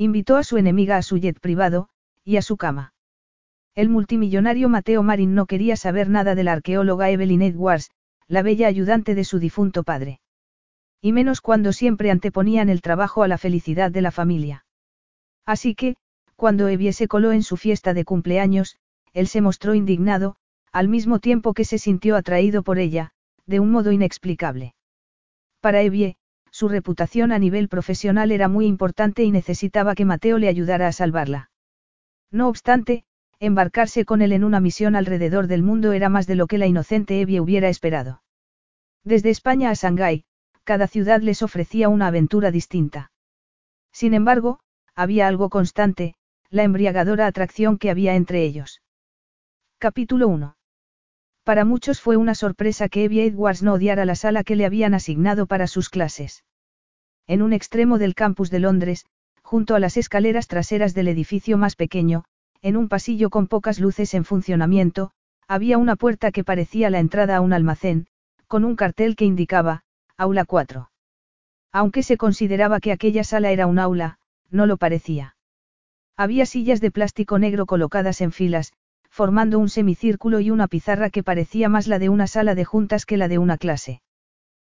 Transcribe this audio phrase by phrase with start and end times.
[0.00, 1.90] Invitó a su enemiga a su jet privado,
[2.24, 2.94] y a su cama.
[3.74, 7.90] El multimillonario Mateo Marin no quería saber nada de la arqueóloga Evelyn Edwards,
[8.26, 10.22] la bella ayudante de su difunto padre.
[11.02, 14.64] Y menos cuando siempre anteponían el trabajo a la felicidad de la familia.
[15.44, 15.96] Así que,
[16.34, 18.78] cuando Evie se coló en su fiesta de cumpleaños,
[19.12, 20.36] él se mostró indignado,
[20.72, 23.10] al mismo tiempo que se sintió atraído por ella,
[23.44, 24.74] de un modo inexplicable.
[25.60, 26.16] Para Evie,
[26.50, 30.92] su reputación a nivel profesional era muy importante y necesitaba que Mateo le ayudara a
[30.92, 31.50] salvarla.
[32.30, 33.04] No obstante,
[33.38, 36.66] embarcarse con él en una misión alrededor del mundo era más de lo que la
[36.66, 38.22] inocente Evie hubiera esperado.
[39.04, 40.24] Desde España a Shanghái,
[40.64, 43.12] cada ciudad les ofrecía una aventura distinta.
[43.92, 44.60] Sin embargo,
[44.94, 46.14] había algo constante,
[46.50, 48.82] la embriagadora atracción que había entre ellos.
[49.78, 50.56] Capítulo 1.
[51.50, 54.94] Para muchos fue una sorpresa que Evie Edwards no odiara la sala que le habían
[54.94, 56.44] asignado para sus clases.
[57.26, 59.04] En un extremo del campus de Londres,
[59.42, 62.22] junto a las escaleras traseras del edificio más pequeño,
[62.62, 65.10] en un pasillo con pocas luces en funcionamiento,
[65.48, 68.06] había una puerta que parecía la entrada a un almacén,
[68.46, 69.82] con un cartel que indicaba,
[70.16, 70.92] Aula 4.
[71.72, 74.20] Aunque se consideraba que aquella sala era un aula,
[74.50, 75.34] no lo parecía.
[76.16, 78.72] Había sillas de plástico negro colocadas en filas,
[79.10, 83.04] formando un semicírculo y una pizarra que parecía más la de una sala de juntas
[83.04, 84.00] que la de una clase.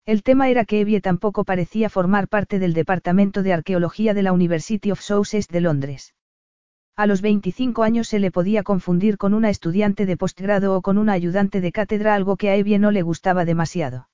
[0.05, 4.33] El tema era que Evie tampoco parecía formar parte del Departamento de Arqueología de la
[4.33, 6.15] University of Sussex de Londres.
[6.97, 10.99] A los 25 años se le podía confundir con una estudiante de postgrado o con
[10.99, 14.09] una ayudante de cátedra, algo que a Evie no le gustaba demasiado.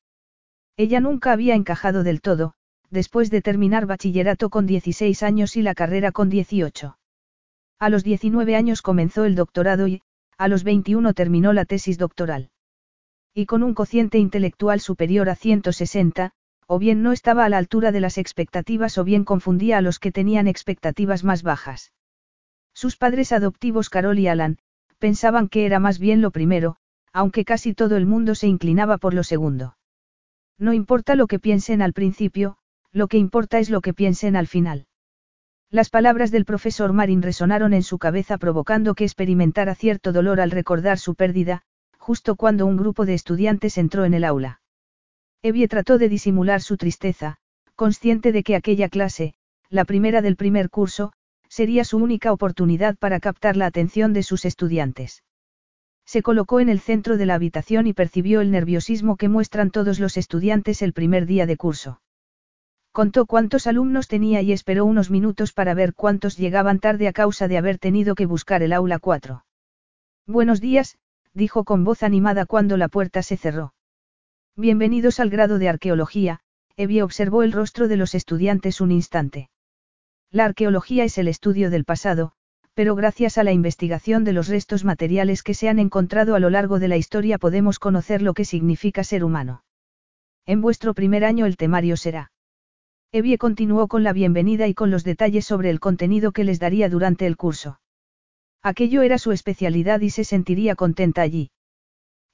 [0.77, 2.55] Ella nunca había encajado del todo,
[2.91, 6.99] después de terminar bachillerato con 16 años y la carrera con 18.
[7.81, 10.03] A los 19 años comenzó el doctorado y,
[10.39, 12.51] a los 21 terminó la tesis doctoral.
[13.35, 16.33] Y con un cociente intelectual superior a 160,
[16.67, 19.99] o bien no estaba a la altura de las expectativas o bien confundía a los
[19.99, 21.93] que tenían expectativas más bajas.
[22.73, 24.59] Sus padres adoptivos Carol y Alan,
[24.99, 26.77] pensaban que era más bien lo primero,
[27.13, 29.77] aunque casi todo el mundo se inclinaba por lo segundo.
[30.59, 32.59] No importa lo que piensen al principio,
[32.93, 34.87] lo que importa es lo que piensen al final.
[35.71, 40.51] Las palabras del profesor Marin resonaron en su cabeza provocando que experimentara cierto dolor al
[40.51, 41.61] recordar su pérdida,
[41.99, 44.63] justo cuando un grupo de estudiantes entró en el aula.
[45.43, 47.37] Evie trató de disimular su tristeza,
[47.75, 49.35] consciente de que aquella clase,
[49.69, 51.13] la primera del primer curso,
[51.51, 55.23] sería su única oportunidad para captar la atención de sus estudiantes.
[56.07, 60.01] Se colocó en el centro de la habitación y percibió el nerviosismo que muestran todos
[60.01, 62.01] los estudiantes el primer día de curso.
[62.99, 67.47] Contó cuántos alumnos tenía y esperó unos minutos para ver cuántos llegaban tarde a causa
[67.47, 69.45] de haber tenido que buscar el aula 4.
[70.27, 70.99] Buenos días,
[71.33, 73.73] dijo con voz animada cuando la puerta se cerró.
[74.57, 76.41] Bienvenidos al grado de arqueología,
[76.77, 79.49] Evie observó el rostro de los estudiantes un instante.
[80.33, 82.33] La arqueología es el estudio del pasado,
[82.75, 86.51] pero gracias a la investigación de los restos materiales que se han encontrado a lo
[86.51, 89.63] largo de la historia podemos conocer lo que significa ser humano.
[90.47, 92.33] En vuestro primer año el temario será
[93.11, 96.91] Evie continuó con la bienvenida y con los detalles sobre el contenido que les daría
[96.91, 97.81] durante el curso.
[98.63, 101.51] Aquello era su especialidad y se sentiría contenta allí.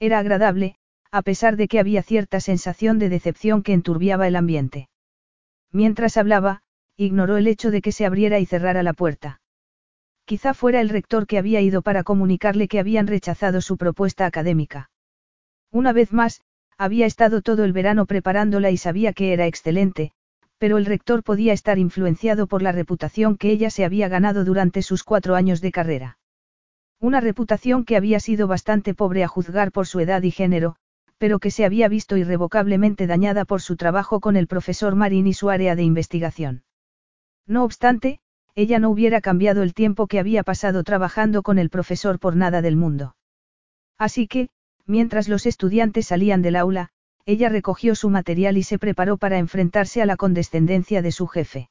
[0.01, 0.75] Era agradable,
[1.11, 4.89] a pesar de que había cierta sensación de decepción que enturbiaba el ambiente.
[5.71, 6.61] Mientras hablaba,
[6.97, 9.39] ignoró el hecho de que se abriera y cerrara la puerta.
[10.25, 14.89] Quizá fuera el rector que había ido para comunicarle que habían rechazado su propuesta académica.
[15.71, 16.41] Una vez más,
[16.77, 20.11] había estado todo el verano preparándola y sabía que era excelente,
[20.65, 24.81] pero el rector podía estar influenciado por la reputación que ella se había ganado durante
[24.81, 26.17] sus cuatro años de carrera.
[26.99, 30.75] Una reputación que había sido bastante pobre a juzgar por su edad y género,
[31.19, 35.35] pero que se había visto irrevocablemente dañada por su trabajo con el profesor Marín y
[35.35, 36.63] su área de investigación.
[37.45, 38.19] No obstante,
[38.55, 42.63] ella no hubiera cambiado el tiempo que había pasado trabajando con el profesor por nada
[42.63, 43.15] del mundo.
[43.99, 44.49] Así que,
[44.87, 46.89] mientras los estudiantes salían del aula,
[47.25, 51.69] ella recogió su material y se preparó para enfrentarse a la condescendencia de su jefe.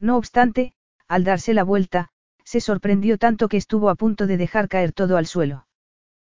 [0.00, 0.74] No obstante,
[1.06, 2.10] al darse la vuelta,
[2.44, 5.66] se sorprendió tanto que estuvo a punto de dejar caer todo al suelo.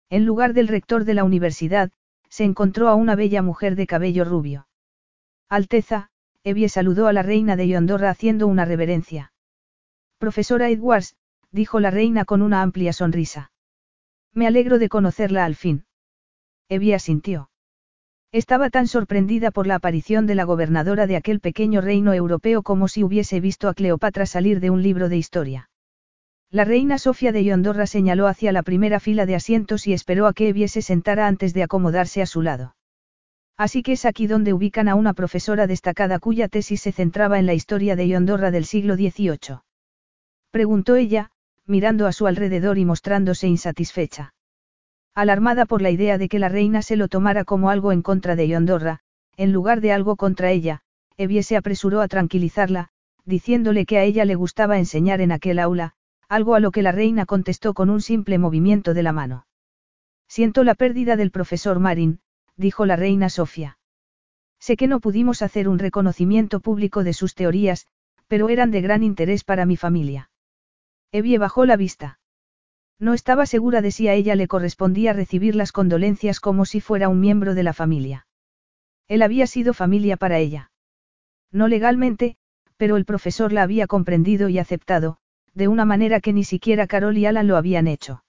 [0.09, 1.91] En lugar del rector de la universidad,
[2.29, 4.67] se encontró a una bella mujer de cabello rubio.
[5.49, 6.09] Alteza,
[6.43, 9.33] Evie saludó a la reina de Yondorra haciendo una reverencia.
[10.17, 11.15] Profesora Edwards,
[11.51, 13.51] dijo la reina con una amplia sonrisa.
[14.33, 15.85] Me alegro de conocerla al fin.
[16.67, 17.49] Evie asintió.
[18.35, 22.89] Estaba tan sorprendida por la aparición de la gobernadora de aquel pequeño reino europeo como
[22.89, 25.69] si hubiese visto a Cleopatra salir de un libro de historia.
[26.51, 30.33] La reina Sofía de Yondorra señaló hacia la primera fila de asientos y esperó a
[30.33, 32.75] que Evie se sentara antes de acomodarse a su lado.
[33.55, 37.45] Así que es aquí donde ubican a una profesora destacada cuya tesis se centraba en
[37.45, 39.59] la historia de Yondorra del siglo XVIII.
[40.51, 41.31] Preguntó ella,
[41.65, 44.34] mirando a su alrededor y mostrándose insatisfecha.
[45.15, 48.35] Alarmada por la idea de que la reina se lo tomara como algo en contra
[48.35, 48.99] de Yondorra,
[49.37, 50.81] en lugar de algo contra ella,
[51.15, 52.89] Evie se apresuró a tranquilizarla,
[53.23, 55.93] diciéndole que a ella le gustaba enseñar en aquel aula,
[56.27, 59.47] algo a lo que la reina contestó con un simple movimiento de la mano.
[60.27, 62.19] Siento la pérdida del profesor Marin,
[62.57, 63.77] dijo la reina Sofía.
[64.59, 67.87] Sé que no pudimos hacer un reconocimiento público de sus teorías,
[68.27, 70.29] pero eran de gran interés para mi familia.
[71.11, 72.19] Evie bajó la vista.
[72.99, 77.09] No estaba segura de si a ella le correspondía recibir las condolencias como si fuera
[77.09, 78.27] un miembro de la familia.
[79.07, 80.71] Él había sido familia para ella.
[81.51, 82.37] No legalmente,
[82.77, 85.17] pero el profesor la había comprendido y aceptado,
[85.53, 88.23] de una manera que ni siquiera Carol y Alan lo habían hecho.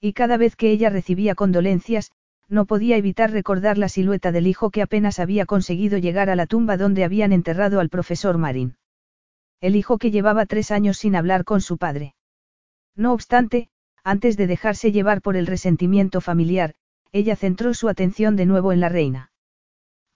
[0.00, 2.12] Y cada vez que ella recibía condolencias,
[2.48, 6.46] no podía evitar recordar la silueta del hijo que apenas había conseguido llegar a la
[6.46, 8.76] tumba donde habían enterrado al profesor Marín.
[9.60, 12.14] El hijo que llevaba tres años sin hablar con su padre.
[12.96, 13.68] No obstante,
[14.04, 16.74] antes de dejarse llevar por el resentimiento familiar,
[17.12, 19.32] ella centró su atención de nuevo en la reina.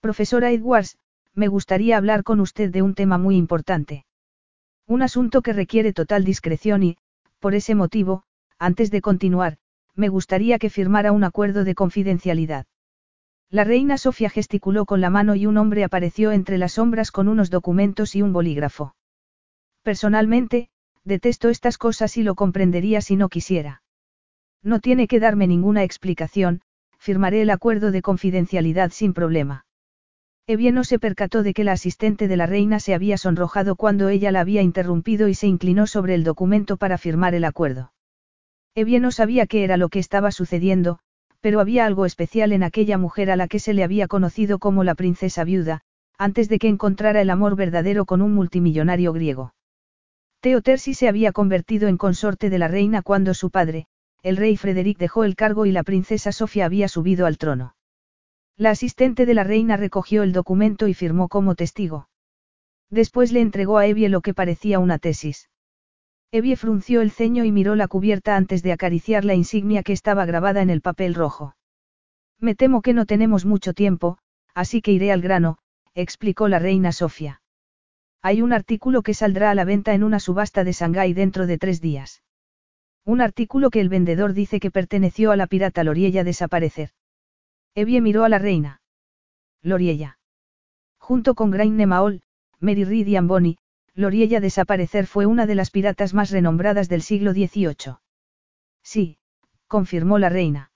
[0.00, 0.98] Profesora Edwards,
[1.34, 4.04] me gustaría hablar con usted de un tema muy importante.
[4.86, 6.96] Un asunto que requiere total discreción y,
[7.40, 8.25] por ese motivo,
[8.58, 9.58] antes de continuar,
[9.94, 12.66] me gustaría que firmara un acuerdo de confidencialidad.
[13.50, 17.28] La reina Sofía gesticuló con la mano y un hombre apareció entre las sombras con
[17.28, 18.94] unos documentos y un bolígrafo.
[19.82, 20.70] Personalmente,
[21.05, 23.83] detesto estas cosas y lo comprendería si no quisiera.
[24.62, 26.62] No tiene que darme ninguna explicación,
[26.99, 29.67] firmaré el acuerdo de confidencialidad sin problema.
[30.47, 34.09] Evie no se percató de que la asistente de la reina se había sonrojado cuando
[34.09, 37.93] ella la había interrumpido y se inclinó sobre el documento para firmar el acuerdo.
[38.75, 40.99] Evie no sabía qué era lo que estaba sucediendo,
[41.41, 44.85] pero había algo especial en aquella mujer a la que se le había conocido como
[44.85, 45.83] la princesa viuda,
[46.19, 49.53] antes de que encontrara el amor verdadero con un multimillonario griego.
[50.44, 53.87] Teotersi se había convertido en consorte de la reina cuando su padre,
[54.23, 57.76] el rey Frederick dejó el cargo y la princesa Sofía había subido al trono.
[58.55, 62.11] La asistente de la reina recogió el documento y firmó como testigo.
[62.91, 65.49] Después le entregó a Evie lo que parecía una tesis.
[66.31, 70.26] Evie frunció el ceño y miró la cubierta antes de acariciar la insignia que estaba
[70.26, 71.56] grabada en el papel rojo.
[72.38, 74.19] Me temo que no tenemos mucho tiempo,
[74.52, 75.56] así que iré al grano,
[75.94, 77.41] explicó la reina Sofía.
[78.26, 81.59] Hay un artículo que saldrá a la venta en una subasta de Shanghái dentro de
[81.59, 82.23] tres días.
[83.05, 86.88] Un artículo que el vendedor dice que perteneció a la pirata Loriella desaparecer.
[87.75, 88.81] Evie miró a la reina.
[89.61, 90.19] Loriella.
[90.97, 92.23] Junto con Grain Maol,
[92.61, 93.59] Mary Reed y Amboni,
[93.93, 97.99] Loriella desaparecer fue una de las piratas más renombradas del siglo XVIII.
[98.82, 99.19] Sí,
[99.67, 100.73] confirmó la reina.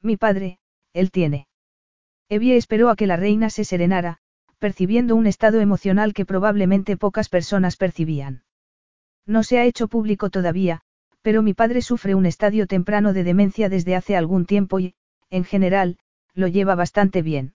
[0.00, 0.58] Mi padre,
[0.94, 1.48] él tiene.
[2.30, 4.21] Evie esperó a que la reina se serenara,
[4.62, 8.44] percibiendo un estado emocional que probablemente pocas personas percibían.
[9.26, 10.82] No se ha hecho público todavía,
[11.20, 14.94] pero mi padre sufre un estadio temprano de demencia desde hace algún tiempo y,
[15.30, 15.98] en general,
[16.32, 17.54] lo lleva bastante bien.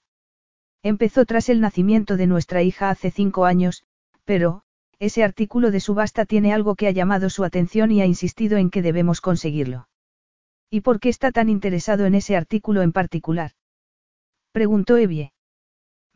[0.83, 3.83] Empezó tras el nacimiento de nuestra hija hace cinco años,
[4.25, 4.63] pero,
[4.99, 8.69] ese artículo de subasta tiene algo que ha llamado su atención y ha insistido en
[8.69, 9.87] que debemos conseguirlo.
[10.69, 13.51] ¿Y por qué está tan interesado en ese artículo en particular?
[14.51, 15.31] Preguntó Evie.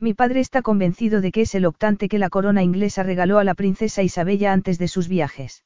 [0.04, 3.44] Mi padre está convencido de que es el octante que la corona inglesa regaló a
[3.44, 5.64] la princesa Isabella antes de sus viajes.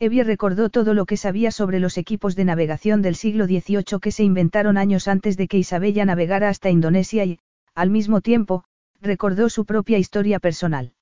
[0.00, 4.10] Evie recordó todo lo que sabía sobre los equipos de navegación del siglo XVIII que
[4.10, 7.38] se inventaron años antes de que Isabella navegara hasta Indonesia y,
[7.76, 8.64] al mismo tiempo,
[9.00, 10.94] recordó su propia historia personal.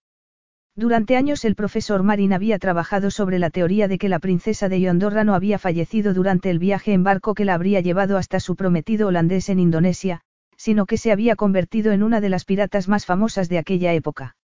[0.77, 4.79] Durante años el profesor Marin había trabajado sobre la teoría de que la princesa de
[4.79, 8.57] Yondorra no había fallecido durante el viaje en barco que la habría llevado hasta su
[8.57, 10.21] prometido holandés en Indonesia,
[10.63, 14.37] sino que se había convertido en una de las piratas más famosas de aquella época.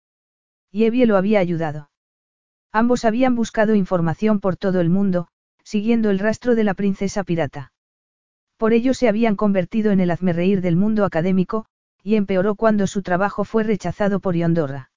[0.72, 1.90] Y Evie lo había ayudado.
[2.72, 5.28] Ambos habían buscado información por todo el mundo,
[5.62, 7.74] siguiendo el rastro de la princesa pirata.
[8.56, 11.66] Por ello se habían convertido en el hazmerreír del mundo académico,
[12.02, 14.90] y empeoró cuando su trabajo fue rechazado por Yondorra.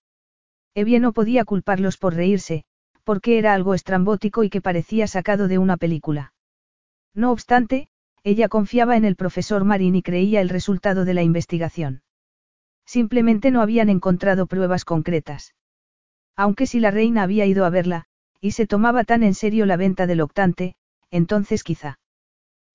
[0.74, 2.64] Evie no podía culparlos por reírse,
[3.04, 6.32] porque era algo estrambótico y que parecía sacado de una película.
[7.14, 7.89] No obstante,
[8.24, 12.02] ella confiaba en el profesor Marin y creía el resultado de la investigación.
[12.86, 15.56] Simplemente no habían encontrado pruebas concretas.
[16.36, 18.06] Aunque si la reina había ido a verla,
[18.42, 20.76] y se tomaba tan en serio la venta del octante,
[21.12, 22.00] entonces quizá.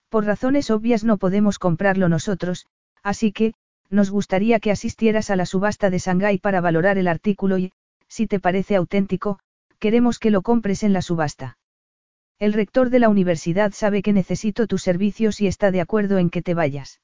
[0.08, 2.66] Por razones obvias no podemos comprarlo nosotros,
[3.02, 3.54] así que,
[3.90, 7.72] nos gustaría que asistieras a la subasta de Shanghái para valorar el artículo y,
[8.08, 9.38] si te parece auténtico,
[9.78, 11.58] queremos que lo compres en la subasta.
[12.44, 16.28] El rector de la universidad sabe que necesito tus servicios y está de acuerdo en
[16.28, 17.00] que te vayas.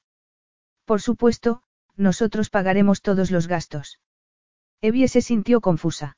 [0.85, 1.63] Por supuesto,
[1.97, 3.99] nosotros pagaremos todos los gastos.
[4.81, 6.15] Evie se sintió confusa.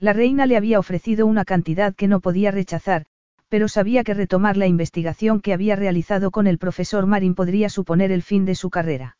[0.00, 3.06] La reina le había ofrecido una cantidad que no podía rechazar,
[3.48, 8.10] pero sabía que retomar la investigación que había realizado con el profesor Marin podría suponer
[8.10, 9.18] el fin de su carrera.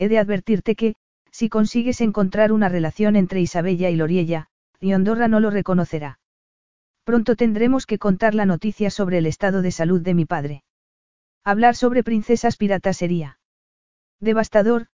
[0.00, 0.96] He de advertirte que,
[1.30, 4.48] si consigues encontrar una relación entre Isabella y Loriella,
[4.80, 6.18] Riondorra no lo reconocerá.
[7.04, 10.62] Pronto tendremos que contar la noticia sobre el estado de salud de mi padre.
[11.44, 13.38] Hablar sobre princesas piratas sería
[14.20, 14.86] devastador,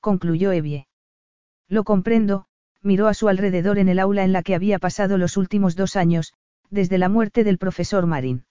[0.00, 0.86] concluyó Evie.
[1.68, 2.44] Lo comprendo,
[2.82, 5.96] miró a su alrededor en el aula en la que había pasado los últimos dos
[5.96, 6.34] años,
[6.68, 8.44] desde la muerte del profesor Marín.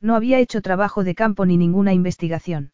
[0.00, 2.72] No había hecho trabajo de campo ni ninguna investigación.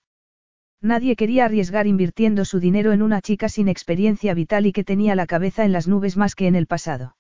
[0.81, 5.15] Nadie quería arriesgar invirtiendo su dinero en una chica sin experiencia vital y que tenía
[5.15, 7.15] la cabeza en las nubes más que en el pasado.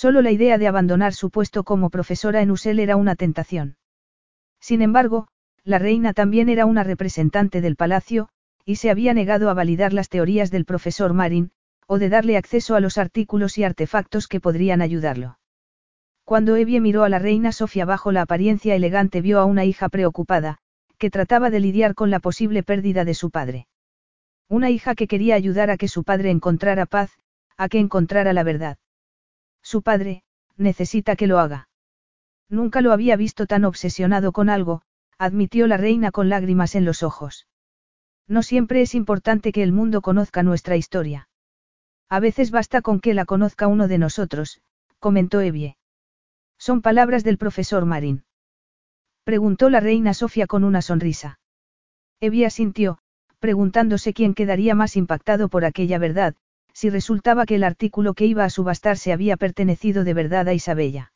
[0.00, 3.78] Solo la idea de abandonar su puesto como profesora en USEL era una tentación.
[4.60, 5.26] Sin embargo,
[5.64, 8.28] la reina también era una representante del palacio,
[8.64, 11.50] y se había negado a validar las teorías del profesor Marin,
[11.88, 15.40] o de darle acceso a los artículos y artefactos que podrían ayudarlo.
[16.22, 19.88] Cuando Evie miró a la reina Sofía bajo la apariencia elegante vio a una hija
[19.88, 20.58] preocupada,
[20.98, 23.66] que trataba de lidiar con la posible pérdida de su padre.
[24.48, 27.10] Una hija que quería ayudar a que su padre encontrara paz,
[27.56, 28.78] a que encontrara la verdad.
[29.62, 30.22] Su padre,
[30.56, 31.68] necesita que lo haga.
[32.48, 34.82] Nunca lo había visto tan obsesionado con algo,
[35.18, 37.46] admitió la reina con lágrimas en los ojos.
[38.26, 41.28] No siempre es importante que el mundo conozca nuestra historia.
[42.08, 44.60] A veces basta con que la conozca uno de nosotros,
[44.98, 45.76] comentó Evie.
[46.58, 48.24] Son palabras del profesor Marín.
[49.24, 51.38] Preguntó la reina Sofía con una sonrisa.
[52.20, 52.98] Evie asintió,
[53.38, 56.34] preguntándose quién quedaría más impactado por aquella verdad,
[56.72, 61.12] si resultaba que el artículo que iba a subastarse había pertenecido de verdad a Isabella.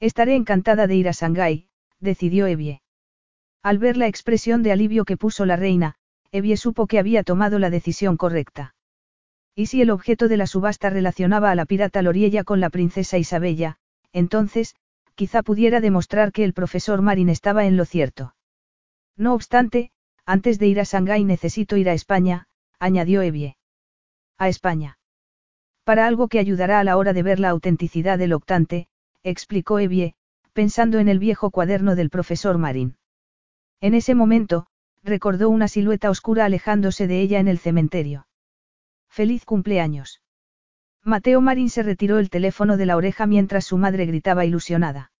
[0.00, 1.68] Estaré encantada de ir a Shanghái,
[2.00, 2.82] decidió Evie.
[3.62, 5.94] Al ver la expresión de alivio que puso la reina,
[6.32, 8.74] Evie supo que había tomado la decisión correcta.
[9.54, 13.18] Y si el objeto de la subasta relacionaba a la pirata Loriella con la princesa
[13.18, 13.78] Isabella,
[14.12, 14.74] entonces,
[15.14, 18.34] quizá pudiera demostrar que el profesor Marin estaba en lo cierto.
[19.16, 19.92] No obstante,
[20.26, 23.56] antes de ir a Shanghái necesito ir a España, añadió Evie.
[24.38, 24.98] A España.
[25.84, 28.88] Para algo que ayudará a la hora de ver la autenticidad del octante,
[29.22, 30.14] explicó Evie,
[30.52, 32.96] pensando en el viejo cuaderno del profesor Marín.
[33.80, 34.66] En ese momento,
[35.02, 38.26] recordó una silueta oscura alejándose de ella en el cementerio.
[39.08, 40.22] Feliz cumpleaños.
[41.02, 45.12] Mateo Marín se retiró el teléfono de la oreja mientras su madre gritaba ilusionada.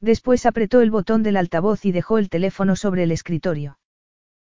[0.00, 3.78] Después apretó el botón del altavoz y dejó el teléfono sobre el escritorio.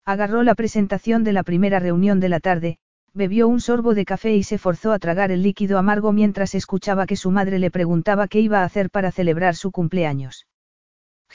[0.04, 2.80] Agarró la presentación de la primera reunión de la tarde,
[3.18, 7.08] bebió un sorbo de café y se forzó a tragar el líquido amargo mientras escuchaba
[7.08, 10.48] que su madre le preguntaba qué iba a hacer para celebrar su cumpleaños.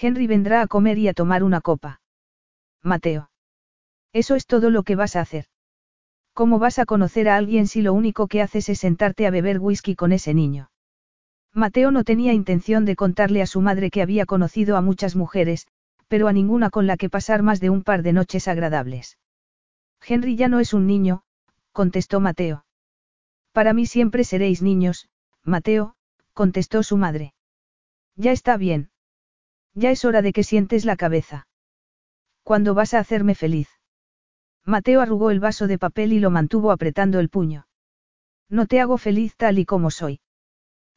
[0.01, 2.01] Henry vendrá a comer y a tomar una copa.
[2.83, 3.31] Mateo.
[4.13, 5.47] Eso es todo lo que vas a hacer.
[6.35, 9.59] ¿Cómo vas a conocer a alguien si lo único que haces es sentarte a beber
[9.59, 10.71] whisky con ese niño?
[11.53, 15.67] Mateo no tenía intención de contarle a su madre que había conocido a muchas mujeres,
[16.09, 19.19] pero a ninguna con la que pasar más de un par de noches agradables.
[20.01, 21.23] Henry ya no es un niño,
[21.73, 22.65] contestó Mateo.
[23.53, 25.09] Para mí siempre seréis niños,
[25.43, 25.95] Mateo,
[26.33, 27.35] contestó su madre.
[28.17, 28.91] Ya está bien.
[29.75, 31.47] Ya es hora de que sientes la cabeza.
[32.43, 33.69] ¿Cuándo vas a hacerme feliz?
[34.65, 37.67] Mateo arrugó el vaso de papel y lo mantuvo apretando el puño.
[38.49, 40.21] No te hago feliz tal y como soy.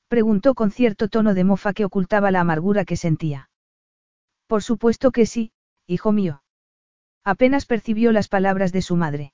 [0.08, 3.50] Preguntó con cierto tono de mofa que ocultaba la amargura que sentía.
[4.48, 5.51] Por supuesto que sí,
[5.88, 6.44] hijo mío.
[7.24, 9.34] Apenas percibió las palabras de su madre.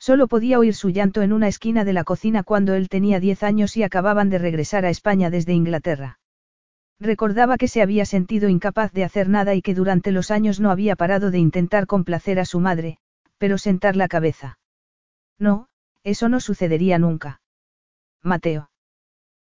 [0.00, 3.42] Solo podía oír su llanto en una esquina de la cocina cuando él tenía diez
[3.42, 6.18] años y acababan de regresar a España desde Inglaterra.
[6.98, 10.70] Recordaba que se había sentido incapaz de hacer nada y que durante los años no
[10.70, 12.96] había parado de intentar complacer a su madre,
[13.36, 14.58] pero sentar la cabeza.
[15.38, 15.68] No,
[16.02, 17.42] eso no sucedería nunca.
[18.22, 18.70] Mateo.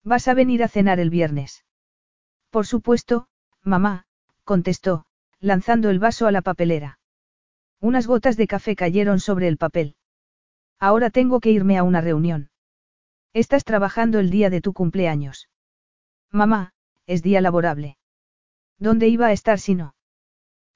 [0.03, 1.63] ¿Vas a venir a cenar el viernes?
[2.49, 3.27] Por supuesto,
[3.63, 4.05] mamá,
[4.43, 5.05] contestó,
[5.39, 6.99] lanzando el vaso a la papelera.
[7.79, 9.95] Unas gotas de café cayeron sobre el papel.
[10.81, 12.49] Ahora tengo que irme a una reunión.
[13.33, 15.47] Estás trabajando el día de tu cumpleaños.
[16.31, 16.73] Mamá,
[17.05, 17.97] es día laborable.
[18.79, 19.93] ¿Dónde iba a estar si no?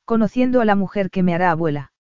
[0.06, 1.92] Conociendo a la mujer que me hará abuela.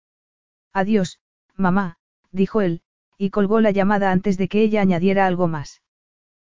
[0.71, 1.19] Adiós,
[1.55, 1.97] mamá,
[2.31, 2.83] dijo él,
[3.17, 5.81] y colgó la llamada antes de que ella añadiera algo más.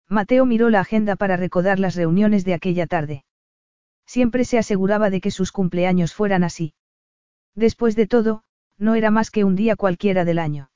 [0.06, 3.24] Mateo miró la agenda para recordar las reuniones de aquella tarde.
[4.04, 6.74] Siempre se aseguraba de que sus cumpleaños fueran así.
[7.54, 8.42] Después de todo,
[8.76, 10.70] no era más que un día cualquiera del año.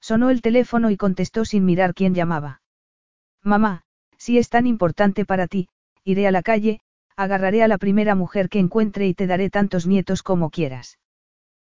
[0.00, 2.62] Sonó el teléfono y contestó sin mirar quién llamaba.
[3.42, 3.82] Mamá,
[4.16, 5.68] si es tan importante para ti,
[6.04, 6.80] iré a la calle,
[7.16, 10.98] agarraré a la primera mujer que encuentre y te daré tantos nietos como quieras.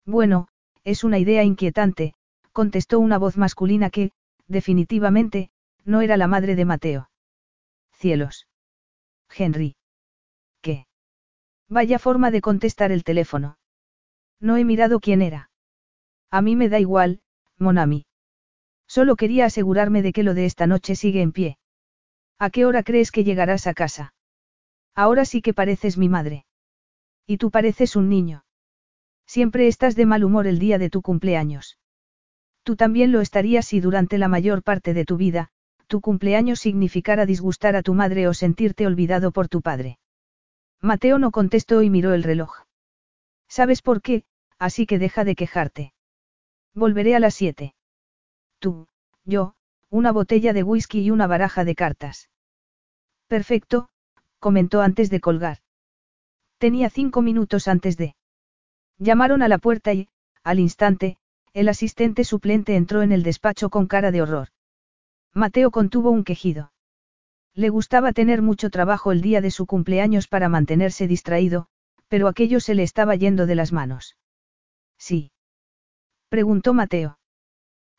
[0.05, 0.47] Bueno,
[0.83, 2.13] es una idea inquietante,
[2.51, 4.11] contestó una voz masculina que,
[4.47, 5.49] definitivamente,
[5.83, 7.09] no era la madre de Mateo.
[7.93, 8.47] Cielos.
[9.29, 9.75] Henry.
[10.61, 10.85] ¿Qué?
[11.69, 13.57] Vaya forma de contestar el teléfono.
[14.39, 15.49] No he mirado quién era.
[16.29, 17.21] A mí me da igual,
[17.57, 18.05] Monami.
[18.95, 21.57] Solo quería asegurarme de que lo de esta noche sigue en pie.
[22.37, 24.13] ¿A qué hora crees que llegarás a casa?
[24.93, 26.43] Ahora sí que pareces mi madre.
[27.25, 28.43] Y tú pareces un niño.
[29.25, 31.77] Siempre estás de mal humor el día de tu cumpleaños.
[32.63, 35.51] Tú también lo estarías si durante la mayor parte de tu vida,
[35.87, 39.99] tu cumpleaños significara disgustar a tu madre o sentirte olvidado por tu padre.
[40.81, 42.65] Mateo no contestó y miró el reloj.
[43.47, 44.25] ¿Sabes por qué?
[44.59, 45.93] Así que deja de quejarte.
[46.73, 47.73] Volveré a las siete.
[48.61, 48.87] Tú,
[49.25, 49.55] yo,
[49.89, 52.29] una botella de whisky y una baraja de cartas.
[53.27, 53.89] Perfecto,
[54.37, 55.57] comentó antes de colgar.
[56.59, 58.15] Tenía cinco minutos antes de.
[58.99, 60.09] Llamaron a la puerta y,
[60.43, 61.17] al instante,
[61.53, 64.49] el asistente suplente entró en el despacho con cara de horror.
[65.33, 66.71] Mateo contuvo un quejido.
[67.55, 71.65] Le gustaba tener mucho trabajo el día de su cumpleaños para mantenerse distraído,
[72.09, 74.17] pero aquello se le estaba yendo de las manos.
[74.99, 75.31] Sí.
[76.29, 77.17] Preguntó Mateo.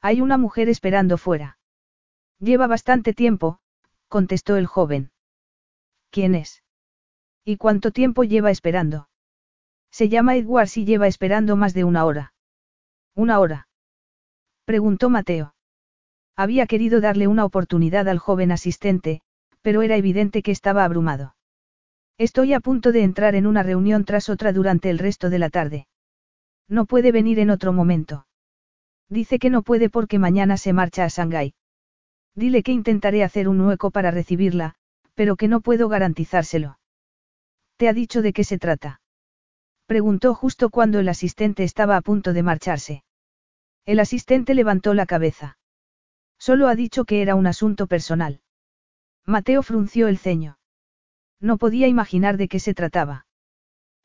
[0.02, 1.59] Hay una mujer esperando fuera.
[2.40, 3.61] Lleva bastante tiempo,
[4.09, 5.12] contestó el joven.
[6.11, 6.64] ¿Quién es?
[7.44, 9.09] ¿Y cuánto tiempo lleva esperando?
[9.92, 12.35] Se llama Edwards y lleva esperando más de una hora.
[13.14, 13.68] ¿Una hora?
[14.64, 15.54] Preguntó Mateo.
[16.35, 19.21] Había querido darle una oportunidad al joven asistente,
[19.61, 21.37] pero era evidente que estaba abrumado.
[22.18, 25.50] Estoy a punto de entrar en una reunión tras otra durante el resto de la
[25.50, 25.87] tarde.
[26.68, 28.27] No puede venir en otro momento.
[29.12, 31.53] Dice que no puede porque mañana se marcha a Shanghái.
[32.35, 34.75] Dile que intentaré hacer un hueco para recibirla,
[35.12, 36.79] pero que no puedo garantizárselo.
[37.77, 39.03] ¿Te ha dicho de qué se trata?
[39.85, 43.05] Preguntó justo cuando el asistente estaba a punto de marcharse.
[43.85, 45.59] El asistente levantó la cabeza.
[46.38, 48.40] Solo ha dicho que era un asunto personal.
[49.27, 50.57] Mateo frunció el ceño.
[51.38, 53.27] No podía imaginar de qué se trataba.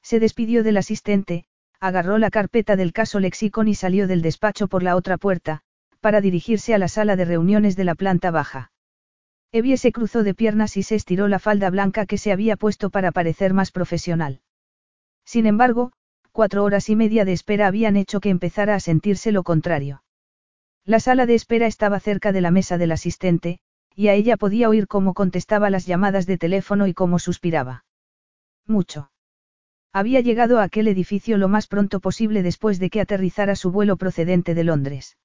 [0.02, 1.46] Se despidió del asistente,
[1.80, 5.62] agarró la carpeta del caso Lexicon y salió del despacho por la otra puerta,
[6.00, 8.72] para dirigirse a la sala de reuniones de la planta baja.
[9.52, 12.90] Evie se cruzó de piernas y se estiró la falda blanca que se había puesto
[12.90, 14.42] para parecer más profesional.
[15.26, 15.92] Sin embargo,
[16.32, 20.04] cuatro horas y media de espera habían hecho que empezara a sentirse lo contrario.
[20.86, 23.60] La sala de espera estaba cerca de la mesa del asistente,
[23.96, 27.86] y a ella podía oír cómo contestaba las llamadas de teléfono y cómo suspiraba.
[28.66, 29.10] Mucho.
[29.94, 33.98] Había llegado a aquel edificio lo más pronto posible después de que aterrizara su vuelo
[33.98, 35.18] procedente de Londres.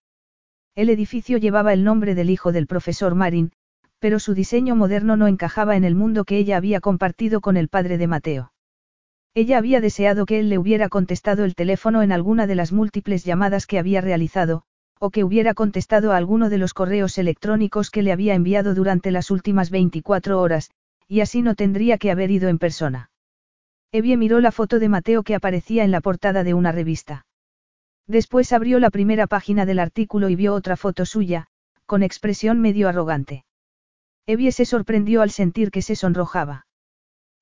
[0.75, 3.53] El edificio llevaba el nombre del hijo del profesor Marin,
[3.99, 7.69] pero su diseño moderno no encajaba en el mundo que ella había compartido con el
[7.69, 8.53] padre de Mateo.
[9.35, 13.25] Ella había deseado que él le hubiera contestado el teléfono en alguna de las múltiples
[13.25, 14.65] llamadas que había realizado,
[14.99, 19.11] o que hubiera contestado a alguno de los correos electrónicos que le había enviado durante
[19.13, 20.71] las últimas 24 horas,
[21.07, 23.12] y así no tendría que haber ido en persona.
[23.95, 27.27] Evie miró la foto de Mateo que aparecía en la portada de una revista.
[28.07, 31.47] Después abrió la primera página del artículo y vio otra foto suya,
[31.85, 33.45] con expresión medio arrogante.
[34.27, 36.67] Evie se sorprendió al sentir que se sonrojaba.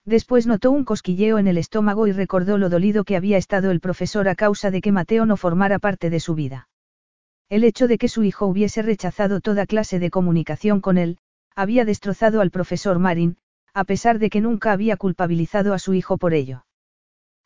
[0.05, 3.79] Después notó un cosquilleo en el estómago y recordó lo dolido que había estado el
[3.79, 6.69] profesor a causa de que Mateo no formara parte de su vida.
[7.49, 11.19] El hecho de que su hijo hubiese rechazado toda clase de comunicación con él,
[11.55, 13.37] había destrozado al profesor Marin,
[13.75, 16.65] a pesar de que nunca había culpabilizado a su hijo por ello.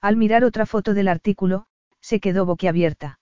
[0.01, 1.67] Al mirar otra foto del artículo,
[2.01, 3.19] se quedó boquiabierta.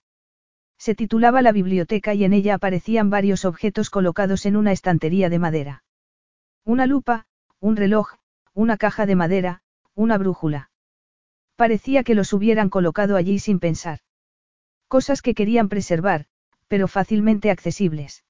[0.78, 5.38] Se titulaba La biblioteca y en ella aparecían varios objetos colocados en una estantería de
[5.38, 5.84] madera.
[6.64, 7.26] Una lupa,
[7.60, 8.14] un reloj,
[8.52, 9.62] una caja de madera,
[9.94, 10.70] una brújula.
[11.54, 14.00] Parecía que los hubieran colocado allí sin pensar.
[14.88, 16.26] Cosas que querían preservar,
[16.66, 18.24] pero fácilmente accesibles.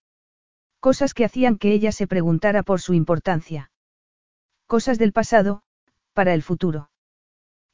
[0.79, 3.72] Cosas que hacían que ella se preguntara por su importancia.
[4.73, 5.61] Cosas del pasado,
[6.15, 6.89] para el futuro.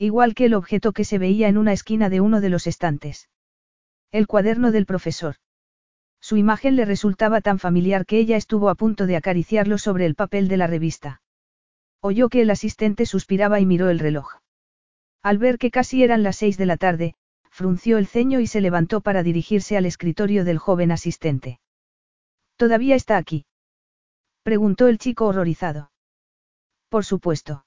[0.00, 3.28] Igual que el objeto que se veía en una esquina de uno de los estantes.
[4.11, 5.37] El cuaderno del profesor.
[6.20, 10.16] Su imagen le resultaba tan familiar que ella estuvo a punto de acariciarlo sobre el
[10.16, 11.22] papel de la revista.
[12.00, 14.40] Oyó que el asistente suspiraba y miró el reloj.
[15.22, 17.14] Al ver que casi eran las seis de la tarde,
[17.48, 21.61] frunció el ceño y se levantó para dirigirse al escritorio del joven asistente.
[22.56, 23.46] ¿Todavía está aquí?
[24.42, 25.92] Preguntó el chico horrorizado.
[26.88, 27.64] Por supuesto.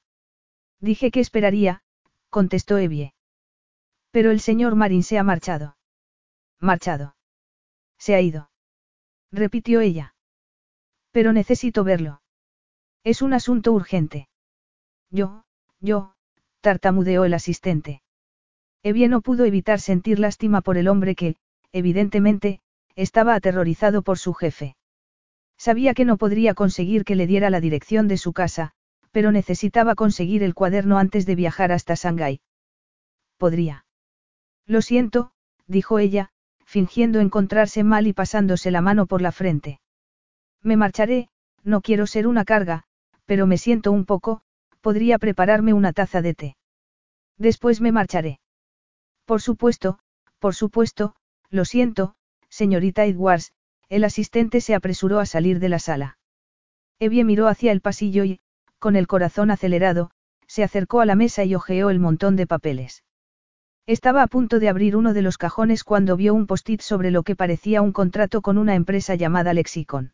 [0.79, 1.83] Dije que esperaría,
[2.29, 3.13] contestó Evie.
[4.11, 5.77] Pero el señor Marín se ha marchado.
[6.59, 7.15] Marchado.
[7.97, 8.49] Se ha ido.
[9.31, 10.15] Repitió ella.
[11.11, 12.21] Pero necesito verlo.
[13.03, 14.27] Es un asunto urgente.
[15.09, 15.43] Yo,
[15.79, 16.13] yo,
[16.61, 18.01] tartamudeó el asistente.
[18.83, 21.35] Evie no pudo evitar sentir lástima por el hombre que,
[21.71, 22.61] evidentemente,
[22.95, 24.75] estaba aterrorizado por su jefe.
[25.57, 28.73] Sabía que no podría conseguir que le diera la dirección de su casa,
[29.11, 32.41] pero necesitaba conseguir el cuaderno antes de viajar hasta Shanghái.
[33.37, 33.85] Podría.
[34.65, 35.31] Lo siento,
[35.67, 36.29] dijo ella,
[36.65, 39.81] fingiendo encontrarse mal y pasándose la mano por la frente.
[40.61, 41.29] Me marcharé,
[41.63, 42.85] no quiero ser una carga,
[43.25, 44.41] pero me siento un poco,
[44.81, 46.57] podría prepararme una taza de té.
[47.37, 48.39] Después me marcharé.
[49.25, 49.99] Por supuesto,
[50.39, 51.15] por supuesto,
[51.49, 52.15] lo siento,
[52.49, 53.53] señorita Edwards,
[53.89, 56.17] el asistente se apresuró a salir de la sala.
[56.99, 58.39] Evie miró hacia el pasillo y,
[58.81, 60.09] con el corazón acelerado,
[60.47, 63.03] se acercó a la mesa y hojeó el montón de papeles.
[63.85, 67.21] Estaba a punto de abrir uno de los cajones cuando vio un post-it sobre lo
[67.21, 70.13] que parecía un contrato con una empresa llamada Lexicon.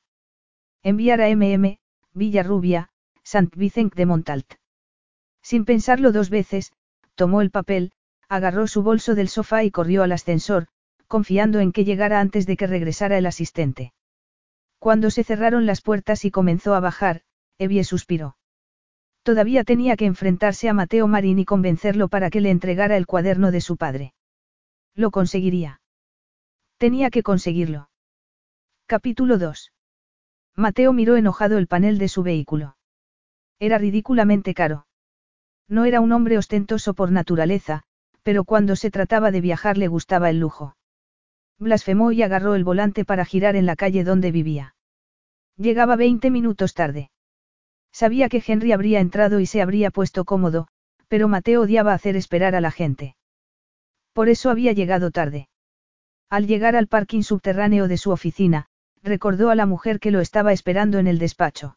[0.84, 1.80] Enviar a MM,
[2.14, 2.90] Villarrubia,
[3.24, 4.54] Sant Vicent de Montalt.
[5.42, 6.74] Sin pensarlo dos veces,
[7.16, 7.94] tomó el papel,
[8.28, 10.68] agarró su bolso del sofá y corrió al ascensor,
[11.08, 13.94] confiando en que llegara antes de que regresara el asistente.
[14.78, 17.22] Cuando se cerraron las puertas y comenzó a bajar,
[17.58, 18.36] Evie suspiró.
[19.28, 23.52] Todavía tenía que enfrentarse a Mateo Marín y convencerlo para que le entregara el cuaderno
[23.52, 24.14] de su padre.
[24.96, 25.82] Lo conseguiría.
[26.78, 27.90] Tenía que conseguirlo.
[28.86, 29.74] Capítulo 2.
[30.56, 32.78] Mateo miró enojado el panel de su vehículo.
[33.60, 34.88] Era ridículamente caro.
[35.68, 37.84] No era un hombre ostentoso por naturaleza,
[38.24, 40.78] pero cuando se trataba de viajar le gustaba el lujo.
[41.60, 44.76] Blasfemó y agarró el volante para girar en la calle donde vivía.
[45.58, 47.10] Llegaba 20 minutos tarde.
[48.00, 50.68] Sabía que Henry habría entrado y se habría puesto cómodo,
[51.08, 53.16] pero Mateo odiaba hacer esperar a la gente.
[54.14, 55.50] Por eso había llegado tarde.
[56.30, 58.68] Al llegar al parking subterráneo de su oficina,
[59.02, 61.76] recordó a la mujer que lo estaba esperando en el despacho.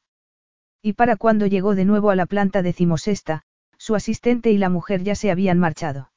[0.83, 3.45] Y para cuando llegó de nuevo a la planta decimosesta,
[3.79, 6.13] su asistente y la mujer ya se habían marchado.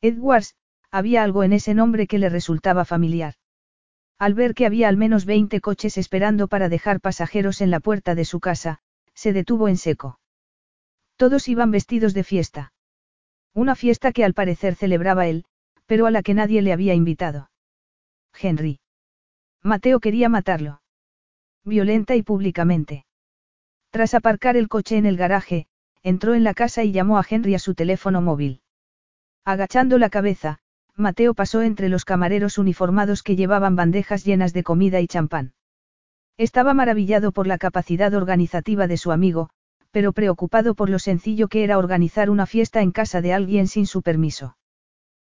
[0.00, 0.54] Edwards,
[0.90, 3.34] había algo en ese nombre que le resultaba familiar.
[4.18, 8.14] Al ver que había al menos 20 coches esperando para dejar pasajeros en la puerta
[8.14, 8.80] de su casa,
[9.18, 10.20] se detuvo en seco.
[11.16, 12.72] Todos iban vestidos de fiesta.
[13.52, 15.44] Una fiesta que al parecer celebraba él,
[15.86, 17.50] pero a la que nadie le había invitado.
[18.40, 18.78] Henry.
[19.60, 20.82] Mateo quería matarlo.
[21.64, 23.06] Violenta y públicamente.
[23.90, 25.66] Tras aparcar el coche en el garaje,
[26.04, 28.62] entró en la casa y llamó a Henry a su teléfono móvil.
[29.44, 30.60] Agachando la cabeza,
[30.94, 35.54] Mateo pasó entre los camareros uniformados que llevaban bandejas llenas de comida y champán.
[36.38, 39.50] Estaba maravillado por la capacidad organizativa de su amigo,
[39.90, 43.86] pero preocupado por lo sencillo que era organizar una fiesta en casa de alguien sin
[43.86, 44.56] su permiso.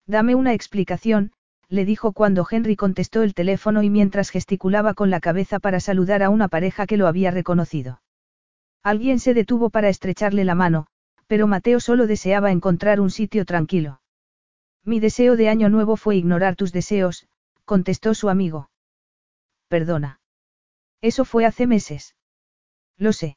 [0.06, 1.30] Dame una explicación,
[1.68, 6.24] le dijo cuando Henry contestó el teléfono y mientras gesticulaba con la cabeza para saludar
[6.24, 8.02] a una pareja que lo había reconocido.
[8.82, 10.88] Alguien se detuvo para estrecharle la mano,
[11.28, 14.00] pero Mateo solo deseaba encontrar un sitio tranquilo.
[14.84, 17.28] Mi deseo de año nuevo fue ignorar tus deseos,
[17.64, 18.70] contestó su amigo.
[19.68, 20.18] Perdona.
[21.00, 22.16] Eso fue hace meses.
[22.96, 23.36] Lo sé.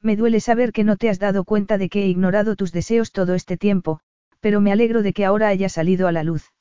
[0.00, 3.12] Me duele saber que no te has dado cuenta de que he ignorado tus deseos
[3.12, 4.00] todo este tiempo,
[4.40, 6.52] pero me alegro de que ahora haya salido a la luz.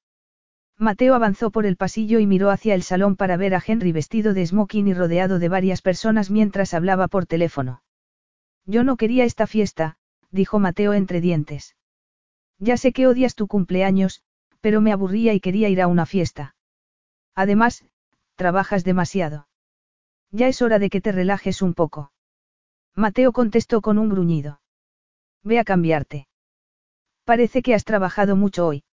[0.79, 4.33] Mateo avanzó por el pasillo y miró hacia el salón para ver a Henry vestido
[4.33, 7.81] de smoking y rodeado de varias personas mientras hablaba por teléfono.
[8.65, 9.97] Yo no quería esta fiesta,
[10.29, 11.75] dijo Mateo entre dientes.
[12.59, 14.21] Ya sé que odias tu cumpleaños,
[14.61, 16.55] pero me aburría y quería ir a una fiesta.
[17.33, 17.85] Además,
[18.35, 19.47] trabajas demasiado.
[20.31, 22.11] Ya es hora de que te relajes un poco.
[22.95, 24.59] Mateo contestó con un gruñido.
[25.43, 26.27] Ve a cambiarte.
[27.23, 28.83] Parece que has trabajado mucho hoy.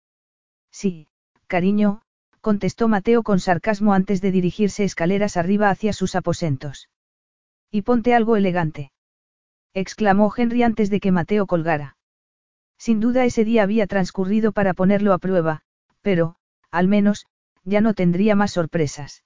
[0.70, 1.08] Sí,
[1.46, 2.02] cariño,
[2.40, 6.88] contestó Mateo con sarcasmo antes de dirigirse escaleras arriba hacia sus aposentos.
[7.70, 8.92] Y ponte algo elegante.
[9.72, 11.96] exclamó Henry antes de que Mateo colgara.
[12.78, 15.62] Sin duda ese día había transcurrido para ponerlo a prueba,
[16.02, 16.36] pero,
[16.70, 17.26] al menos,
[17.64, 19.24] ya no tendría más sorpresas.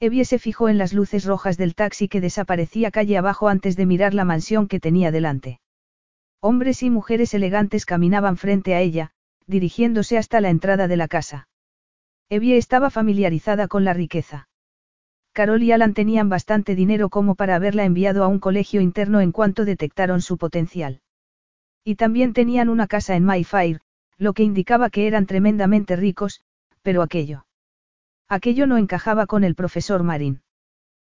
[0.00, 3.84] Evie se fijó en las luces rojas del taxi que desaparecía calle abajo antes de
[3.84, 5.60] mirar la mansión que tenía delante.
[6.40, 9.10] Hombres y mujeres elegantes caminaban frente a ella,
[9.48, 11.48] dirigiéndose hasta la entrada de la casa.
[12.28, 14.48] Evie estaba familiarizada con la riqueza.
[15.32, 19.32] Carol y Alan tenían bastante dinero como para haberla enviado a un colegio interno en
[19.32, 21.00] cuanto detectaron su potencial.
[21.82, 23.80] Y también tenían una casa en Mayfair,
[24.16, 26.42] lo que indicaba que eran tremendamente ricos,
[26.82, 27.47] pero aquello.
[28.28, 30.42] Aquello no encajaba con el profesor Marín.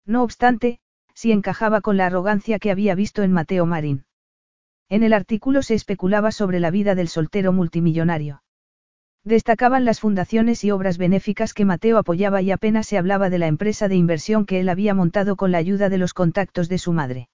[0.05, 0.81] No obstante,
[1.14, 4.05] si encajaba con la arrogancia que había visto en Mateo Marín.
[4.90, 8.42] En el artículo se especulaba sobre la vida del soltero multimillonario.
[9.25, 13.47] Destacaban las fundaciones y obras benéficas que Mateo apoyaba y apenas se hablaba de la
[13.47, 16.92] empresa de inversión que él había montado con la ayuda de los contactos de su
[16.92, 17.29] madre.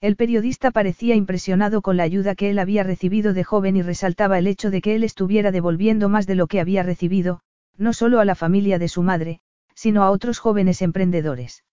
[0.00, 4.38] El periodista parecía impresionado con la ayuda que él había recibido de joven y resaltaba
[4.38, 7.40] el hecho de que él estuviera devolviendo más de lo que había recibido,
[7.78, 9.40] no solo a la familia de su madre,
[9.74, 11.64] sino a otros jóvenes emprendedores.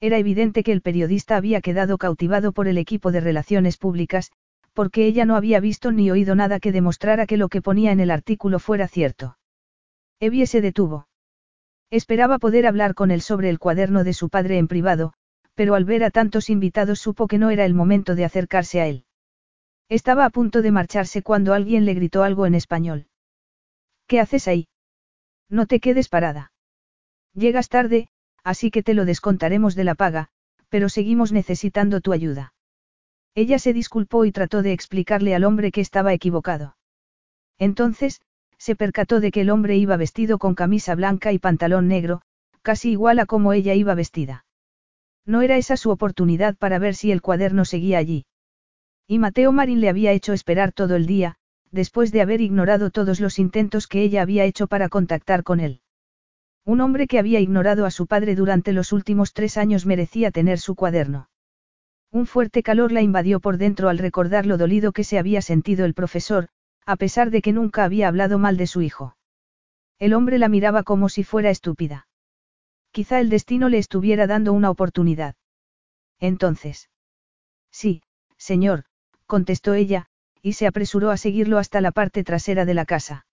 [0.00, 4.30] Era evidente que el periodista había quedado cautivado por el equipo de relaciones públicas,
[4.72, 8.00] porque ella no había visto ni oído nada que demostrara que lo que ponía en
[8.00, 9.38] el artículo fuera cierto.
[10.20, 11.08] Evie se detuvo.
[11.90, 15.12] Esperaba poder hablar con él sobre el cuaderno de su padre en privado,
[15.54, 18.86] pero al ver a tantos invitados supo que no era el momento de acercarse a
[18.86, 19.04] él.
[19.88, 23.06] Estaba a punto de marcharse cuando alguien le gritó algo en español.
[24.06, 24.68] ¿Qué haces ahí?
[25.52, 26.50] No te quedes parada.
[27.34, 28.08] Llegas tarde,
[28.42, 30.28] así que te lo descontaremos de la paga,
[30.70, 32.54] pero seguimos necesitando tu ayuda.
[33.34, 36.78] Ella se disculpó y trató de explicarle al hombre que estaba equivocado.
[37.58, 38.22] Entonces,
[38.56, 42.22] se percató de que el hombre iba vestido con camisa blanca y pantalón negro,
[42.62, 44.46] casi igual a como ella iba vestida.
[45.26, 48.24] No era esa su oportunidad para ver si el cuaderno seguía allí.
[49.06, 51.36] Y Mateo Marín le había hecho esperar todo el día,
[51.72, 55.80] después de haber ignorado todos los intentos que ella había hecho para contactar con él.
[56.64, 60.60] Un hombre que había ignorado a su padre durante los últimos tres años merecía tener
[60.60, 61.28] su cuaderno.
[62.12, 65.86] Un fuerte calor la invadió por dentro al recordar lo dolido que se había sentido
[65.86, 66.48] el profesor,
[66.84, 69.16] a pesar de que nunca había hablado mal de su hijo.
[69.98, 72.06] El hombre la miraba como si fuera estúpida.
[72.90, 75.36] Quizá el destino le estuviera dando una oportunidad.
[76.20, 76.90] Entonces.
[77.70, 78.02] Sí,
[78.36, 78.84] señor,
[79.26, 80.10] contestó ella,
[80.42, 83.26] y se apresuró a seguirlo hasta la parte trasera de la casa.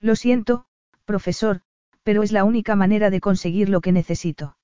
[0.00, 0.66] Lo siento,
[1.04, 1.62] profesor,
[2.02, 4.56] pero es la única manera de conseguir lo que necesito.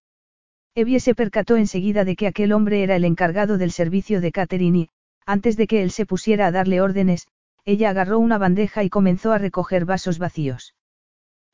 [0.74, 4.76] Evie se percató enseguida de que aquel hombre era el encargado del servicio de catering
[4.76, 4.88] y,
[5.26, 7.26] antes de que él se pusiera a darle órdenes,
[7.64, 10.74] ella agarró una bandeja y comenzó a recoger vasos vacíos.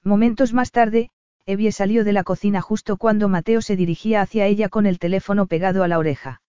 [0.04, 1.10] Momentos más tarde,
[1.46, 5.46] Evie salió de la cocina justo cuando Mateo se dirigía hacia ella con el teléfono
[5.46, 6.40] pegado a la oreja.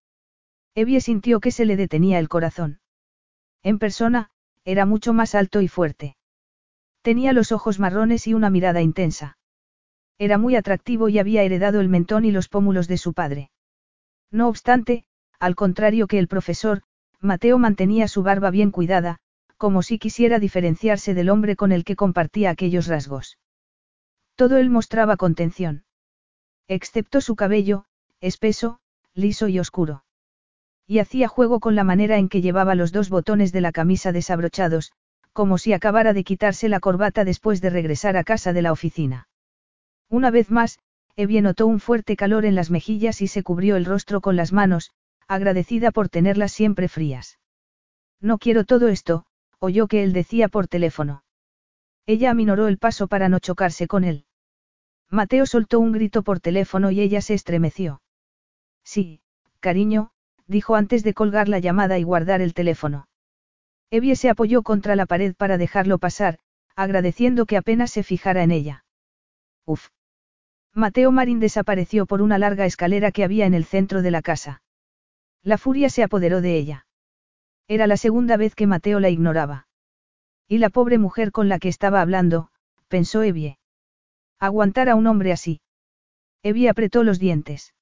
[0.74, 2.80] Evie sintió que se le detenía el corazón.
[3.62, 4.30] En persona,
[4.64, 6.16] era mucho más alto y fuerte.
[7.02, 9.38] Tenía los ojos marrones y una mirada intensa.
[10.18, 13.50] Era muy atractivo y había heredado el mentón y los pómulos de su padre.
[14.30, 15.04] No obstante,
[15.38, 16.82] al contrario que el profesor,
[17.20, 19.18] Mateo mantenía su barba bien cuidada,
[19.56, 23.38] como si quisiera diferenciarse del hombre con el que compartía aquellos rasgos.
[24.34, 25.84] Todo él mostraba contención.
[26.66, 27.84] Excepto su cabello,
[28.20, 28.80] espeso,
[29.14, 30.04] liso y oscuro.
[30.90, 34.10] Y hacía juego con la manera en que llevaba los dos botones de la camisa
[34.10, 34.90] desabrochados,
[35.32, 39.28] como si acabara de quitarse la corbata después de regresar a casa de la oficina.
[40.08, 40.80] Una vez más,
[41.14, 44.52] Evie notó un fuerte calor en las mejillas y se cubrió el rostro con las
[44.52, 44.90] manos,
[45.28, 47.38] agradecida por tenerlas siempre frías.
[48.20, 49.26] No quiero todo esto,
[49.60, 51.22] oyó que él decía por teléfono.
[52.04, 54.24] Ella aminoró el paso para no chocarse con él.
[55.08, 58.02] Mateo soltó un grito por teléfono y ella se estremeció.
[58.82, 59.20] Sí,
[59.60, 60.10] cariño,
[60.50, 63.06] dijo antes de colgar la llamada y guardar el teléfono.
[63.90, 66.38] Evie se apoyó contra la pared para dejarlo pasar,
[66.74, 68.84] agradeciendo que apenas se fijara en ella.
[69.64, 69.88] Uf.
[70.74, 74.62] Mateo Marín desapareció por una larga escalera que había en el centro de la casa.
[75.42, 76.86] La furia se apoderó de ella.
[77.68, 79.68] Era la segunda vez que Mateo la ignoraba.
[80.48, 82.50] Y la pobre mujer con la que estaba hablando,
[82.88, 83.58] pensó Evie.
[84.40, 85.60] Aguantar a un hombre así.
[86.42, 87.72] Evie apretó los dientes.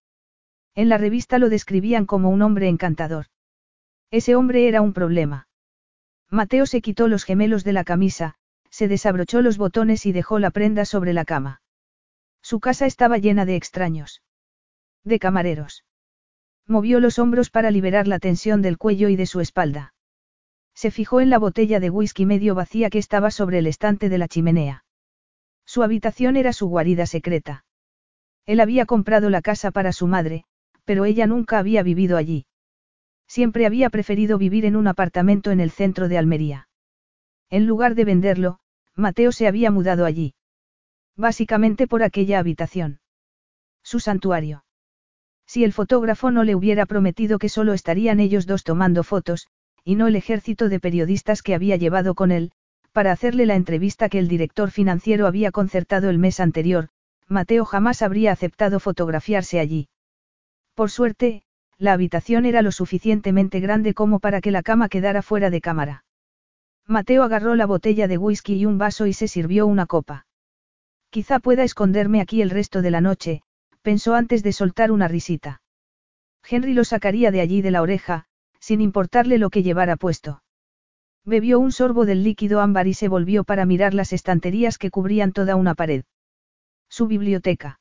[0.78, 3.26] En la revista lo describían como un hombre encantador.
[4.12, 5.48] Ese hombre era un problema.
[6.30, 8.36] Mateo se quitó los gemelos de la camisa,
[8.70, 11.62] se desabrochó los botones y dejó la prenda sobre la cama.
[12.42, 14.22] Su casa estaba llena de extraños.
[15.02, 15.84] De camareros.
[16.64, 19.94] Movió los hombros para liberar la tensión del cuello y de su espalda.
[20.74, 24.18] Se fijó en la botella de whisky medio vacía que estaba sobre el estante de
[24.18, 24.84] la chimenea.
[25.66, 27.64] Su habitación era su guarida secreta.
[28.46, 30.44] Él había comprado la casa para su madre,
[30.88, 32.46] pero ella nunca había vivido allí.
[33.26, 36.70] Siempre había preferido vivir en un apartamento en el centro de Almería.
[37.50, 38.58] En lugar de venderlo,
[38.96, 40.32] Mateo se había mudado allí.
[41.14, 43.00] Básicamente por aquella habitación.
[43.82, 44.64] Su santuario.
[45.46, 49.46] Si el fotógrafo no le hubiera prometido que solo estarían ellos dos tomando fotos,
[49.84, 52.50] y no el ejército de periodistas que había llevado con él,
[52.92, 56.88] para hacerle la entrevista que el director financiero había concertado el mes anterior,
[57.26, 59.90] Mateo jamás habría aceptado fotografiarse allí.
[60.78, 61.42] Por suerte,
[61.76, 66.04] la habitación era lo suficientemente grande como para que la cama quedara fuera de cámara.
[66.86, 70.28] Mateo agarró la botella de whisky y un vaso y se sirvió una copa.
[71.10, 73.42] Quizá pueda esconderme aquí el resto de la noche,
[73.82, 75.62] pensó antes de soltar una risita.
[76.48, 78.26] Henry lo sacaría de allí de la oreja,
[78.60, 80.44] sin importarle lo que llevara puesto.
[81.24, 85.32] Bebió un sorbo del líquido ámbar y se volvió para mirar las estanterías que cubrían
[85.32, 86.04] toda una pared.
[86.88, 87.77] Su biblioteca.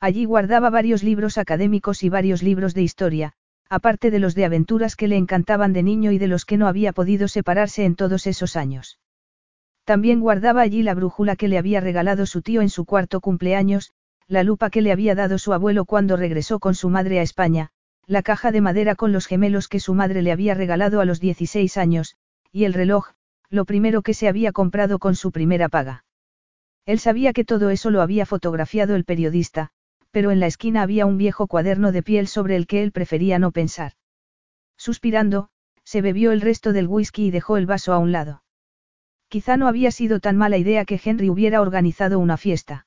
[0.00, 3.32] Allí guardaba varios libros académicos y varios libros de historia,
[3.68, 6.68] aparte de los de aventuras que le encantaban de niño y de los que no
[6.68, 8.98] había podido separarse en todos esos años.
[9.84, 13.92] También guardaba allí la brújula que le había regalado su tío en su cuarto cumpleaños,
[14.28, 17.70] la lupa que le había dado su abuelo cuando regresó con su madre a España,
[18.06, 21.20] la caja de madera con los gemelos que su madre le había regalado a los
[21.20, 22.16] 16 años,
[22.52, 23.08] y el reloj,
[23.50, 26.04] lo primero que se había comprado con su primera paga.
[26.86, 29.72] Él sabía que todo eso lo había fotografiado el periodista,
[30.10, 33.38] pero en la esquina había un viejo cuaderno de piel sobre el que él prefería
[33.38, 33.92] no pensar.
[34.76, 35.50] Suspirando,
[35.84, 38.42] se bebió el resto del whisky y dejó el vaso a un lado.
[39.28, 42.86] Quizá no había sido tan mala idea que Henry hubiera organizado una fiesta.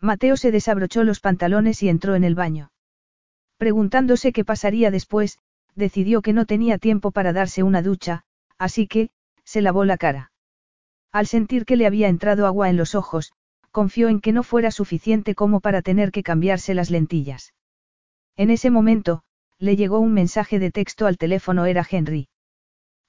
[0.00, 2.72] Mateo se desabrochó los pantalones y entró en el baño.
[3.58, 5.38] Preguntándose qué pasaría después,
[5.74, 8.24] decidió que no tenía tiempo para darse una ducha,
[8.58, 9.10] así que,
[9.44, 10.32] se lavó la cara.
[11.12, 13.32] Al sentir que le había entrado agua en los ojos,
[13.70, 17.54] confió en que no fuera suficiente como para tener que cambiarse las lentillas.
[18.36, 19.22] En ese momento,
[19.58, 22.28] le llegó un mensaje de texto al teléfono era Henry.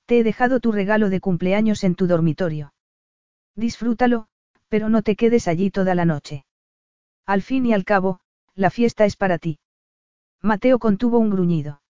[0.06, 2.74] Te he dejado tu regalo de cumpleaños en tu dormitorio.
[3.56, 4.28] Disfrútalo,
[4.67, 6.45] pero no te quedes allí toda la noche.
[7.26, 8.19] Al fin y al cabo,
[8.56, 9.60] la fiesta es para ti.
[10.41, 11.82] Mateo contuvo un gruñido.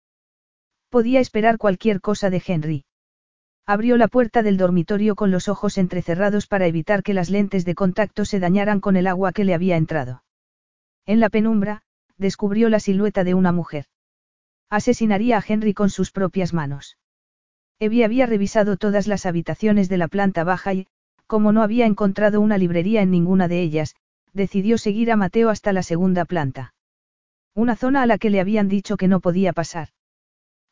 [0.90, 2.86] Podía esperar cualquier cosa de Henry.
[3.72, 7.74] Abrió la puerta del dormitorio con los ojos entrecerrados para evitar que las lentes de
[7.74, 10.26] contacto se dañaran con el agua que le había entrado.
[11.06, 11.82] En la penumbra,
[12.18, 13.86] descubrió la silueta de una mujer.
[14.70, 16.98] Asesinaría a Henry con sus propias manos.
[17.80, 20.88] Evie había revisado todas las habitaciones de la planta baja y,
[21.26, 23.96] como no había encontrado una librería en ninguna de ellas,
[24.34, 26.74] decidió seguir a Mateo hasta la segunda planta.
[27.56, 29.88] Una zona a la que le habían dicho que no podía pasar.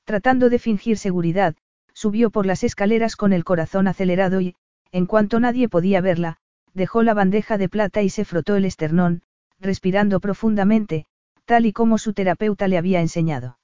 [0.04, 1.56] Tratando de fingir seguridad,
[2.00, 4.56] subió por las escaleras con el corazón acelerado y,
[4.94, 6.38] en cuanto nadie podía verla,
[6.74, 9.22] dejó la bandeja de plata y se frotó el esternón,
[9.60, 11.08] respirando profundamente,
[11.44, 13.60] tal y como su terapeuta le había enseñado.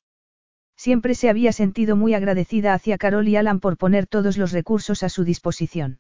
[0.75, 5.01] Siempre se había sentido muy agradecida hacia Carol y Alan por poner todos los recursos
[5.03, 5.99] a su disposición.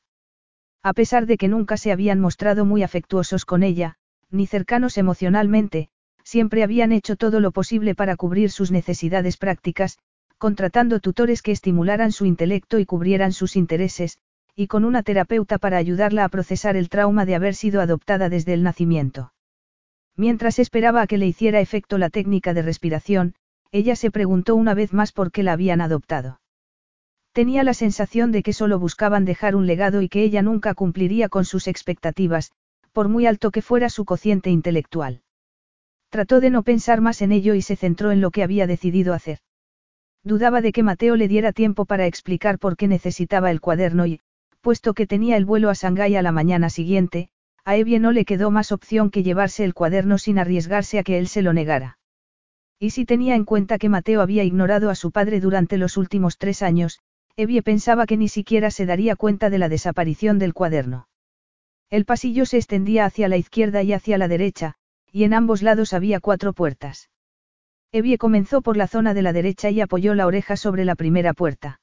[0.83, 3.95] A pesar de que nunca se habían mostrado muy afectuosos con ella,
[4.29, 5.87] ni cercanos emocionalmente,
[6.25, 9.99] siempre habían hecho todo lo posible para cubrir sus necesidades prácticas,
[10.37, 14.17] contratando tutores que estimularan su intelecto y cubrieran sus intereses,
[14.55, 18.53] y con una terapeuta para ayudarla a procesar el trauma de haber sido adoptada desde
[18.53, 19.33] el nacimiento.
[20.15, 23.35] Mientras esperaba a que le hiciera efecto la técnica de respiración,
[23.71, 26.39] ella se preguntó una vez más por qué la habían adoptado.
[27.33, 31.27] Tenía la sensación de que solo buscaban dejar un legado y que ella nunca cumpliría
[31.27, 32.53] con sus expectativas,
[32.93, 35.21] por muy alto que fuera su cociente intelectual.
[36.09, 39.13] Trató de no pensar más en ello y se centró en lo que había decidido
[39.13, 39.39] hacer.
[40.25, 44.21] Dudaba de que Mateo le diera tiempo para explicar por qué necesitaba el cuaderno y,
[44.61, 47.29] puesto que tenía el vuelo a Shanghái a la mañana siguiente,
[47.63, 51.19] a Evie no le quedó más opción que llevarse el cuaderno sin arriesgarse a que
[51.19, 51.99] él se lo negara.
[52.79, 56.39] Y si tenía en cuenta que Mateo había ignorado a su padre durante los últimos
[56.39, 57.01] tres años,
[57.37, 61.07] Evie pensaba que ni siquiera se daría cuenta de la desaparición del cuaderno.
[61.91, 64.73] El pasillo se extendía hacia la izquierda y hacia la derecha,
[65.11, 67.09] y en ambos lados había cuatro puertas.
[67.91, 71.33] Evie comenzó por la zona de la derecha y apoyó la oreja sobre la primera
[71.33, 71.79] puerta.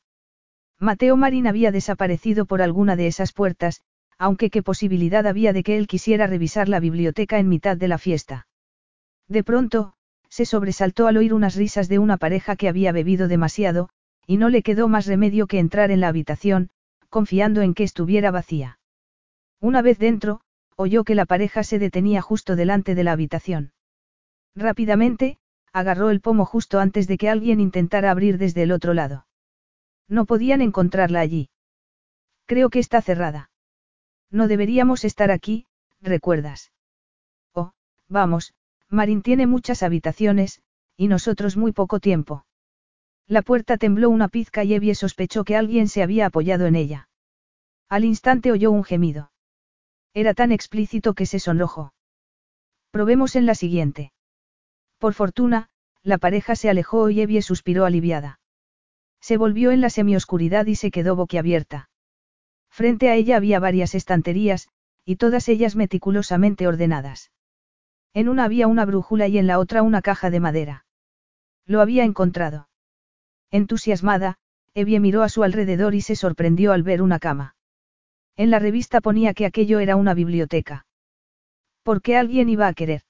[0.79, 3.83] Mateo Marín había desaparecido por alguna de esas puertas,
[4.19, 7.99] aunque qué posibilidad había de que él quisiera revisar la biblioteca en mitad de la
[7.99, 8.47] fiesta.
[9.29, 9.95] De pronto,
[10.29, 13.89] se sobresaltó al oír unas risas de una pareja que había bebido demasiado,
[14.27, 16.71] y no le quedó más remedio que entrar en la habitación,
[17.09, 18.79] confiando en que estuviera vacía.
[19.61, 20.41] Una vez dentro,
[20.77, 23.73] oyó que la pareja se detenía justo delante de la habitación.
[24.55, 25.39] Rápidamente,
[25.73, 29.27] agarró el pomo justo antes de que alguien intentara abrir desde el otro lado.
[30.09, 31.51] No podían encontrarla allí.
[32.47, 33.51] Creo que está cerrada.
[34.31, 35.67] No deberíamos estar aquí,
[36.01, 36.73] ¿recuerdas?
[37.55, 37.73] Oh,
[38.09, 38.55] vamos,
[38.89, 40.61] Marín tiene muchas habitaciones,
[40.97, 42.45] y nosotros muy poco tiempo.
[43.27, 47.09] La puerta tembló una pizca y Evie sospechó que alguien se había apoyado en ella.
[47.89, 49.33] Al instante oyó un gemido.
[50.15, 51.95] Era tan explícito que se sonrojó.
[52.91, 54.13] Probemos en la siguiente.
[55.03, 55.69] Por fortuna,
[56.05, 58.39] la pareja se alejó y Evie suspiró aliviada.
[59.21, 61.91] Se volvió en la semioscuridad y se quedó boquiabierta.
[62.71, 64.69] Frente a ella había varias estanterías,
[65.05, 67.33] y todas ellas meticulosamente ordenadas.
[68.15, 70.87] En una había una brújula y en la otra una caja de madera.
[71.67, 72.69] Lo había encontrado.
[73.51, 74.37] Entusiasmada,
[74.73, 77.57] Evie miró a su alrededor y se sorprendió al ver una cama.
[78.37, 80.87] En la revista ponía que aquello era una biblioteca.
[81.83, 83.03] ¿Por qué alguien iba a querer?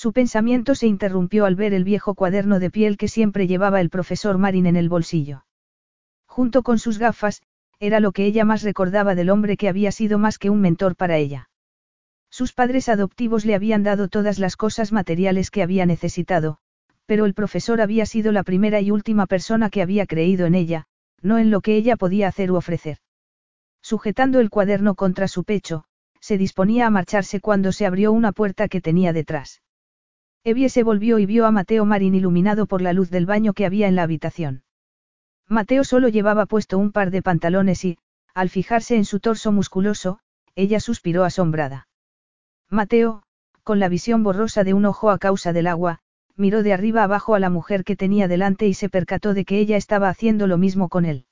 [0.00, 3.90] Su pensamiento se interrumpió al ver el viejo cuaderno de piel que siempre llevaba el
[3.90, 5.44] profesor Marin en el bolsillo.
[6.24, 7.42] Junto con sus gafas,
[7.80, 10.96] era lo que ella más recordaba del hombre que había sido más que un mentor
[10.96, 11.50] para ella.
[12.30, 16.60] Sus padres adoptivos le habían dado todas las cosas materiales que había necesitado,
[17.04, 20.86] pero el profesor había sido la primera y última persona que había creído en ella,
[21.20, 23.00] no en lo que ella podía hacer u ofrecer.
[23.82, 25.84] Sujetando el cuaderno contra su pecho,
[26.20, 29.60] se disponía a marcharse cuando se abrió una puerta que tenía detrás.
[30.42, 33.66] Evie se volvió y vio a Mateo Marín iluminado por la luz del baño que
[33.66, 34.62] había en la habitación.
[35.46, 37.98] Mateo solo llevaba puesto un par de pantalones y,
[38.34, 40.20] al fijarse en su torso musculoso,
[40.54, 41.88] ella suspiró asombrada.
[42.70, 43.22] Mateo,
[43.64, 45.98] con la visión borrosa de un ojo a causa del agua,
[46.36, 49.58] miró de arriba abajo a la mujer que tenía delante y se percató de que
[49.58, 51.26] ella estaba haciendo lo mismo con él.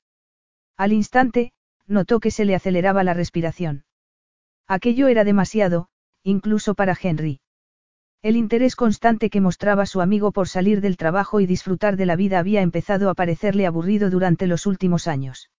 [0.77, 1.53] Al instante,
[1.87, 3.85] notó que se le aceleraba la respiración.
[4.67, 5.89] Aquello era demasiado,
[6.23, 7.41] incluso para Henry.
[8.21, 12.17] El interés constante que mostraba su amigo por salir del trabajo y disfrutar de la
[12.17, 15.51] vida había empezado a parecerle aburrido durante los últimos años.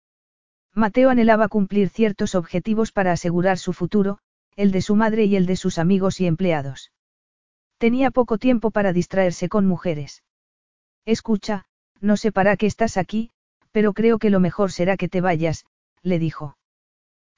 [0.73, 4.19] Mateo anhelaba cumplir ciertos objetivos para asegurar su futuro,
[4.55, 6.91] el de su madre y el de sus amigos y empleados.
[7.77, 10.23] Tenía poco tiempo para distraerse con mujeres.
[11.05, 11.65] Escucha,
[12.01, 13.31] no sé para qué estás aquí,
[13.71, 15.65] pero creo que lo mejor será que te vayas,
[16.03, 16.57] le dijo.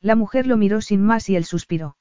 [0.02, 1.96] La mujer lo miró sin más y él suspiró.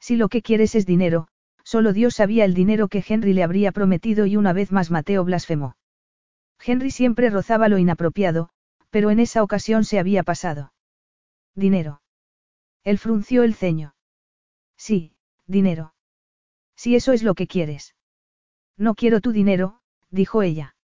[0.00, 1.28] Si lo que quieres es dinero,
[1.72, 5.24] Solo Dios sabía el dinero que Henry le habría prometido y una vez más Mateo
[5.24, 5.74] blasfemó.
[6.62, 8.50] Henry siempre rozaba lo inapropiado,
[8.90, 10.74] pero en esa ocasión se había pasado.
[11.54, 12.02] Dinero.
[12.84, 13.94] Él frunció el ceño.
[14.76, 15.14] Sí,
[15.46, 15.94] dinero.
[16.76, 17.94] Si eso es lo que quieres.
[18.76, 20.76] No quiero tu dinero, dijo ella.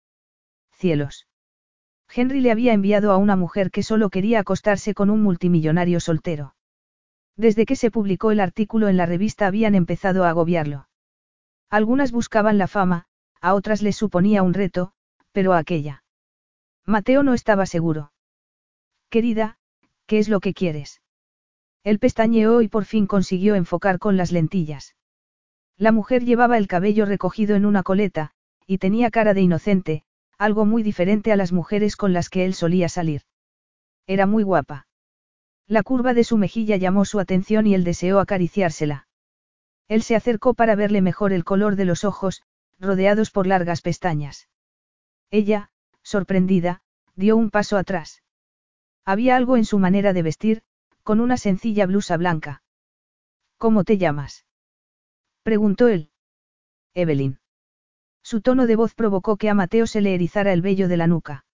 [0.71, 1.27] Cielos.
[2.07, 6.55] Henry le había enviado a una mujer que solo quería acostarse con un multimillonario soltero.
[7.37, 10.89] Desde que se publicó el artículo en la revista habían empezado a agobiarlo.
[11.69, 13.05] Algunas buscaban la fama,
[13.39, 14.93] a otras les suponía un reto,
[15.31, 16.03] pero a aquella.
[16.85, 18.11] Mateo no estaba seguro.
[19.09, 19.59] Querida,
[20.07, 21.01] ¿qué es lo que quieres?
[21.83, 24.95] Él pestañeó y por fin consiguió enfocar con las lentillas.
[25.77, 28.31] La mujer llevaba el cabello recogido en una coleta,
[28.65, 30.03] y tenía cara de inocente,
[30.39, 33.21] algo muy diferente a las mujeres con las que él solía salir.
[34.07, 34.86] Era muy guapa.
[35.67, 39.07] La curva de su mejilla llamó su atención y él deseó acariciársela.
[39.89, 42.43] Él se acercó para verle mejor el color de los ojos,
[42.79, 44.47] rodeados por largas pestañas.
[45.29, 45.71] Ella,
[46.03, 46.81] sorprendida,
[47.15, 48.23] dio un paso atrás.
[49.03, 50.63] Había algo en su manera de vestir,
[51.03, 52.63] con una sencilla blusa blanca.
[53.57, 54.45] ¿Cómo te llamas?
[55.43, 56.11] preguntó él.
[56.93, 57.39] Evelyn.
[58.21, 61.07] Su tono de voz provocó que a Mateo se le erizara el vello de la
[61.07, 61.45] nuca.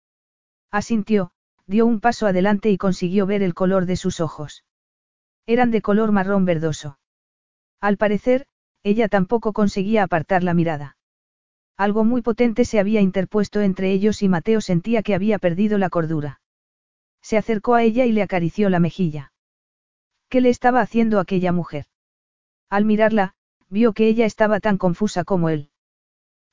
[0.71, 1.31] Asintió,
[1.67, 4.63] dio un paso adelante y consiguió ver el color de sus ojos.
[5.45, 6.99] Eran de color marrón verdoso.
[7.81, 8.45] Al parecer,
[8.83, 10.97] ella tampoco conseguía apartar la mirada.
[11.77, 15.89] Algo muy potente se había interpuesto entre ellos y Mateo sentía que había perdido la
[15.89, 16.41] cordura.
[17.21, 19.31] Se acercó a ella y le acarició la mejilla.
[20.29, 21.85] ¿Qué le estaba haciendo aquella mujer?
[22.69, 23.33] Al mirarla,
[23.69, 25.69] vio que ella estaba tan confusa como él.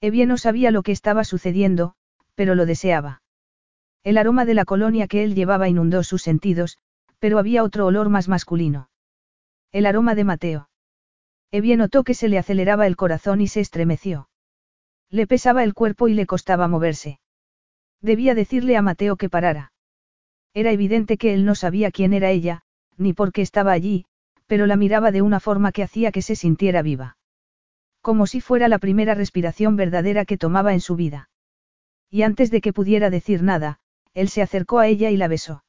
[0.00, 1.94] Evie no sabía lo que estaba sucediendo,
[2.34, 3.19] pero lo deseaba.
[4.02, 6.78] El aroma de la colonia que él llevaba inundó sus sentidos,
[7.18, 8.88] pero había otro olor más masculino.
[9.72, 10.70] El aroma de Mateo.
[11.50, 14.28] Evie notó que se le aceleraba el corazón y se estremeció.
[15.10, 17.20] Le pesaba el cuerpo y le costaba moverse.
[18.00, 19.72] Debía decirle a Mateo que parara.
[20.54, 22.62] Era evidente que él no sabía quién era ella,
[22.96, 24.06] ni por qué estaba allí,
[24.46, 27.18] pero la miraba de una forma que hacía que se sintiera viva.
[28.00, 31.28] Como si fuera la primera respiración verdadera que tomaba en su vida.
[32.08, 33.79] Y antes de que pudiera decir nada,
[34.14, 35.64] él se acercó a ella y la besó.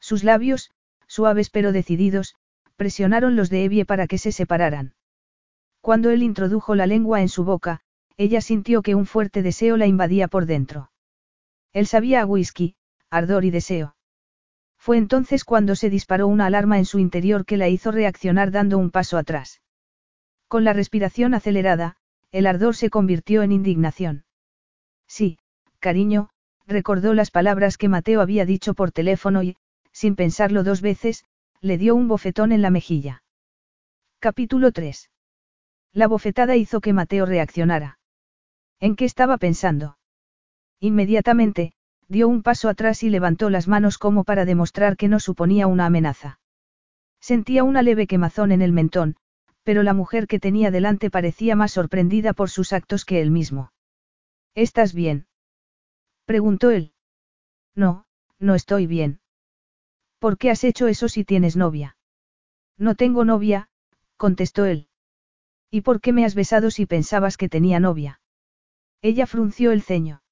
[0.00, 0.70] Sus labios,
[1.06, 2.34] suaves pero decididos,
[2.76, 4.94] presionaron los de Evie para que se separaran.
[5.80, 7.80] Cuando él introdujo la lengua en su boca,
[8.16, 10.90] ella sintió que un fuerte deseo la invadía por dentro.
[11.72, 12.76] Él sabía a whisky,
[13.10, 13.96] ardor y deseo.
[14.78, 18.78] Fue entonces cuando se disparó una alarma en su interior que la hizo reaccionar dando
[18.78, 19.62] un paso atrás.
[20.46, 21.96] Con la respiración acelerada,
[22.30, 24.24] el ardor se convirtió en indignación.
[25.06, 25.38] Sí,
[25.80, 26.30] cariño,
[26.66, 29.56] recordó las palabras que Mateo había dicho por teléfono y,
[29.92, 31.24] sin pensarlo dos veces,
[31.60, 33.22] le dio un bofetón en la mejilla.
[34.18, 35.10] Capítulo 3.
[35.92, 37.98] La bofetada hizo que Mateo reaccionara.
[38.80, 39.98] ¿En qué estaba pensando?
[40.80, 41.72] Inmediatamente,
[42.08, 45.86] dio un paso atrás y levantó las manos como para demostrar que no suponía una
[45.86, 46.40] amenaza.
[47.20, 49.16] Sentía una leve quemazón en el mentón,
[49.62, 53.72] pero la mujer que tenía delante parecía más sorprendida por sus actos que él mismo.
[54.54, 55.26] ¿Estás bien?
[56.24, 56.92] Preguntó él.
[57.74, 58.06] No,
[58.38, 59.20] no estoy bien.
[60.18, 61.96] ¿Por qué has hecho eso si tienes novia?
[62.78, 63.68] No tengo novia,
[64.16, 64.88] contestó él.
[65.70, 68.20] ¿Y por qué me has besado si pensabas que tenía novia?
[69.02, 70.22] Ella frunció el ceño.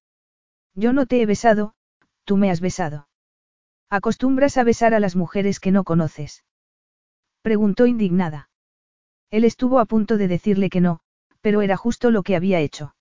[0.73, 1.75] Yo no te he besado,
[2.23, 3.07] tú me has besado.
[3.89, 6.43] ¿Acostumbras a besar a las mujeres que no conoces?
[7.43, 8.49] Preguntó indignada.
[9.29, 11.01] Él estuvo a punto de decirle que no,
[11.41, 12.95] pero era justo lo que había hecho.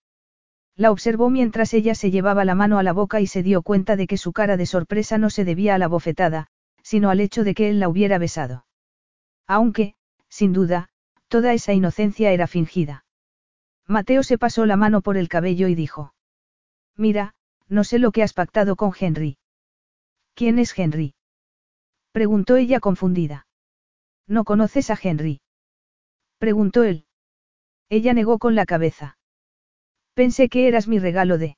[0.76, 3.96] La observó mientras ella se llevaba la mano a la boca y se dio cuenta
[3.96, 6.48] de que su cara de sorpresa no se debía a la bofetada,
[6.82, 8.66] sino al hecho de que él la hubiera besado.
[9.46, 9.94] Aunque,
[10.28, 10.88] sin duda,
[11.28, 13.04] toda esa inocencia era fingida.
[13.86, 16.14] Mateo se pasó la mano por el cabello y dijo.
[16.96, 17.34] Mira,
[17.68, 19.38] no sé lo que has pactado con Henry.
[20.34, 21.14] ¿Quién es Henry?
[22.12, 23.46] Preguntó ella confundida.
[24.26, 25.40] ¿No conoces a Henry?
[26.38, 27.06] Preguntó él.
[27.88, 29.18] Ella negó con la cabeza.
[30.14, 31.56] Pensé que eras mi regalo de...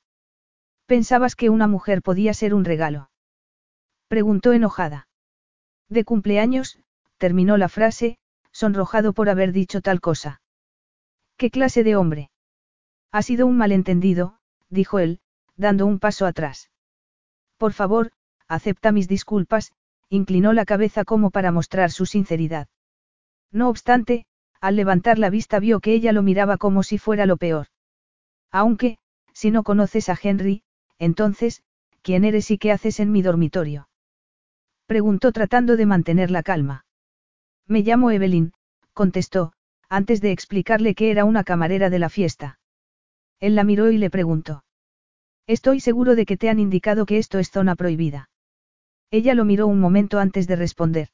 [0.86, 3.10] ¿Pensabas que una mujer podía ser un regalo?
[4.08, 5.08] Preguntó enojada.
[5.88, 6.78] De cumpleaños,
[7.18, 8.18] terminó la frase,
[8.52, 10.40] sonrojado por haber dicho tal cosa.
[11.36, 12.30] ¿Qué clase de hombre?
[13.10, 14.38] Ha sido un malentendido,
[14.68, 15.20] dijo él,
[15.56, 16.70] dando un paso atrás.
[17.56, 18.12] Por favor,
[18.46, 19.72] acepta mis disculpas,
[20.08, 22.68] inclinó la cabeza como para mostrar su sinceridad.
[23.50, 24.26] No obstante,
[24.60, 27.68] al levantar la vista vio que ella lo miraba como si fuera lo peor.
[28.54, 28.98] Aunque,
[29.32, 30.62] si no conoces a Henry,
[31.00, 31.64] entonces,
[32.02, 33.88] ¿quién eres y qué haces en mi dormitorio?
[34.86, 36.86] Preguntó tratando de mantener la calma.
[37.66, 38.52] Me llamo Evelyn,
[38.92, 39.54] contestó,
[39.88, 42.60] antes de explicarle que era una camarera de la fiesta.
[43.40, 44.62] Él la miró y le preguntó.
[45.48, 48.30] Estoy seguro de que te han indicado que esto es zona prohibida.
[49.10, 51.08] Ella lo miró un momento antes de responder.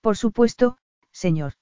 [0.00, 0.78] Por supuesto,
[1.10, 1.54] señor.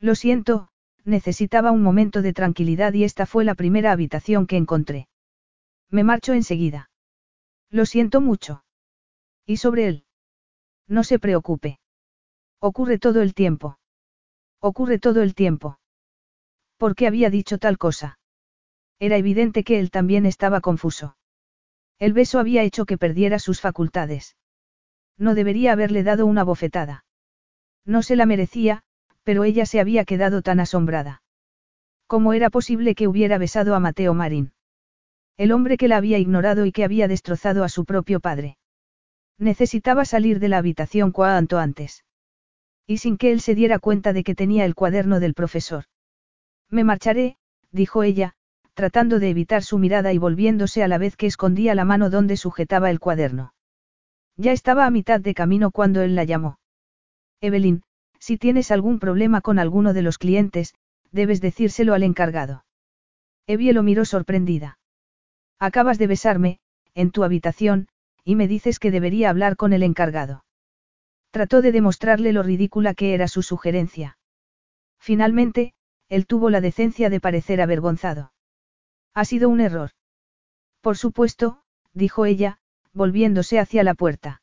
[0.00, 0.70] Lo siento,
[1.08, 5.08] necesitaba un momento de tranquilidad y esta fue la primera habitación que encontré.
[5.90, 6.90] Me marcho enseguida.
[7.70, 8.64] Lo siento mucho.
[9.46, 10.04] ¿Y sobre él?
[10.86, 11.80] No se preocupe.
[12.60, 13.78] Ocurre todo el tiempo.
[14.60, 15.78] Ocurre todo el tiempo.
[16.76, 18.18] ¿Por qué había dicho tal cosa?
[18.98, 21.16] Era evidente que él también estaba confuso.
[21.98, 24.36] El beso había hecho que perdiera sus facultades.
[25.16, 27.04] No debería haberle dado una bofetada.
[27.84, 28.84] No se la merecía,
[29.28, 31.20] pero ella se había quedado tan asombrada.
[32.06, 34.52] ¿Cómo era posible que hubiera besado a Mateo Marín?
[35.36, 38.56] El hombre que la había ignorado y que había destrozado a su propio padre.
[39.36, 42.06] Necesitaba salir de la habitación cuanto antes.
[42.86, 45.84] Y sin que él se diera cuenta de que tenía el cuaderno del profesor.
[46.70, 47.36] Me marcharé,
[47.70, 48.32] dijo ella,
[48.72, 52.38] tratando de evitar su mirada y volviéndose a la vez que escondía la mano donde
[52.38, 53.52] sujetaba el cuaderno.
[54.38, 56.60] Ya estaba a mitad de camino cuando él la llamó.
[57.42, 57.82] Evelyn,
[58.18, 60.74] si tienes algún problema con alguno de los clientes,
[61.12, 62.64] debes decírselo al encargado.
[63.46, 64.78] Evie lo miró sorprendida.
[65.58, 66.60] Acabas de besarme,
[66.94, 67.88] en tu habitación,
[68.24, 70.44] y me dices que debería hablar con el encargado.
[71.30, 74.18] Trató de demostrarle lo ridícula que era su sugerencia.
[74.98, 75.74] Finalmente,
[76.08, 78.32] él tuvo la decencia de parecer avergonzado.
[79.14, 79.90] Ha sido un error.
[80.80, 81.62] Por supuesto,
[81.92, 82.58] dijo ella,
[82.92, 84.42] volviéndose hacia la puerta.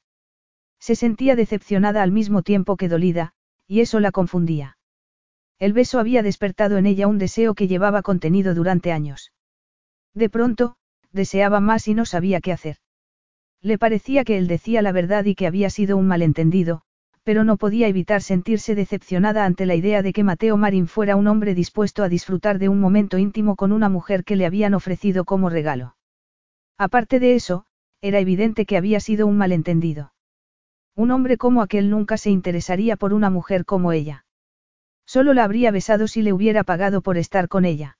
[0.79, 3.33] Se sentía decepcionada al mismo tiempo que dolida,
[3.67, 4.77] y eso la confundía.
[5.59, 9.31] El beso había despertado en ella un deseo que llevaba contenido durante años.
[10.13, 10.75] De pronto,
[11.11, 12.77] deseaba más y no sabía qué hacer.
[13.61, 16.81] Le parecía que él decía la verdad y que había sido un malentendido,
[17.23, 21.27] pero no podía evitar sentirse decepcionada ante la idea de que Mateo Marín fuera un
[21.27, 25.25] hombre dispuesto a disfrutar de un momento íntimo con una mujer que le habían ofrecido
[25.25, 25.95] como regalo.
[26.77, 27.65] Aparte de eso,
[28.01, 30.13] era evidente que había sido un malentendido.
[30.95, 34.25] Un hombre como aquel nunca se interesaría por una mujer como ella.
[35.05, 37.97] Solo la habría besado si le hubiera pagado por estar con ella.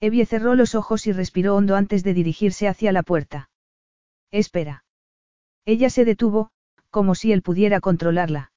[0.00, 3.50] Evie cerró los ojos y respiró hondo antes de dirigirse hacia la puerta.
[4.30, 4.84] Espera.
[5.64, 6.50] Ella se detuvo,
[6.90, 8.52] como si él pudiera controlarla.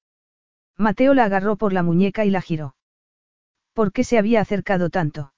[0.77, 2.75] Mateo la agarró por la muñeca y la giró.
[3.73, 5.33] ¿Por qué se había acercado tanto?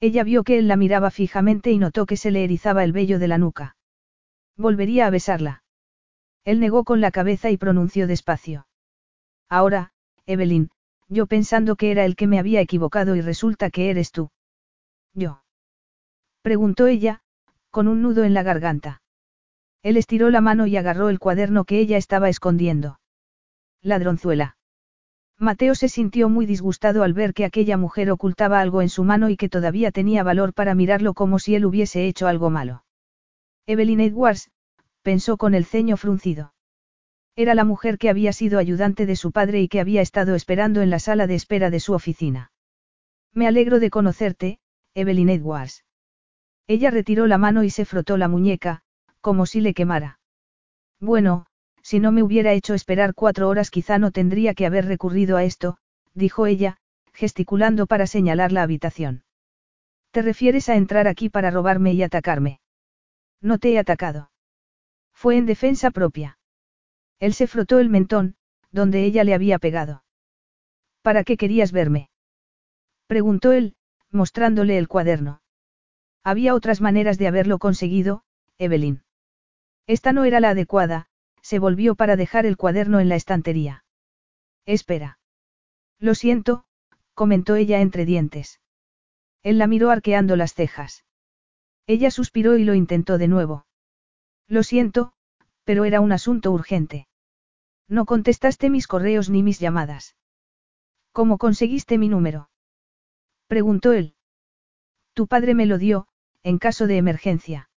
[0.00, 3.18] Ella vio que él la miraba fijamente y notó que se le erizaba el vello
[3.18, 3.76] de la nuca.
[4.56, 5.63] Volvería a besarla.
[6.44, 8.66] Él negó con la cabeza y pronunció despacio.
[9.48, 9.92] Ahora,
[10.26, 10.70] Evelyn,
[11.08, 14.30] yo pensando que era el que me había equivocado y resulta que eres tú.
[15.14, 15.42] ¿Yo?
[16.42, 17.22] Preguntó ella,
[17.70, 19.02] con un nudo en la garganta.
[19.82, 23.00] Él estiró la mano y agarró el cuaderno que ella estaba escondiendo.
[23.82, 24.56] Ladronzuela.
[25.38, 29.28] Mateo se sintió muy disgustado al ver que aquella mujer ocultaba algo en su mano
[29.28, 32.84] y que todavía tenía valor para mirarlo como si él hubiese hecho algo malo.
[33.66, 34.50] Evelyn Edwards,
[35.04, 36.54] pensó con el ceño fruncido.
[37.36, 40.80] Era la mujer que había sido ayudante de su padre y que había estado esperando
[40.80, 42.52] en la sala de espera de su oficina.
[43.32, 44.58] Me alegro de conocerte,
[44.94, 45.84] Evelyn Edwards.
[46.66, 48.80] Ella retiró la mano y se frotó la muñeca,
[49.20, 50.20] como si le quemara.
[51.00, 51.46] Bueno,
[51.82, 55.44] si no me hubiera hecho esperar cuatro horas quizá no tendría que haber recurrido a
[55.44, 55.76] esto,
[56.14, 56.78] dijo ella,
[57.12, 59.24] gesticulando para señalar la habitación.
[60.12, 62.60] ¿Te refieres a entrar aquí para robarme y atacarme?
[63.42, 64.30] No te he atacado.
[65.24, 66.38] Fue en defensa propia.
[67.18, 68.36] Él se frotó el mentón,
[68.72, 70.04] donde ella le había pegado.
[71.00, 72.10] ¿Para qué querías verme?
[73.06, 73.74] Preguntó él,
[74.10, 75.40] mostrándole el cuaderno.
[76.24, 78.22] Había otras maneras de haberlo conseguido,
[78.58, 79.02] Evelyn.
[79.86, 81.08] Esta no era la adecuada,
[81.40, 83.86] se volvió para dejar el cuaderno en la estantería.
[84.66, 85.18] Espera.
[85.98, 86.66] Lo siento,
[87.14, 88.60] comentó ella entre dientes.
[89.42, 91.06] Él la miró arqueando las cejas.
[91.86, 93.64] Ella suspiró y lo intentó de nuevo.
[94.48, 95.12] Lo siento,
[95.64, 97.08] pero era un asunto urgente.
[97.88, 100.16] No contestaste mis correos ni mis llamadas.
[101.12, 102.50] ¿Cómo conseguiste mi número?
[103.46, 104.14] Preguntó él.
[105.14, 106.08] Tu padre me lo dio,
[106.42, 107.70] en caso de emergencia.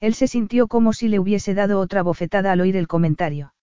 [0.00, 3.54] Él se sintió como si le hubiese dado otra bofetada al oír el comentario.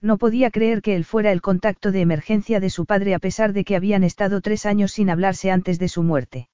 [0.00, 3.52] No podía creer que él fuera el contacto de emergencia de su padre a pesar
[3.52, 6.48] de que habían estado tres años sin hablarse antes de su muerte.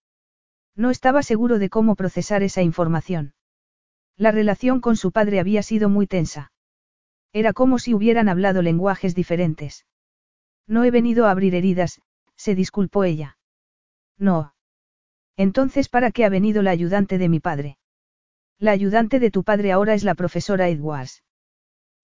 [0.74, 3.34] No estaba seguro de cómo procesar esa información.
[4.16, 6.52] La relación con su padre había sido muy tensa.
[7.32, 9.84] Era como si hubieran hablado lenguajes diferentes.
[10.66, 12.00] No he venido a abrir heridas,
[12.34, 13.36] se disculpó ella.
[14.18, 14.54] No.
[15.36, 17.78] Entonces, ¿para qué ha venido la ayudante de mi padre?
[18.58, 21.22] La ayudante de tu padre ahora es la profesora Edwards.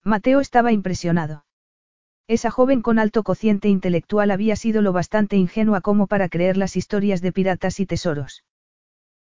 [0.03, 1.45] Mateo estaba impresionado.
[2.27, 6.77] Esa joven con alto cociente intelectual había sido lo bastante ingenua como para creer las
[6.77, 8.43] historias de piratas y tesoros.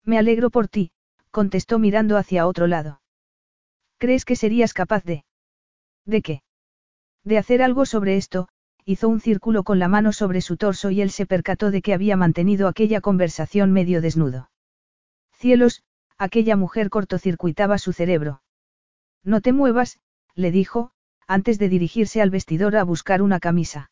[0.03, 0.91] Me alegro por ti,
[1.31, 3.01] contestó mirando hacia otro lado.
[3.97, 5.25] ¿Crees que serías capaz de...
[6.05, 6.43] ¿De qué?
[7.23, 8.47] De hacer algo sobre esto,
[8.85, 11.93] hizo un círculo con la mano sobre su torso y él se percató de que
[11.93, 14.49] había mantenido aquella conversación medio desnudo.
[15.33, 15.83] Cielos,
[16.17, 18.41] aquella mujer cortocircuitaba su cerebro.
[19.23, 19.99] No te muevas,
[20.35, 20.91] le dijo,
[21.27, 23.91] antes de dirigirse al vestidor a buscar una camisa.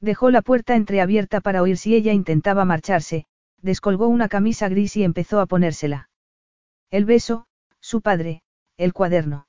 [0.00, 3.26] Dejó la puerta entreabierta para oír si ella intentaba marcharse,
[3.62, 6.09] descolgó una camisa gris y empezó a ponérsela.
[6.90, 7.46] El beso,
[7.80, 8.42] su padre,
[8.76, 9.46] el cuaderno.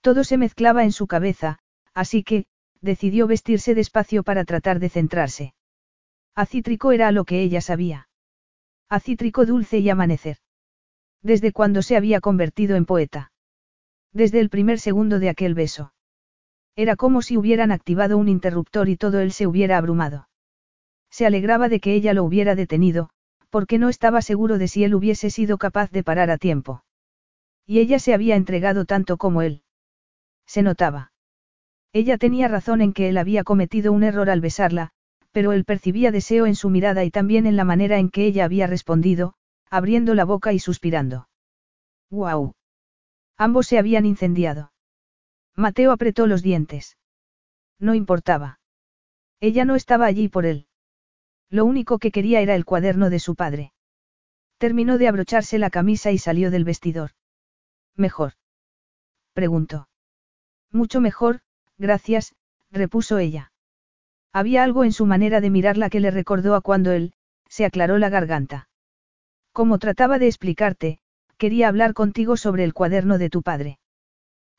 [0.00, 1.60] Todo se mezclaba en su cabeza,
[1.94, 2.46] así que,
[2.80, 5.54] decidió vestirse despacio para tratar de centrarse.
[6.34, 8.08] Acítrico era lo que ella sabía.
[8.88, 10.38] Acítrico dulce y amanecer.
[11.22, 13.32] Desde cuando se había convertido en poeta.
[14.12, 15.92] Desde el primer segundo de aquel beso.
[16.74, 20.28] Era como si hubieran activado un interruptor y todo él se hubiera abrumado.
[21.10, 23.10] Se alegraba de que ella lo hubiera detenido,
[23.50, 26.84] porque no estaba seguro de si él hubiese sido capaz de parar a tiempo.
[27.66, 29.62] Y ella se había entregado tanto como él.
[30.46, 31.12] Se notaba.
[31.92, 34.90] Ella tenía razón en que él había cometido un error al besarla,
[35.32, 38.44] pero él percibía deseo en su mirada y también en la manera en que ella
[38.44, 39.34] había respondido,
[39.70, 41.28] abriendo la boca y suspirando.
[42.10, 42.54] ¡Guau!
[43.36, 44.72] Ambos se habían incendiado.
[45.54, 46.96] Mateo apretó los dientes.
[47.78, 48.60] No importaba.
[49.40, 50.67] Ella no estaba allí por él.
[51.50, 53.72] Lo único que quería era el cuaderno de su padre.
[54.58, 57.12] Terminó de abrocharse la camisa y salió del vestidor.
[57.94, 58.34] ¿Mejor?
[59.32, 59.88] preguntó.
[60.70, 61.40] Mucho mejor,
[61.78, 62.34] gracias,
[62.70, 63.52] repuso ella.
[64.32, 67.14] Había algo en su manera de mirarla que le recordó a cuando él,
[67.48, 68.68] se aclaró la garganta.
[69.52, 71.00] Como trataba de explicarte,
[71.38, 73.78] quería hablar contigo sobre el cuaderno de tu padre.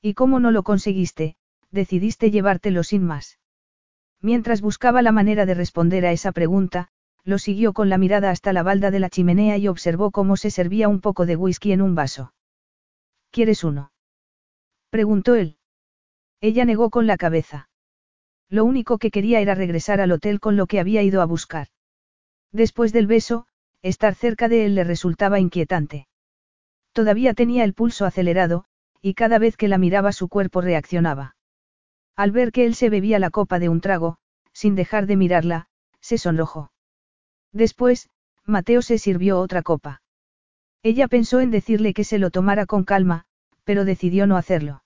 [0.02, 1.36] Y como no lo conseguiste,
[1.72, 3.39] decidiste llevártelo sin más.
[4.22, 6.90] Mientras buscaba la manera de responder a esa pregunta,
[7.24, 10.52] lo siguió con la mirada hasta la balda de la chimenea y observó cómo se
[10.52, 12.34] servía un poco de whisky en un vaso.
[13.32, 13.92] ¿Quieres uno?
[14.90, 15.58] preguntó él.
[16.42, 17.70] Ella negó con la cabeza.
[18.50, 21.68] Lo único que quería era regresar al hotel con lo que había ido a buscar.
[22.52, 23.46] Después del beso,
[23.82, 26.08] estar cerca de él le resultaba inquietante.
[26.94, 28.66] Todavía tenía el pulso acelerado,
[29.02, 31.36] y cada vez que la miraba su cuerpo reaccionaba.
[32.16, 34.18] Al ver que él se bebía la copa de un trago,
[34.54, 35.68] sin dejar de mirarla,
[36.02, 36.72] se sonrojó.
[37.52, 38.10] Después,
[38.46, 40.02] Mateo se sirvió otra copa.
[40.84, 43.26] Ella pensó en decirle que se lo tomara con calma,
[43.64, 44.84] pero decidió no hacerlo.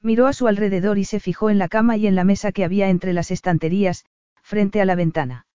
[0.00, 2.64] Miró a su alrededor y se fijó en la cama y en la mesa que
[2.64, 4.04] había entre las estanterías,
[4.42, 5.46] frente a la ventana.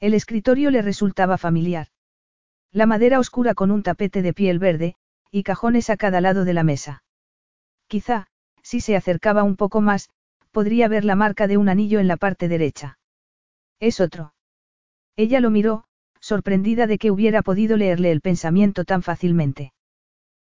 [0.00, 1.88] El escritorio le resultaba familiar.
[2.72, 4.94] La madera oscura con un tapete de piel verde,
[5.30, 7.02] y cajones a cada lado de la mesa.
[7.88, 8.28] Quizá,
[8.66, 10.10] si se acercaba un poco más,
[10.50, 12.98] podría ver la marca de un anillo en la parte derecha.
[13.78, 14.34] Es otro.
[15.14, 15.84] Ella lo miró,
[16.18, 19.72] sorprendida de que hubiera podido leerle el pensamiento tan fácilmente.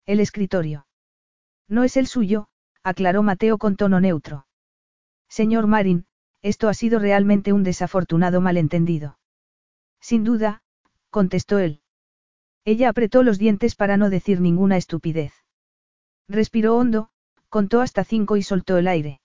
[0.07, 0.87] El escritorio.
[1.67, 2.47] No es el suyo,
[2.81, 4.47] aclaró Mateo con tono neutro.
[5.29, 6.07] Señor Marin,
[6.41, 9.19] esto ha sido realmente un desafortunado malentendido.
[10.01, 10.63] Sin duda,
[11.11, 11.81] contestó él.
[12.65, 15.33] Ella apretó los dientes para no decir ninguna estupidez.
[16.27, 17.11] Respiró hondo,
[17.49, 19.21] contó hasta cinco y soltó el aire.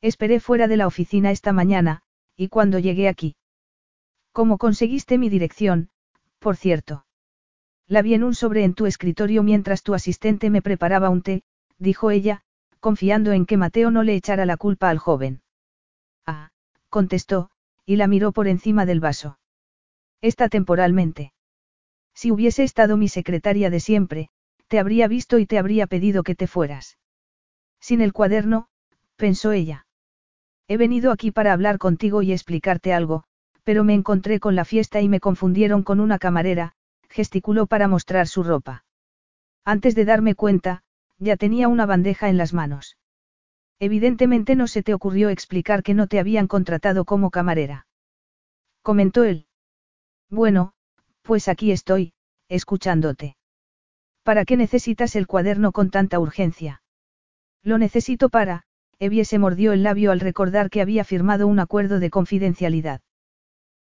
[0.00, 2.02] Esperé fuera de la oficina esta mañana,
[2.36, 3.36] y cuando llegué aquí.
[4.32, 5.90] ¿Cómo conseguiste mi dirección,
[6.38, 7.06] por cierto?
[7.88, 11.42] La vi en un sobre en tu escritorio mientras tu asistente me preparaba un té,
[11.78, 12.42] dijo ella,
[12.80, 15.42] confiando en que Mateo no le echara la culpa al joven.
[16.26, 16.50] Ah,
[16.88, 17.50] contestó,
[17.84, 19.38] y la miró por encima del vaso.
[20.20, 21.32] Está temporalmente.
[22.14, 24.28] Si hubiese estado mi secretaria de siempre,
[24.68, 26.98] te habría visto y te habría pedido que te fueras.
[27.80, 28.68] Sin el cuaderno,
[29.16, 29.86] pensó ella.
[30.68, 33.24] He venido aquí para hablar contigo y explicarte algo,
[33.62, 36.74] pero me encontré con la fiesta y me confundieron con una camarera,
[37.08, 38.84] gesticuló para mostrar su ropa.
[39.64, 40.82] Antes de darme cuenta,
[41.18, 42.96] ya tenía una bandeja en las manos.
[43.78, 47.86] Evidentemente no se te ocurrió explicar que no te habían contratado como camarera.
[48.82, 49.46] Comentó él.
[50.30, 50.72] Bueno,
[51.22, 52.12] pues aquí estoy,
[52.48, 53.36] escuchándote.
[54.22, 56.82] ¿Para qué necesitas el cuaderno con tanta urgencia?
[57.66, 58.62] Lo necesito para,
[59.00, 63.00] Evie se mordió el labio al recordar que había firmado un acuerdo de confidencialidad.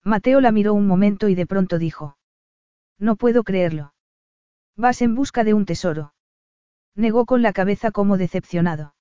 [0.06, 2.18] Mateo la miró un momento y de pronto dijo.
[2.98, 3.94] No puedo creerlo.
[4.78, 6.14] Vas en busca de un tesoro.
[6.96, 8.96] Negó con la cabeza como decepcionado.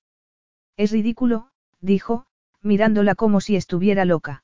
[0.75, 1.47] Es ridículo,
[1.79, 2.25] dijo,
[2.61, 4.43] mirándola como si estuviera loca.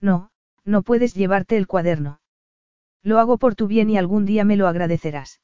[0.00, 0.30] No,
[0.64, 2.22] no puedes llevarte el cuaderno.
[3.02, 5.42] Lo hago por tu bien y algún día me lo agradecerás.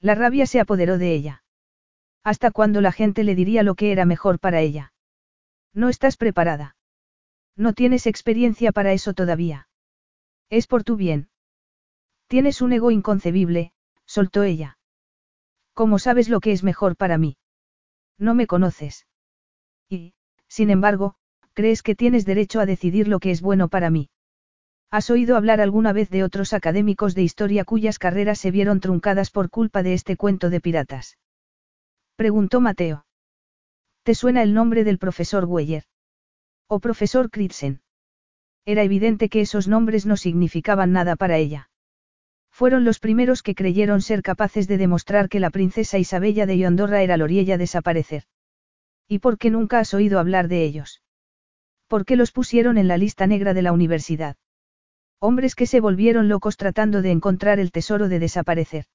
[0.00, 1.44] La rabia se apoderó de ella.
[2.24, 4.92] ¿Hasta cuándo la gente le diría lo que era mejor para ella?
[5.72, 6.76] No estás preparada.
[7.56, 9.68] No tienes experiencia para eso todavía.
[10.50, 11.30] Es por tu bien.
[12.26, 13.72] Tienes un ego inconcebible,
[14.06, 14.78] soltó ella.
[15.74, 17.36] ¿Cómo sabes lo que es mejor para mí?
[18.18, 19.06] No me conoces.
[19.88, 20.14] Y,
[20.48, 21.14] sin embargo,
[21.52, 24.10] crees que tienes derecho a decidir lo que es bueno para mí.
[24.90, 29.30] ¿Has oído hablar alguna vez de otros académicos de historia cuyas carreras se vieron truncadas
[29.30, 31.18] por culpa de este cuento de piratas?
[32.18, 33.06] Preguntó Mateo.
[34.02, 35.84] ¿Te suena el nombre del profesor Weyer?
[36.66, 37.80] ¿O profesor Kritzen?
[38.66, 41.70] Era evidente que esos nombres no significaban nada para ella.
[42.50, 47.02] Fueron los primeros que creyeron ser capaces de demostrar que la princesa Isabella de Yondorra
[47.02, 48.24] era Loriella desaparecer.
[49.06, 51.04] ¿Y por qué nunca has oído hablar de ellos?
[51.86, 54.34] ¿Por qué los pusieron en la lista negra de la universidad?
[55.20, 58.86] Hombres que se volvieron locos tratando de encontrar el tesoro de desaparecer.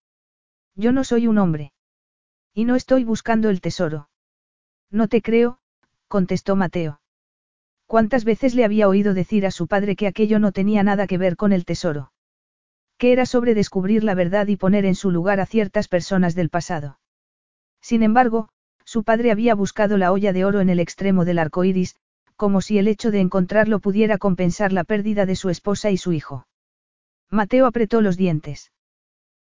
[0.75, 1.71] Yo no soy un hombre.
[2.53, 4.09] Y no estoy buscando el tesoro.
[4.91, 5.59] No te creo,
[6.07, 7.01] contestó Mateo.
[7.87, 11.17] ¿Cuántas veces le había oído decir a su padre que aquello no tenía nada que
[11.17, 12.11] ver con el tesoro?
[12.97, 16.49] Que era sobre descubrir la verdad y poner en su lugar a ciertas personas del
[16.49, 16.99] pasado.
[17.81, 18.49] Sin embargo,
[18.85, 21.95] su padre había buscado la olla de oro en el extremo del arco iris,
[22.35, 26.13] como si el hecho de encontrarlo pudiera compensar la pérdida de su esposa y su
[26.13, 26.47] hijo.
[27.29, 28.71] Mateo apretó los dientes.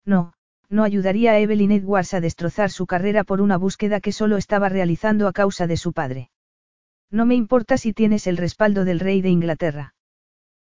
[0.05, 0.33] No,
[0.69, 4.69] no ayudaría a Evelyn Edwards a destrozar su carrera por una búsqueda que solo estaba
[4.69, 6.29] realizando a causa de su padre.
[7.11, 9.95] No me importa si tienes el respaldo del rey de Inglaterra.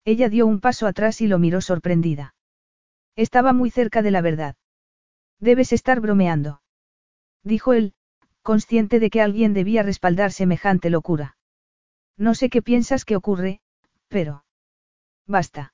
[0.04, 2.34] Ella dio un paso atrás y lo miró sorprendida.
[3.16, 4.56] Estaba muy cerca de la verdad.
[5.38, 6.60] Debes estar bromeando.
[7.42, 7.94] Dijo él,
[8.42, 11.36] consciente de que alguien debía respaldar semejante locura.
[12.16, 13.60] No sé qué piensas que ocurre,
[14.08, 14.44] pero...
[15.26, 15.72] Basta.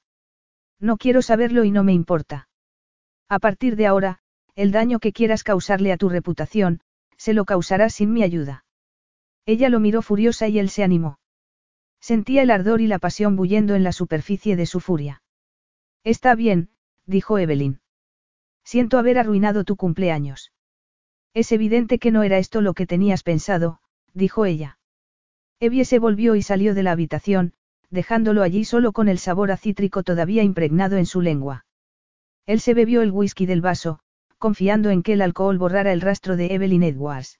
[0.78, 2.49] No quiero saberlo y no me importa.
[3.30, 4.18] A partir de ahora,
[4.56, 6.80] el daño que quieras causarle a tu reputación,
[7.16, 8.64] se lo causarás sin mi ayuda.
[9.46, 11.20] Ella lo miró furiosa y él se animó.
[12.00, 15.22] Sentía el ardor y la pasión bullendo en la superficie de su furia.
[16.02, 16.70] Está bien,
[17.06, 17.80] dijo Evelyn.
[18.64, 20.52] Siento haber arruinado tu cumpleaños.
[21.32, 23.80] Es evidente que no era esto lo que tenías pensado,
[24.12, 24.78] dijo ella.
[25.60, 27.52] Evie se volvió y salió de la habitación,
[27.90, 31.64] dejándolo allí solo con el sabor a cítrico todavía impregnado en su lengua.
[32.50, 34.00] Él se bebió el whisky del vaso,
[34.38, 37.38] confiando en que el alcohol borrara el rastro de Evelyn Edwards.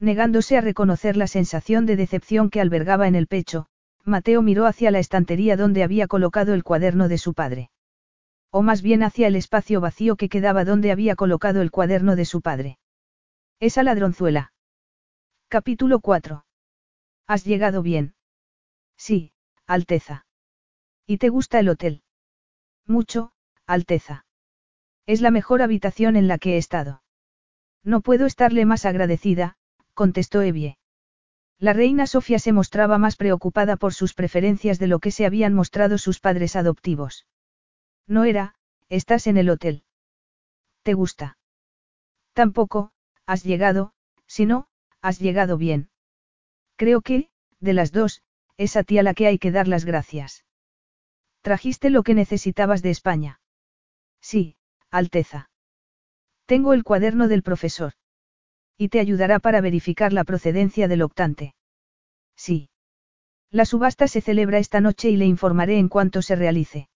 [0.00, 3.68] Negándose a reconocer la sensación de decepción que albergaba en el pecho,
[4.04, 7.70] Mateo miró hacia la estantería donde había colocado el cuaderno de su padre.
[8.50, 12.26] O más bien hacia el espacio vacío que quedaba donde había colocado el cuaderno de
[12.26, 12.78] su padre.
[13.60, 14.52] Esa ladronzuela.
[15.48, 16.44] Capítulo 4.
[17.26, 18.14] ¿Has llegado bien?
[18.98, 19.32] Sí,
[19.66, 20.26] Alteza.
[21.06, 22.02] ¿Y te gusta el hotel?
[22.86, 23.32] Mucho,
[23.68, 24.24] Alteza.
[25.04, 27.02] Es la mejor habitación en la que he estado.
[27.84, 29.56] No puedo estarle más agradecida,
[29.92, 30.78] contestó Evie.
[31.58, 35.52] La reina Sofía se mostraba más preocupada por sus preferencias de lo que se habían
[35.52, 37.26] mostrado sus padres adoptivos.
[38.06, 38.54] No era,
[38.88, 39.84] estás en el hotel.
[40.82, 41.36] ¿Te gusta?
[42.32, 42.92] Tampoco,
[43.26, 43.92] has llegado,
[44.26, 44.68] si no,
[45.02, 45.90] has llegado bien.
[46.76, 47.28] Creo que,
[47.60, 48.22] de las dos,
[48.56, 50.46] es a ti a la que hay que dar las gracias.
[51.42, 53.37] ¿Trajiste lo que necesitabas de España?
[54.30, 54.56] Sí,
[54.90, 55.48] Alteza.
[56.44, 57.94] Tengo el cuaderno del profesor.
[58.76, 61.54] Y te ayudará para verificar la procedencia del octante.
[62.36, 62.68] Sí.
[63.50, 66.90] La subasta se celebra esta noche y le informaré en cuanto se realice.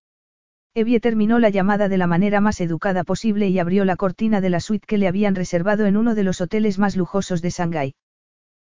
[0.75, 4.51] Evie terminó la llamada de la manera más educada posible y abrió la cortina de
[4.51, 7.95] la suite que le habían reservado en uno de los hoteles más lujosos de Shanghái.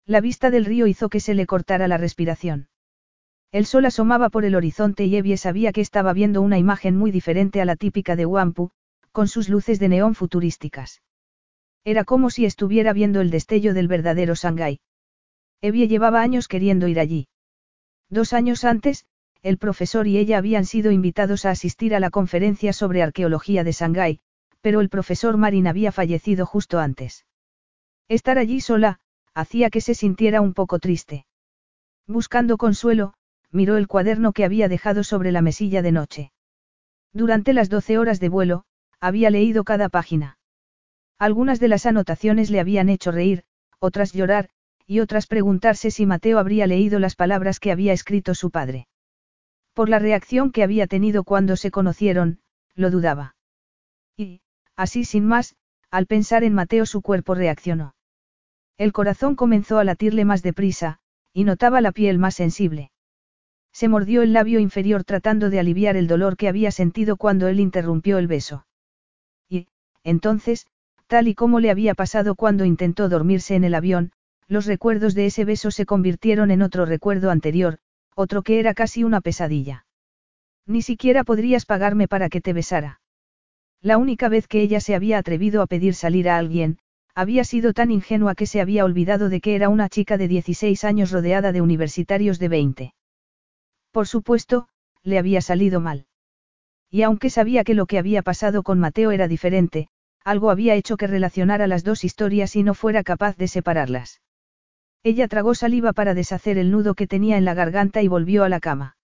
[0.07, 2.69] La vista del río hizo que se le cortara la respiración.
[3.53, 7.11] El sol asomaba por el horizonte y Evie sabía que estaba viendo una imagen muy
[7.11, 8.71] diferente a la típica de Wampu,
[9.13, 11.03] con sus luces de neón futurísticas.
[11.85, 14.81] Era como si estuviera viendo el destello del verdadero Shanghái.
[15.61, 17.29] Evie llevaba años queriendo ir allí.
[18.09, 19.05] Dos años antes,
[19.43, 23.73] el profesor y ella habían sido invitados a asistir a la conferencia sobre arqueología de
[23.73, 24.21] Shanghái,
[24.63, 27.27] pero el profesor Marin había fallecido justo antes.
[28.09, 29.01] Estar allí sola,
[29.35, 31.27] hacía que se sintiera un poco triste.
[32.07, 33.15] Buscando consuelo,
[33.53, 36.33] miró el cuaderno que había dejado sobre la mesilla de noche.
[37.13, 38.65] Durante las doce horas de vuelo,
[39.01, 40.39] había leído cada página.
[41.19, 43.45] Algunas de las anotaciones le habían hecho reír,
[43.79, 44.49] otras llorar,
[44.87, 48.87] y otras preguntarse si Mateo habría leído las palabras que había escrito su padre.
[49.75, 52.41] Por la reacción que había tenido cuando se conocieron,
[52.75, 53.35] lo dudaba.
[54.17, 54.41] Y,
[54.77, 55.57] así sin más,
[55.91, 57.95] al pensar en Mateo su cuerpo reaccionó.
[58.79, 61.01] El corazón comenzó a latirle más deprisa,
[61.33, 62.92] y notaba la piel más sensible.
[63.73, 67.59] Se mordió el labio inferior tratando de aliviar el dolor que había sentido cuando él
[67.59, 68.67] interrumpió el beso.
[69.49, 69.67] Y,
[70.05, 70.67] entonces,
[71.07, 74.13] tal y como le había pasado cuando intentó dormirse en el avión,
[74.49, 77.79] los recuerdos de ese beso se convirtieron en otro recuerdo anterior,
[78.15, 79.87] otro que era casi una pesadilla.
[80.67, 83.01] Ni siquiera podrías pagarme para que te besara.
[83.81, 86.79] La única vez que ella se había atrevido a pedir salir a alguien,
[87.15, 90.85] había sido tan ingenua que se había olvidado de que era una chica de 16
[90.85, 92.95] años rodeada de universitarios de 20.
[93.93, 94.69] Por supuesto,
[95.03, 96.07] le había salido mal.
[96.91, 99.89] Y aunque sabía que lo que había pasado con Mateo era diferente,
[100.25, 104.21] algo había hecho que relacionara las dos historias y no fuera capaz de separarlas.
[105.03, 108.49] Ella tragó saliva para deshacer el nudo que tenía en la garganta y volvió a
[108.49, 108.97] la cama.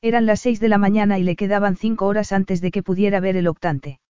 [0.00, 3.18] Eran las seis de la mañana y le quedaban cinco horas antes de que pudiera
[3.18, 4.00] ver el octante.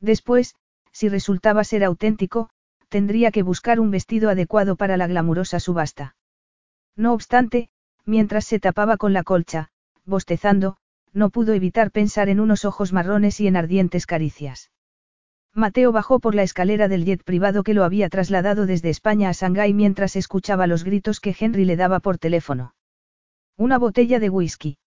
[0.00, 0.54] Después,
[0.92, 2.48] si resultaba ser auténtico,
[2.88, 6.16] tendría que buscar un vestido adecuado para la glamurosa subasta.
[6.94, 7.70] No obstante,
[8.06, 9.68] mientras se tapaba con la colcha,
[10.04, 10.76] bostezando,
[11.12, 14.70] no pudo evitar pensar en unos ojos marrones y en ardientes caricias.
[15.52, 19.32] Mateo bajó por la escalera del jet privado que lo había trasladado desde España a
[19.32, 22.74] Shanghái mientras escuchaba los gritos que Henry le daba por teléfono.
[23.56, 24.78] Una botella de whisky.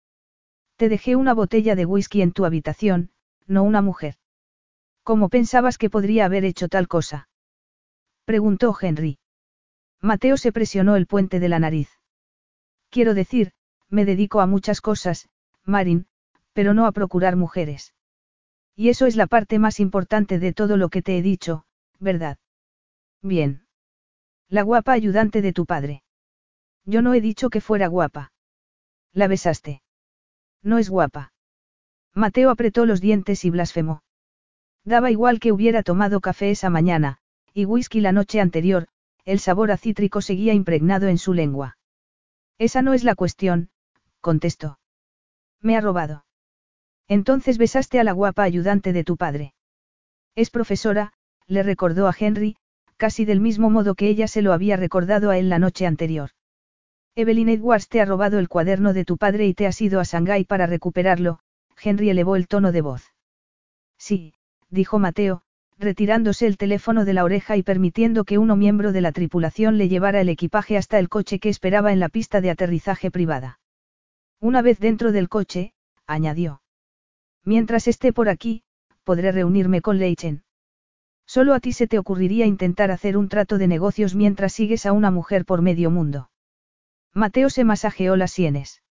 [0.77, 3.11] Te dejé una botella de whisky en tu habitación,
[3.47, 4.17] no una mujer.
[5.03, 7.31] ¿Cómo pensabas que podría haber hecho tal cosa?
[8.27, 9.19] Preguntó Henry.
[10.03, 11.98] Mateo se presionó el puente de la nariz.
[12.91, 13.53] Quiero decir,
[13.89, 15.29] me dedico a muchas cosas,
[15.65, 16.07] Marin,
[16.53, 17.95] pero no a procurar mujeres.
[18.75, 21.65] Y eso es la parte más importante de todo lo que te he dicho,
[21.99, 22.39] ¿verdad?
[23.23, 23.67] Bien.
[24.49, 26.03] La guapa ayudante de tu padre.
[26.85, 28.33] Yo no he dicho que fuera guapa.
[29.13, 29.83] La besaste.
[30.63, 31.33] No es guapa.
[32.15, 34.03] Mateo apretó los dientes y blasfemó.
[34.85, 37.19] Daba igual que hubiera tomado café esa mañana,
[37.53, 38.89] y whisky la noche anterior,
[39.25, 41.78] el sabor a cítrico seguía impregnado en su lengua.
[42.59, 43.71] Esa no es la cuestión,
[44.21, 44.79] contestó.
[45.61, 46.25] Me ha robado.
[47.07, 49.55] Entonces besaste a la guapa ayudante de tu padre.
[50.35, 51.13] Es profesora,
[51.47, 52.57] le recordó a Henry,
[52.97, 56.31] casi del mismo modo que ella se lo había recordado a él la noche anterior.
[57.15, 60.05] Evelyn Edwards te ha robado el cuaderno de tu padre y te has ido a
[60.05, 61.39] Shanghái para recuperarlo,
[61.81, 63.15] Henry elevó el tono de voz.
[63.97, 64.35] Sí,
[64.69, 65.43] dijo Mateo,
[65.79, 69.89] retirándose el teléfono de la oreja y permitiendo que uno miembro de la tripulación le
[69.89, 73.61] llevara el equipaje hasta el coche que esperaba en la pista de aterrizaje privada.
[74.41, 75.73] Una vez dentro del coche,
[76.07, 76.63] añadió.
[77.45, 78.63] Mientras esté por aquí,
[79.05, 80.43] podré reunirme con Leichen.
[81.27, 84.93] Solo a ti se te ocurriría intentar hacer un trato de negocios mientras sigues a
[84.93, 86.31] una mujer por medio mundo.
[87.15, 88.83] Mateo se masajeó las sienes.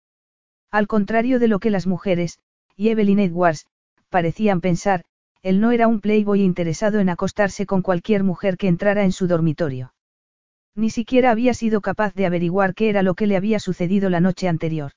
[0.70, 2.38] Al contrario de lo que las mujeres,
[2.76, 3.66] y Evelyn Edwards,
[4.10, 5.04] parecían pensar,
[5.46, 9.28] él no era un playboy interesado en acostarse con cualquier mujer que entrara en su
[9.28, 9.94] dormitorio.
[10.74, 14.18] Ni siquiera había sido capaz de averiguar qué era lo que le había sucedido la
[14.18, 14.90] noche anterior.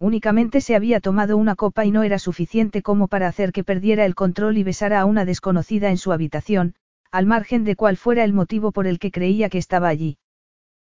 [0.00, 4.06] Únicamente se había tomado una copa y no era suficiente como para hacer que perdiera
[4.06, 6.74] el control y besara a una desconocida en su habitación,
[7.10, 10.16] al margen de cuál fuera el motivo por el que creía que estaba allí.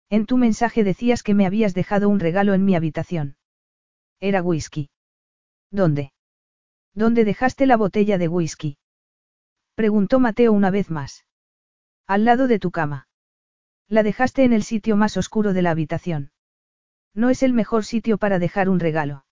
[0.09, 3.35] En tu mensaje decías que me habías dejado un regalo en mi habitación.
[4.21, 4.89] Era whisky.
[5.73, 6.13] ¿Dónde?
[6.95, 8.79] ¿Dónde dejaste la botella de whisky?
[9.75, 11.25] Preguntó Mateo una vez más.
[12.07, 13.07] Al lado de tu cama.
[13.89, 16.33] La dejaste en el sitio más oscuro de la habitación.
[17.15, 19.25] No es el mejor sitio para dejar un regalo.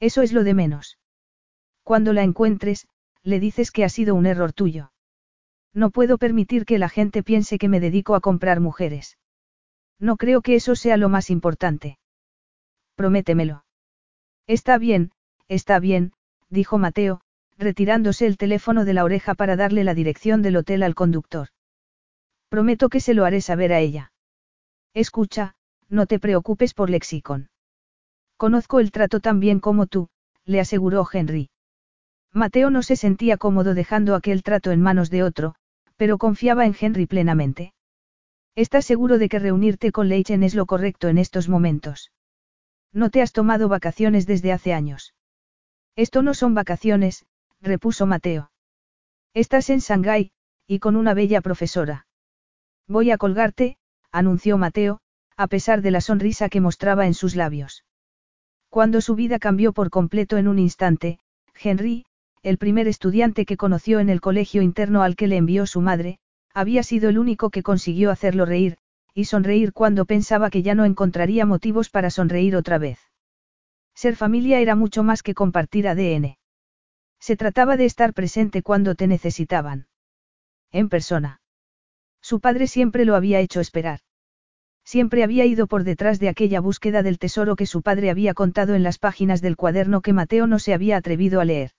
[0.00, 0.98] Eso es lo de menos.
[1.82, 2.88] Cuando la encuentres,
[3.22, 4.92] le dices que ha sido un error tuyo.
[5.72, 9.18] No puedo permitir que la gente piense que me dedico a comprar mujeres.
[9.98, 11.98] No creo que eso sea lo más importante.
[12.96, 13.64] Prométemelo.
[14.46, 15.12] Está bien,
[15.48, 16.12] está bien,
[16.50, 17.20] dijo Mateo,
[17.56, 21.48] retirándose el teléfono de la oreja para darle la dirección del hotel al conductor.
[22.48, 24.12] Prometo que se lo haré saber a ella.
[24.92, 25.54] Escucha,
[25.88, 27.48] no te preocupes por Lexicon.
[28.36, 30.08] Conozco el trato tan bien como tú,
[30.44, 31.50] le aseguró Henry.
[32.32, 35.54] Mateo no se sentía cómodo dejando aquel trato en manos de otro,
[35.96, 37.74] pero confiaba en Henry plenamente.
[38.56, 42.10] ¿Estás seguro de que reunirte con Leichen es lo correcto en estos momentos?
[42.92, 45.14] No te has tomado vacaciones desde hace años.
[46.06, 47.26] Esto no son vacaciones,
[47.60, 48.50] repuso Mateo.
[49.34, 50.32] Estás en Shanghái,
[50.66, 52.06] y con una bella profesora.
[52.88, 53.76] Voy a colgarte,
[54.10, 55.00] anunció Mateo,
[55.36, 57.84] a pesar de la sonrisa que mostraba en sus labios.
[58.70, 61.18] Cuando su vida cambió por completo en un instante,
[61.54, 62.06] Henry,
[62.42, 66.18] el primer estudiante que conoció en el colegio interno al que le envió su madre,
[66.54, 68.78] había sido el único que consiguió hacerlo reír,
[69.12, 73.09] y sonreír cuando pensaba que ya no encontraría motivos para sonreír otra vez.
[74.02, 76.38] Ser familia era mucho más que compartir ADN.
[77.20, 79.88] Se trataba de estar presente cuando te necesitaban.
[80.72, 81.42] En persona.
[82.22, 84.00] Su padre siempre lo había hecho esperar.
[84.86, 88.74] Siempre había ido por detrás de aquella búsqueda del tesoro que su padre había contado
[88.74, 91.72] en las páginas del cuaderno que Mateo no se había atrevido a leer.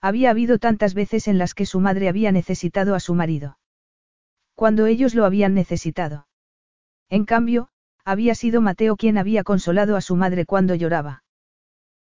[0.00, 3.56] Había habido tantas veces en las que su madre había necesitado a su marido.
[4.56, 6.26] Cuando ellos lo habían necesitado.
[7.08, 7.68] En cambio,
[8.04, 11.22] había sido Mateo quien había consolado a su madre cuando lloraba.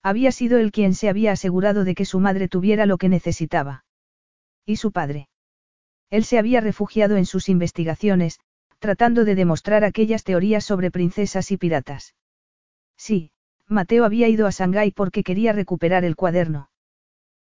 [0.05, 3.85] Había sido él quien se había asegurado de que su madre tuviera lo que necesitaba.
[4.63, 5.29] ¿Y su padre?
[6.11, 8.39] Él se había refugiado en sus investigaciones,
[8.77, 12.13] tratando de demostrar aquellas teorías sobre princesas y piratas.
[12.95, 13.31] Sí,
[13.67, 16.69] Mateo había ido a Shanghái porque quería recuperar el cuaderno.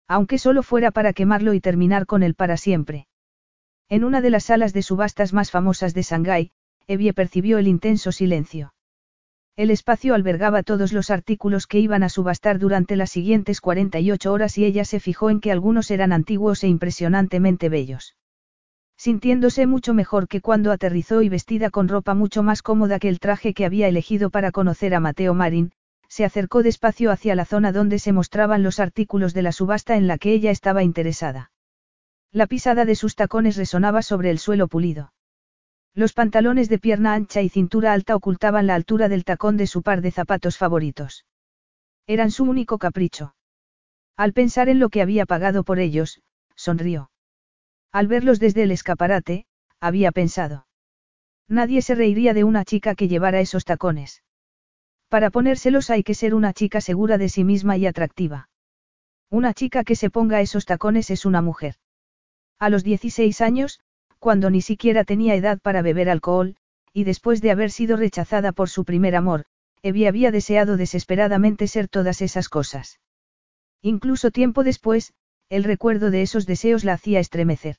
[0.08, 3.08] Aunque solo fuera para quemarlo y terminar con él para siempre.
[3.90, 6.52] En una de las salas de subastas más famosas de Shanghái,
[6.86, 8.76] Evie percibió el intenso silencio.
[9.58, 14.58] El espacio albergaba todos los artículos que iban a subastar durante las siguientes 48 horas
[14.58, 18.16] y ella se fijó en que algunos eran antiguos e impresionantemente bellos.
[18.98, 23.20] Sintiéndose mucho mejor que cuando aterrizó y vestida con ropa mucho más cómoda que el
[23.20, 25.72] traje que había elegido para conocer a Mateo Marin,
[26.08, 30.08] se acercó despacio hacia la zona donde se mostraban los artículos de la subasta en
[30.08, 31.52] la que ella estaba interesada.
[32.32, 35.12] La pisada de sus tacones resonaba sobre el suelo pulido.
[35.94, 39.82] Los pantalones de pierna ancha y cintura alta ocultaban la altura del tacón de su
[39.82, 41.26] par de zapatos favoritos.
[42.08, 43.36] Eran su único capricho.
[44.16, 46.22] Al pensar en lo que había pagado por ellos,
[46.56, 47.12] sonrió.
[47.92, 49.46] Al verlos desde el escaparate,
[49.82, 50.68] había pensado.
[51.50, 54.24] Nadie se reiría de una chica que llevara esos tacones.
[55.10, 58.48] Para ponérselos hay que ser una chica segura de sí misma y atractiva.
[59.30, 61.76] Una chica que se ponga esos tacones es una mujer.
[62.60, 63.82] A los 16 años,
[64.22, 66.56] cuando ni siquiera tenía edad para beber alcohol,
[66.94, 69.46] y después de haber sido rechazada por su primer amor,
[69.82, 73.00] Evie había deseado desesperadamente ser todas esas cosas.
[73.82, 75.14] Incluso tiempo después,
[75.50, 77.78] el recuerdo de esos deseos la hacía estremecer.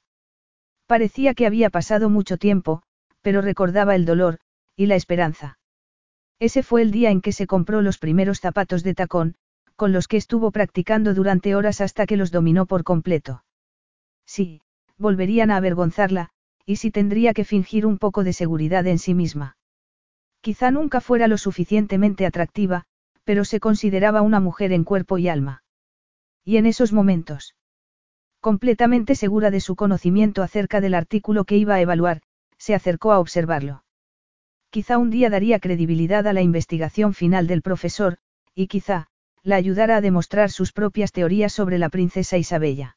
[0.88, 2.82] Parecía que había pasado mucho tiempo,
[3.20, 4.40] pero recordaba el dolor,
[4.74, 5.60] y la esperanza.
[6.40, 9.36] Ese fue el día en que se compró los primeros zapatos de tacón,
[9.76, 13.44] con los que estuvo practicando durante horas hasta que los dominó por completo.
[14.26, 14.60] Sí,
[14.98, 16.30] volverían a avergonzarla,
[16.64, 19.56] y si tendría que fingir un poco de seguridad en sí misma.
[20.40, 22.84] Quizá nunca fuera lo suficientemente atractiva,
[23.24, 25.62] pero se consideraba una mujer en cuerpo y alma.
[26.44, 27.54] Y en esos momentos,
[28.40, 32.22] completamente segura de su conocimiento acerca del artículo que iba a evaluar,
[32.58, 33.84] se acercó a observarlo.
[34.70, 38.18] Quizá un día daría credibilidad a la investigación final del profesor,
[38.54, 39.06] y quizá,
[39.44, 42.96] la ayudara a demostrar sus propias teorías sobre la princesa Isabella.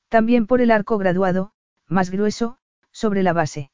[0.09, 1.53] También por el arco graduado,
[1.87, 2.59] más grueso,
[2.91, 3.71] sobre la base.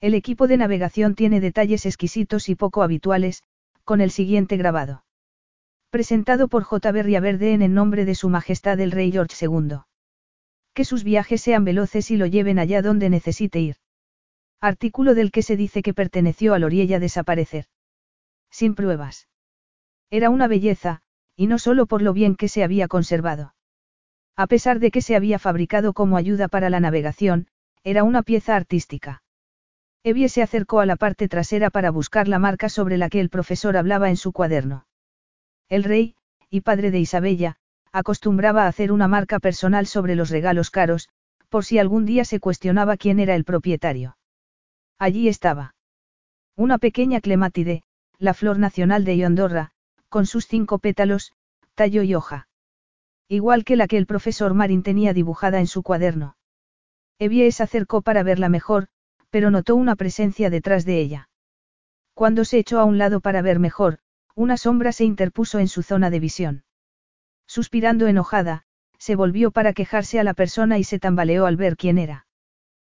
[0.00, 3.42] El equipo de navegación tiene detalles exquisitos y poco habituales,
[3.82, 5.04] con el siguiente grabado.
[5.90, 6.92] Presentado por J.
[6.92, 9.78] Berria Verde en nombre de Su Majestad el Rey George II.
[10.72, 13.76] Que sus viajes sean veloces y lo lleven allá donde necesite ir.
[14.60, 17.66] Artículo del que se dice que perteneció a Loriella desaparecer.
[18.50, 19.28] Sin pruebas.
[20.10, 21.02] Era una belleza,
[21.34, 23.54] y no solo por lo bien que se había conservado.
[24.36, 27.48] A pesar de que se había fabricado como ayuda para la navegación,
[27.82, 29.22] era una pieza artística.
[30.04, 33.30] Evie se acercó a la parte trasera para buscar la marca sobre la que el
[33.30, 34.86] profesor hablaba en su cuaderno.
[35.68, 36.14] El rey,
[36.50, 37.56] y padre de Isabella,
[37.92, 41.08] acostumbraba a hacer una marca personal sobre los regalos caros,
[41.48, 44.16] por si algún día se cuestionaba quién era el propietario.
[44.98, 45.74] Allí estaba.
[46.56, 47.82] Una pequeña clemátide,
[48.18, 49.72] la flor nacional de Yondorra,
[50.08, 51.32] con sus cinco pétalos,
[51.74, 52.48] tallo y hoja.
[53.28, 56.36] Igual que la que el profesor Marin tenía dibujada en su cuaderno.
[57.18, 58.88] Evie se acercó para verla mejor,
[59.30, 61.28] pero notó una presencia detrás de ella.
[62.14, 63.98] Cuando se echó a un lado para ver mejor,
[64.34, 66.64] una sombra se interpuso en su zona de visión.
[67.46, 68.64] Suspirando enojada,
[68.98, 72.26] se volvió para quejarse a la persona y se tambaleó al ver quién era.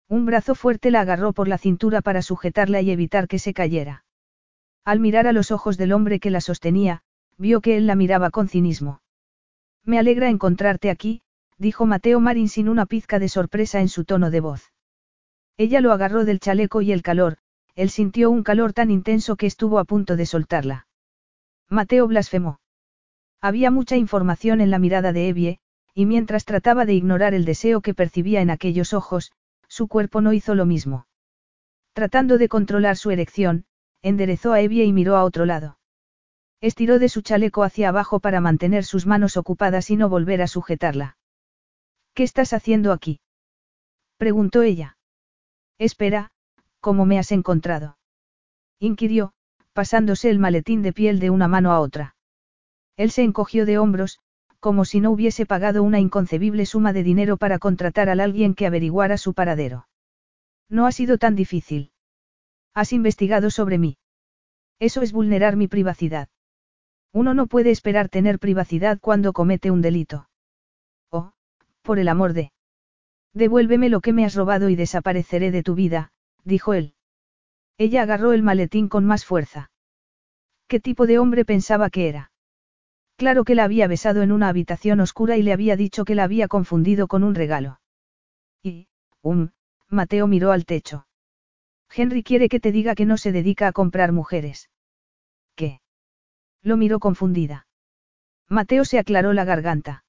[0.07, 4.05] Un brazo fuerte la agarró por la cintura para sujetarla y evitar que se cayera.
[4.83, 7.03] Al mirar a los ojos del hombre que la sostenía,
[7.37, 9.01] vio que él la miraba con cinismo.
[9.83, 11.21] Me alegra encontrarte aquí,
[11.57, 14.71] dijo Mateo Marín sin una pizca de sorpresa en su tono de voz.
[15.59, 17.37] Ella lo agarró del chaleco y el calor,
[17.75, 20.87] él sintió un calor tan intenso que estuvo a punto de soltarla.
[21.67, 22.61] Mateo blasfemó.
[23.41, 25.59] Había mucha información en la mirada de Evie,
[25.93, 29.33] y mientras trataba de ignorar el deseo que percibía en aquellos ojos,
[29.67, 31.07] su cuerpo no hizo lo mismo.
[31.91, 33.65] Tratando de controlar su erección,
[34.01, 35.77] enderezó a Evie y miró a otro lado.
[36.61, 40.47] Estiró de su chaleco hacia abajo para mantener sus manos ocupadas y no volver a
[40.47, 41.17] sujetarla.
[42.13, 43.19] ¿Qué estás haciendo aquí?
[44.17, 44.95] preguntó ella.
[45.79, 46.29] Espera,
[46.81, 47.97] ¿cómo me has encontrado?
[48.79, 49.31] inquirió,
[49.73, 52.15] pasándose el maletín de piel de una mano a otra.
[52.97, 54.19] Él se encogió de hombros,
[54.59, 58.67] como si no hubiese pagado una inconcebible suma de dinero para contratar a alguien que
[58.67, 59.87] averiguara su paradero.
[60.69, 61.91] No ha sido tan difícil.
[62.73, 63.97] Has investigado sobre mí.
[64.79, 66.27] Eso es vulnerar mi privacidad.
[67.13, 70.29] Uno no puede esperar tener privacidad cuando comete un delito.
[71.09, 71.31] Oh,
[71.81, 72.51] por el amor de...
[73.33, 76.11] Devuélveme lo que me has robado y desapareceré de tu vida,
[76.43, 76.93] dijo él.
[77.77, 79.71] Ella agarró el maletín con más fuerza.
[80.67, 82.31] ¿Qué tipo de hombre pensaba que era?
[83.15, 86.23] Claro que la había besado en una habitación oscura y le había dicho que la
[86.23, 87.79] había confundido con un regalo.
[88.63, 88.87] Y,
[89.21, 89.49] um,
[89.89, 91.05] Mateo miró al techo.
[91.89, 94.69] Henry quiere que te diga que no se dedica a comprar mujeres.
[95.55, 95.81] ¿Qué?
[96.61, 97.67] Lo miró confundida.
[98.47, 100.03] Mateo se aclaró la garganta.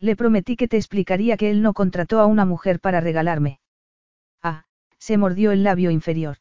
[0.00, 3.60] Le prometí que te explicaría que él no contrató a una mujer para regalarme.
[4.42, 4.64] Ah,
[4.98, 6.38] se mordió el labio inferior.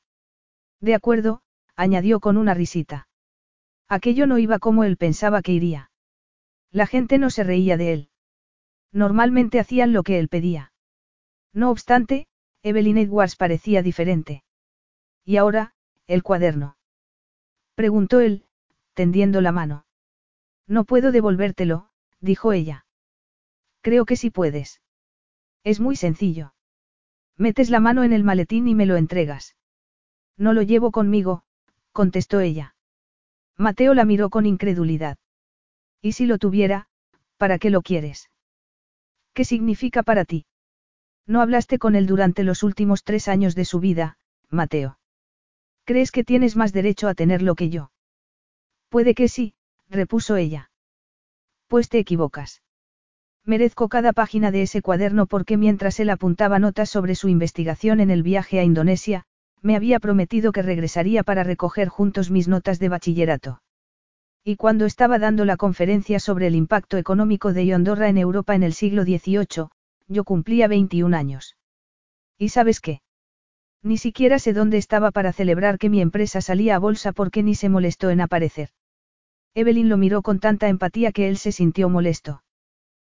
[0.80, 1.42] De acuerdo,
[1.76, 3.08] añadió con una risita.
[3.88, 5.92] Aquello no iba como él pensaba que iría.
[6.72, 8.10] La gente no se reía de él.
[8.92, 10.74] Normalmente hacían lo que él pedía.
[11.54, 12.28] No obstante,
[12.64, 14.44] Evelyn Edwards parecía diferente.
[15.24, 15.74] ¿Y ahora,
[16.08, 16.78] el cuaderno?
[17.76, 18.46] Preguntó él,
[18.94, 19.86] tendiendo la mano.
[20.68, 21.90] No puedo devolvértelo,
[22.20, 22.83] dijo ella.
[23.84, 24.82] Creo que sí puedes.
[25.64, 26.54] Es muy sencillo.
[27.38, 29.58] Metes la mano en el maletín y me lo entregas.
[30.38, 31.44] No lo llevo conmigo,
[31.92, 32.76] contestó ella.
[33.58, 35.18] Mateo la miró con incredulidad.
[36.02, 36.88] ¿Y si lo tuviera,
[37.38, 38.30] para qué lo quieres?
[39.34, 40.46] ¿Qué significa para ti?
[41.28, 44.18] No hablaste con él durante los últimos tres años de su vida,
[44.50, 44.98] Mateo.
[45.84, 47.92] ¿Crees que tienes más derecho a tenerlo que yo?
[48.88, 49.56] Puede que sí,
[49.90, 50.72] repuso ella.
[51.68, 52.63] Pues te equivocas.
[53.46, 58.10] Merezco cada página de ese cuaderno porque mientras él apuntaba notas sobre su investigación en
[58.10, 59.26] el viaje a Indonesia,
[59.62, 63.62] me había prometido que regresaría para recoger juntos mis notas de bachillerato.
[64.46, 68.64] Y cuando estaba dando la conferencia sobre el impacto económico de Yondorra en Europa en
[68.64, 69.68] el siglo XVIII,
[70.08, 71.58] yo cumplía 21 años.
[72.38, 73.02] ¿Y sabes qué?
[73.82, 77.56] Ni siquiera sé dónde estaba para celebrar que mi empresa salía a bolsa porque ni
[77.56, 78.70] se molestó en aparecer.
[79.54, 82.42] Evelyn lo miró con tanta empatía que él se sintió molesto.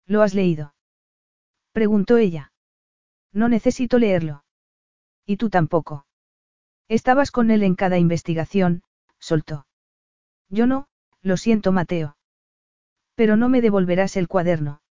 [0.06, 0.74] ¿Lo has leído?
[1.72, 2.52] Preguntó ella.
[3.32, 4.44] No necesito leerlo.
[5.26, 6.06] Y tú tampoco.
[6.88, 8.82] Estabas con él en cada investigación,
[9.18, 9.66] soltó.
[10.48, 10.86] Yo no,
[11.22, 12.16] lo siento Mateo.
[13.14, 14.82] Pero no me devolverás el cuaderno.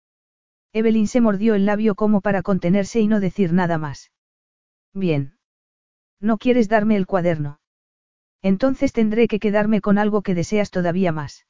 [0.73, 4.11] Evelyn se mordió el labio como para contenerse y no decir nada más.
[4.93, 5.37] Bien.
[6.19, 7.59] No quieres darme el cuaderno.
[8.41, 11.45] Entonces tendré que quedarme con algo que deseas todavía más.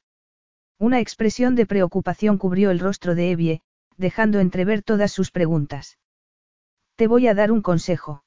[0.78, 3.62] Una expresión de preocupación cubrió el rostro de Evie,
[3.96, 5.98] dejando entrever todas sus preguntas.
[6.96, 8.24] Te voy a dar un consejo.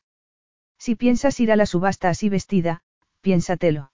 [0.78, 2.82] Si piensas ir a la subasta así vestida,
[3.22, 3.92] piénsatelo.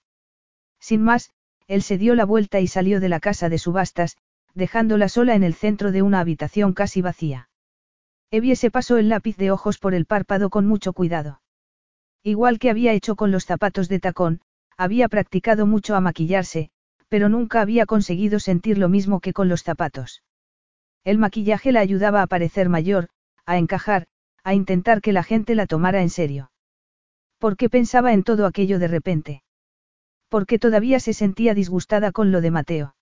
[0.79, 1.31] Sin más,
[1.67, 4.17] él se dio la vuelta y salió de la casa de subastas,
[4.53, 7.49] dejándola sola en el centro de una habitación casi vacía.
[8.29, 11.41] Evie se pasó el lápiz de ojos por el párpado con mucho cuidado.
[12.23, 14.41] Igual que había hecho con los zapatos de tacón,
[14.77, 16.71] había practicado mucho a maquillarse,
[17.09, 20.23] pero nunca había conseguido sentir lo mismo que con los zapatos.
[21.03, 23.09] El maquillaje la ayudaba a parecer mayor,
[23.45, 24.07] a encajar,
[24.43, 26.51] a intentar que la gente la tomara en serio.
[27.39, 29.43] ¿Por qué pensaba en todo aquello de repente?
[30.29, 32.95] Porque todavía se sentía disgustada con lo de Mateo.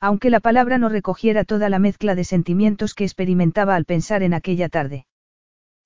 [0.00, 4.34] Aunque la palabra no recogiera toda la mezcla de sentimientos que experimentaba al pensar en
[4.34, 5.06] aquella tarde.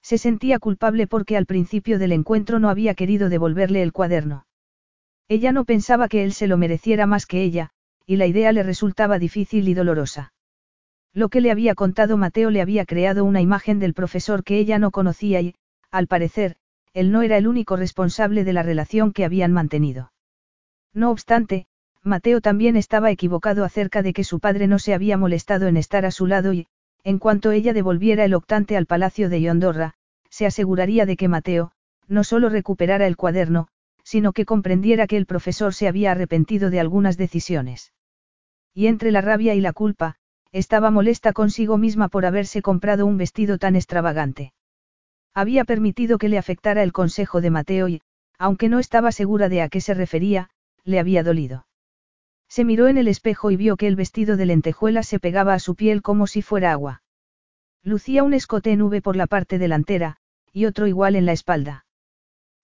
[0.03, 4.45] Se sentía culpable porque al principio del encuentro no había querido devolverle el cuaderno.
[5.31, 7.71] Ella no pensaba que él se lo mereciera más que ella,
[8.05, 10.33] y la idea le resultaba difícil y dolorosa.
[11.15, 14.81] Lo que le había contado Mateo le había creado una imagen del profesor que ella
[14.81, 15.55] no conocía y,
[15.93, 16.57] al parecer,
[16.95, 20.13] él no era el único responsable de la relación que habían mantenido.
[20.93, 21.69] No obstante,
[22.03, 26.05] Mateo también estaba equivocado acerca de que su padre no se había molestado en estar
[26.07, 26.67] a su lado y,
[27.05, 29.95] en cuanto ella devolviera el octante al palacio de Yondorra,
[30.29, 31.71] se aseguraría de que Mateo,
[32.09, 33.69] no solo recuperara el cuaderno,
[34.11, 37.93] sino que comprendiera que el profesor se había arrepentido de algunas decisiones.
[38.75, 40.17] Y entre la rabia y la culpa,
[40.51, 44.53] estaba molesta consigo misma por haberse comprado un vestido tan extravagante.
[45.33, 48.03] Había permitido que le afectara el consejo de Mateo y,
[48.37, 50.51] aunque no estaba segura de a qué se refería,
[50.83, 51.69] le había dolido.
[52.49, 55.61] Se miró en el espejo y vio que el vestido de lentejuelas se pegaba a
[55.61, 57.05] su piel como si fuera agua.
[57.85, 60.17] Lucía un escote en V por la parte delantera,
[60.53, 61.85] y otro igual en la espalda.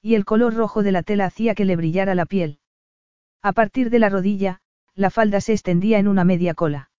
[0.06, 2.60] Y el color rojo de la tela hacía que le brillara la piel.
[3.42, 4.60] A partir de la rodilla,
[4.94, 6.92] la falda se extendía en una media cola.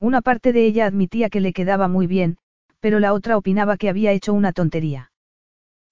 [0.00, 2.38] Una parte de ella admitía que le quedaba muy bien,
[2.80, 5.12] pero la otra opinaba que había hecho una tontería.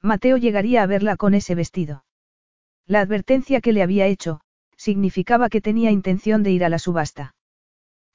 [0.00, 2.04] Mateo llegaría a verla con ese vestido.
[2.88, 4.40] La advertencia que le había hecho,
[4.76, 7.36] significaba que tenía intención de ir a la subasta.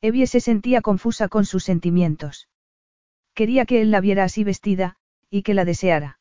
[0.01, 2.49] Evie se sentía confusa con sus sentimientos.
[3.33, 4.97] Quería que él la viera así vestida,
[5.29, 6.19] y que la deseara.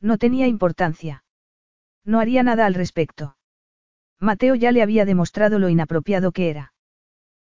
[0.00, 1.24] No tenía importancia.
[2.04, 3.36] No haría nada al respecto.
[4.20, 6.72] Mateo ya le había demostrado lo inapropiado que era.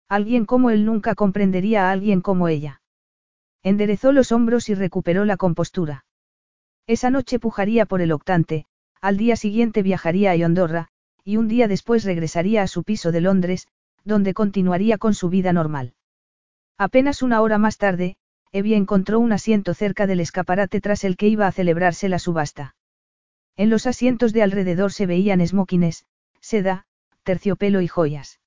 [0.09, 2.81] Alguien como él nunca comprendería a alguien como ella.
[3.63, 6.05] Enderezó los hombros y recuperó la compostura.
[6.85, 8.65] Esa noche pujaría por el octante,
[9.01, 10.89] al día siguiente viajaría a Yondorra,
[11.23, 13.67] y un día después regresaría a su piso de Londres,
[14.03, 15.93] donde continuaría con su vida normal.
[16.77, 18.17] Apenas una hora más tarde,
[18.55, 22.75] Evie encontró un asiento cerca del escaparate tras el que iba a celebrarse la subasta.
[23.57, 26.05] En los asientos de alrededor se veían esmóquines,
[26.39, 26.85] seda,
[27.23, 28.39] terciopelo y joyas.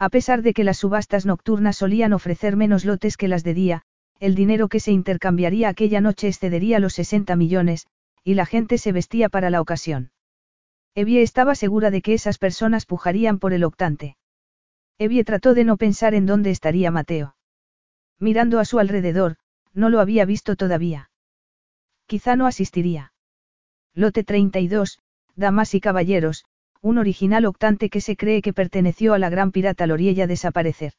[0.00, 3.82] A pesar de que las subastas nocturnas solían ofrecer menos lotes que las de día,
[4.18, 7.86] el dinero que se intercambiaría aquella noche excedería los 60 millones,
[8.24, 10.10] y la gente se vestía para la ocasión.
[10.96, 14.16] Evie estaba segura de que esas personas pujarían por el octante.
[14.98, 17.36] Evie trató de no pensar en dónde estaría Mateo.
[18.20, 19.36] Mirando a su alrededor,
[19.72, 21.10] no lo había visto todavía.
[22.06, 23.12] Quizá no asistiría.
[23.94, 25.00] Lote 32,
[25.36, 26.44] Damas y Caballeros,
[26.82, 30.92] un original octante que se cree que perteneció a la gran pirata Loriella desaparecer.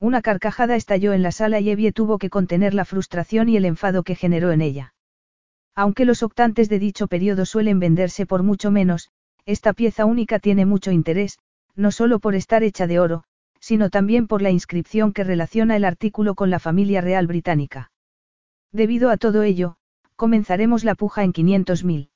[0.00, 3.64] Una carcajada estalló en la sala y Evie tuvo que contener la frustración y el
[3.64, 4.94] enfado que generó en ella.
[5.76, 9.10] Aunque los octantes de dicho periodo suelen venderse por mucho menos,
[9.46, 11.38] esta pieza única tiene mucho interés,
[11.76, 13.24] no solo por estar hecha de oro,
[13.62, 17.92] sino también por la inscripción que relaciona el artículo con la familia real británica.
[18.72, 19.76] Debido a todo ello,
[20.16, 22.10] comenzaremos la puja en 500.000.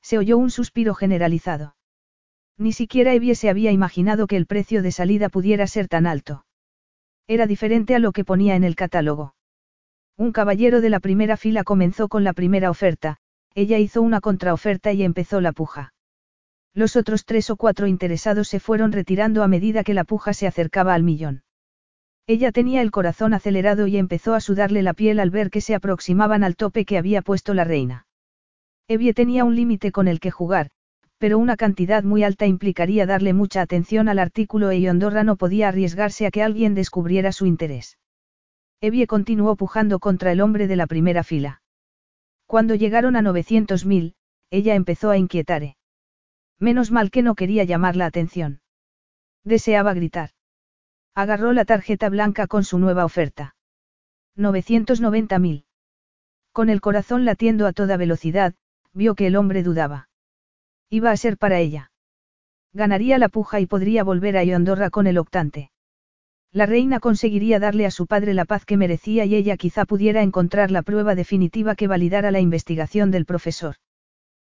[0.00, 1.74] Se oyó un suspiro generalizado.
[2.56, 6.46] Ni siquiera Evie se había imaginado que el precio de salida pudiera ser tan alto.
[7.26, 9.34] Era diferente a lo que ponía en el catálogo.
[10.16, 13.16] Un caballero de la primera fila comenzó con la primera oferta,
[13.54, 15.94] ella hizo una contraoferta y empezó la puja.
[16.74, 20.46] Los otros tres o cuatro interesados se fueron retirando a medida que la puja se
[20.46, 21.42] acercaba al millón.
[22.26, 25.74] Ella tenía el corazón acelerado y empezó a sudarle la piel al ver que se
[25.74, 28.06] aproximaban al tope que había puesto la reina.
[28.86, 30.70] Evie tenía un límite con el que jugar,
[31.18, 35.68] pero una cantidad muy alta implicaría darle mucha atención al artículo y Ondorra no podía
[35.68, 37.98] arriesgarse a que alguien descubriera su interés.
[38.80, 41.62] Evie continuó pujando contra el hombre de la primera fila.
[42.46, 44.14] Cuando llegaron a 900.000,
[44.50, 45.76] ella empezó a inquietare.
[46.60, 48.60] Menos mal que no quería llamar la atención.
[49.44, 50.30] Deseaba gritar.
[51.14, 53.56] Agarró la tarjeta blanca con su nueva oferta.
[54.36, 55.64] 990.000.
[56.52, 58.54] Con el corazón latiendo a toda velocidad,
[58.92, 60.08] vio que el hombre dudaba.
[60.90, 61.92] Iba a ser para ella.
[62.72, 65.70] Ganaría la puja y podría volver a Yondorra con el octante.
[66.52, 70.22] La reina conseguiría darle a su padre la paz que merecía y ella quizá pudiera
[70.22, 73.76] encontrar la prueba definitiva que validara la investigación del profesor.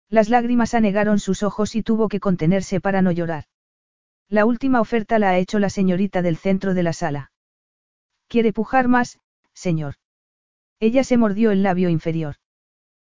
[0.10, 3.46] Las lágrimas anegaron sus ojos y tuvo que contenerse para no llorar.
[4.28, 7.32] La última oferta la ha hecho la señorita del centro de la sala.
[8.28, 9.20] ¿Quiere pujar más,
[9.54, 9.96] señor?
[10.80, 12.36] Ella se mordió el labio inferior.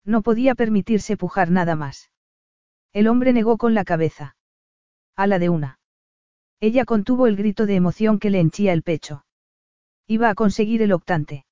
[0.04, 2.10] No podía permitirse pujar nada más.
[2.92, 4.36] El hombre negó con la cabeza.
[5.16, 5.78] A la de una.
[6.60, 9.24] Ella contuvo el grito de emoción que le henchía el pecho.
[10.06, 11.46] Iba a conseguir el octante.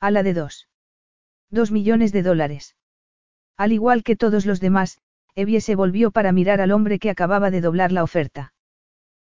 [0.00, 0.68] A la de dos.
[1.50, 2.76] Dos millones de dólares.
[3.58, 4.98] Al igual que todos los demás,
[5.34, 8.54] Evie se volvió para mirar al hombre que acababa de doblar la oferta.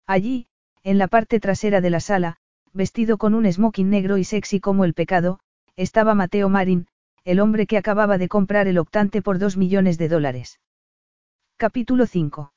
[0.07, 0.47] Allí,
[0.83, 2.37] en la parte trasera de la sala,
[2.73, 5.39] vestido con un smoking negro y sexy como el pecado,
[5.75, 6.87] estaba Mateo Marin,
[7.25, 10.59] el hombre que acababa de comprar el octante por dos millones de dólares.
[11.57, 12.53] Capítulo 5.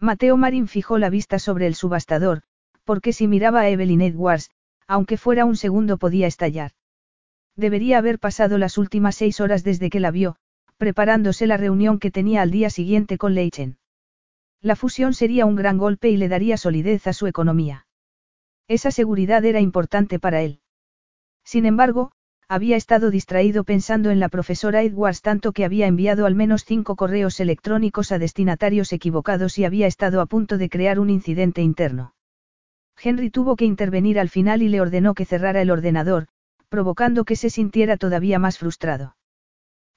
[0.00, 2.42] Mateo Marin fijó la vista sobre el subastador,
[2.84, 4.50] porque si miraba a Evelyn Edwards,
[4.86, 6.70] aunque fuera un segundo podía estallar.
[7.56, 10.36] Debería haber pasado las últimas seis horas desde que la vio,
[10.76, 13.78] preparándose la reunión que tenía al día siguiente con Leichen.
[14.60, 17.86] La fusión sería un gran golpe y le daría solidez a su economía.
[18.66, 20.60] Esa seguridad era importante para él.
[21.44, 22.12] Sin embargo,
[22.48, 26.96] había estado distraído pensando en la profesora Edwards tanto que había enviado al menos cinco
[26.96, 32.14] correos electrónicos a destinatarios equivocados y había estado a punto de crear un incidente interno.
[33.02, 36.26] Henry tuvo que intervenir al final y le ordenó que cerrara el ordenador,
[36.68, 39.16] provocando que se sintiera todavía más frustrado.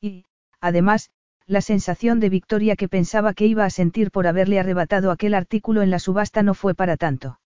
[0.01, 0.25] Y,
[0.61, 1.09] además,
[1.45, 5.81] la sensación de victoria que pensaba que iba a sentir por haberle arrebatado aquel artículo
[5.81, 7.39] en la subasta no fue para tanto.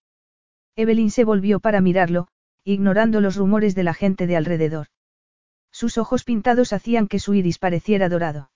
[0.76, 2.28] Evelyn se volvió para mirarlo,
[2.64, 4.88] ignorando los rumores de la gente de alrededor.
[5.72, 8.52] Sus ojos pintados hacían que su iris pareciera dorado.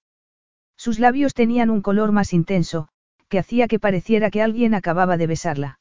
[0.78, 2.88] Sus labios tenían un color más intenso,
[3.30, 5.80] que hacía que pareciera que alguien acababa de besarla.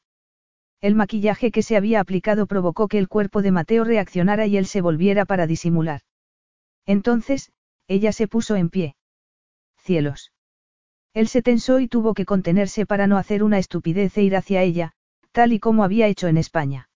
[0.81, 4.65] El maquillaje que se había aplicado provocó que el cuerpo de Mateo reaccionara y él
[4.65, 6.01] se volviera para disimular.
[6.85, 7.51] Entonces,
[7.87, 8.95] ella se puso en pie.
[9.77, 10.31] Cielos.
[11.13, 14.63] Él se tensó y tuvo que contenerse para no hacer una estupidez e ir hacia
[14.63, 14.93] ella,
[15.31, 16.89] tal y como había hecho en España.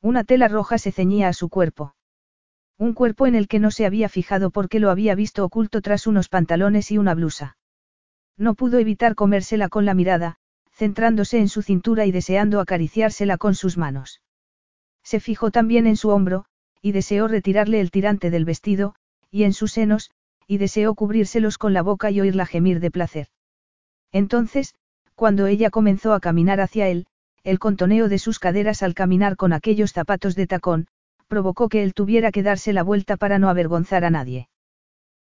[0.00, 1.94] Una tela roja se ceñía a su cuerpo.
[2.78, 6.06] Un cuerpo en el que no se había fijado porque lo había visto oculto tras
[6.06, 7.56] unos pantalones y una blusa.
[8.36, 10.36] No pudo evitar comérsela con la mirada,
[10.72, 14.20] centrándose en su cintura y deseando acariciársela con sus manos.
[15.02, 16.44] Se fijó también en su hombro,
[16.82, 18.94] y deseó retirarle el tirante del vestido,
[19.30, 20.10] y en sus senos,
[20.46, 23.28] y deseó cubrírselos con la boca y oírla gemir de placer.
[24.12, 24.74] Entonces,
[25.14, 27.06] cuando ella comenzó a caminar hacia él,
[27.42, 30.88] el contoneo de sus caderas al caminar con aquellos zapatos de tacón,
[31.28, 34.48] provocó que él tuviera que darse la vuelta para no avergonzar a nadie.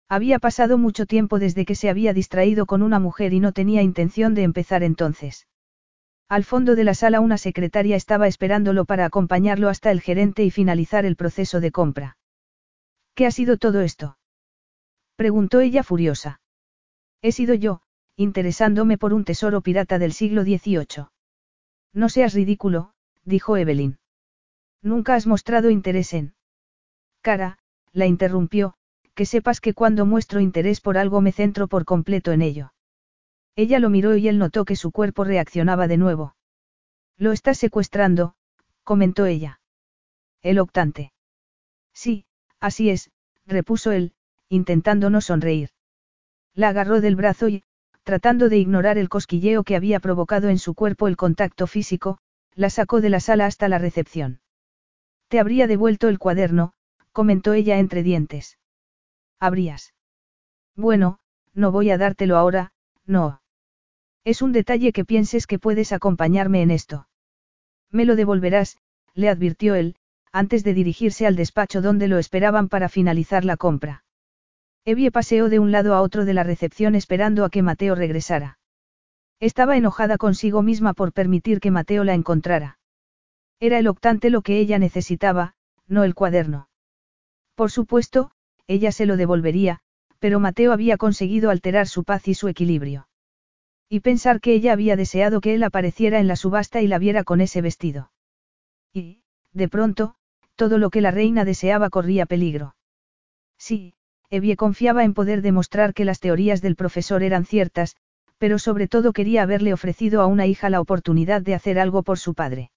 [0.07, 3.81] Había pasado mucho tiempo desde que se había distraído con una mujer y no tenía
[3.81, 5.47] intención de empezar entonces.
[6.29, 10.51] Al fondo de la sala una secretaria estaba esperándolo para acompañarlo hasta el gerente y
[10.51, 12.17] finalizar el proceso de compra.
[13.15, 14.17] ¿Qué ha sido todo esto?
[15.15, 16.41] preguntó ella furiosa.
[17.21, 17.81] He sido yo,
[18.17, 21.07] interesándome por un tesoro pirata del siglo XVIII.
[21.93, 22.93] No seas ridículo,
[23.23, 23.97] dijo Evelyn.
[24.81, 26.35] Nunca has mostrado interés en.
[27.21, 27.57] Cara,
[27.93, 28.75] la interrumpió,
[29.15, 32.73] que sepas que cuando muestro interés por algo me centro por completo en ello.
[33.55, 36.35] Ella lo miró y él notó que su cuerpo reaccionaba de nuevo.
[37.17, 38.35] Lo estás secuestrando,
[38.83, 39.61] comentó ella.
[40.41, 41.13] El octante.
[41.93, 42.25] Sí,
[42.65, 43.11] así es,
[43.45, 44.13] repuso él,
[44.49, 45.69] intentando no sonreír.
[46.55, 47.63] La agarró del brazo y,
[48.03, 52.17] tratando de ignorar el cosquilleo que había provocado en su cuerpo el contacto físico,
[52.55, 54.39] la sacó de la sala hasta la recepción.
[55.27, 56.73] Te habría devuelto el cuaderno,
[57.11, 58.57] comentó ella entre dientes.
[59.39, 59.93] ¿Habrías?
[60.75, 61.19] Bueno,
[61.53, 62.73] no voy a dártelo ahora,
[63.05, 63.41] no.
[64.23, 67.07] Es un detalle que pienses que puedes acompañarme en esto.
[67.91, 68.77] Me lo devolverás,
[69.13, 69.97] le advirtió él,
[70.35, 74.03] antes de dirigirse al despacho donde lo esperaban para finalizar la compra.
[74.83, 78.59] Evie paseó de un lado a otro de la recepción esperando a que Mateo regresara.
[79.39, 82.79] Estaba enojada consigo misma por permitir que Mateo la encontrara.
[83.61, 85.55] Era el octante lo que ella necesitaba,
[85.87, 86.67] no el cuaderno.
[87.55, 88.31] Por supuesto,
[88.67, 89.79] ella se lo devolvería,
[90.19, 93.07] pero Mateo había conseguido alterar su paz y su equilibrio.
[93.87, 97.23] Y pensar que ella había deseado que él apareciera en la subasta y la viera
[97.23, 98.11] con ese vestido.
[98.91, 99.21] Y,
[99.53, 100.17] de pronto,
[100.55, 102.75] todo lo que la reina deseaba corría peligro.
[103.57, 103.93] Sí,
[104.29, 107.95] Evie confiaba en poder demostrar que las teorías del profesor eran ciertas,
[108.37, 112.19] pero sobre todo quería haberle ofrecido a una hija la oportunidad de hacer algo por
[112.19, 112.71] su padre.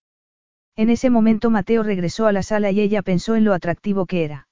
[0.76, 4.24] En ese momento Mateo regresó a la sala y ella pensó en lo atractivo que
[4.24, 4.48] era.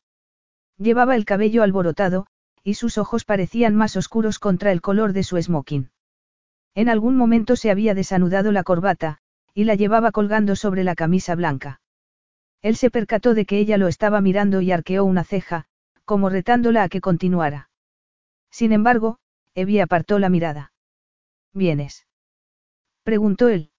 [0.79, 2.27] Llevaba el cabello alborotado,
[2.65, 5.91] y sus ojos parecían más oscuros contra el color de su smoking.
[6.75, 9.19] En algún momento se había desanudado la corbata,
[9.55, 11.81] y la llevaba colgando sobre la camisa blanca.
[12.67, 15.67] Él se percató de que ella lo estaba mirando y arqueó una ceja,
[16.05, 17.71] como retándola a que continuara.
[18.51, 19.21] Sin embargo,
[19.55, 20.73] Evie apartó la mirada.
[21.53, 22.09] ¿Vienes?
[23.05, 23.71] preguntó él.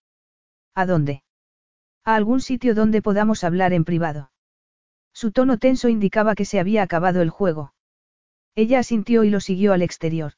[0.73, 1.21] ¿A dónde?
[2.05, 4.31] A algún sitio donde podamos hablar en privado.
[5.11, 7.73] Su tono tenso indicaba que se había acabado el juego.
[8.55, 10.31] Ella asintió y lo siguió al exterior.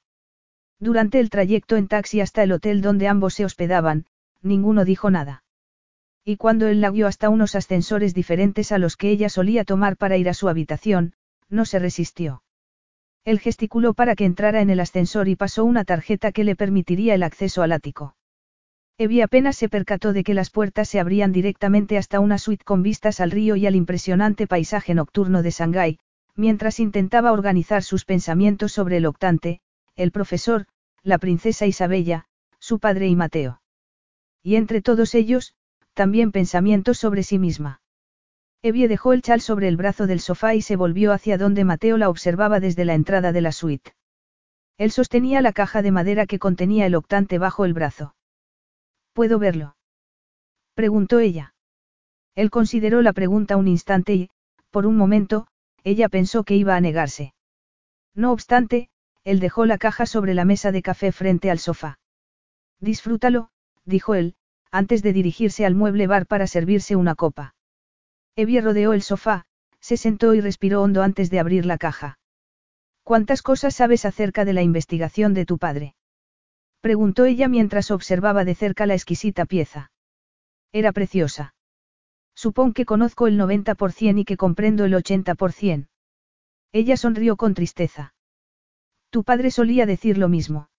[0.80, 4.08] Durante el trayecto en taxi hasta el hotel donde ambos se hospedaban,
[4.42, 5.44] ninguno dijo nada.
[6.26, 9.98] Y cuando él la guió hasta unos ascensores diferentes a los que ella solía tomar
[9.98, 11.14] para ir a su habitación,
[11.50, 12.44] no se resistió.
[13.26, 17.16] Él gesticuló para que entrara en el ascensor y pasó una tarjeta que le permitiría
[17.16, 18.16] el acceso al ático.
[18.98, 22.84] Evie apenas se percató de que las puertas se abrían directamente hasta una suite con
[22.84, 26.00] vistas al río y al impresionante paisaje nocturno de Shanghái,
[26.36, 29.62] mientras intentaba organizar sus pensamientos sobre el octante,
[29.96, 30.66] el profesor,
[31.02, 32.26] la princesa Isabella,
[32.60, 33.62] su padre y Mateo.
[34.44, 35.54] Y entre todos ellos,
[36.00, 37.82] también pensamientos sobre sí misma.
[38.62, 41.98] Evie dejó el chal sobre el brazo del sofá y se volvió hacia donde Mateo
[41.98, 43.92] la observaba desde la entrada de la suite.
[44.78, 48.16] Él sostenía la caja de madera que contenía el octante bajo el brazo.
[49.12, 49.76] ¿Puedo verlo?
[50.74, 51.54] preguntó ella.
[52.34, 54.30] Él consideró la pregunta un instante y,
[54.72, 55.48] por un momento,
[55.84, 57.34] ella pensó que iba a negarse.
[58.16, 58.90] No obstante,
[59.26, 62.00] él dejó la caja sobre la mesa de café frente al sofá.
[62.80, 63.50] Disfrútalo,
[63.84, 64.38] dijo él,
[64.72, 67.56] antes de dirigirse al mueble bar para servirse una copa.
[68.36, 69.46] Evie rodeó el sofá,
[69.80, 72.20] se sentó y respiró hondo antes de abrir la caja.
[73.04, 75.96] ¿Cuántas cosas sabes acerca de la investigación de tu padre?
[76.82, 79.92] Preguntó ella mientras observaba de cerca la exquisita pieza.
[80.72, 81.56] Era preciosa.
[82.36, 85.88] Supón que conozco el 90% y que comprendo el 80%.
[86.72, 88.14] Ella sonrió con tristeza.
[89.10, 90.70] Tu padre solía decir lo mismo.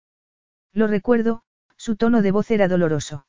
[0.72, 1.42] Lo recuerdo,
[1.76, 3.26] su tono de voz era doloroso.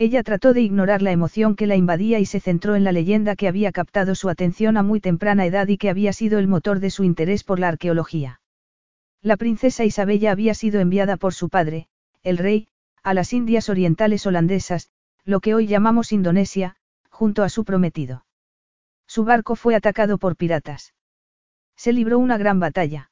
[0.00, 3.36] Ella trató de ignorar la emoción que la invadía y se centró en la leyenda
[3.36, 6.80] que había captado su atención a muy temprana edad y que había sido el motor
[6.80, 8.40] de su interés por la arqueología.
[9.20, 11.86] La princesa Isabella había sido enviada por su padre,
[12.22, 12.68] el rey,
[13.02, 14.88] a las Indias Orientales holandesas,
[15.26, 16.76] lo que hoy llamamos Indonesia,
[17.10, 18.24] junto a su prometido.
[19.06, 20.94] Su barco fue atacado por piratas.
[21.76, 23.10] Se libró una gran batalla.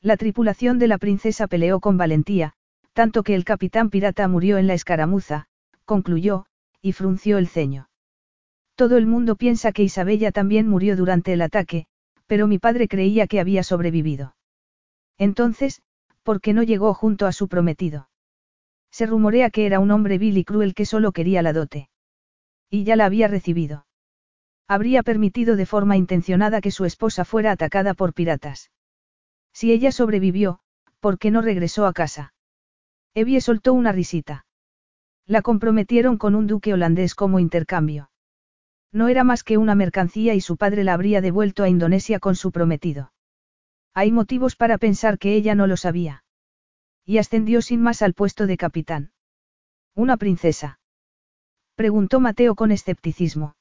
[0.00, 2.54] La tripulación de la princesa peleó con valentía,
[2.94, 5.46] tanto que el capitán pirata murió en la escaramuza,
[5.90, 6.46] concluyó,
[6.80, 7.88] y frunció el ceño.
[8.76, 11.86] Todo el mundo piensa que Isabella también murió durante el ataque,
[12.28, 14.36] pero mi padre creía que había sobrevivido.
[15.18, 15.82] Entonces,
[16.22, 18.08] ¿por qué no llegó junto a su prometido?
[18.92, 21.90] Se rumorea que era un hombre vil y cruel que solo quería la dote.
[22.70, 23.84] Y ya la había recibido.
[24.68, 28.70] Habría permitido de forma intencionada que su esposa fuera atacada por piratas.
[29.52, 30.60] Si ella sobrevivió,
[31.00, 32.32] ¿por qué no regresó a casa?
[33.12, 34.46] Evie soltó una risita.
[35.26, 38.10] La comprometieron con un duque holandés como intercambio.
[38.92, 42.34] No era más que una mercancía y su padre la habría devuelto a Indonesia con
[42.34, 43.12] su prometido.
[43.94, 46.24] Hay motivos para pensar que ella no lo sabía.
[47.04, 49.12] Y ascendió sin más al puesto de capitán.
[49.94, 50.80] ¿Una princesa?
[51.74, 53.56] Preguntó Mateo con escepticismo.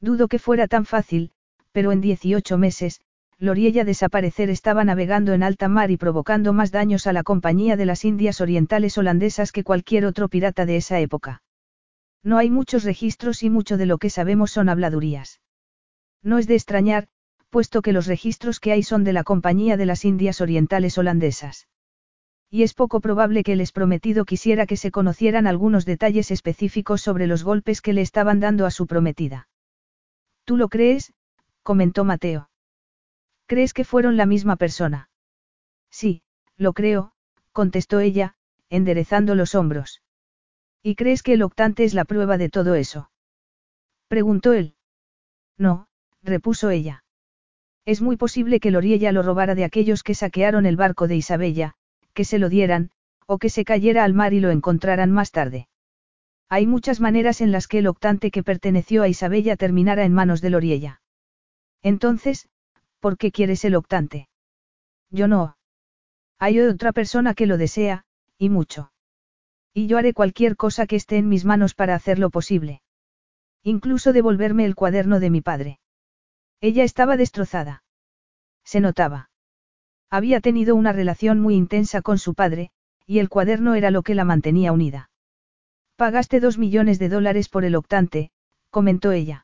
[0.00, 1.32] Dudo que fuera tan fácil,
[1.72, 3.00] pero en 18 meses,
[3.42, 7.86] Loriella desaparecer estaba navegando en alta mar y provocando más daños a la Compañía de
[7.86, 11.42] las Indias Orientales holandesas que cualquier otro pirata de esa época.
[12.22, 15.40] No hay muchos registros y mucho de lo que sabemos son habladurías.
[16.22, 17.08] No es de extrañar,
[17.50, 21.66] puesto que los registros que hay son de la Compañía de las Indias Orientales holandesas.
[22.48, 27.26] Y es poco probable que el prometido quisiera que se conocieran algunos detalles específicos sobre
[27.26, 29.48] los golpes que le estaban dando a su prometida.
[30.44, 31.12] ¿Tú lo crees?
[31.64, 32.51] comentó Mateo.
[33.52, 35.10] ¿Crees que fueron la misma persona?
[35.90, 36.22] Sí,
[36.56, 37.12] lo creo,
[37.52, 38.34] contestó ella,
[38.70, 40.00] enderezando los hombros.
[40.82, 43.10] ¿Y crees que el octante es la prueba de todo eso?
[44.08, 44.74] Preguntó él.
[45.58, 45.86] No,
[46.22, 47.04] repuso ella.
[47.84, 51.74] Es muy posible que Loriella lo robara de aquellos que saquearon el barco de Isabella,
[52.14, 52.90] que se lo dieran,
[53.26, 55.68] o que se cayera al mar y lo encontraran más tarde.
[56.48, 60.40] Hay muchas maneras en las que el octante que perteneció a Isabella terminara en manos
[60.40, 61.02] de Loriella.
[61.82, 62.48] Entonces,
[63.02, 64.28] ¿Por qué quieres el octante?
[65.10, 65.56] Yo no.
[66.38, 68.04] Hay otra persona que lo desea,
[68.38, 68.92] y mucho.
[69.74, 72.80] Y yo haré cualquier cosa que esté en mis manos para hacerlo posible.
[73.64, 75.80] Incluso devolverme el cuaderno de mi padre.
[76.60, 77.82] Ella estaba destrozada.
[78.62, 79.30] Se notaba.
[80.08, 82.70] Había tenido una relación muy intensa con su padre,
[83.04, 85.10] y el cuaderno era lo que la mantenía unida.
[85.96, 88.30] Pagaste dos millones de dólares por el octante,
[88.70, 89.41] comentó ella.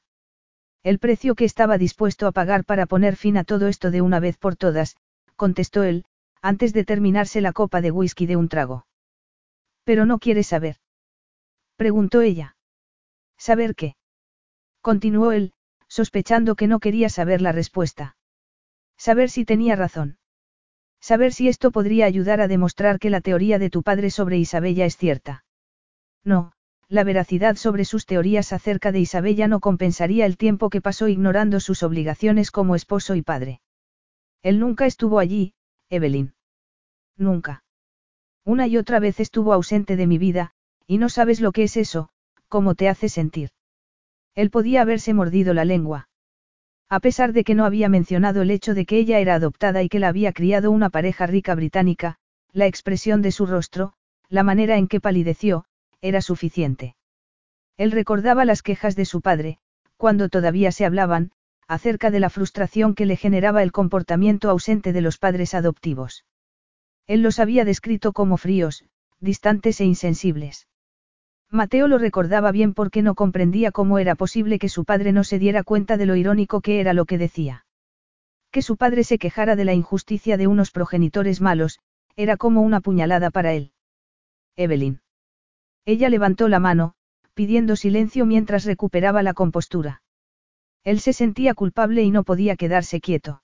[0.88, 4.20] El precio que estaba dispuesto a pagar para poner fin a todo esto de una
[4.20, 4.96] vez por todas,
[5.36, 6.06] contestó él,
[6.40, 8.86] antes de terminarse la copa de whisky de un trago.
[9.84, 10.76] Pero no quieres saber.
[11.76, 12.56] Preguntó ella.
[13.36, 13.96] ¿Saber qué?
[14.80, 15.52] Continuó él,
[15.88, 18.16] sospechando que no quería saber la respuesta.
[18.96, 20.16] Saber si tenía razón.
[21.02, 24.86] Saber si esto podría ayudar a demostrar que la teoría de tu padre sobre Isabella
[24.86, 25.44] es cierta.
[26.24, 26.54] No,
[26.88, 31.60] la veracidad sobre sus teorías acerca de Isabella no compensaría el tiempo que pasó ignorando
[31.60, 33.60] sus obligaciones como esposo y padre.
[34.42, 35.54] Él nunca estuvo allí,
[35.90, 36.32] Evelyn.
[37.16, 37.64] Nunca.
[38.44, 40.52] Una y otra vez estuvo ausente de mi vida,
[40.86, 42.08] y no sabes lo que es eso,
[42.48, 43.50] cómo te hace sentir.
[44.34, 46.08] Él podía haberse mordido la lengua.
[46.88, 49.90] A pesar de que no había mencionado el hecho de que ella era adoptada y
[49.90, 52.16] que la había criado una pareja rica británica,
[52.52, 53.92] la expresión de su rostro,
[54.30, 55.66] la manera en que palideció,
[56.00, 56.96] era suficiente.
[57.76, 59.58] Él recordaba las quejas de su padre,
[59.96, 61.32] cuando todavía se hablaban,
[61.68, 66.24] acerca de la frustración que le generaba el comportamiento ausente de los padres adoptivos.
[67.06, 68.84] Él los había descrito como fríos,
[69.20, 70.66] distantes e insensibles.
[71.50, 75.38] Mateo lo recordaba bien porque no comprendía cómo era posible que su padre no se
[75.38, 77.64] diera cuenta de lo irónico que era lo que decía.
[78.50, 81.80] Que su padre se quejara de la injusticia de unos progenitores malos,
[82.16, 83.72] era como una puñalada para él.
[84.56, 85.00] Evelyn.
[85.88, 86.92] Ella levantó la mano,
[87.32, 90.02] pidiendo silencio mientras recuperaba la compostura.
[90.84, 93.42] Él se sentía culpable y no podía quedarse quieto.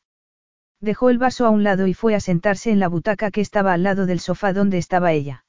[0.78, 3.72] Dejó el vaso a un lado y fue a sentarse en la butaca que estaba
[3.72, 5.46] al lado del sofá donde estaba ella.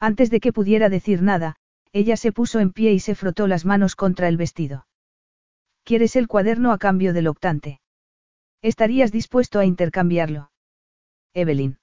[0.00, 1.54] Antes de que pudiera decir nada,
[1.92, 4.88] ella se puso en pie y se frotó las manos contra el vestido.
[5.84, 7.80] ¿Quieres el cuaderno a cambio del octante?
[8.60, 10.50] ¿Estarías dispuesto a intercambiarlo?
[11.32, 11.78] Evelyn.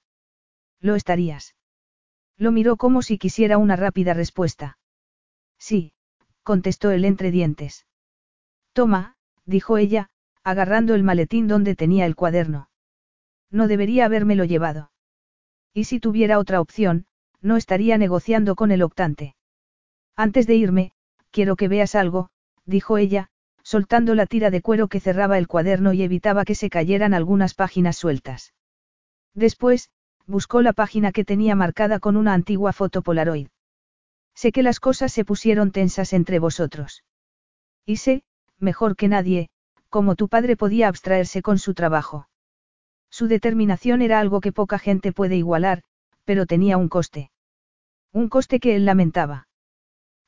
[0.82, 1.55] Lo estarías.
[2.38, 4.78] Lo miró como si quisiera una rápida respuesta.
[5.58, 5.92] Sí,
[6.42, 7.86] contestó él entre dientes.
[8.72, 10.10] Toma, dijo ella,
[10.42, 12.68] agarrando el maletín donde tenía el cuaderno.
[13.50, 14.90] No debería habérmelo llevado.
[15.72, 17.06] Y si tuviera otra opción,
[17.40, 19.34] no estaría negociando con el octante.
[20.14, 20.92] Antes de irme,
[21.30, 22.30] quiero que veas algo,
[22.64, 23.28] dijo ella,
[23.62, 27.54] soltando la tira de cuero que cerraba el cuaderno y evitaba que se cayeran algunas
[27.54, 28.54] páginas sueltas.
[29.34, 29.90] Después,
[30.26, 33.48] buscó la página que tenía marcada con una antigua foto Polaroid.
[34.34, 37.04] Sé que las cosas se pusieron tensas entre vosotros.
[37.84, 38.22] Y sé,
[38.58, 39.48] mejor que nadie,
[39.88, 42.28] cómo tu padre podía abstraerse con su trabajo.
[43.10, 45.82] Su determinación era algo que poca gente puede igualar,
[46.24, 47.30] pero tenía un coste.
[48.12, 49.48] Un coste que él lamentaba.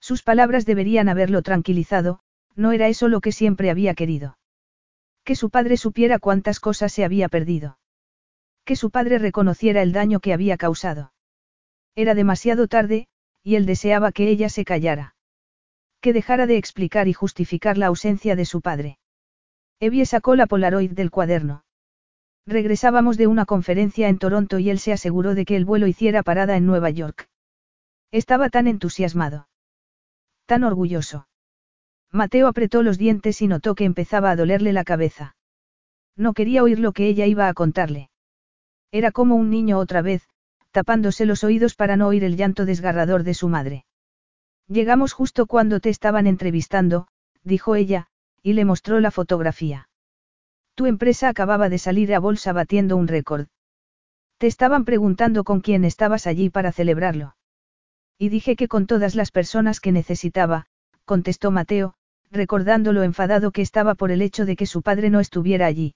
[0.01, 2.21] Sus palabras deberían haberlo tranquilizado,
[2.55, 4.39] no era eso lo que siempre había querido.
[5.25, 7.79] Que su padre supiera cuántas cosas se había perdido.
[8.69, 11.15] Que su padre reconociera el daño que había causado.
[11.97, 13.09] Era demasiado tarde,
[13.43, 15.15] y él deseaba que ella se callara.
[16.03, 18.99] Que dejara de explicar y justificar la ausencia de su padre.
[19.81, 21.65] Evie sacó la Polaroid del cuaderno.
[22.45, 26.23] Regresábamos de una conferencia en Toronto y él se aseguró de que el vuelo hiciera
[26.23, 27.31] parada en Nueva York.
[28.11, 29.49] Estaba tan entusiasmado.
[30.45, 31.27] Tan orgulloso.
[32.13, 35.37] Mateo apretó los dientes y notó que empezaba a dolerle la cabeza.
[36.17, 38.11] No quería oír lo que ella iba a contarle.
[38.91, 40.29] Era como un niño otra vez,
[40.71, 43.85] tapándose los oídos para no oír el llanto desgarrador de su madre.
[44.67, 47.09] Llegamos justo cuando te estaban entrevistando,
[47.43, 48.09] dijo ella,
[48.43, 49.89] y le mostró la fotografía.
[50.75, 53.49] Tu empresa acababa de salir a bolsa batiendo un récord.
[54.39, 57.35] Te estaban preguntando con quién estabas allí para celebrarlo.
[58.19, 60.67] Y dije que con todas las personas que necesitaba,
[61.05, 61.95] contestó Mateo,
[62.31, 65.95] recordando lo enfadado que estaba por el hecho de que su padre no estuviera allí.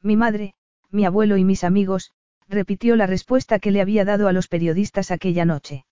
[0.00, 0.54] Mi madre,
[0.92, 2.12] mi abuelo y mis amigos,
[2.48, 5.86] repitió la respuesta que le había dado a los periodistas aquella noche.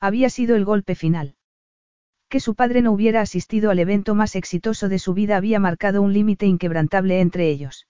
[0.00, 1.36] Había sido el golpe final.
[2.28, 6.02] Que su padre no hubiera asistido al evento más exitoso de su vida había marcado
[6.02, 7.86] un límite inquebrantable entre ellos.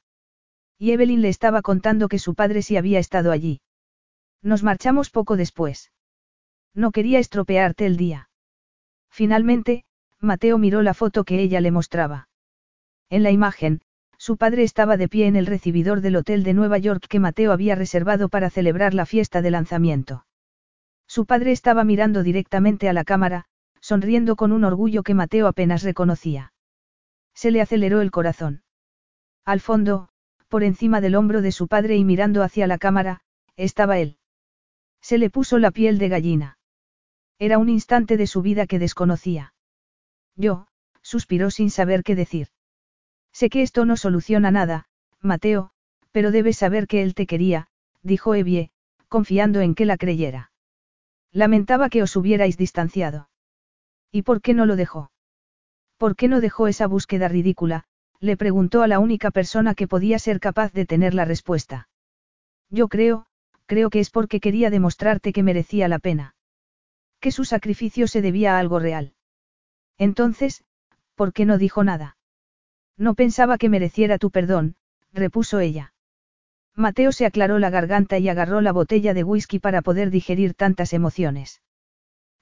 [0.79, 3.63] Y Evelyn le estaba contando que su padre sí había estado allí.
[4.43, 5.91] Nos marchamos poco después.
[6.75, 8.29] No quería estropearte el día.
[9.09, 9.85] Finalmente,
[10.21, 12.29] Mateo miró la foto que ella le mostraba.
[13.09, 13.81] En la imagen,
[14.19, 17.53] su padre estaba de pie en el recibidor del hotel de Nueva York que Mateo
[17.53, 20.27] había reservado para celebrar la fiesta de lanzamiento.
[21.07, 23.45] Su padre estaba mirando directamente a la cámara,
[23.81, 26.53] sonriendo con un orgullo que Mateo apenas reconocía.
[27.35, 28.63] Se le aceleró el corazón.
[29.45, 30.09] Al fondo,
[30.49, 33.21] por encima del hombro de su padre y mirando hacia la cámara,
[33.57, 34.19] estaba él.
[35.01, 36.59] Se le puso la piel de gallina.
[37.39, 39.55] Era un instante de su vida que desconocía.
[40.35, 40.67] Yo,
[41.03, 42.49] suspiró sin saber qué decir.
[43.39, 44.87] Sé que esto no soluciona nada,
[45.21, 45.71] Mateo,
[46.11, 47.67] pero debes saber que él te quería,
[48.03, 48.71] dijo Evie,
[49.09, 50.53] confiando en que la creyera.
[51.33, 53.29] Lamentaba que os hubierais distanciado.
[54.11, 55.11] ¿Y por qué no lo dejó?
[55.99, 57.85] ¿Por qué no dejó esa búsqueda ridícula?
[58.21, 61.91] le preguntó a la única persona que podía ser capaz de tener la respuesta.
[62.71, 63.27] Yo creo,
[63.67, 66.37] creo que es porque quería demostrarte que merecía la pena
[67.21, 69.13] que su sacrificio se debía a algo real.
[69.99, 70.65] Entonces,
[71.17, 72.16] ¿por qué no dijo nada?
[72.97, 74.77] No pensaba que mereciera tu perdón,
[75.13, 75.93] repuso ella.
[76.75, 80.93] Mateo se aclaró la garganta y agarró la botella de whisky para poder digerir tantas
[80.93, 81.63] emociones.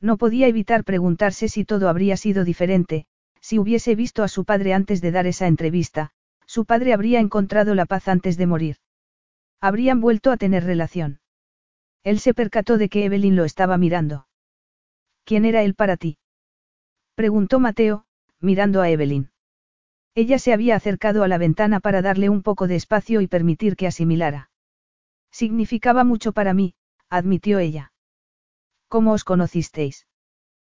[0.01, 3.07] No podía evitar preguntarse si todo habría sido diferente,
[3.41, 6.11] si hubiese visto a su padre antes de dar esa entrevista,
[6.47, 8.77] su padre habría encontrado la paz antes de morir.
[9.61, 11.21] Habrían vuelto a tener relación.
[12.03, 14.27] Él se percató de que Evelyn lo estaba mirando.
[15.25, 16.19] ¿Quién era él para ti?
[17.15, 18.05] Preguntó Mateo,
[18.41, 19.31] mirando a Evelyn.
[20.15, 23.77] Ella se había acercado a la ventana para darle un poco de espacio y permitir
[23.77, 24.51] que asimilara.
[25.33, 26.75] Significaba mucho para mí,
[27.09, 27.93] admitió ella.
[28.89, 30.07] ¿Cómo os conocisteis?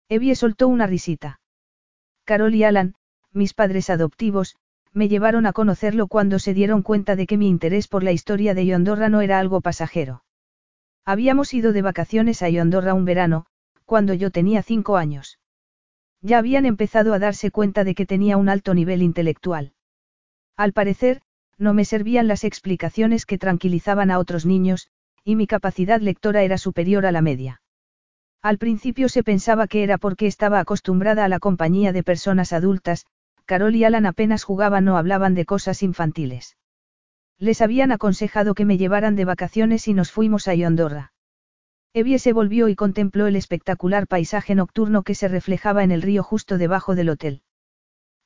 [0.09, 1.41] Evie soltó una risita.
[2.25, 2.95] Carol y Alan,
[3.33, 4.57] mis padres adoptivos,
[4.93, 8.55] me llevaron a conocerlo cuando se dieron cuenta de que mi interés por la historia
[8.55, 10.23] de Yondorra no era algo pasajero.
[11.05, 13.47] Habíamos ido de vacaciones a Yondorra un verano,
[13.85, 15.41] cuando yo tenía cinco años.
[16.25, 19.75] Ya habían empezado a darse cuenta de que tenía un alto nivel intelectual.
[20.57, 21.21] Al parecer,
[21.59, 24.89] no me servían las explicaciones que tranquilizaban a otros niños,
[25.23, 27.61] y mi capacidad lectora era superior a la media.
[28.41, 33.05] Al principio se pensaba que era porque estaba acostumbrada a la compañía de personas adultas,
[33.45, 36.57] Carol y Alan apenas jugaban o hablaban de cosas infantiles.
[37.39, 41.14] Les habían aconsejado que me llevaran de vacaciones y nos fuimos a Yondorra.
[41.97, 46.25] Evie se volvió y contempló el espectacular paisaje nocturno que se reflejaba en el río
[46.25, 47.43] justo debajo del hotel.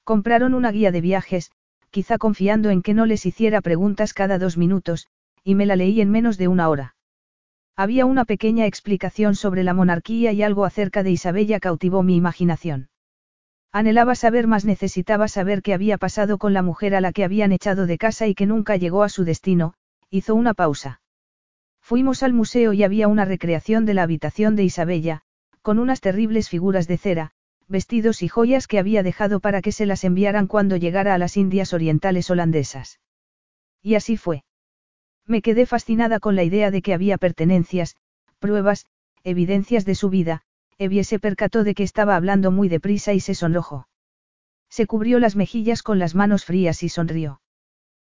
[0.04, 1.52] Compraron una guía de viajes,
[1.90, 5.06] quizá confiando en que no les hiciera preguntas cada dos minutos,
[5.44, 6.96] y me la leí en menos de una hora.
[7.76, 12.88] Había una pequeña explicación sobre la monarquía y algo acerca de Isabella cautivó mi imaginación.
[13.70, 17.52] Anhelaba saber más, necesitaba saber qué había pasado con la mujer a la que habían
[17.52, 19.74] echado de casa y que nunca llegó a su destino,
[20.08, 21.02] hizo una pausa.
[21.88, 25.22] Fuimos al museo y había una recreación de la habitación de Isabella,
[25.62, 27.30] con unas terribles figuras de cera,
[27.66, 31.38] vestidos y joyas que había dejado para que se las enviaran cuando llegara a las
[31.38, 33.00] Indias Orientales holandesas.
[33.82, 34.44] Y así fue.
[35.24, 37.96] Me quedé fascinada con la idea de que había pertenencias,
[38.38, 38.84] pruebas,
[39.24, 40.42] evidencias de su vida,
[40.76, 43.88] Evie se percató de que estaba hablando muy deprisa y se sonrojó.
[44.68, 47.40] Se cubrió las mejillas con las manos frías y sonrió.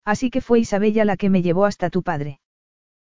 [0.03, 2.40] Así que fue Isabella la que me llevó hasta tu padre.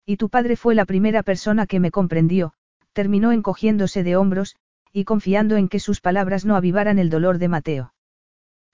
[0.06, 2.52] Y tu padre fue la primera persona que me comprendió,
[2.92, 4.54] terminó encogiéndose de hombros,
[4.92, 7.92] y confiando en que sus palabras no avivaran el dolor de Mateo.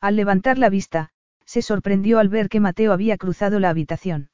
[0.00, 1.08] Al levantar la vista,
[1.46, 4.30] se sorprendió al ver que Mateo había cruzado la habitación.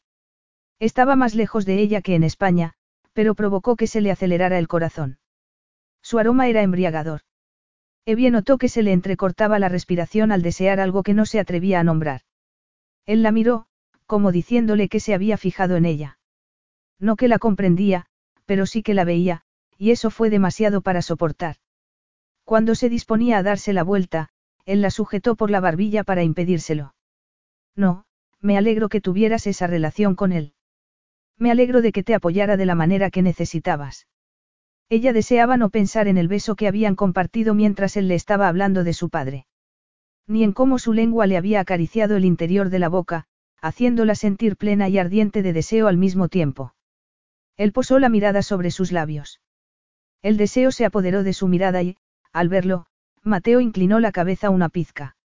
[0.80, 2.74] Estaba más lejos de ella que en España,
[3.12, 5.18] pero provocó que se le acelerara el corazón.
[6.02, 7.22] Su aroma era embriagador.
[8.06, 11.80] Evie notó que se le entrecortaba la respiración al desear algo que no se atrevía
[11.80, 12.22] a nombrar.
[13.06, 13.66] Él la miró,
[14.06, 16.17] como diciéndole que se había fijado en ella.
[17.00, 18.06] No que la comprendía,
[18.44, 19.42] pero sí que la veía,
[19.76, 21.56] y eso fue demasiado para soportar.
[22.44, 24.30] Cuando se disponía a darse la vuelta,
[24.64, 26.94] él la sujetó por la barbilla para impedírselo.
[27.76, 28.04] No,
[28.40, 30.54] me alegro que tuvieras esa relación con él.
[31.36, 34.08] Me alegro de que te apoyara de la manera que necesitabas.
[34.88, 38.82] Ella deseaba no pensar en el beso que habían compartido mientras él le estaba hablando
[38.82, 39.46] de su padre.
[40.26, 43.26] Ni en cómo su lengua le había acariciado el interior de la boca,
[43.60, 46.74] haciéndola sentir plena y ardiente de deseo al mismo tiempo.
[47.58, 49.40] Él posó la mirada sobre sus labios.
[50.22, 51.96] El deseo se apoderó de su mirada y,
[52.32, 52.86] al verlo,
[53.22, 55.16] Mateo inclinó la cabeza una pizca.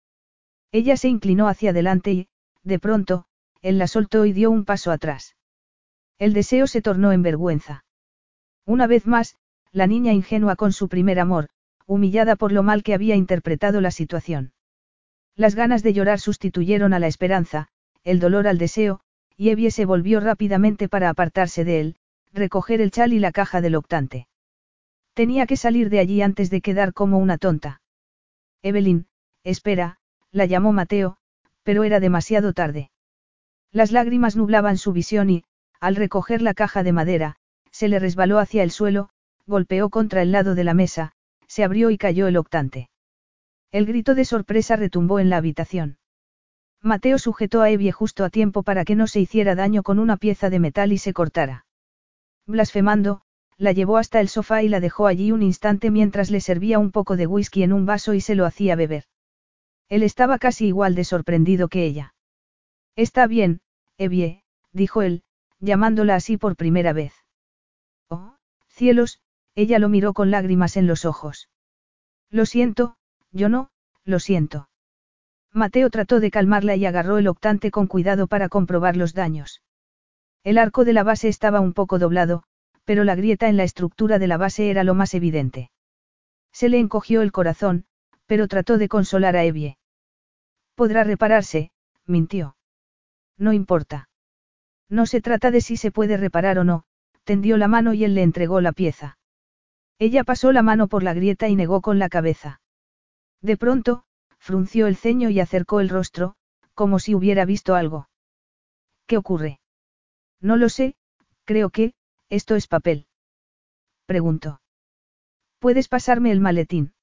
[0.71, 2.27] Ella se inclinó hacia adelante y,
[2.63, 3.25] de pronto,
[3.61, 5.35] él la soltó y dio un paso atrás.
[6.17, 7.85] El deseo se tornó en vergüenza.
[8.65, 9.35] Una vez más,
[9.71, 11.49] la niña ingenua con su primer amor,
[11.85, 14.53] humillada por lo mal que había interpretado la situación.
[15.35, 17.67] Las ganas de llorar sustituyeron a la esperanza,
[18.03, 19.01] el dolor al deseo,
[19.37, 21.95] y Evie se volvió rápidamente para apartarse de él,
[22.33, 24.27] recoger el chal y la caja del octante.
[25.13, 27.81] Tenía que salir de allí antes de quedar como una tonta.
[28.63, 29.07] Evelyn,
[29.43, 29.97] espera,
[30.31, 31.17] la llamó Mateo,
[31.63, 32.89] pero era demasiado tarde.
[33.71, 35.43] Las lágrimas nublaban su visión y,
[35.79, 37.35] al recoger la caja de madera,
[37.71, 39.09] se le resbaló hacia el suelo,
[39.45, 41.13] golpeó contra el lado de la mesa,
[41.47, 42.89] se abrió y cayó el octante.
[43.71, 45.97] El grito de sorpresa retumbó en la habitación.
[46.81, 50.17] Mateo sujetó a Evie justo a tiempo para que no se hiciera daño con una
[50.17, 51.65] pieza de metal y se cortara.
[52.45, 53.21] Blasfemando,
[53.57, 56.91] la llevó hasta el sofá y la dejó allí un instante mientras le servía un
[56.91, 59.05] poco de whisky en un vaso y se lo hacía beber.
[59.89, 62.15] Él estaba casi igual de sorprendido que ella.
[62.95, 63.61] Está bien,
[63.97, 65.23] Evie, dijo él,
[65.59, 67.13] llamándola así por primera vez.
[68.09, 68.35] Oh,
[68.67, 69.19] cielos,
[69.55, 71.49] ella lo miró con lágrimas en los ojos.
[72.29, 72.97] Lo siento,
[73.31, 73.69] yo no,
[74.03, 74.69] lo siento.
[75.51, 79.61] Mateo trató de calmarla y agarró el octante con cuidado para comprobar los daños.
[80.43, 82.43] El arco de la base estaba un poco doblado,
[82.83, 85.71] pero la grieta en la estructura de la base era lo más evidente.
[86.51, 87.85] Se le encogió el corazón,
[88.25, 89.77] pero trató de consolar a Evie.
[90.75, 91.71] Podrá repararse,
[92.05, 92.57] mintió.
[93.37, 94.09] No importa.
[94.89, 96.83] No se trata de si se puede reparar o no,
[97.23, 99.17] tendió la mano y él le entregó la pieza.
[99.97, 102.61] Ella pasó la mano por la grieta y negó con la cabeza.
[103.41, 104.03] De pronto,
[104.39, 106.35] frunció el ceño y acercó el rostro,
[106.73, 108.09] como si hubiera visto algo.
[109.07, 109.59] ¿Qué ocurre?
[110.43, 110.95] No lo sé,
[111.45, 111.93] creo que,
[112.29, 113.07] esto es papel.
[114.05, 114.59] Preguntó.
[115.57, 116.93] ¿Puedes pasarme el maletín?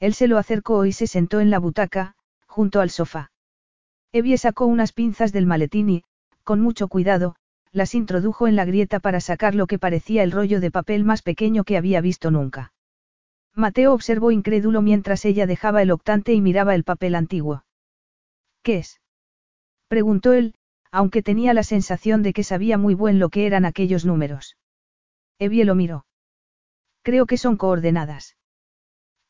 [0.00, 2.16] Él se lo acercó y se sentó en la butaca,
[2.48, 3.30] junto al sofá.
[4.12, 6.04] Evie sacó unas pinzas del maletín y,
[6.42, 7.36] con mucho cuidado,
[7.70, 11.22] las introdujo en la grieta para sacar lo que parecía el rollo de papel más
[11.22, 12.72] pequeño que había visto nunca.
[13.54, 17.64] Mateo observó incrédulo mientras ella dejaba el octante y miraba el papel antiguo.
[18.62, 19.00] ¿Qué es?
[19.88, 20.56] preguntó él,
[20.96, 24.56] aunque tenía la sensación de que sabía muy buen lo que eran aquellos números.
[25.38, 26.06] Evie lo miró.
[27.02, 28.38] Creo que son coordenadas.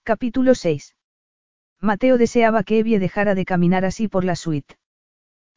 [0.04, 0.94] Capítulo 6.
[1.80, 4.76] Mateo deseaba que Evie dejara de caminar así por la suite.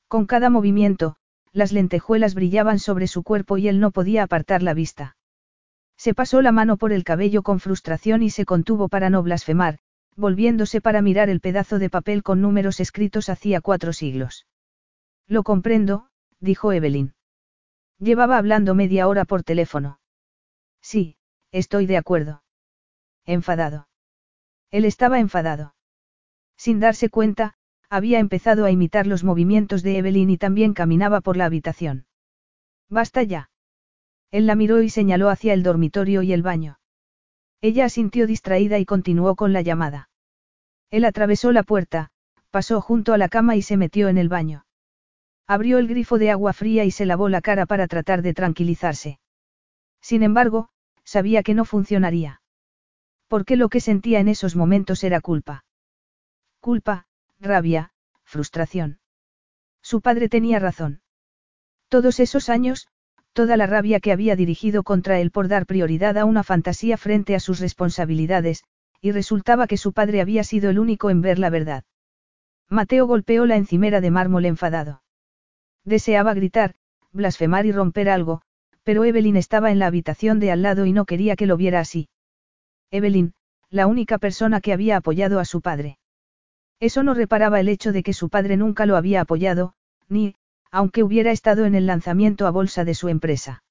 [0.07, 1.15] Con cada movimiento,
[1.52, 5.15] las lentejuelas brillaban sobre su cuerpo y él no podía apartar la vista.
[5.95, 9.77] Se pasó la mano por el cabello con frustración y se contuvo para no blasfemar,
[10.15, 14.48] volviéndose para mirar el pedazo de papel con números escritos hacía cuatro siglos.
[15.30, 17.14] Lo comprendo, dijo Evelyn.
[18.00, 20.00] Llevaba hablando media hora por teléfono.
[20.82, 21.18] Sí,
[21.52, 22.42] estoy de acuerdo.
[23.26, 23.88] Enfadado.
[24.72, 25.76] Él estaba enfadado.
[26.58, 27.54] Sin darse cuenta,
[27.92, 32.08] había empezado a imitar los movimientos de Evelyn y también caminaba por la habitación.
[32.90, 33.52] Basta ya.
[34.32, 36.80] Él la miró y señaló hacia el dormitorio y el baño.
[37.62, 40.10] Ella asintió distraída y continuó con la llamada.
[40.90, 42.10] Él atravesó la puerta,
[42.50, 44.66] pasó junto a la cama y se metió en el baño.
[45.52, 49.20] Abrió el grifo de agua fría y se lavó la cara para tratar de tranquilizarse.
[50.00, 50.70] Sin embargo,
[51.04, 52.44] sabía que no funcionaría.
[53.28, 55.66] Porque lo que sentía en esos momentos era culpa.
[56.60, 57.08] Culpa,
[57.40, 57.94] rabia,
[58.24, 59.00] frustración.
[59.82, 61.02] Su padre tenía razón.
[61.88, 62.88] Todos esos años,
[63.34, 67.34] toda la rabia que había dirigido contra él por dar prioridad a una fantasía frente
[67.34, 68.66] a sus responsabilidades,
[69.02, 71.86] y resultaba que su padre había sido el único en ver la verdad.
[72.70, 75.02] Mateo golpeó la encimera de mármol enfadado.
[75.90, 76.76] Deseaba gritar,
[77.11, 78.44] blasfemar y romper algo,
[78.84, 81.80] pero Evelyn estaba en la habitación de al lado y no quería que lo viera
[81.80, 82.10] así.
[82.91, 83.34] Evelyn,
[83.72, 85.98] la única persona que había apoyado a su padre.
[86.80, 89.74] Eso no reparaba el hecho de que su padre nunca lo había apoyado,
[90.07, 90.36] ni,
[90.70, 93.64] aunque hubiera estado en el lanzamiento a bolsa de su empresa.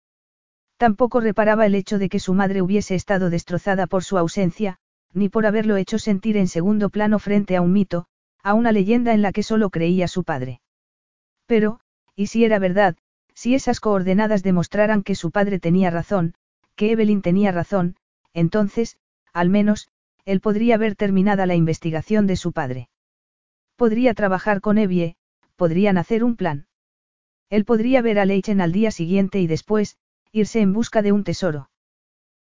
[0.77, 4.79] Tampoco reparaba el hecho de que su madre hubiese estado destrozada por su ausencia,
[5.13, 8.07] ni por haberlo hecho sentir en segundo plano frente a un mito,
[8.43, 10.61] a una leyenda en la que solo creía su padre.
[11.47, 11.79] Pero,
[12.19, 12.97] y si era verdad,
[13.33, 16.35] si esas coordenadas demostraran que su padre tenía razón,
[16.75, 17.95] que Evelyn tenía razón,
[18.35, 18.99] entonces,
[19.33, 19.89] al menos,
[20.25, 22.89] él podría ver terminada la investigación de su padre.
[23.77, 25.15] Podría trabajar con Evie,
[25.55, 26.67] podrían hacer un plan.
[27.51, 29.97] Él podría ver a Leichen al día siguiente y después,
[30.33, 31.71] irse en busca de un tesoro.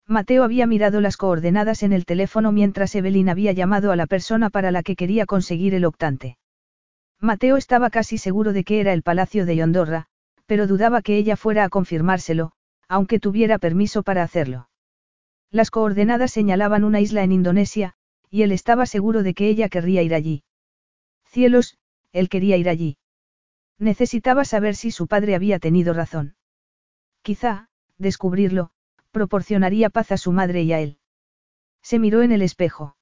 [0.06, 4.50] Mateo había mirado las coordenadas en el teléfono mientras Evelyn había llamado a la persona
[4.50, 6.36] para la que quería conseguir el octante.
[7.22, 10.06] Mateo estaba casi seguro de que era el palacio de Yondorra,
[10.46, 12.50] pero dudaba que ella fuera a confirmárselo,
[12.88, 14.68] aunque tuviera permiso para hacerlo.
[15.48, 17.94] Las coordenadas señalaban una isla en Indonesia,
[18.28, 20.42] y él estaba seguro de que ella querría ir allí.
[21.24, 21.78] Cielos,
[22.10, 22.98] él quería ir allí.
[23.78, 26.34] Necesitaba saber si su padre había tenido razón.
[27.22, 27.68] Quizá,
[27.98, 28.72] descubrirlo,
[29.12, 30.98] proporcionaría paz a su madre y a él.
[31.82, 32.96] Se miró en el espejo.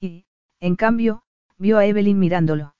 [0.00, 0.24] Y,
[0.60, 1.24] en cambio,
[1.58, 2.73] vio a Evelyn mirándolo.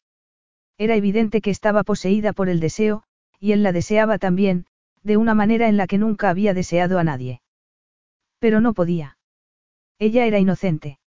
[0.79, 3.05] Era evidente que estaba poseída por el deseo,
[3.39, 4.67] y él la deseaba también,
[5.03, 7.43] de una manera en la que nunca había deseado a nadie.
[8.39, 9.17] Pero no podía.
[9.99, 10.99] Ella era inocente.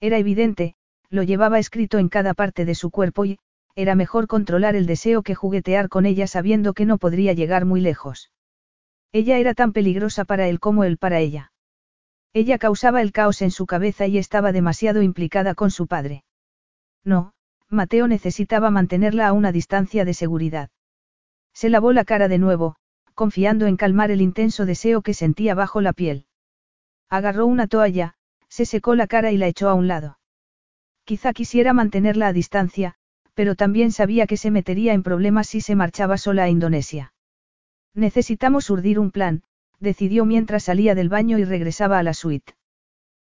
[0.00, 0.76] Era evidente,
[1.10, 3.38] lo llevaba escrito en cada parte de su cuerpo y,
[3.74, 7.80] era mejor controlar el deseo que juguetear con ella sabiendo que no podría llegar muy
[7.80, 8.30] lejos.
[9.12, 11.52] Ella era tan peligrosa para él como él para ella.
[12.32, 16.24] Ella causaba el caos en su cabeza y estaba demasiado implicada con su padre.
[17.04, 17.32] No,
[17.70, 20.70] Mateo necesitaba mantenerla a una distancia de seguridad.
[21.52, 22.76] Se lavó la cara de nuevo,
[23.14, 26.26] confiando en calmar el intenso deseo que sentía bajo la piel.
[27.08, 28.14] Agarró una toalla,
[28.48, 30.18] se secó la cara y la echó a un lado.
[31.04, 32.94] Quizá quisiera mantenerla a distancia,
[33.34, 37.12] pero también sabía que se metería en problemas si se marchaba sola a Indonesia.
[37.94, 39.42] Necesitamos urdir un plan,
[39.80, 42.54] decidió mientras salía del baño y regresaba a la suite.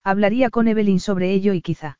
[0.03, 1.99] Hablaría con Evelyn sobre ello y quizá.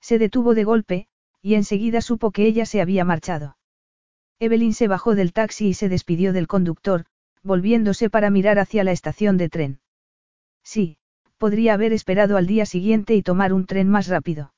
[0.00, 1.08] Se detuvo de golpe,
[1.42, 3.56] y enseguida supo que ella se había marchado.
[4.38, 7.04] Evelyn se bajó del taxi y se despidió del conductor,
[7.42, 9.80] volviéndose para mirar hacia la estación de tren.
[10.62, 10.98] Sí,
[11.38, 14.52] podría haber esperado al día siguiente y tomar un tren más rápido.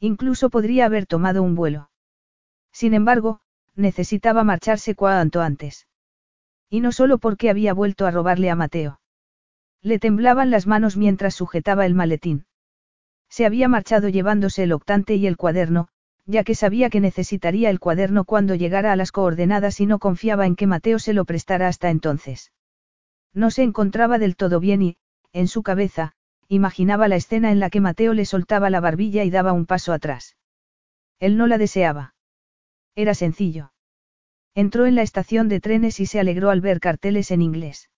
[0.00, 1.90] Incluso podría haber tomado un vuelo.
[2.72, 3.40] Sin embargo,
[3.74, 5.86] necesitaba marcharse cuanto antes.
[6.68, 9.00] Y no solo porque había vuelto a robarle a Mateo.
[9.80, 12.46] Le temblaban las manos mientras sujetaba el maletín.
[13.28, 15.88] Se había marchado llevándose el octante y el cuaderno,
[16.26, 20.46] ya que sabía que necesitaría el cuaderno cuando llegara a las coordenadas y no confiaba
[20.46, 22.52] en que Mateo se lo prestara hasta entonces.
[23.32, 24.96] No se encontraba del todo bien y,
[25.32, 26.12] en su cabeza,
[26.48, 29.92] imaginaba la escena en la que Mateo le soltaba la barbilla y daba un paso
[29.92, 30.36] atrás.
[31.18, 32.14] Él no la deseaba.
[32.94, 33.72] Era sencillo.
[34.54, 37.90] Entró en la estación de trenes y se alegró al ver carteles en inglés.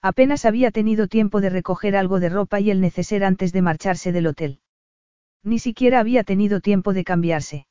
[0.00, 4.12] Apenas había tenido tiempo de recoger algo de ropa y el neceser antes de marcharse
[4.12, 4.60] del hotel.
[5.44, 7.66] Ni siquiera había tenido tiempo de cambiarse.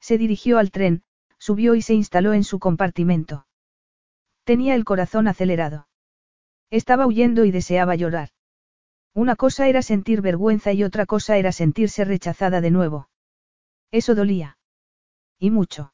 [0.00, 1.02] Se dirigió al tren,
[1.38, 3.46] subió y se instaló en su compartimento.
[4.44, 5.88] Tenía el corazón acelerado.
[6.70, 8.30] Estaba huyendo y deseaba llorar.
[9.14, 13.08] Una cosa era sentir vergüenza y otra cosa era sentirse rechazada de nuevo.
[13.90, 14.58] Eso dolía.
[15.38, 15.92] Y mucho.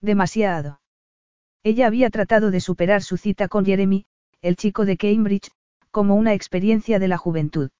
[0.00, 0.80] Demasiado.
[1.62, 4.06] Ella había tratado de superar su cita con Jeremy,
[4.40, 5.50] el chico de Cambridge,
[5.90, 7.70] como una experiencia de la juventud.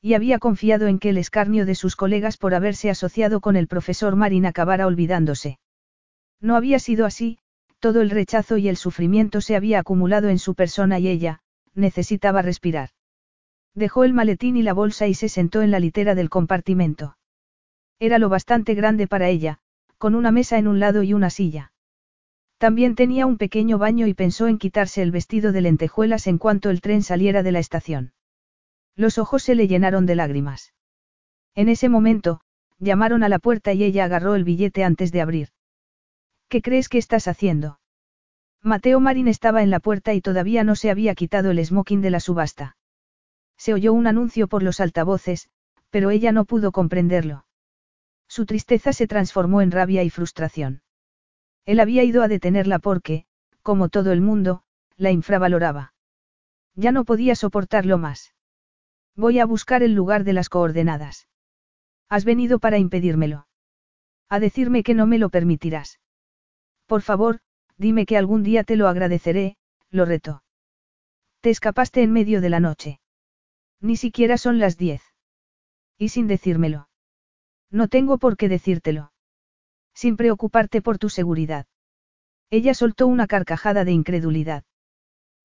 [0.00, 3.66] Y había confiado en que el escarnio de sus colegas por haberse asociado con el
[3.66, 5.58] profesor Marin acabara olvidándose.
[6.40, 7.38] No había sido así,
[7.80, 11.40] todo el rechazo y el sufrimiento se había acumulado en su persona y ella,
[11.74, 12.90] necesitaba respirar.
[13.74, 17.16] Dejó el maletín y la bolsa y se sentó en la litera del compartimento.
[18.00, 19.58] Era lo bastante grande para ella,
[19.98, 21.72] con una mesa en un lado y una silla.
[22.58, 26.70] También tenía un pequeño baño y pensó en quitarse el vestido de lentejuelas en cuanto
[26.70, 28.12] el tren saliera de la estación.
[28.98, 30.74] Los ojos se le llenaron de lágrimas.
[31.54, 32.40] En ese momento,
[32.80, 35.50] llamaron a la puerta y ella agarró el billete antes de abrir.
[36.48, 37.78] ¿Qué crees que estás haciendo?
[38.60, 42.10] Mateo Marín estaba en la puerta y todavía no se había quitado el smoking de
[42.10, 42.76] la subasta.
[43.56, 45.48] Se oyó un anuncio por los altavoces,
[45.90, 47.46] pero ella no pudo comprenderlo.
[48.26, 50.82] Su tristeza se transformó en rabia y frustración.
[51.66, 53.26] Él había ido a detenerla porque,
[53.62, 54.64] como todo el mundo,
[54.96, 55.94] la infravaloraba.
[56.74, 58.34] Ya no podía soportarlo más.
[59.18, 61.26] Voy a buscar el lugar de las coordenadas.
[62.08, 63.48] Has venido para impedírmelo.
[64.28, 65.98] A decirme que no me lo permitirás.
[66.86, 67.40] Por favor,
[67.76, 69.56] dime que algún día te lo agradeceré,
[69.90, 70.44] lo retó.
[71.40, 73.00] Te escapaste en medio de la noche.
[73.80, 75.02] Ni siquiera son las diez.
[75.98, 76.88] Y sin decírmelo.
[77.72, 79.12] No tengo por qué decírtelo.
[79.94, 81.66] Sin preocuparte por tu seguridad.
[82.50, 84.62] Ella soltó una carcajada de incredulidad.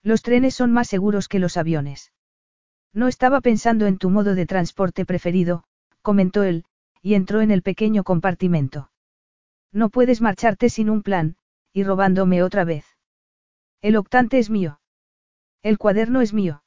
[0.04, 2.12] Los trenes son más seguros que los aviones.
[2.94, 5.64] No estaba pensando en tu modo de transporte preferido,
[6.02, 6.65] comentó él,
[7.02, 8.91] y entró en el pequeño compartimento.
[9.72, 11.36] No puedes marcharte sin un plan,
[11.74, 12.86] y robándome otra vez.
[13.82, 14.80] El octante es mío.
[15.64, 16.64] El cuaderno es mío.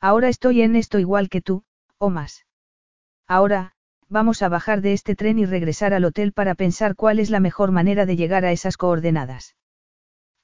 [0.00, 1.64] Ahora estoy en esto igual que tú,
[1.96, 2.46] o más.
[3.26, 3.72] Ahora,
[4.08, 7.40] vamos a bajar de este tren y regresar al hotel para pensar cuál es la
[7.40, 9.56] mejor manera de llegar a esas coordenadas.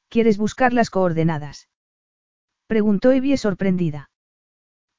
[0.09, 1.69] ¿Quieres buscar las coordenadas?
[2.67, 4.11] Preguntó Evie sorprendida.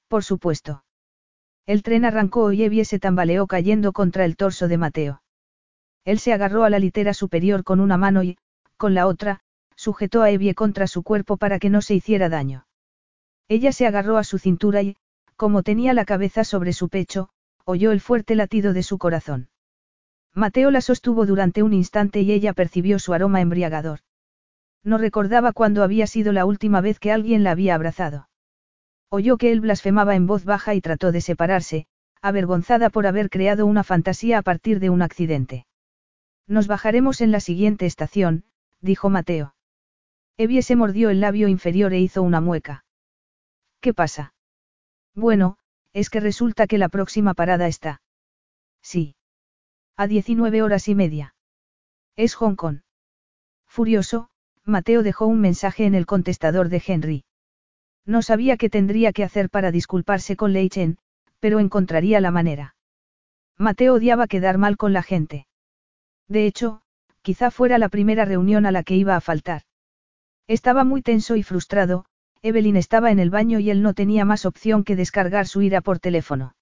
[0.08, 0.84] Por supuesto.
[1.66, 5.22] El tren arrancó y Evie se tambaleó cayendo contra el torso de Mateo.
[6.04, 8.38] Él se agarró a la litera superior con una mano y,
[8.78, 9.40] con la otra,
[9.76, 12.68] sujetó a Evie contra su cuerpo para que no se hiciera daño.
[13.48, 14.96] Ella se agarró a su cintura y,
[15.36, 17.30] como tenía la cabeza sobre su pecho,
[17.66, 19.50] oyó el fuerte latido de su corazón.
[20.34, 24.00] Mateo la sostuvo durante un instante y ella percibió su aroma embriagador.
[24.84, 28.28] No recordaba cuándo había sido la última vez que alguien la había abrazado.
[29.18, 31.88] Oyó que él blasfemaba en voz baja y trató de separarse,
[32.22, 35.66] avergonzada por haber creado una fantasía a partir de un accidente.
[36.48, 38.44] Nos bajaremos en la siguiente estación,
[38.82, 39.56] dijo Mateo.
[40.36, 42.84] Evie se mordió el labio inferior e hizo una mueca.
[43.80, 44.34] ¿Qué pasa?
[45.14, 45.60] Bueno,
[45.94, 48.02] es que resulta que la próxima parada está.
[48.82, 49.16] Sí.
[49.96, 51.36] A 19 horas y media.
[52.18, 52.82] Es Hong Kong.
[53.66, 54.28] Furioso,
[54.66, 57.25] Mateo dejó un mensaje en el contestador de Henry.
[58.06, 60.98] No sabía qué tendría que hacer para disculparse con Lei Chen,
[61.40, 62.76] pero encontraría la manera.
[63.58, 65.48] Mateo odiaba quedar mal con la gente.
[66.28, 66.82] De hecho,
[67.22, 69.64] quizá fuera la primera reunión a la que iba a faltar.
[70.48, 72.06] Estaba muy tenso y frustrado,
[72.44, 75.82] Evelyn estaba en el baño y él no tenía más opción que descargar su ira
[75.82, 76.56] por teléfono.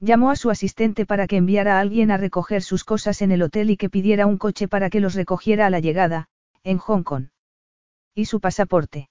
[0.00, 3.42] Llamó a su asistente para que enviara a alguien a recoger sus cosas en el
[3.42, 6.28] hotel y que pidiera un coche para que los recogiera a la llegada,
[6.64, 7.28] en Hong Kong.
[8.14, 9.08] Y su pasaporte.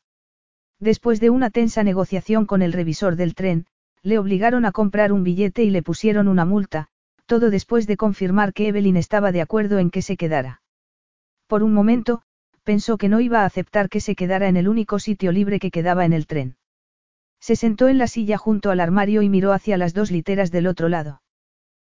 [0.80, 3.66] Después de una tensa negociación con el revisor del tren,
[4.02, 6.88] le obligaron a comprar un billete y le pusieron una multa,
[7.26, 10.62] todo después de confirmar que Evelyn estaba de acuerdo en que se quedara.
[11.48, 12.22] Por un momento,
[12.64, 15.72] pensó que no iba a aceptar que se quedara en el único sitio libre que
[15.72, 16.58] quedaba en el tren.
[17.40, 20.68] Se sentó en la silla junto al armario y miró hacia las dos literas del
[20.68, 21.22] otro lado.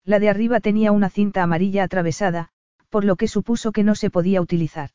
[0.04, 2.50] La de arriba tenía una cinta amarilla atravesada,
[2.88, 4.90] por lo que supuso que no se podía utilizar.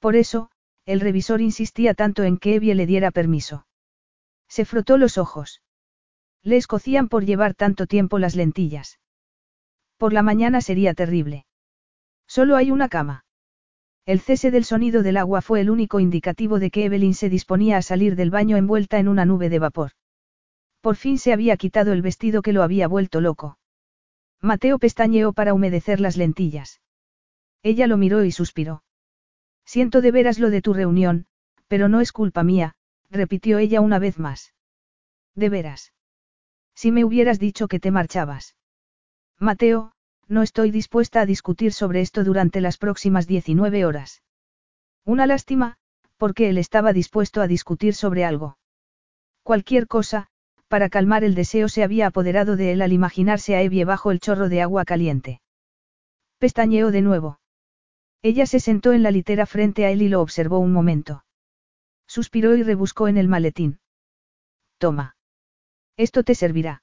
[0.00, 0.50] Por eso,
[0.86, 3.66] el revisor insistía tanto en que Evie le diera permiso.
[4.48, 5.60] Se frotó los ojos.
[6.42, 9.00] Le escocían por llevar tanto tiempo las lentillas.
[9.96, 11.44] Por la mañana sería terrible.
[12.28, 13.24] Solo hay una cama.
[14.04, 17.78] El cese del sonido del agua fue el único indicativo de que Evelyn se disponía
[17.78, 19.90] a salir del baño envuelta en una nube de vapor.
[20.80, 23.58] Por fin se había quitado el vestido que lo había vuelto loco.
[24.40, 26.80] Mateo pestañeó para humedecer las lentillas.
[27.64, 28.84] Ella lo miró y suspiró.
[29.66, 31.26] Siento de veras lo de tu reunión,
[31.66, 32.76] pero no es culpa mía,
[33.10, 34.54] repitió ella una vez más.
[35.34, 35.92] ¿De veras?
[36.74, 38.56] Si me hubieras dicho que te marchabas.
[39.38, 39.92] Mateo,
[40.28, 44.22] no estoy dispuesta a discutir sobre esto durante las próximas 19 horas.
[45.04, 45.76] Una lástima,
[46.16, 48.58] porque él estaba dispuesto a discutir sobre algo.
[49.42, 50.28] Cualquier cosa,
[50.68, 54.20] para calmar el deseo se había apoderado de él al imaginarse a Evie bajo el
[54.20, 55.40] chorro de agua caliente.
[56.38, 57.38] Pestañeó de nuevo.
[58.22, 61.24] Ella se sentó en la litera frente a él y lo observó un momento.
[62.06, 63.80] Suspiró y rebuscó en el maletín.
[64.78, 65.16] Toma.
[65.96, 66.82] Esto te servirá.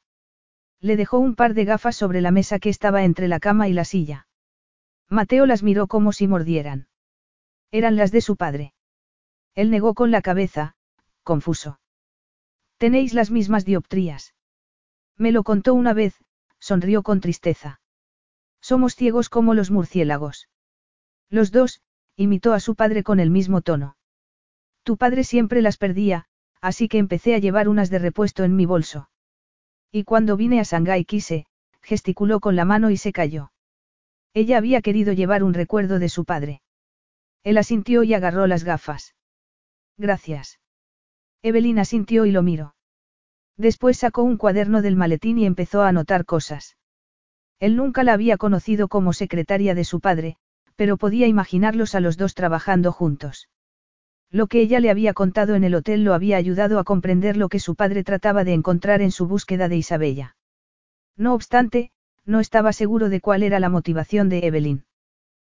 [0.79, 3.73] Le dejó un par de gafas sobre la mesa que estaba entre la cama y
[3.73, 4.27] la silla.
[5.09, 6.87] Mateo las miró como si mordieran.
[7.71, 8.73] Eran las de su padre.
[9.55, 10.75] Él negó con la cabeza,
[11.23, 11.79] confuso.
[12.77, 14.33] Tenéis las mismas dioptrías.
[15.17, 16.15] Me lo contó una vez,
[16.59, 17.79] sonrió con tristeza.
[18.61, 20.49] Somos ciegos como los murciélagos.
[21.33, 21.81] Los dos,
[22.15, 23.97] imitó a su padre con el mismo tono.
[24.83, 26.25] Tu padre siempre las perdía,
[26.61, 29.09] así que empecé a llevar unas de repuesto en mi bolso.
[29.91, 31.47] Y cuando vine a Shanghái quise,
[31.81, 33.51] gesticuló con la mano y se cayó.
[34.35, 36.61] Ella había querido llevar un recuerdo de su padre.
[37.43, 39.15] Él asintió y agarró las gafas.
[39.97, 40.59] Gracias.
[41.41, 42.75] Evelyn asintió y lo miró.
[43.57, 46.77] Después sacó un cuaderno del maletín y empezó a anotar cosas.
[47.59, 50.37] Él nunca la había conocido como secretaria de su padre,
[50.75, 53.49] pero podía imaginarlos a los dos trabajando juntos.
[54.29, 57.49] Lo que ella le había contado en el hotel lo había ayudado a comprender lo
[57.49, 60.35] que su padre trataba de encontrar en su búsqueda de Isabella.
[61.15, 61.91] No obstante,
[62.25, 64.85] no estaba seguro de cuál era la motivación de Evelyn.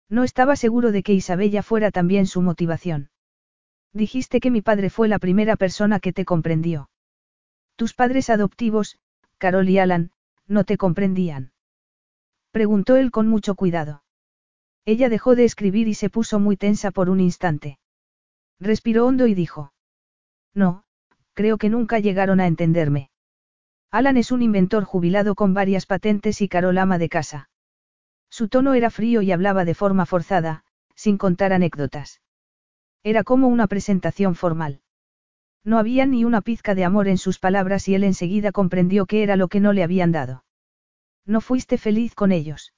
[0.08, 3.10] No estaba seguro de que Isabella fuera también su motivación.
[3.92, 6.90] Dijiste que mi padre fue la primera persona que te comprendió.
[7.76, 8.98] Tus padres adoptivos,
[9.38, 10.10] Carol y Alan,
[10.46, 11.52] no te comprendían.
[12.50, 14.03] Preguntó él con mucho cuidado.
[14.86, 17.78] Ella dejó de escribir y se puso muy tensa por un instante.
[18.60, 19.72] Respiró hondo y dijo.
[20.54, 20.84] No,
[21.32, 23.10] creo que nunca llegaron a entenderme.
[23.90, 27.48] Alan es un inventor jubilado con varias patentes y Carol ama de casa.
[28.28, 30.64] Su tono era frío y hablaba de forma forzada,
[30.96, 32.20] sin contar anécdotas.
[33.02, 34.80] Era como una presentación formal.
[35.62, 39.22] No había ni una pizca de amor en sus palabras y él enseguida comprendió qué
[39.22, 40.44] era lo que no le habían dado.
[41.24, 42.74] ¿No fuiste feliz con ellos?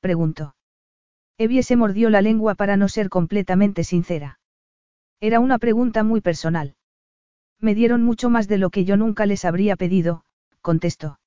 [0.00, 0.54] Preguntó.
[1.36, 4.38] Evie se mordió la lengua para no ser completamente sincera.
[5.20, 6.76] Era una pregunta muy personal.
[7.60, 10.24] Me dieron mucho más de lo que yo nunca les habría pedido,
[10.60, 11.18] contestó.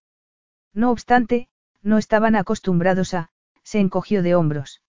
[0.73, 1.49] No obstante,
[1.81, 3.29] no estaban acostumbrados a,
[3.63, 4.81] se encogió de hombros.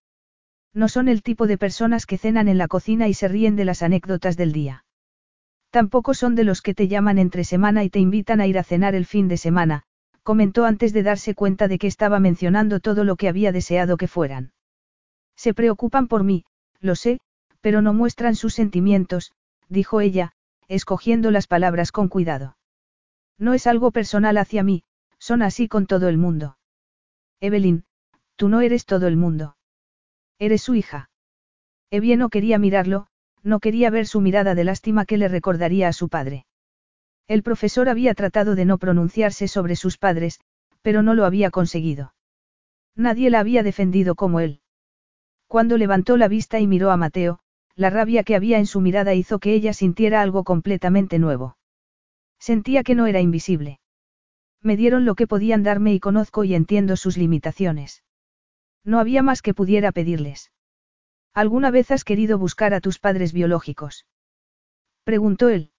[0.73, 3.65] No son el tipo de personas que cenan en la cocina y se ríen de
[3.65, 4.85] las anécdotas del día.
[5.71, 8.63] Tampoco son de los que te llaman entre semana y te invitan a ir a
[8.63, 9.83] cenar el fin de semana,
[10.23, 14.07] comentó antes de darse cuenta de que estaba mencionando todo lo que había deseado que
[14.09, 14.53] fueran.
[15.39, 16.45] Se preocupan por mí,
[16.81, 17.21] lo sé,
[17.61, 19.31] pero no muestran sus sentimientos,
[19.69, 20.33] dijo ella,
[20.67, 22.57] escogiendo las palabras con cuidado.
[23.39, 24.83] No es algo personal hacia mí,
[25.21, 26.59] son así con todo el mundo.
[27.41, 27.85] Evelyn,
[28.35, 29.57] tú no eres todo el mundo.
[30.41, 31.09] Eres su hija.
[31.91, 33.07] Evie no quería mirarlo,
[33.45, 36.47] no quería ver su mirada de lástima que le recordaría a su padre.
[37.29, 40.41] El profesor había tratado de no pronunciarse sobre sus padres,
[40.83, 42.13] pero no lo había conseguido.
[42.97, 44.63] Nadie la había defendido como él.
[45.49, 47.41] Cuando levantó la vista y miró a Mateo,
[47.75, 51.57] la rabia que había en su mirada hizo que ella sintiera algo completamente nuevo.
[52.39, 53.81] Sentía que no era invisible.
[54.63, 58.05] Me dieron lo que podían darme y conozco y entiendo sus limitaciones.
[58.85, 60.53] No había más que pudiera pedirles.
[61.33, 64.07] ¿Alguna vez has querido buscar a tus padres biológicos?
[65.05, 65.71] Preguntó él.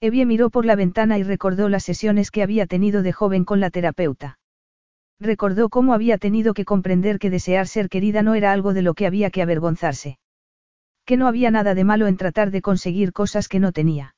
[0.00, 3.58] Evie miró por la ventana y recordó las sesiones que había tenido de joven con
[3.58, 4.38] la terapeuta.
[5.20, 8.94] Recordó cómo había tenido que comprender que desear ser querida no era algo de lo
[8.94, 10.18] que había que avergonzarse.
[11.04, 14.14] Que no había nada de malo en tratar de conseguir cosas que no tenía.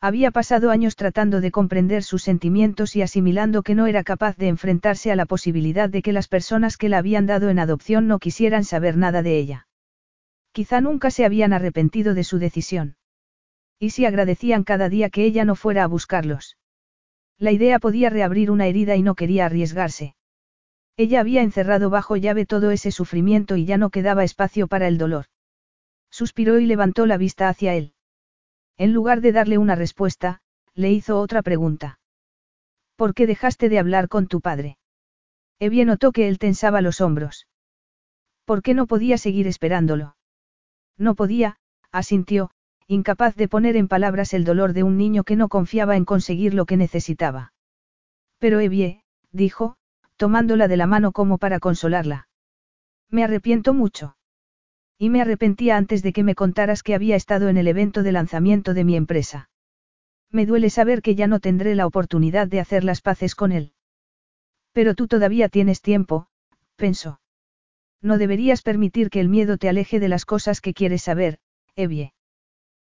[0.00, 4.46] Había pasado años tratando de comprender sus sentimientos y asimilando que no era capaz de
[4.46, 8.20] enfrentarse a la posibilidad de que las personas que la habían dado en adopción no
[8.20, 9.66] quisieran saber nada de ella.
[10.52, 12.96] Quizá nunca se habían arrepentido de su decisión.
[13.80, 16.56] Y si agradecían cada día que ella no fuera a buscarlos.
[17.38, 20.16] La idea podía reabrir una herida y no quería arriesgarse.
[20.96, 24.98] Ella había encerrado bajo llave todo ese sufrimiento y ya no quedaba espacio para el
[24.98, 25.26] dolor.
[26.10, 27.92] Suspiró y levantó la vista hacia él.
[28.76, 30.40] En lugar de darle una respuesta,
[30.74, 32.00] le hizo otra pregunta.
[32.96, 34.78] ¿Por qué dejaste de hablar con tu padre?
[35.60, 37.46] Evie notó que él tensaba los hombros.
[38.44, 40.16] ¿Por qué no podía seguir esperándolo?
[40.96, 41.58] No podía,
[41.92, 42.50] asintió,
[42.88, 46.54] incapaz de poner en palabras el dolor de un niño que no confiaba en conseguir
[46.54, 47.52] lo que necesitaba.
[48.38, 49.76] Pero Evie, dijo,
[50.16, 52.28] tomándola de la mano como para consolarla.
[53.10, 54.16] Me arrepiento mucho.
[54.98, 58.12] Y me arrepentía antes de que me contaras que había estado en el evento de
[58.12, 59.50] lanzamiento de mi empresa.
[60.30, 63.72] Me duele saber que ya no tendré la oportunidad de hacer las paces con él.
[64.72, 66.28] Pero tú todavía tienes tiempo,
[66.76, 67.20] pensó.
[68.00, 71.38] No deberías permitir que el miedo te aleje de las cosas que quieres saber,
[71.76, 72.12] Evie.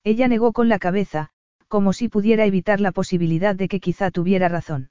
[0.07, 1.31] Ella negó con la cabeza,
[1.67, 4.89] como si pudiera evitar la posibilidad de que quizá tuviera razón.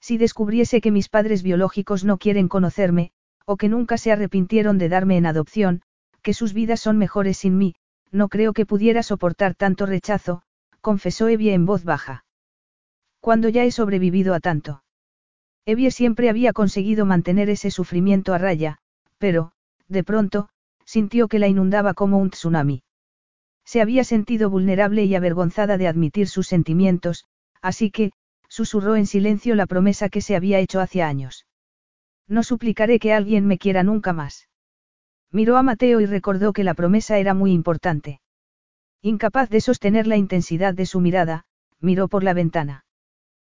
[0.00, 3.12] Si descubriese que mis padres biológicos no quieren conocerme,
[3.46, 5.82] o que nunca se arrepintieron de darme en adopción,
[6.20, 7.76] que sus vidas son mejores sin mí,
[8.10, 10.42] no creo que pudiera soportar tanto rechazo,
[10.80, 12.24] confesó Evie en voz baja.
[13.20, 14.82] Cuando ya he sobrevivido a tanto.
[15.64, 18.78] Evie siempre había conseguido mantener ese sufrimiento a raya,
[19.18, 19.52] pero,
[19.86, 20.48] de pronto,
[20.84, 22.82] sintió que la inundaba como un tsunami.
[23.64, 27.24] Se había sentido vulnerable y avergonzada de admitir sus sentimientos,
[27.62, 28.12] así que,
[28.48, 31.46] susurró en silencio la promesa que se había hecho hace años.
[32.28, 34.48] No suplicaré que alguien me quiera nunca más.
[35.30, 38.20] Miró a Mateo y recordó que la promesa era muy importante.
[39.02, 41.44] Incapaz de sostener la intensidad de su mirada,
[41.80, 42.84] miró por la ventana.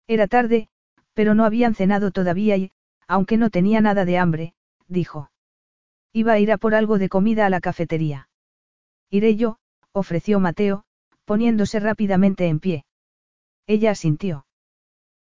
[0.07, 0.69] Era tarde,
[1.13, 2.71] pero no habían cenado todavía y,
[3.07, 4.53] aunque no tenía nada de hambre,
[4.87, 5.29] dijo.
[6.13, 8.29] Iba a ir a por algo de comida a la cafetería.
[9.09, 9.59] Iré yo,
[9.95, 10.83] ofreció Mateo,
[11.23, 12.85] poniéndose rápidamente en pie.
[13.65, 14.45] Ella asintió.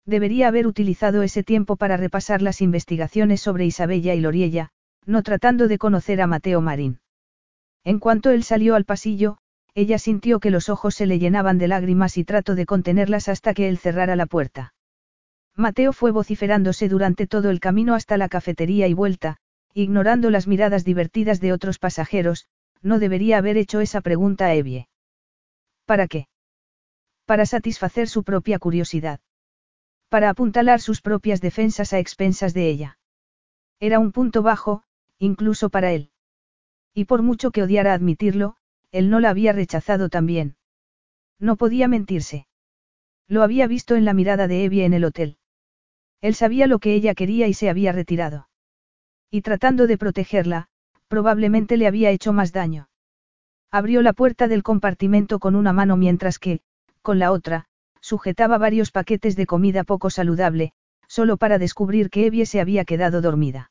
[0.06, 4.70] Debería haber utilizado ese tiempo para repasar las investigaciones sobre Isabella y Loriella,
[5.06, 7.00] no tratando de conocer a Mateo Marín.
[7.84, 9.38] En cuanto él salió al pasillo,
[9.76, 13.54] ella sintió que los ojos se le llenaban de lágrimas y trató de contenerlas hasta
[13.54, 14.74] que él cerrara la puerta.
[15.56, 19.38] Mateo fue vociferándose durante todo el camino hasta la cafetería y vuelta,
[19.74, 22.48] ignorando las miradas divertidas de otros pasajeros,
[22.84, 24.88] no debería haber hecho esa pregunta a Evie.
[25.86, 26.28] ¿Para qué?
[27.26, 29.20] Para satisfacer su propia curiosidad.
[30.10, 33.00] Para apuntalar sus propias defensas a expensas de ella.
[33.80, 34.84] Era un punto bajo,
[35.18, 36.12] incluso para él.
[36.94, 38.58] Y por mucho que odiara admitirlo,
[38.92, 40.58] él no la había rechazado también.
[41.40, 42.48] No podía mentirse.
[43.28, 45.38] Lo había visto en la mirada de Evie en el hotel.
[46.22, 48.48] Él sabía lo que ella quería y se había retirado.
[49.32, 50.70] Y tratando de protegerla,
[51.14, 52.90] probablemente le había hecho más daño.
[53.70, 56.62] Abrió la puerta del compartimento con una mano mientras que,
[57.04, 57.66] con la otra,
[58.02, 60.72] sujetaba varios paquetes de comida poco saludable,
[61.08, 63.70] solo para descubrir que Evie se había quedado dormida.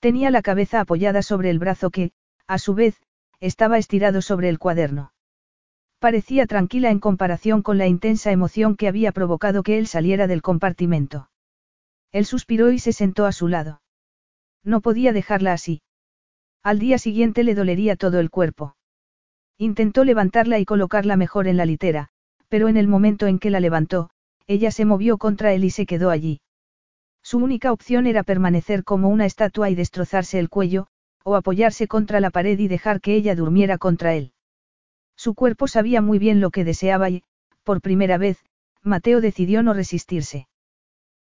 [0.00, 2.12] Tenía la cabeza apoyada sobre el brazo que,
[2.46, 3.02] a su vez,
[3.38, 5.12] estaba estirado sobre el cuaderno.
[5.98, 10.40] Parecía tranquila en comparación con la intensa emoción que había provocado que él saliera del
[10.40, 11.28] compartimento.
[12.12, 13.82] Él suspiró y se sentó a su lado.
[14.64, 15.82] No podía dejarla así.
[16.66, 18.74] Al día siguiente le dolería todo el cuerpo.
[19.56, 22.08] Intentó levantarla y colocarla mejor en la litera,
[22.48, 24.10] pero en el momento en que la levantó,
[24.48, 26.40] ella se movió contra él y se quedó allí.
[27.22, 30.88] Su única opción era permanecer como una estatua y destrozarse el cuello,
[31.22, 34.32] o apoyarse contra la pared y dejar que ella durmiera contra él.
[35.14, 37.22] Su cuerpo sabía muy bien lo que deseaba y,
[37.62, 38.44] por primera vez,
[38.82, 40.48] Mateo decidió no resistirse.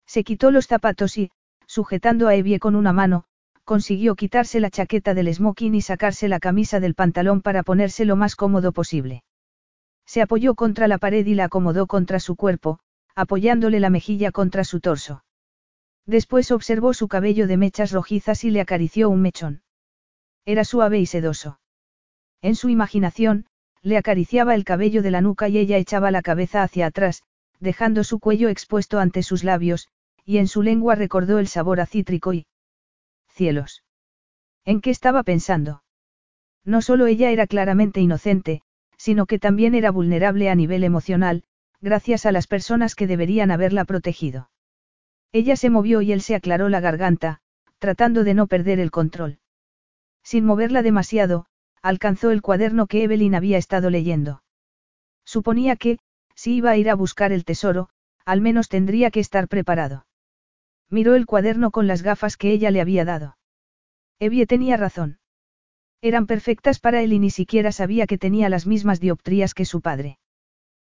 [0.08, 1.32] Se quitó los zapatos y,
[1.68, 3.26] sujetando a Evie con una mano,
[3.64, 8.16] consiguió quitarse la chaqueta del smoking y sacarse la camisa del pantalón para ponerse lo
[8.16, 9.24] más cómodo posible.
[10.06, 12.80] Se apoyó contra la pared y la acomodó contra su cuerpo,
[13.16, 15.24] apoyándole la mejilla contra su torso.
[16.06, 19.62] Después observó su cabello de mechas rojizas y le acarició un mechón.
[20.46, 21.60] Era suave y sedoso.
[22.42, 23.46] En su imaginación,
[23.82, 27.24] le acariciaba el cabello de la nuca y ella echaba la cabeza hacia atrás,
[27.60, 29.88] dejando su cuello expuesto ante sus labios,
[30.26, 32.46] y en su lengua recordó el sabor a cítrico y...
[33.34, 33.84] Cielos.
[34.64, 35.84] ¿En qué estaba pensando?
[36.64, 38.62] No solo ella era claramente inocente,
[38.96, 41.44] sino que también era vulnerable a nivel emocional,
[41.82, 44.52] gracias a las personas que deberían haberla protegido.
[45.32, 47.42] Ella se movió y él se aclaró la garganta,
[47.80, 49.40] tratando de no perder el control.
[50.24, 51.48] Sin moverla demasiado,
[51.82, 54.44] alcanzó el cuaderno que Evelyn había estado leyendo.
[55.26, 55.98] Suponía que,
[56.36, 57.90] si iba a ir a buscar el tesoro,
[58.26, 60.06] al menos tendría que estar preparado.
[60.94, 63.36] Miró el cuaderno con las gafas que ella le había dado.
[64.20, 65.18] Evie tenía razón.
[66.04, 69.82] Eran perfectas para él y ni siquiera sabía que tenía las mismas dioptrías que su
[69.82, 70.20] padre.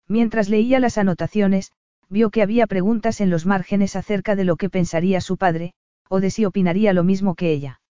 [0.09, 1.73] Mientras leía las anotaciones,
[2.09, 5.75] vio que había preguntas en los márgenes acerca de lo que pensaría su padre,
[6.09, 7.83] o de si opinaría lo mismo que ella.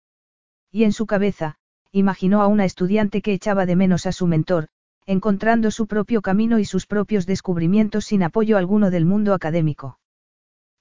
[0.71, 1.57] Y en su cabeza,
[1.91, 4.69] imaginó a una estudiante que echaba de menos a su mentor,
[5.05, 9.99] encontrando su propio camino y sus propios descubrimientos sin apoyo alguno del mundo académico.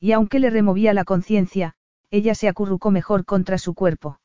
[0.00, 1.74] Y aunque le removía la conciencia,
[2.10, 4.20] ella se acurrucó mejor contra su cuerpo.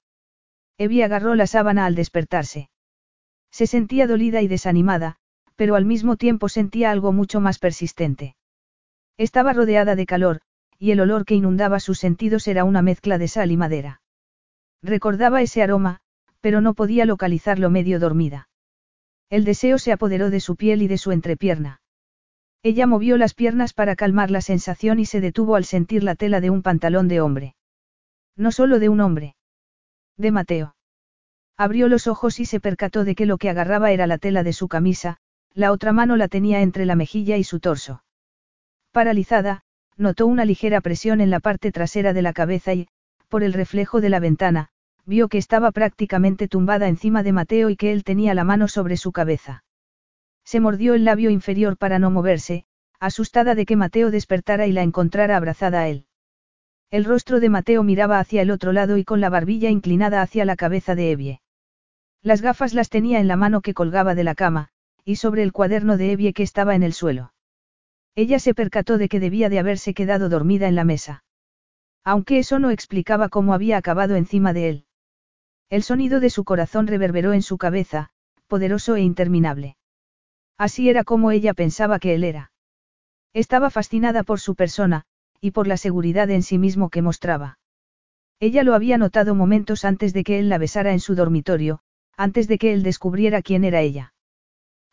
[0.78, 2.70] Evie agarró la sábana al despertarse.
[3.52, 5.18] Se sentía dolida y desanimada,
[5.56, 8.36] pero al mismo tiempo sentía algo mucho más persistente.
[9.18, 10.42] Estaba rodeada de calor,
[10.80, 14.02] y el olor que inundaba sus sentidos era una mezcla de sal y madera.
[14.82, 16.02] Recordaba ese aroma,
[16.42, 18.50] Pero no podía localizarlo medio dormida.
[19.30, 21.83] El deseo se apoderó de su piel y de su entrepierna.
[22.64, 26.40] Ella movió las piernas para calmar la sensación y se detuvo al sentir la tela
[26.40, 27.56] de un pantalón de hombre.
[28.38, 29.36] No solo de un hombre.
[30.18, 30.76] De Mateo.
[31.58, 34.54] Abrió los ojos y se percató de que lo que agarraba era la tela de
[34.54, 35.18] su camisa,
[35.54, 38.02] la otra mano la tenía entre la mejilla y su torso.
[38.92, 39.64] Paralizada,
[39.98, 42.88] notó una ligera presión en la parte trasera de la cabeza y,
[43.28, 44.70] por el reflejo de la ventana,
[45.06, 48.96] vio que estaba prácticamente tumbada encima de Mateo y que él tenía la mano sobre
[48.96, 49.64] su cabeza.
[50.44, 52.66] Se mordió el labio inferior para no moverse,
[53.00, 56.06] asustada de que Mateo despertara y la encontrara abrazada a él.
[56.92, 60.46] El rostro de Mateo miraba hacia el otro lado y con la barbilla inclinada hacia
[60.46, 61.42] la cabeza de Evie.
[62.22, 64.70] Las gafas las tenía en la mano que colgaba de la cama,
[65.04, 67.34] y sobre el cuaderno de Evie que estaba en el suelo.
[68.16, 71.24] Ella se percató de que debía de haberse quedado dormida en la mesa.
[72.04, 74.86] Aunque eso no explicaba cómo había acabado encima de él.
[75.70, 78.12] El sonido de su corazón reverberó en su cabeza,
[78.48, 79.78] poderoso e interminable.
[80.58, 82.52] Así era como ella pensaba que él era.
[83.34, 85.06] Estaba fascinada por su persona,
[85.42, 87.58] y por la seguridad en sí mismo que mostraba.
[88.40, 91.80] Ella lo había notado momentos antes de que él la besara en su dormitorio,
[92.16, 94.14] antes de que él descubriera quién era ella.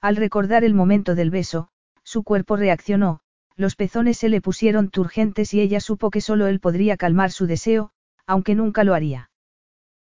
[0.01, 1.69] Al recordar el momento del beso,
[2.03, 3.21] su cuerpo reaccionó,
[3.57, 7.47] los pezones se le pusieron turgentes y ella supo que solo él podría calmar su
[7.47, 7.91] deseo,
[8.27, 9.31] aunque nunca lo haría.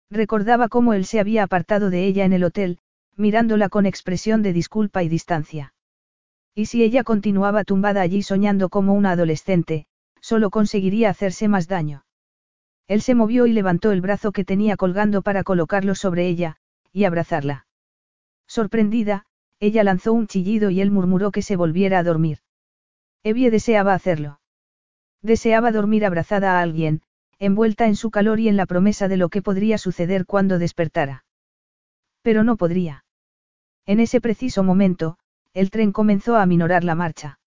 [0.10, 2.80] Recordaba cómo él se había apartado de ella en el hotel,
[3.20, 5.74] mirándola con expresión de disculpa y distancia.
[6.56, 9.88] Y si ella continuaba tumbada allí soñando como una adolescente,
[10.22, 12.06] solo conseguiría hacerse más daño.
[12.88, 16.56] Él se movió y levantó el brazo que tenía colgando para colocarlo sobre ella,
[16.94, 17.68] y abrazarla.
[18.48, 19.26] Sorprendida,
[19.60, 22.40] ella lanzó un chillido y él murmuró que se volviera a dormir.
[23.24, 24.40] Evie deseaba hacerlo.
[25.22, 27.02] Deseaba dormir abrazada a alguien,
[27.38, 31.26] envuelta en su calor y en la promesa de lo que podría suceder cuando despertara.
[32.22, 33.04] Pero no podría.
[33.90, 35.18] En ese preciso momento,
[35.52, 37.40] el tren comenzó a aminorar la marcha.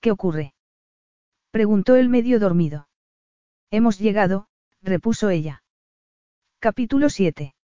[0.00, 0.52] ¿Qué ocurre?
[1.52, 2.88] preguntó el medio dormido.
[3.70, 4.48] Hemos llegado,
[4.82, 5.62] repuso ella.
[6.58, 7.54] Capítulo 7.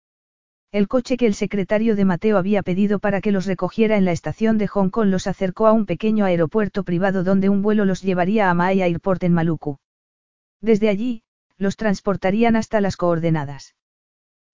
[0.70, 4.12] El coche que el secretario de Mateo había pedido para que los recogiera en la
[4.12, 8.02] estación de Hong Kong los acercó a un pequeño aeropuerto privado donde un vuelo los
[8.02, 9.78] llevaría a Maya Airport en Maluku.
[10.60, 11.24] Desde allí,
[11.58, 13.74] los transportarían hasta las coordenadas.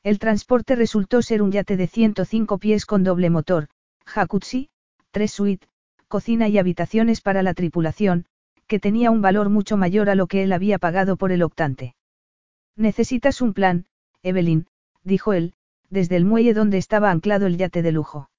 [0.06, 3.66] El transporte resultó ser un yate de 105 pies con doble motor,
[4.04, 4.68] jacuzzi,
[5.10, 5.68] tres suites,
[6.06, 8.24] cocina y habitaciones para la tripulación,
[8.68, 11.96] que tenía un valor mucho mayor a lo que él había pagado por el octante.
[12.76, 13.86] Necesitas un plan,
[14.22, 14.68] Evelyn,
[15.02, 15.54] dijo él,
[15.90, 18.30] desde el muelle donde estaba anclado el yate de lujo.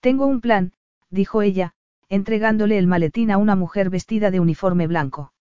[0.00, 0.72] Tengo un plan,
[1.08, 1.72] dijo ella,
[2.08, 5.32] entregándole el maletín a una mujer vestida de uniforme blanco.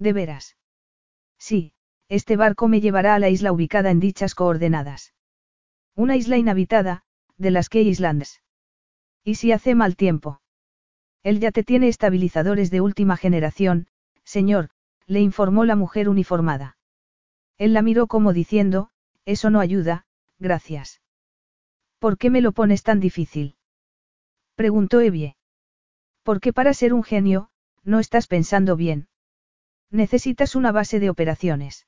[0.00, 0.56] ¿De veras?
[1.38, 1.74] Sí,
[2.08, 5.14] este barco me llevará a la isla ubicada en dichas coordenadas.
[5.94, 7.02] Una isla inhabitada,
[7.36, 8.42] de las Key Islands.
[9.22, 10.40] ¿Y si hace mal tiempo?
[11.22, 13.86] El yate tiene estabilizadores de última generación,
[14.24, 14.70] señor,
[15.06, 16.76] le informó la mujer uniformada.
[17.56, 18.90] Él la miró como diciendo,
[19.24, 20.06] eso no ayuda,
[20.38, 21.00] gracias.
[21.98, 23.56] ¿Por qué me lo pones tan difícil?
[24.56, 25.36] Preguntó Evie.
[26.22, 27.48] Porque para ser un genio,
[27.82, 29.08] no estás pensando bien.
[29.90, 31.86] Necesitas una base de operaciones.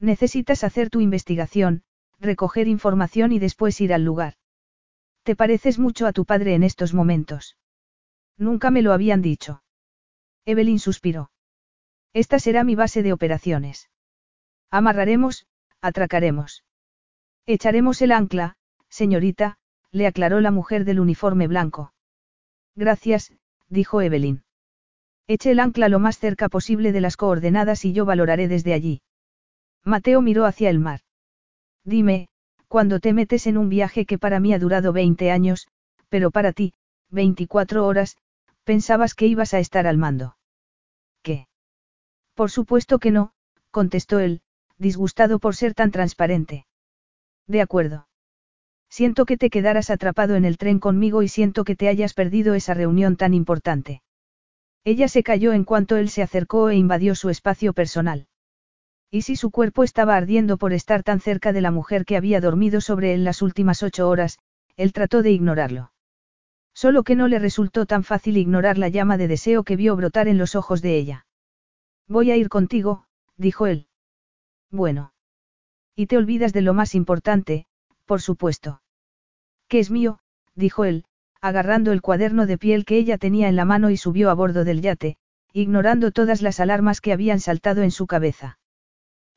[0.00, 1.82] Necesitas hacer tu investigación,
[2.20, 4.34] recoger información y después ir al lugar.
[5.22, 7.56] Te pareces mucho a tu padre en estos momentos.
[8.36, 9.62] Nunca me lo habían dicho.
[10.44, 11.30] Evelyn suspiró.
[12.12, 13.90] Esta será mi base de operaciones.
[14.70, 15.46] Amarraremos,
[15.80, 16.64] atracaremos.
[17.46, 18.56] Echaremos el ancla,
[18.88, 19.58] señorita,
[19.90, 21.92] le aclaró la mujer del uniforme blanco.
[22.74, 23.32] Gracias,
[23.68, 24.44] dijo Evelyn.
[25.26, 29.02] Eche el ancla lo más cerca posible de las coordenadas y yo valoraré desde allí.
[29.86, 31.00] Mateo miró hacia el mar.
[31.84, 32.28] Dime,
[32.66, 35.68] cuando te metes en un viaje que para mí ha durado 20 años,
[36.08, 36.74] pero para ti,
[37.10, 38.16] 24 horas,
[38.64, 40.36] pensabas que ibas a estar al mando.
[41.22, 41.46] ¿Qué?
[42.34, 43.30] Por supuesto que no,
[43.70, 44.40] contestó él,
[44.76, 46.66] disgustado por ser tan transparente.
[47.46, 48.08] De acuerdo.
[48.90, 52.54] Siento que te quedaras atrapado en el tren conmigo y siento que te hayas perdido
[52.54, 54.02] esa reunión tan importante.
[54.82, 58.26] Ella se cayó en cuanto él se acercó e invadió su espacio personal.
[59.10, 62.40] Y si su cuerpo estaba ardiendo por estar tan cerca de la mujer que había
[62.40, 64.38] dormido sobre él las últimas ocho horas,
[64.76, 65.92] él trató de ignorarlo.
[66.74, 70.28] Solo que no le resultó tan fácil ignorar la llama de deseo que vio brotar
[70.28, 71.26] en los ojos de ella.
[72.06, 73.06] Voy a ir contigo,
[73.36, 73.88] dijo él.
[74.70, 75.14] Bueno.
[75.94, 77.66] Y te olvidas de lo más importante,
[78.04, 78.82] por supuesto.
[79.68, 80.18] Que es mío,
[80.54, 81.04] dijo él,
[81.40, 84.64] agarrando el cuaderno de piel que ella tenía en la mano y subió a bordo
[84.64, 85.16] del yate,
[85.52, 88.58] ignorando todas las alarmas que habían saltado en su cabeza.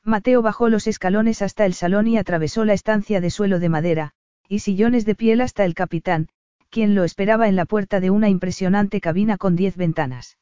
[0.04, 4.12] Mateo bajó los escalones hasta el salón y atravesó la estancia de suelo de madera,
[4.48, 6.28] y sillones de piel hasta el capitán,
[6.70, 10.38] quien lo esperaba en la puerta de una impresionante cabina con diez ventanas.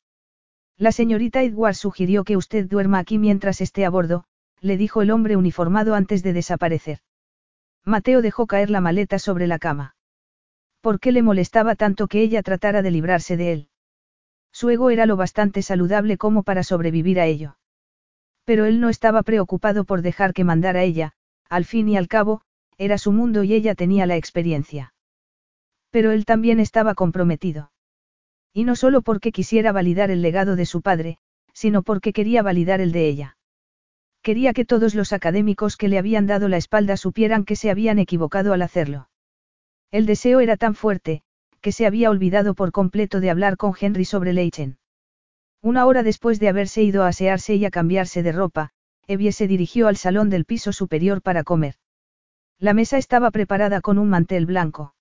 [0.76, 4.24] La señorita Edward sugirió que usted duerma aquí mientras esté a bordo,
[4.60, 7.00] le dijo el hombre uniformado antes de desaparecer.
[7.84, 9.96] Mateo dejó caer la maleta sobre la cama.
[10.80, 13.68] ¿Por qué le molestaba tanto que ella tratara de librarse de él?
[14.52, 17.57] Su ego era lo bastante saludable como para sobrevivir a ello.
[18.48, 21.12] Pero él no estaba preocupado por dejar que mandara ella,
[21.50, 22.40] al fin y al cabo,
[22.78, 24.94] era su mundo y ella tenía la experiencia.
[25.90, 27.72] Pero él también estaba comprometido.
[28.54, 31.18] Y no solo porque quisiera validar el legado de su padre,
[31.52, 33.36] sino porque quería validar el de ella.
[34.22, 37.98] Quería que todos los académicos que le habían dado la espalda supieran que se habían
[37.98, 39.10] equivocado al hacerlo.
[39.90, 41.20] El deseo era tan fuerte,
[41.60, 44.78] que se había olvidado por completo de hablar con Henry sobre Leichen.
[45.62, 48.70] Una hora después de haberse ido a asearse y a cambiarse de ropa,
[49.06, 51.74] Evie se dirigió al salón del piso superior para comer.
[52.58, 54.94] La mesa estaba preparada con un mantel blanco.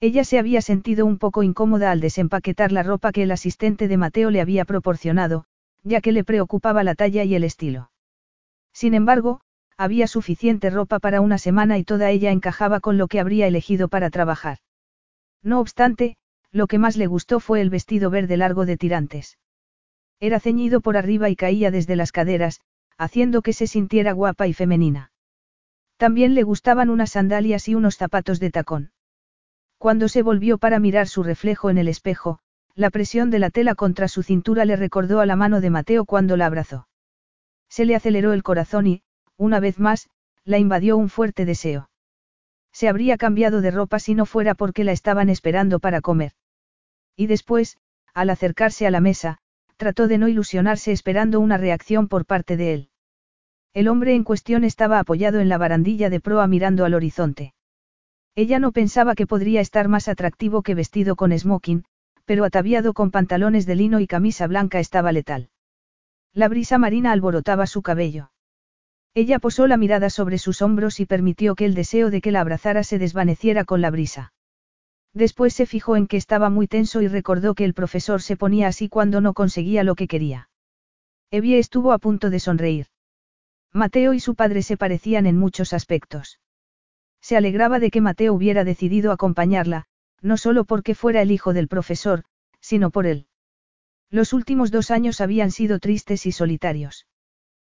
[0.00, 3.96] Ella se había sentido un poco incómoda al desempaquetar la ropa que el asistente de
[3.96, 5.44] Mateo le había proporcionado,
[5.82, 7.90] ya que le preocupaba la talla y el estilo.
[8.72, 9.40] Sin embargo,
[9.76, 13.88] había suficiente ropa para una semana y toda ella encajaba con lo que habría elegido
[13.88, 14.58] para trabajar.
[15.42, 16.16] No obstante,
[16.50, 19.38] lo que más le gustó fue el vestido verde largo de tirantes.
[20.22, 22.60] Era ceñido por arriba y caía desde las caderas,
[22.96, 25.10] haciendo que se sintiera guapa y femenina.
[25.96, 28.92] También le gustaban unas sandalias y unos zapatos de tacón.
[29.78, 32.38] Cuando se volvió para mirar su reflejo en el espejo,
[32.76, 36.04] la presión de la tela contra su cintura le recordó a la mano de Mateo
[36.04, 36.86] cuando la abrazó.
[37.68, 39.02] Se le aceleró el corazón y,
[39.36, 40.08] una vez más,
[40.44, 41.90] la invadió un fuerte deseo.
[42.70, 46.30] Se habría cambiado de ropa si no fuera porque la estaban esperando para comer.
[47.16, 47.76] Y después,
[48.14, 49.41] al acercarse a la mesa,
[49.76, 52.88] trató de no ilusionarse esperando una reacción por parte de él.
[53.74, 57.54] El hombre en cuestión estaba apoyado en la barandilla de proa mirando al horizonte.
[58.34, 61.84] Ella no pensaba que podría estar más atractivo que vestido con smoking,
[62.24, 65.50] pero ataviado con pantalones de lino y camisa blanca estaba letal.
[66.32, 68.30] La brisa marina alborotaba su cabello.
[69.14, 72.40] Ella posó la mirada sobre sus hombros y permitió que el deseo de que la
[72.40, 74.32] abrazara se desvaneciera con la brisa.
[75.14, 78.68] Después se fijó en que estaba muy tenso y recordó que el profesor se ponía
[78.68, 80.48] así cuando no conseguía lo que quería.
[81.30, 82.86] Evie estuvo a punto de sonreír.
[83.72, 86.40] Mateo y su padre se parecían en muchos aspectos.
[87.20, 89.86] Se alegraba de que Mateo hubiera decidido acompañarla,
[90.20, 92.24] no solo porque fuera el hijo del profesor,
[92.60, 93.26] sino por él.
[94.10, 97.06] Los últimos dos años habían sido tristes y solitarios.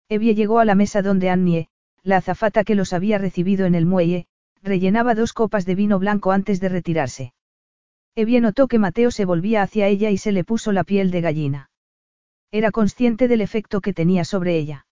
[0.08, 1.68] Evie llegó a la mesa donde Annie,
[2.02, 4.26] la azafata que los había recibido en el muelle,
[4.62, 7.34] rellenaba dos copas de vino blanco antes de retirarse.
[8.14, 11.20] Evie notó que Mateo se volvía hacia ella y se le puso la piel de
[11.20, 11.70] gallina.
[12.50, 14.86] Era consciente del efecto que tenía sobre ella.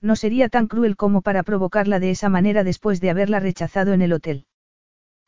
[0.00, 4.02] No sería tan cruel como para provocarla de esa manera después de haberla rechazado en
[4.02, 4.46] el hotel.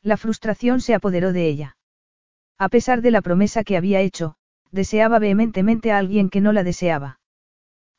[0.01, 1.77] La frustración se apoderó de ella.
[2.57, 4.35] A pesar de la promesa que había hecho,
[4.71, 7.19] deseaba vehementemente a alguien que no la deseaba.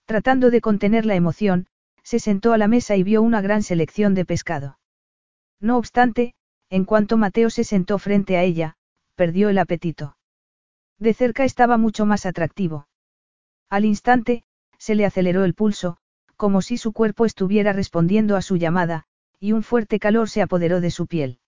[0.06, 1.66] Tratando de contener la emoción,
[2.02, 4.79] se sentó a la mesa y vio una gran selección de pescado.
[5.60, 6.34] No obstante,
[6.70, 8.76] en cuanto Mateo se sentó frente a ella,
[9.14, 10.16] perdió el apetito.
[10.98, 12.88] De cerca estaba mucho más atractivo.
[13.68, 14.44] Al instante,
[14.78, 15.98] se le aceleró el pulso,
[16.36, 19.04] como si su cuerpo estuviera respondiendo a su llamada,
[19.38, 21.38] y un fuerte calor se apoderó de su piel.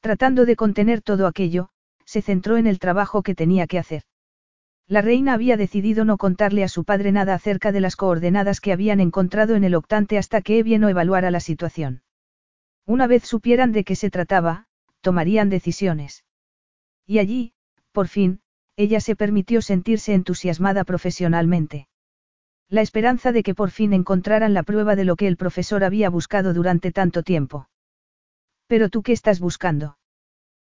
[0.00, 1.70] Tratando de contener todo aquello,
[2.04, 4.02] se centró en el trabajo que tenía que hacer.
[4.86, 8.72] La reina había decidido no contarle a su padre nada acerca de las coordenadas que
[8.72, 12.03] habían encontrado en el octante hasta que Evie no evaluara la situación.
[12.86, 14.66] Una vez supieran de qué se trataba,
[15.00, 16.24] tomarían decisiones.
[17.06, 17.52] Y allí,
[17.92, 18.40] por fin,
[18.76, 21.88] ella se permitió sentirse entusiasmada profesionalmente.
[22.68, 26.10] La esperanza de que por fin encontraran la prueba de lo que el profesor había
[26.10, 27.68] buscado durante tanto tiempo.
[28.66, 29.98] Pero tú qué estás buscando?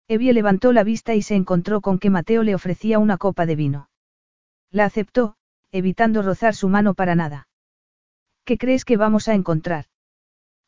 [0.08, 3.56] Evie levantó la vista y se encontró con que Mateo le ofrecía una copa de
[3.56, 3.88] vino.
[4.70, 5.36] La aceptó,
[5.70, 7.48] evitando rozar su mano para nada.
[8.44, 9.86] ¿Qué crees que vamos a encontrar?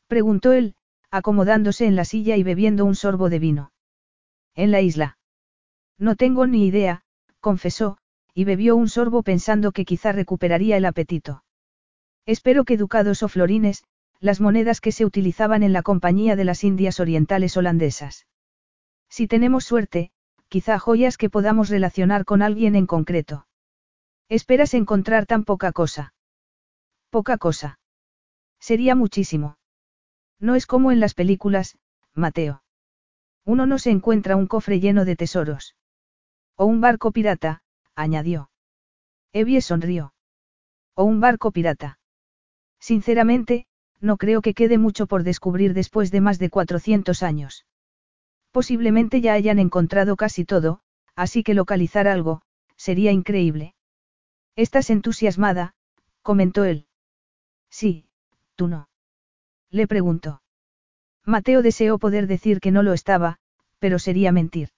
[0.07, 0.75] Preguntó él,
[1.11, 3.71] acomodándose en la silla y bebiendo un sorbo de vino.
[4.55, 5.17] En la isla.
[5.97, 7.03] No tengo ni idea,
[7.39, 7.97] confesó,
[8.33, 11.43] y bebió un sorbo pensando que quizá recuperaría el apetito.
[12.25, 13.83] Espero que ducados o florines,
[14.19, 18.27] las monedas que se utilizaban en la Compañía de las Indias Orientales holandesas.
[19.09, 20.11] Si tenemos suerte,
[20.47, 23.47] quizá joyas que podamos relacionar con alguien en concreto.
[24.27, 26.13] Esperas encontrar tan poca cosa.
[27.09, 27.79] Poca cosa.
[28.59, 29.57] Sería muchísimo.
[30.39, 31.77] No es como en las películas,
[32.13, 32.63] Mateo.
[33.45, 35.75] Uno no se encuentra un cofre lleno de tesoros.
[36.55, 37.61] O un barco pirata,
[37.95, 38.49] añadió.
[39.33, 40.13] Evie sonrió.
[40.95, 41.99] O un barco pirata.
[42.79, 43.67] Sinceramente,
[43.99, 47.65] no creo que quede mucho por descubrir después de más de 400 años.
[48.51, 50.79] Posiblemente ya hayan encontrado casi todo,
[51.15, 52.41] así que localizar algo,
[52.77, 53.75] sería increíble.
[54.55, 55.75] Estás entusiasmada,
[56.21, 56.87] comentó él.
[57.69, 58.05] Sí,
[58.55, 58.87] tú no.
[59.75, 60.41] Le preguntó.
[61.25, 63.39] Mateo deseó poder decir que no lo estaba,
[63.77, 64.69] pero sería mentir.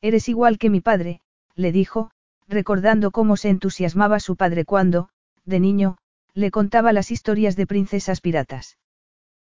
[0.00, 1.22] Eres igual que mi padre,
[1.56, 2.12] le dijo,
[2.46, 5.08] recordando cómo se entusiasmaba su padre cuando,
[5.44, 5.98] de niño,
[6.34, 8.78] le contaba las historias de princesas piratas.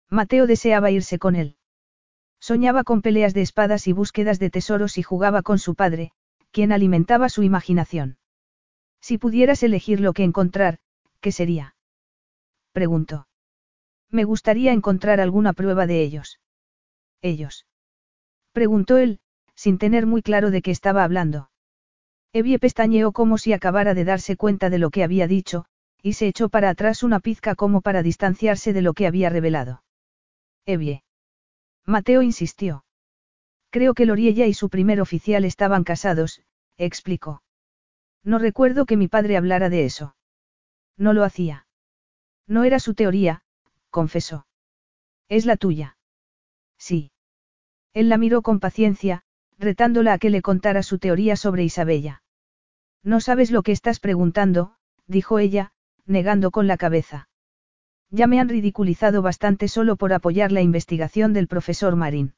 [0.10, 1.58] Mateo deseaba irse con él.
[2.40, 6.14] Soñaba con peleas de espadas y búsquedas de tesoros y jugaba con su padre,
[6.52, 8.20] quien alimentaba su imaginación.
[9.02, 10.80] Si pudieras elegir lo que encontrar,
[11.20, 11.76] ¿qué sería?
[12.72, 13.28] Preguntó.
[14.12, 16.40] Me gustaría encontrar alguna prueba de ellos.
[17.22, 17.66] ¿Ellos?
[18.52, 19.20] Preguntó él,
[19.56, 21.50] sin tener muy claro de qué estaba hablando.
[22.34, 25.66] Evie pestañeó como si acabara de darse cuenta de lo que había dicho,
[26.02, 29.84] y se echó para atrás una pizca como para distanciarse de lo que había revelado.
[30.66, 31.04] Evie.
[31.86, 32.86] Mateo insistió.
[33.70, 36.42] Creo que Loriella y su primer oficial estaban casados,
[36.78, 37.44] explicó.
[38.24, 40.16] No recuerdo que mi padre hablara de eso.
[40.98, 41.66] No lo hacía.
[42.48, 43.44] No era su teoría,
[43.92, 44.48] confesó.
[45.30, 45.98] Es la tuya.
[46.78, 47.12] Sí.
[47.94, 49.24] Él la miró con paciencia,
[49.60, 52.24] retándola a que le contara su teoría sobre Isabella.
[53.04, 54.76] No sabes lo que estás preguntando,
[55.08, 55.74] dijo ella,
[56.06, 57.30] negando con la cabeza.
[58.10, 62.34] Ya me han ridiculizado bastante solo por apoyar la investigación del profesor Marín.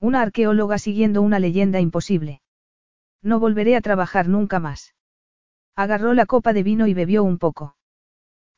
[0.00, 2.42] Una arqueóloga siguiendo una leyenda imposible.
[3.22, 4.94] No volveré a trabajar nunca más.
[5.76, 7.76] Agarró la copa de vino y bebió un poco.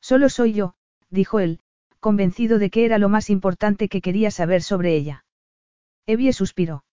[0.01, 0.75] Solo soy yo,
[1.09, 1.61] dijo él,
[2.05, 5.25] convencido de que era lo más importante que quería saber sobre ella.
[6.05, 6.85] Evie suspiró.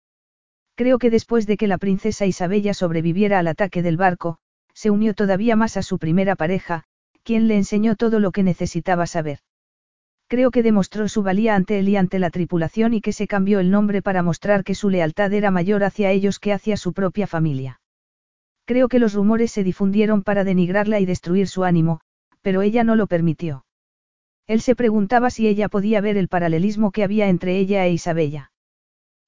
[0.77, 4.39] Creo que después de que la princesa Isabella sobreviviera al ataque del barco,
[4.73, 6.85] se unió todavía más a su primera pareja,
[7.24, 9.41] quien le enseñó todo lo que necesitaba saber.
[10.28, 13.59] Creo que demostró su valía ante él y ante la tripulación y que se cambió
[13.59, 17.27] el nombre para mostrar que su lealtad era mayor hacia ellos que hacia su propia
[17.27, 17.81] familia.
[18.65, 21.99] Creo que los rumores se difundieron para denigrarla y destruir su ánimo,
[22.43, 23.65] pero ella no lo permitió.
[24.51, 28.51] Él se preguntaba si ella podía ver el paralelismo que había entre ella e Isabella.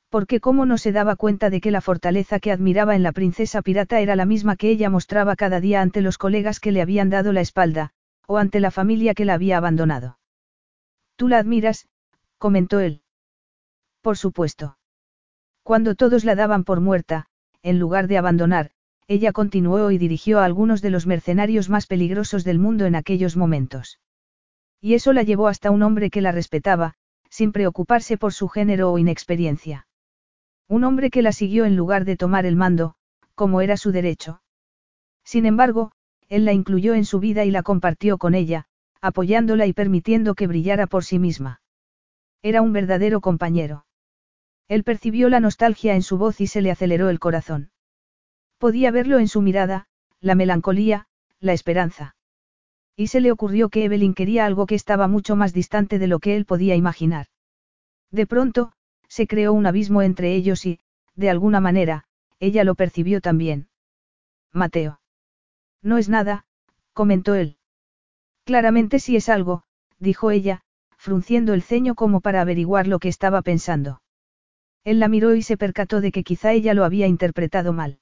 [0.08, 3.62] Porque cómo no se daba cuenta de que la fortaleza que admiraba en la princesa
[3.62, 7.08] pirata era la misma que ella mostraba cada día ante los colegas que le habían
[7.08, 7.90] dado la espalda,
[8.26, 10.18] o ante la familia que la había abandonado.
[11.14, 11.86] Tú la admiras,
[12.38, 13.02] comentó él.
[14.00, 14.76] Por supuesto.
[15.62, 17.26] Cuando todos la daban por muerta,
[17.62, 18.72] en lugar de abandonar,
[19.06, 23.36] ella continuó y dirigió a algunos de los mercenarios más peligrosos del mundo en aquellos
[23.36, 24.00] momentos.
[24.82, 26.94] Y eso la llevó hasta un hombre que la respetaba,
[27.30, 29.86] sin preocuparse por su género o inexperiencia.
[30.68, 32.96] Un hombre que la siguió en lugar de tomar el mando,
[33.36, 34.42] como era su derecho.
[35.24, 35.92] Sin embargo,
[36.28, 38.66] él la incluyó en su vida y la compartió con ella,
[39.00, 41.62] apoyándola y permitiendo que brillara por sí misma.
[42.42, 43.86] Era un verdadero compañero.
[44.66, 47.70] Él percibió la nostalgia en su voz y se le aceleró el corazón.
[48.58, 49.86] Podía verlo en su mirada,
[50.20, 51.06] la melancolía,
[51.38, 52.16] la esperanza.
[52.96, 56.18] Y se le ocurrió que Evelyn quería algo que estaba mucho más distante de lo
[56.18, 57.26] que él podía imaginar.
[58.10, 58.72] De pronto,
[59.08, 60.80] se creó un abismo entre ellos y,
[61.14, 62.04] de alguna manera,
[62.38, 63.68] ella lo percibió también.
[64.52, 65.00] Mateo.
[65.82, 66.44] No es nada,
[66.92, 67.56] comentó él.
[68.44, 69.64] Claramente sí es algo,
[69.98, 70.62] dijo ella,
[70.96, 74.02] frunciendo el ceño como para averiguar lo que estaba pensando.
[74.84, 78.00] Él la miró y se percató de que quizá ella lo había interpretado mal.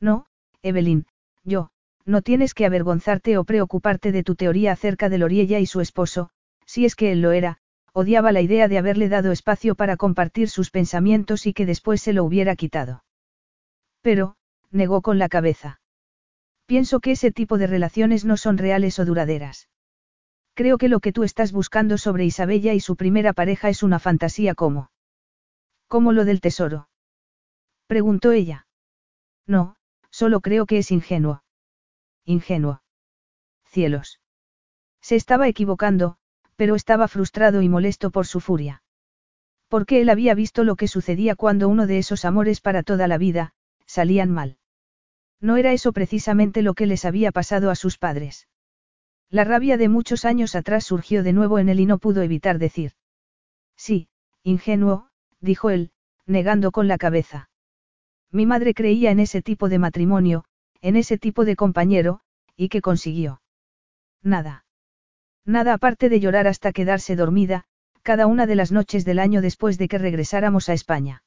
[0.00, 0.26] No,
[0.62, 1.06] Evelyn,
[1.44, 1.70] yo,
[2.04, 6.30] no tienes que avergonzarte o preocuparte de tu teoría acerca de Loriella y su esposo,
[6.66, 7.58] si es que él lo era,
[7.92, 12.12] odiaba la idea de haberle dado espacio para compartir sus pensamientos y que después se
[12.12, 13.04] lo hubiera quitado.
[14.00, 14.36] Pero,
[14.70, 15.80] negó con la cabeza.
[16.66, 19.68] Pienso que ese tipo de relaciones no son reales o duraderas.
[20.54, 23.98] Creo que lo que tú estás buscando sobre Isabella y su primera pareja es una
[23.98, 24.90] fantasía como...
[25.88, 26.88] ¿Como lo del tesoro?
[27.88, 28.68] Preguntó ella.
[29.46, 29.74] No,
[30.10, 31.42] solo creo que es ingenuo.
[32.24, 32.82] Ingenuo.
[33.64, 34.20] Cielos.
[35.00, 36.16] Se estaba equivocando,
[36.56, 38.82] pero estaba frustrado y molesto por su furia.
[39.68, 43.18] Porque él había visto lo que sucedía cuando uno de esos amores para toda la
[43.18, 43.54] vida,
[43.86, 44.58] salían mal.
[45.40, 48.46] No era eso precisamente lo que les había pasado a sus padres.
[49.30, 52.58] La rabia de muchos años atrás surgió de nuevo en él y no pudo evitar
[52.58, 52.92] decir.
[53.76, 54.08] Sí,
[54.42, 55.08] ingenuo,
[55.40, 55.92] dijo él,
[56.26, 57.48] negando con la cabeza.
[58.30, 60.44] Mi madre creía en ese tipo de matrimonio,
[60.82, 62.20] en ese tipo de compañero,
[62.56, 63.42] y que consiguió.
[64.22, 64.64] Nada.
[65.44, 67.64] Nada aparte de llorar hasta quedarse dormida,
[68.02, 71.22] cada una de las noches del año después de que regresáramos a España.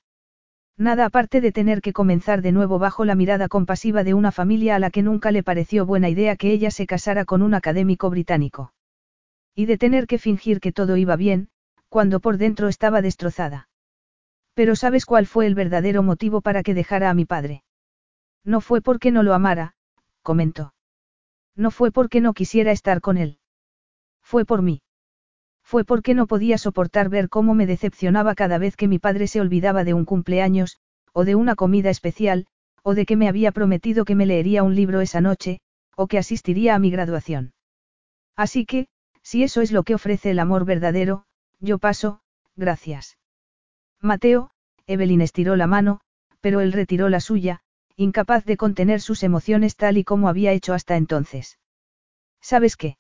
[0.78, 4.76] Nada aparte de tener que comenzar de nuevo bajo la mirada compasiva de una familia
[4.76, 8.10] a la que nunca le pareció buena idea que ella se casara con un académico
[8.10, 8.74] británico.
[9.56, 11.50] Y de tener que fingir que todo iba bien,
[11.90, 13.70] cuando por dentro estaba destrozada.
[14.56, 17.64] Pero ¿sabes cuál fue el verdadero motivo para que dejara a mi padre?
[18.44, 19.76] No fue porque no lo amara,
[20.22, 20.74] comentó.
[21.56, 23.40] No fue porque no quisiera estar con él.
[24.22, 24.82] Fue por mí.
[25.64, 29.40] Fue porque no podía soportar ver cómo me decepcionaba cada vez que mi padre se
[29.40, 30.78] olvidaba de un cumpleaños,
[31.14, 32.48] o de una comida especial,
[32.84, 35.62] o de que me había prometido que me leería un libro esa noche,
[35.96, 37.54] o que asistiría a mi graduación.
[38.36, 38.88] Así que,
[39.22, 41.26] si eso es lo que ofrece el amor verdadero,
[41.60, 42.20] yo paso,
[42.56, 43.18] gracias.
[44.02, 44.52] Mateo,
[44.86, 46.02] Evelyn estiró la mano,
[46.42, 47.62] pero él retiró la suya,
[47.96, 51.60] incapaz de contener sus emociones tal y como había hecho hasta entonces.
[52.42, 52.98] ¿Sabes qué?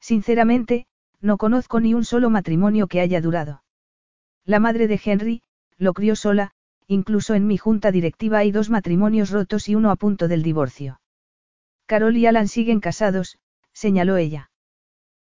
[0.00, 0.86] Sinceramente,
[1.20, 3.62] no conozco ni un solo matrimonio que haya durado.
[4.44, 5.42] La madre de Henry,
[5.78, 6.52] lo crió sola,
[6.86, 11.00] incluso en mi junta directiva hay dos matrimonios rotos y uno a punto del divorcio.
[11.86, 13.38] Carol y Alan siguen casados,
[13.72, 14.50] señaló ella.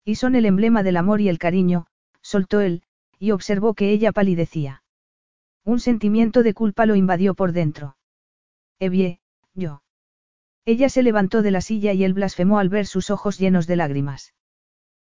[0.05, 1.87] Y son el emblema del amor y el cariño,
[2.21, 2.83] soltó él,
[3.19, 4.83] y observó que ella palidecía.
[5.63, 7.96] Un sentimiento de culpa lo invadió por dentro.
[8.79, 9.19] Evie,
[9.53, 9.81] yo.
[10.65, 13.75] Ella se levantó de la silla y él blasfemó al ver sus ojos llenos de
[13.75, 14.33] lágrimas.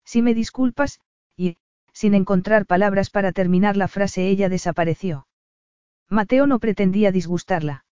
[0.05, 1.01] Si me disculpas,
[1.37, 1.57] y,
[1.93, 5.27] sin encontrar palabras para terminar la frase, ella desapareció.
[6.09, 7.85] Mateo no pretendía disgustarla.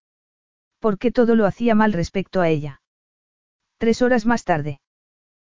[0.78, 2.82] Porque todo lo hacía mal respecto a ella.
[3.78, 4.80] Tres horas más tarde.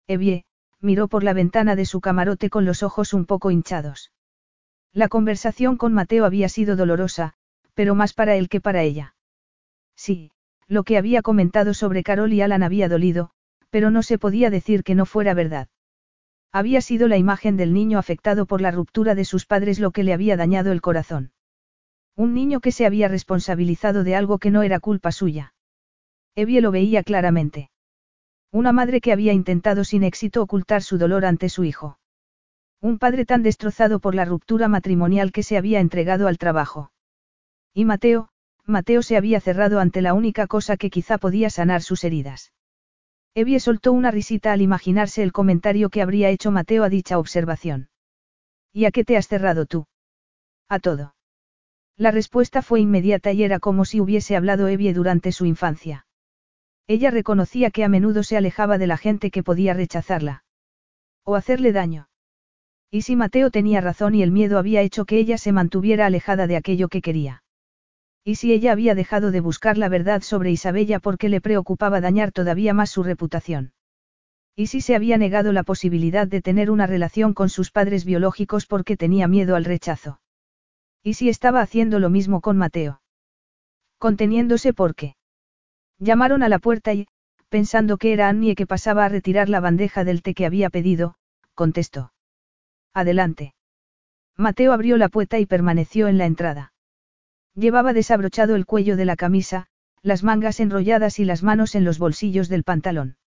[0.08, 0.46] Evie,
[0.82, 4.12] miró por la ventana de su camarote con los ojos un poco hinchados.
[4.92, 7.36] La conversación con Mateo había sido dolorosa,
[7.76, 9.16] pero más para él que para ella.
[10.00, 10.32] Sí,
[10.66, 13.32] lo que había comentado sobre Carol y Alan había dolido,
[13.70, 15.68] pero no se podía decir que no fuera verdad.
[16.54, 20.06] Había sido la imagen del niño afectado por la ruptura de sus padres lo que
[20.06, 21.34] le había dañado el corazón.
[22.16, 25.54] Un niño que se había responsabilizado de algo que no era culpa suya.
[26.34, 27.70] Evie lo veía claramente.
[28.54, 32.00] Una madre que había intentado sin éxito ocultar su dolor ante su hijo.
[32.80, 36.94] Un padre tan destrozado por la ruptura matrimonial que se había entregado al trabajo.
[37.74, 38.30] Y Mateo,
[38.70, 42.54] Mateo se había cerrado ante la única cosa que quizá podía sanar sus heridas.
[43.34, 47.90] Evie soltó una risita al imaginarse el comentario que habría hecho Mateo a dicha observación.
[48.72, 49.88] ¿Y a qué te has cerrado tú?
[50.68, 51.16] A todo.
[51.98, 56.06] La respuesta fue inmediata y era como si hubiese hablado Evie durante su infancia.
[56.88, 60.44] Ella reconocía que a menudo se alejaba de la gente que podía rechazarla.
[61.24, 62.08] O hacerle daño.
[62.92, 66.48] Y si Mateo tenía razón y el miedo había hecho que ella se mantuviera alejada
[66.48, 67.44] de aquello que quería.
[68.24, 72.32] Y si ella había dejado de buscar la verdad sobre Isabella porque le preocupaba dañar
[72.32, 73.74] todavía más su reputación.
[74.56, 78.66] Y si se había negado la posibilidad de tener una relación con sus padres biológicos
[78.66, 80.20] porque tenía miedo al rechazo.
[81.02, 83.02] Y si estaba haciendo lo mismo con Mateo.
[83.98, 85.16] Conteniéndose porque.
[85.98, 87.08] Llamaron a la puerta y,
[87.50, 91.16] pensando que era Annie que pasaba a retirar la bandeja del té que había pedido,
[91.56, 92.14] contestó.
[92.94, 93.54] Adelante.
[94.36, 96.74] Mateo abrió la puerta y permaneció en la entrada.
[97.56, 99.68] Llevaba desabrochado el cuello de la camisa,
[100.02, 103.18] las mangas enrolladas y las manos en los bolsillos del pantalón.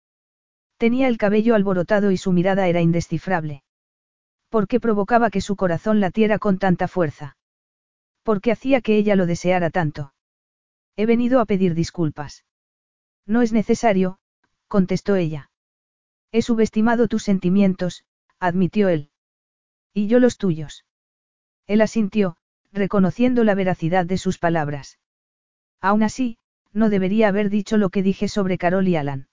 [0.78, 3.62] Tenía el cabello alborotado y su mirada era indescifrable.
[4.48, 7.36] ¿Por qué provocaba que su corazón latiera con tanta fuerza?
[8.22, 10.12] ¿Por qué hacía que ella lo deseara tanto?
[10.96, 12.44] He venido a pedir disculpas.
[13.26, 14.18] No es necesario,
[14.68, 15.50] contestó ella.
[16.32, 18.04] He subestimado tus sentimientos,
[18.38, 19.10] admitió él.
[19.94, 20.84] Y yo los tuyos.
[21.66, 22.36] Él asintió,
[22.72, 24.98] reconociendo la veracidad de sus palabras.
[25.80, 26.38] Aún así,
[26.72, 29.28] no debería haber dicho lo que dije sobre Carol y Alan.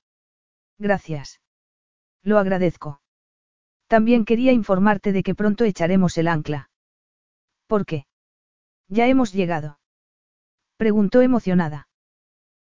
[0.78, 1.42] Gracias.
[2.22, 3.02] Lo agradezco.
[3.88, 6.70] También quería informarte de que pronto echaremos el ancla.
[7.68, 8.06] ¿Por qué?
[8.88, 9.80] Ya hemos llegado.
[10.78, 11.88] Preguntó emocionada.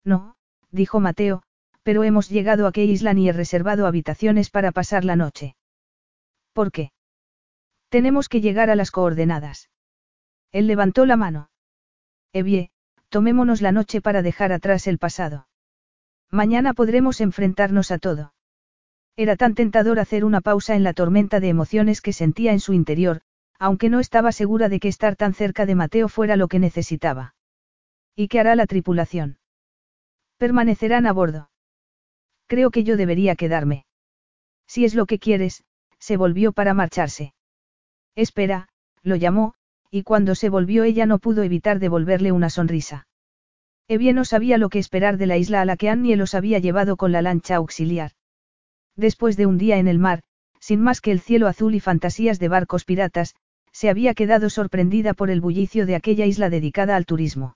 [0.03, 0.35] No,
[0.71, 1.43] dijo Mateo,
[1.83, 5.55] pero hemos llegado a qué isla ni he reservado habitaciones para pasar la noche.
[6.53, 6.91] ¿Por qué?
[7.89, 9.69] Tenemos que llegar a las coordenadas.
[10.55, 11.49] Él levantó la mano.
[12.31, 12.69] Evie,
[13.09, 15.49] tomémonos la noche para dejar atrás el pasado.
[16.31, 18.33] Mañana podremos enfrentarnos a todo.
[19.17, 22.71] Era tan tentador hacer una pausa en la tormenta de emociones que sentía en su
[22.71, 23.19] interior,
[23.59, 27.35] aunque no estaba segura de que estar tan cerca de Mateo fuera lo que necesitaba.
[28.15, 29.39] ¿Y qué hará la tripulación?
[30.37, 31.49] Permanecerán a bordo.
[32.47, 33.85] Creo que yo debería quedarme.
[34.67, 35.65] Si es lo que quieres,
[35.99, 37.33] se volvió para marcharse.
[38.15, 38.69] Espera,
[39.03, 39.55] lo llamó,
[39.95, 43.07] y cuando se volvió ella no pudo evitar devolverle una sonrisa.
[43.87, 46.59] Evie no sabía lo que esperar de la isla a la que Annie los había
[46.59, 48.11] llevado con la lancha auxiliar.
[48.97, 50.19] Después de un día en el mar,
[50.59, 53.35] sin más que el cielo azul y fantasías de barcos piratas,
[53.71, 57.55] se había quedado sorprendida por el bullicio de aquella isla dedicada al turismo.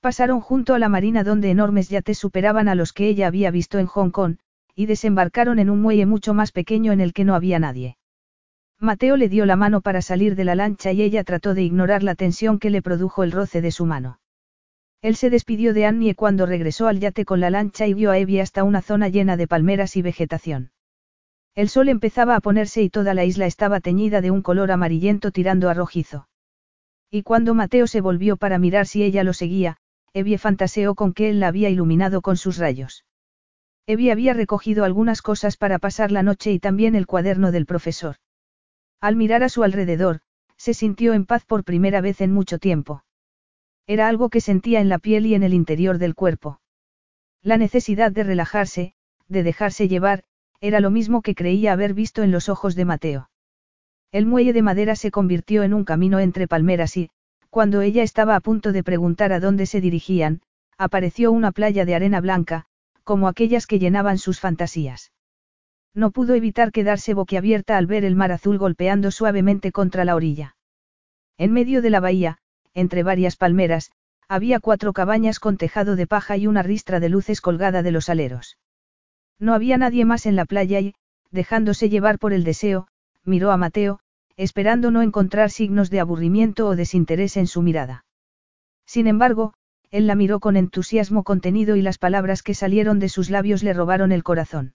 [0.00, 3.78] Pasaron junto a la marina donde enormes yates superaban a los que ella había visto
[3.78, 4.36] en Hong Kong,
[4.74, 7.98] y desembarcaron en un muelle mucho más pequeño en el que no había nadie.
[8.82, 12.02] Mateo le dio la mano para salir de la lancha y ella trató de ignorar
[12.02, 14.18] la tensión que le produjo el roce de su mano.
[15.02, 18.18] Él se despidió de Annie cuando regresó al yate con la lancha y vio a
[18.18, 20.72] Evie hasta una zona llena de palmeras y vegetación.
[21.54, 25.30] El sol empezaba a ponerse y toda la isla estaba teñida de un color amarillento
[25.30, 26.26] tirando a rojizo.
[27.08, 29.76] Y cuando Mateo se volvió para mirar si ella lo seguía,
[30.12, 33.04] Evie fantaseó con que él la había iluminado con sus rayos.
[33.86, 38.16] Evie había recogido algunas cosas para pasar la noche y también el cuaderno del profesor.
[39.02, 40.20] Al mirar a su alrededor,
[40.56, 43.02] se sintió en paz por primera vez en mucho tiempo.
[43.88, 46.60] Era algo que sentía en la piel y en el interior del cuerpo.
[47.42, 48.94] La necesidad de relajarse,
[49.26, 50.22] de dejarse llevar,
[50.60, 53.28] era lo mismo que creía haber visto en los ojos de Mateo.
[54.12, 57.10] El muelle de madera se convirtió en un camino entre palmeras y,
[57.50, 60.42] cuando ella estaba a punto de preguntar a dónde se dirigían,
[60.78, 62.66] apareció una playa de arena blanca,
[63.02, 65.10] como aquellas que llenaban sus fantasías.
[65.94, 70.56] No pudo evitar quedarse boquiabierta al ver el mar azul golpeando suavemente contra la orilla.
[71.36, 72.38] En medio de la bahía,
[72.74, 73.92] entre varias palmeras,
[74.28, 78.08] había cuatro cabañas con tejado de paja y una ristra de luces colgada de los
[78.08, 78.58] aleros.
[79.38, 80.94] No había nadie más en la playa y,
[81.30, 82.88] dejándose llevar por el deseo,
[83.24, 84.00] miró a Mateo,
[84.36, 88.04] esperando no encontrar signos de aburrimiento o desinterés en su mirada.
[88.86, 89.52] Sin embargo,
[89.90, 93.74] él la miró con entusiasmo contenido y las palabras que salieron de sus labios le
[93.74, 94.74] robaron el corazón.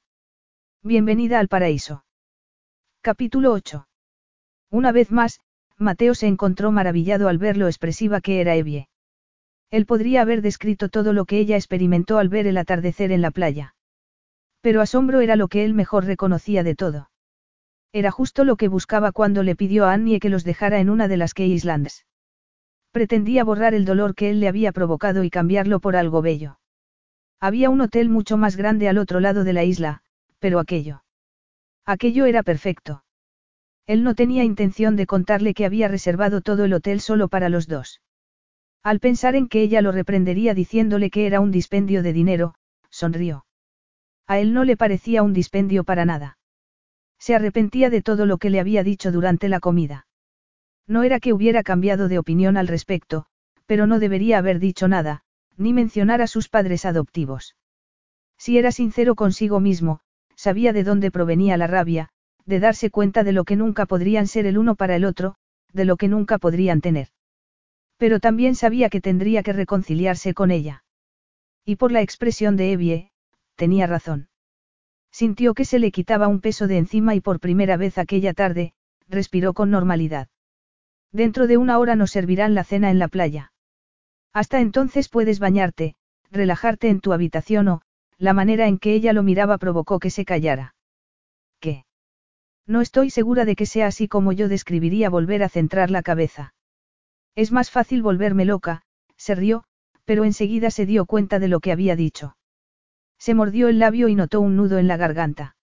[0.83, 2.05] Bienvenida al paraíso.
[3.01, 3.87] Capítulo 8.
[4.69, 5.41] Una vez más,
[5.75, 8.87] Mateo se encontró maravillado al ver lo expresiva que era Evie.
[9.71, 13.31] Él podría haber descrito todo lo que ella experimentó al ver el atardecer en la
[13.31, 13.75] playa.
[14.61, 17.09] Pero asombro era lo que él mejor reconocía de todo.
[17.91, 21.07] Era justo lo que buscaba cuando le pidió a Annie que los dejara en una
[21.07, 22.05] de las Key Islands.
[22.91, 26.59] Pretendía borrar el dolor que él le había provocado y cambiarlo por algo bello.
[27.39, 30.03] Había un hotel mucho más grande al otro lado de la isla,
[30.39, 31.03] pero aquello.
[31.85, 33.03] Aquello era perfecto.
[33.85, 37.67] Él no tenía intención de contarle que había reservado todo el hotel solo para los
[37.67, 38.01] dos.
[38.83, 42.55] Al pensar en que ella lo reprendería diciéndole que era un dispendio de dinero,
[42.89, 43.45] sonrió.
[44.27, 46.37] A él no le parecía un dispendio para nada.
[47.17, 50.07] Se arrepentía de todo lo que le había dicho durante la comida.
[50.85, 53.25] No era que hubiera cambiado de opinión al respecto,
[53.65, 55.23] pero no debería haber dicho nada,
[55.57, 57.55] ni mencionar a sus padres adoptivos.
[58.37, 60.01] Si era sincero consigo mismo,
[60.37, 62.09] sabía de dónde provenía la rabia,
[62.45, 65.35] de darse cuenta de lo que nunca podrían ser el uno para el otro,
[65.73, 67.09] de lo que nunca podrían tener.
[67.97, 70.83] Pero también sabía que tendría que reconciliarse con ella.
[71.65, 73.11] Y por la expresión de Evie,
[73.55, 74.29] tenía razón.
[75.11, 78.73] Sintió que se le quitaba un peso de encima y por primera vez aquella tarde,
[79.09, 80.27] respiró con normalidad.
[81.11, 83.51] Dentro de una hora nos servirán la cena en la playa.
[84.31, 85.95] Hasta entonces puedes bañarte,
[86.29, 87.81] relajarte en tu habitación o,
[88.17, 90.75] la manera en que ella lo miraba provocó que se callara.
[91.59, 91.85] ¿Qué?
[92.65, 96.53] No estoy segura de que sea así como yo describiría volver a centrar la cabeza.
[97.35, 98.83] Es más fácil volverme loca,
[99.15, 99.63] se rió,
[100.05, 102.35] pero enseguida se dio cuenta de lo que había dicho.
[103.19, 105.55] Se mordió el labio y notó un nudo en la garganta.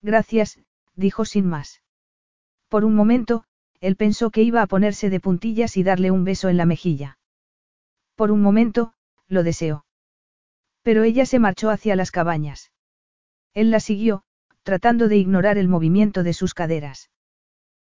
[0.00, 0.60] Gracias,
[0.94, 1.82] dijo sin más.
[2.68, 3.44] Por un momento,
[3.80, 7.18] él pensó que iba a ponerse de puntillas y darle un beso en la mejilla.
[8.14, 8.94] Por un momento,
[9.28, 9.84] lo deseó.
[10.82, 12.72] Pero ella se marchó hacia las cabañas.
[13.54, 14.24] Él la siguió,
[14.62, 17.10] tratando de ignorar el movimiento de sus caderas.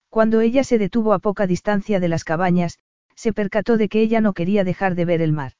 [0.09, 2.79] Cuando ella se detuvo a poca distancia de las cabañas,
[3.15, 5.53] se percató de que ella no quería dejar de ver el mar.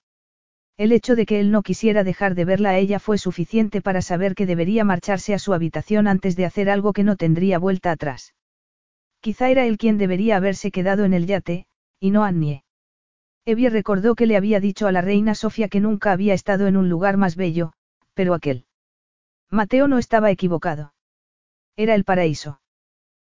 [0.77, 4.03] El hecho de que él no quisiera dejar de verla a ella fue suficiente para
[4.03, 7.91] saber que debería marcharse a su habitación antes de hacer algo que no tendría vuelta
[7.91, 8.35] atrás.
[9.21, 11.67] Quizá era él quien debería haberse quedado en el yate,
[11.99, 12.66] y no Annie.
[13.49, 16.77] Evie recordó que le había dicho a la reina Sofía que nunca había estado en
[16.77, 17.73] un lugar más bello,
[18.13, 18.67] pero aquel.
[19.51, 20.95] Mateo no estaba equivocado.
[21.77, 22.61] Era el paraíso.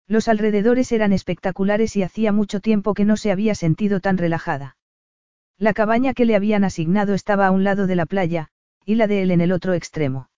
[0.08, 4.76] Los alrededores eran espectaculares y hacía mucho tiempo que no se había sentido tan relajada.
[5.58, 8.50] La cabaña que le habían asignado estaba a un lado de la playa,
[8.86, 10.30] y la de él en el otro extremo.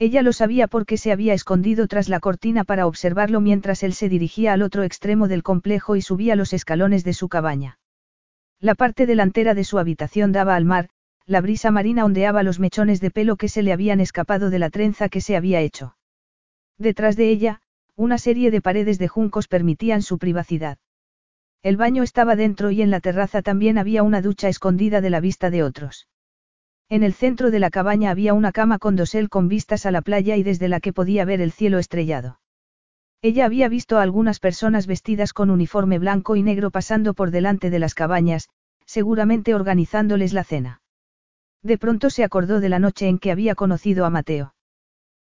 [0.00, 4.08] Ella lo sabía porque se había escondido tras la cortina para observarlo mientras él se
[4.08, 7.78] dirigía al otro extremo del complejo y subía los escalones de su cabaña.
[8.60, 10.88] La parte delantera de su habitación daba al mar,
[11.26, 14.70] la brisa marina ondeaba los mechones de pelo que se le habían escapado de la
[14.70, 15.96] trenza que se había hecho.
[16.76, 17.60] Detrás de ella,
[17.94, 20.78] una serie de paredes de juncos permitían su privacidad.
[21.62, 25.20] El baño estaba dentro y en la terraza también había una ducha escondida de la
[25.20, 26.08] vista de otros.
[26.88, 30.02] En el centro de la cabaña había una cama con dosel con vistas a la
[30.02, 32.40] playa y desde la que podía ver el cielo estrellado.
[33.20, 37.68] Ella había visto a algunas personas vestidas con uniforme blanco y negro pasando por delante
[37.70, 38.48] de las cabañas,
[38.86, 40.82] seguramente organizándoles la cena.
[41.62, 44.54] De pronto se acordó de la noche en que había conocido a Mateo.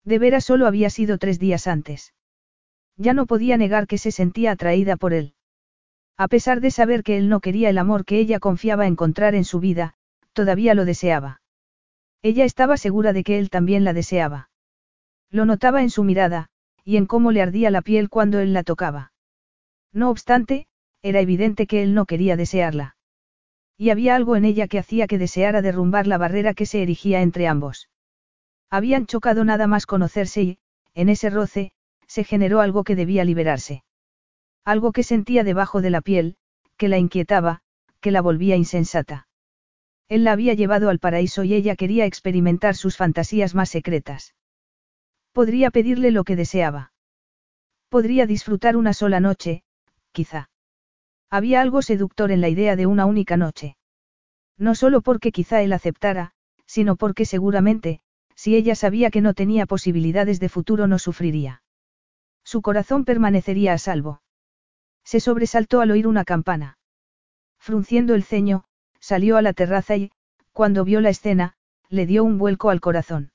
[0.03, 2.13] De veras solo había sido tres días antes.
[2.97, 5.35] Ya no podía negar que se sentía atraída por él.
[6.17, 9.43] A pesar de saber que él no quería el amor que ella confiaba encontrar en
[9.43, 9.95] su vida,
[10.33, 11.41] todavía lo deseaba.
[12.21, 14.49] Ella estaba segura de que él también la deseaba.
[15.29, 16.49] Lo notaba en su mirada,
[16.85, 19.11] y en cómo le ardía la piel cuando él la tocaba.
[19.91, 20.67] No obstante,
[21.01, 22.95] era evidente que él no quería desearla.
[23.77, 27.21] Y había algo en ella que hacía que deseara derrumbar la barrera que se erigía
[27.21, 27.89] entre ambos.
[28.69, 30.57] Habían chocado nada más conocerse y,
[30.93, 31.71] en ese roce,
[32.07, 33.83] se generó algo que debía liberarse.
[34.63, 36.37] Algo que sentía debajo de la piel,
[36.77, 37.61] que la inquietaba,
[37.99, 39.27] que la volvía insensata.
[40.07, 44.35] Él la había llevado al paraíso y ella quería experimentar sus fantasías más secretas.
[45.35, 46.93] Podría pedirle lo que deseaba.
[47.89, 49.63] Podría disfrutar una sola noche,
[50.13, 50.49] quizá.
[51.29, 53.75] Había algo seductor en la idea de una única noche.
[54.57, 56.31] No solo porque quizá él aceptara,
[56.65, 57.99] sino porque seguramente,
[58.35, 61.63] si ella sabía que no tenía posibilidades de futuro no sufriría.
[62.45, 64.21] Su corazón permanecería a salvo.
[65.03, 66.77] Se sobresaltó al oír una campana.
[67.59, 68.63] Frunciendo el ceño,
[69.01, 70.13] salió a la terraza y,
[70.53, 71.57] cuando vio la escena,
[71.89, 73.33] le dio un vuelco al corazón.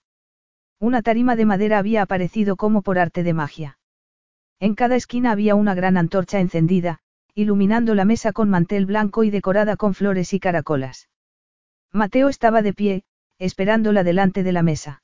[0.80, 3.78] Una tarima de madera había aparecido como por arte de magia.
[4.60, 7.00] En cada esquina había una gran antorcha encendida,
[7.34, 11.10] iluminando la mesa con mantel blanco y decorada con flores y caracolas.
[11.92, 13.04] Mateo estaba de pie,
[13.38, 15.02] esperándola delante de la mesa.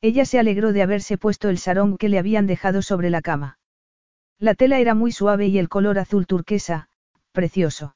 [0.00, 3.58] Ella se alegró de haberse puesto el sarón que le habían dejado sobre la cama.
[4.40, 6.88] La tela era muy suave y el color azul turquesa,
[7.30, 7.94] precioso.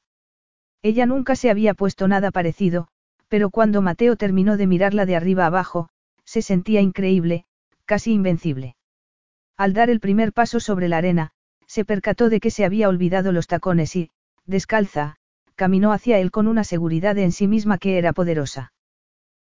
[0.83, 2.87] Ella nunca se había puesto nada parecido,
[3.27, 5.89] pero cuando Mateo terminó de mirarla de arriba abajo,
[6.25, 7.45] se sentía increíble,
[7.85, 8.77] casi invencible.
[9.57, 11.33] Al dar el primer paso sobre la arena,
[11.67, 14.11] se percató de que se había olvidado los tacones y,
[14.45, 15.17] descalza,
[15.55, 18.73] caminó hacia él con una seguridad en sí misma que era poderosa.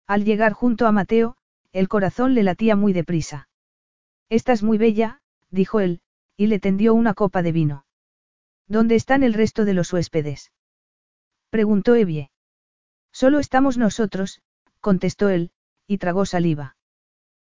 [0.06, 1.36] Al llegar junto a Mateo,
[1.72, 3.48] el corazón le latía muy deprisa.
[4.28, 6.00] Estás muy bella, dijo él,
[6.36, 7.84] y le tendió una copa de vino.
[8.68, 10.52] ¿Dónde están el resto de los huéspedes?
[11.50, 12.30] preguntó Evie.
[13.12, 14.42] Solo estamos nosotros,
[14.80, 15.50] contestó él,
[15.86, 16.76] y tragó saliva.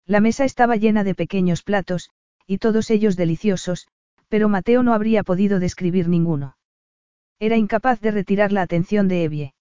[0.05, 2.09] La mesa estaba llena de pequeños platos,
[2.45, 3.87] y todos ellos deliciosos,
[4.29, 6.57] pero Mateo no habría podido describir ninguno.
[7.39, 9.53] Era incapaz de retirar la atención de Evie.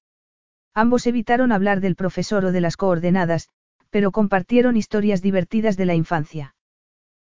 [0.74, 3.48] Ambos evitaron hablar del profesor o de las coordenadas,
[3.90, 6.54] pero compartieron historias divertidas de la infancia.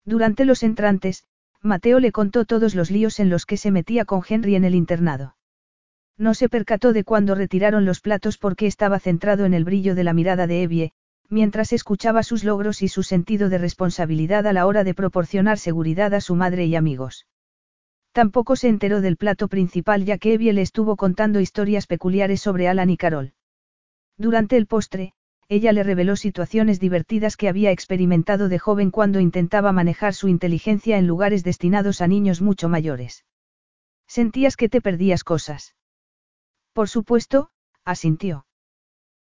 [0.06, 1.26] Durante los entrantes,
[1.62, 4.76] Mateo le contó todos los líos en los que se metía con Henry en el
[4.76, 5.36] internado.
[6.18, 10.04] No se percató de cuando retiraron los platos porque estaba centrado en el brillo de
[10.04, 10.94] la mirada de Evie,
[11.30, 16.14] mientras escuchaba sus logros y su sentido de responsabilidad a la hora de proporcionar seguridad
[16.14, 17.28] a su madre y amigos.
[18.12, 22.68] Tampoco se enteró del plato principal ya que Evie le estuvo contando historias peculiares sobre
[22.68, 23.34] Alan y Carol.
[24.18, 25.14] Durante el postre,
[25.50, 30.98] ella le reveló situaciones divertidas que había experimentado de joven cuando intentaba manejar su inteligencia
[30.98, 33.26] en lugares destinados a niños mucho mayores.
[34.08, 35.76] Sentías que te perdías cosas.
[36.74, 37.50] Por supuesto,
[37.84, 38.46] asintió.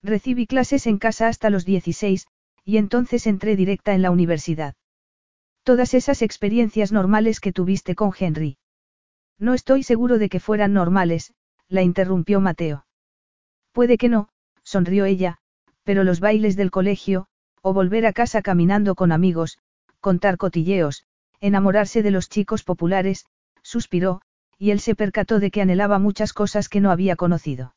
[0.02, 2.26] Recibí clases en casa hasta los 16,
[2.64, 4.74] y entonces entré directa en la universidad.
[5.64, 8.58] Todas esas experiencias normales que tuviste con Henry.
[9.38, 11.34] No estoy seguro de que fueran normales,
[11.68, 12.86] la interrumpió Mateo.
[13.72, 14.28] Puede que no,
[14.62, 15.38] sonrió ella,
[15.84, 17.26] pero los bailes del colegio,
[17.62, 19.58] o volver a casa caminando con amigos,
[20.00, 21.04] contar cotilleos,
[21.40, 23.26] enamorarse de los chicos populares,
[23.62, 24.20] suspiró,
[24.58, 27.74] y él se percató de que anhelaba muchas cosas que no había conocido.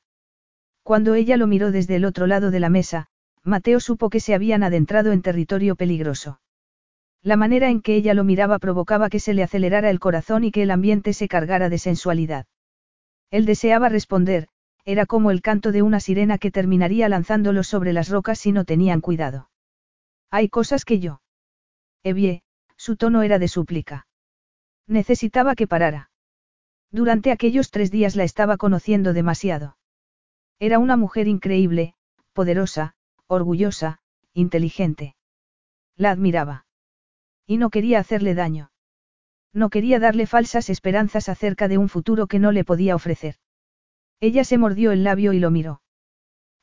[0.92, 3.08] Cuando ella lo miró desde el otro lado de la mesa,
[3.46, 6.42] Mateo supo que se habían adentrado en territorio peligroso.
[7.24, 10.52] La manera en que ella lo miraba provocaba que se le acelerara el corazón y
[10.52, 12.46] que el ambiente se cargara de sensualidad.
[13.30, 14.50] Él deseaba responder,
[14.84, 18.66] era como el canto de una sirena que terminaría lanzándolo sobre las rocas si no
[18.66, 19.50] tenían cuidado.
[20.30, 21.22] Hay cosas que yo.
[22.04, 22.44] Evie,
[22.76, 24.08] su tono era de súplica.
[24.88, 26.12] Necesitaba que parara.
[26.92, 29.78] Durante aquellos tres días la estaba conociendo demasiado.
[30.62, 31.96] Era una mujer increíble,
[32.34, 32.94] poderosa,
[33.26, 33.98] orgullosa,
[34.36, 35.16] inteligente.
[35.98, 36.68] La admiraba.
[37.48, 38.72] Y no quería hacerle daño.
[39.54, 43.38] No quería darle falsas esperanzas acerca de un futuro que no le podía ofrecer.
[44.20, 45.82] Ella se mordió el labio y lo miró.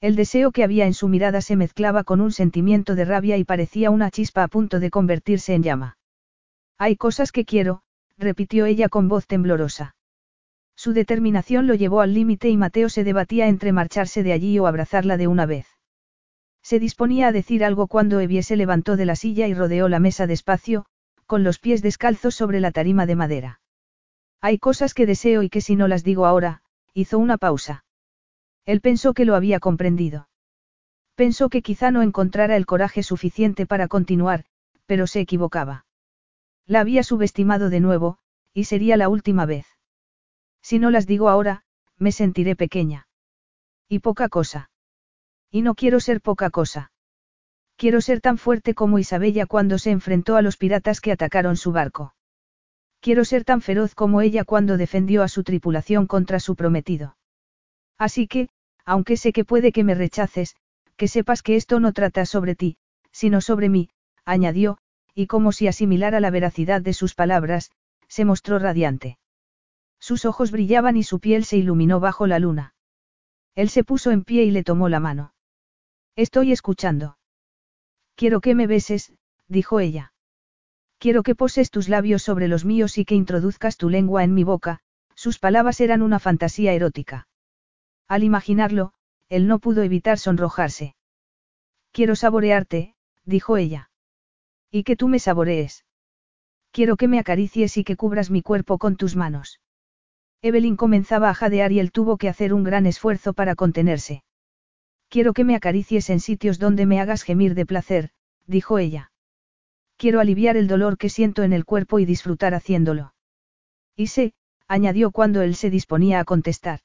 [0.01, 3.43] El deseo que había en su mirada se mezclaba con un sentimiento de rabia y
[3.43, 5.99] parecía una chispa a punto de convertirse en llama.
[6.79, 7.83] Hay cosas que quiero,
[8.17, 9.97] repitió ella con voz temblorosa.
[10.79, 14.69] Su determinación lo llevó al límite y Mateo se debatía entre marcharse de allí o
[14.69, 15.67] abrazarla de una vez.
[16.63, 19.99] Se disponía a decir algo cuando Evie se levantó de la silla y rodeó la
[19.99, 20.87] mesa despacio,
[21.27, 23.61] con los pies descalzos sobre la tarima de madera.
[24.41, 26.63] Hay cosas que deseo y que si no las digo ahora,
[26.95, 27.85] hizo una pausa.
[28.65, 30.29] Él pensó que lo había comprendido.
[31.17, 34.45] Pensó que quizá no encontrara el coraje suficiente para continuar,
[34.87, 35.87] pero se equivocaba.
[36.67, 38.19] La había subestimado de nuevo,
[38.55, 39.67] y sería la última vez.
[40.69, 41.63] Si no las digo ahora,
[41.97, 43.09] me sentiré pequeña.
[43.89, 44.71] Y poca cosa.
[45.51, 46.93] Y no quiero ser poca cosa.
[47.77, 51.73] Quiero ser tan fuerte como Isabella cuando se enfrentó a los piratas que atacaron su
[51.73, 52.15] barco.
[53.01, 57.17] Quiero ser tan feroz como ella cuando defendió a su tripulación contra su prometido.
[57.97, 58.51] Así que,
[58.85, 60.55] aunque sé que puede que me rechaces,
[60.99, 62.77] que sepas que esto no trata sobre ti,
[63.11, 63.89] sino sobre mí,
[64.27, 64.77] añadió,
[65.15, 67.71] y como si asimilara la veracidad de sus palabras,
[68.07, 69.17] se mostró radiante.
[69.99, 72.75] Sus ojos brillaban y su piel se iluminó bajo la luna.
[73.55, 75.35] Él se puso en pie y le tomó la mano.
[76.17, 77.19] Estoy escuchando.
[78.15, 79.13] Quiero que me beses,
[79.49, 80.13] dijo ella.
[80.99, 84.45] Quiero que poses tus labios sobre los míos y que introduzcas tu lengua en mi
[84.45, 84.81] boca,
[85.15, 87.29] sus palabras eran una fantasía erótica.
[88.09, 88.93] Al imaginarlo,
[89.29, 90.97] él no pudo evitar sonrojarse.
[91.93, 92.95] Quiero saborearte,
[93.25, 93.91] dijo ella.
[94.71, 95.85] Y que tú me saborees.
[96.73, 99.61] Quiero que me acaricies y que cubras mi cuerpo con tus manos.
[100.41, 104.23] Evelyn comenzaba a jadear y él tuvo que hacer un gran esfuerzo para contenerse.
[105.09, 108.11] Quiero que me acaricies en sitios donde me hagas gemir de placer,
[108.47, 109.11] dijo ella.
[109.97, 113.15] Quiero aliviar el dolor que siento en el cuerpo y disfrutar haciéndolo.
[113.97, 114.35] Y sé,
[114.69, 116.81] añadió cuando él se disponía a contestar.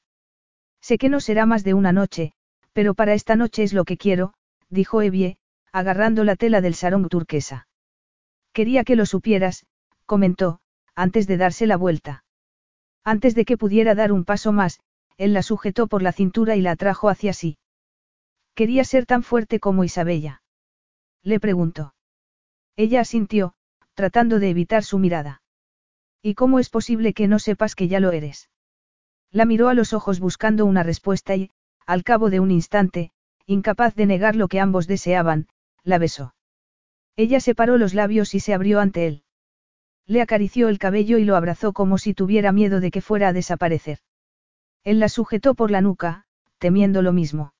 [0.80, 2.32] Sé que no será más de una noche,
[2.72, 4.34] pero para esta noche es lo que quiero,
[4.68, 5.38] dijo Evie,
[5.70, 7.68] agarrando la tela del sarong turquesa.
[8.52, 9.64] Quería que lo supieras,
[10.06, 10.60] comentó,
[10.96, 12.23] antes de darse la vuelta.
[13.04, 14.80] Antes de que pudiera dar un paso más,
[15.18, 17.58] él la sujetó por la cintura y la atrajo hacia sí.
[18.54, 20.42] Quería ser tan fuerte como Isabella.
[21.22, 21.94] Le preguntó.
[22.76, 23.54] Ella asintió,
[23.94, 25.42] tratando de evitar su mirada.
[26.22, 28.48] ¿Y cómo es posible que no sepas que ya lo eres?
[29.30, 31.50] La miró a los ojos buscando una respuesta y,
[31.86, 33.10] al cabo de un instante,
[33.46, 35.48] incapaz de negar lo que ambos deseaban,
[35.82, 36.34] la besó.
[37.16, 39.23] Ella separó los labios y se abrió ante él.
[40.06, 43.32] Le acarició el cabello y lo abrazó como si tuviera miedo de que fuera a
[43.32, 43.98] desaparecer.
[44.82, 46.26] Él la sujetó por la nuca,
[46.58, 47.54] temiendo lo mismo.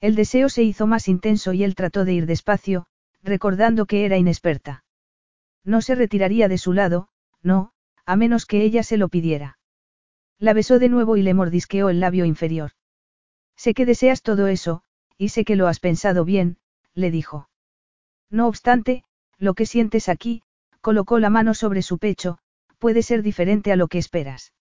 [0.00, 2.86] El deseo se hizo más intenso y él trató de ir despacio,
[3.22, 4.84] recordando que era inexperta.
[5.64, 7.08] No se retiraría de su lado,
[7.42, 7.72] no,
[8.06, 9.58] a menos que ella se lo pidiera.
[10.38, 12.72] La besó de nuevo y le mordisqueó el labio inferior.
[13.56, 14.82] Sé que deseas todo eso,
[15.18, 16.58] y sé que lo has pensado bien,
[16.94, 17.50] le dijo.
[18.30, 19.04] No obstante,
[19.36, 20.42] lo que sientes aquí,
[20.88, 22.38] colocó la mano sobre su pecho,
[22.78, 24.54] puede ser diferente a lo que esperas.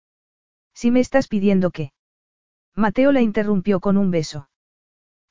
[0.73, 1.93] Si me estás pidiendo que...
[2.75, 4.49] Mateo la interrumpió con un beso.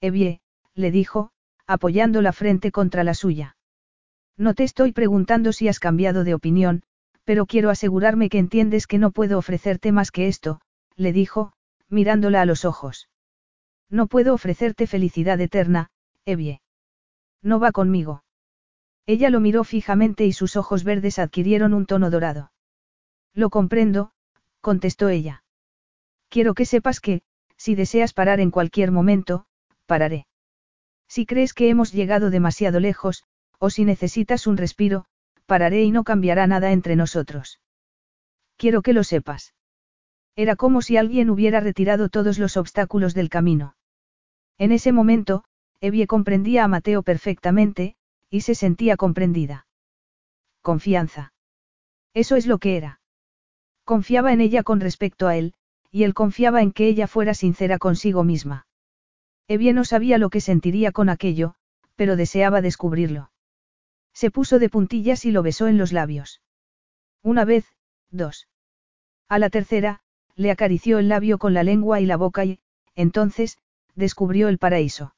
[0.00, 0.40] Evie,
[0.72, 1.32] le dijo,
[1.66, 3.58] apoyando la frente contra la suya.
[4.38, 6.82] No te estoy preguntando si has cambiado de opinión,
[7.24, 10.62] pero quiero asegurarme que entiendes que no puedo ofrecerte más que esto,
[10.94, 11.52] le dijo,
[11.90, 13.10] mirándola a los ojos.
[13.90, 15.90] No puedo ofrecerte felicidad eterna,
[16.24, 16.62] Evie.
[17.42, 18.22] No va conmigo.
[19.06, 22.50] Ella lo miró fijamente y sus ojos verdes adquirieron un tono dorado.
[23.32, 24.10] Lo comprendo,
[24.60, 25.44] contestó ella.
[26.28, 27.22] Quiero que sepas que,
[27.56, 29.46] si deseas parar en cualquier momento,
[29.86, 30.26] pararé.
[31.08, 33.24] Si crees que hemos llegado demasiado lejos,
[33.58, 35.06] o si necesitas un respiro,
[35.46, 37.60] pararé y no cambiará nada entre nosotros.
[38.56, 39.54] Quiero que lo sepas.
[40.34, 43.76] Era como si alguien hubiera retirado todos los obstáculos del camino.
[44.58, 45.44] En ese momento,
[45.80, 47.95] Evie comprendía a Mateo perfectamente,
[48.30, 49.66] y se sentía comprendida.
[50.62, 51.32] Confianza.
[52.14, 53.00] Eso es lo que era.
[53.84, 55.54] Confiaba en ella con respecto a él,
[55.90, 58.66] y él confiaba en que ella fuera sincera consigo misma.
[59.48, 61.54] Evie no sabía lo que sentiría con aquello,
[61.94, 63.30] pero deseaba descubrirlo.
[64.12, 66.42] Se puso de puntillas y lo besó en los labios.
[67.22, 67.66] Una vez,
[68.10, 68.48] dos.
[69.28, 70.00] A la tercera,
[70.36, 72.60] le acarició el labio con la lengua y la boca y,
[72.94, 73.58] entonces,
[73.94, 75.15] descubrió el paraíso.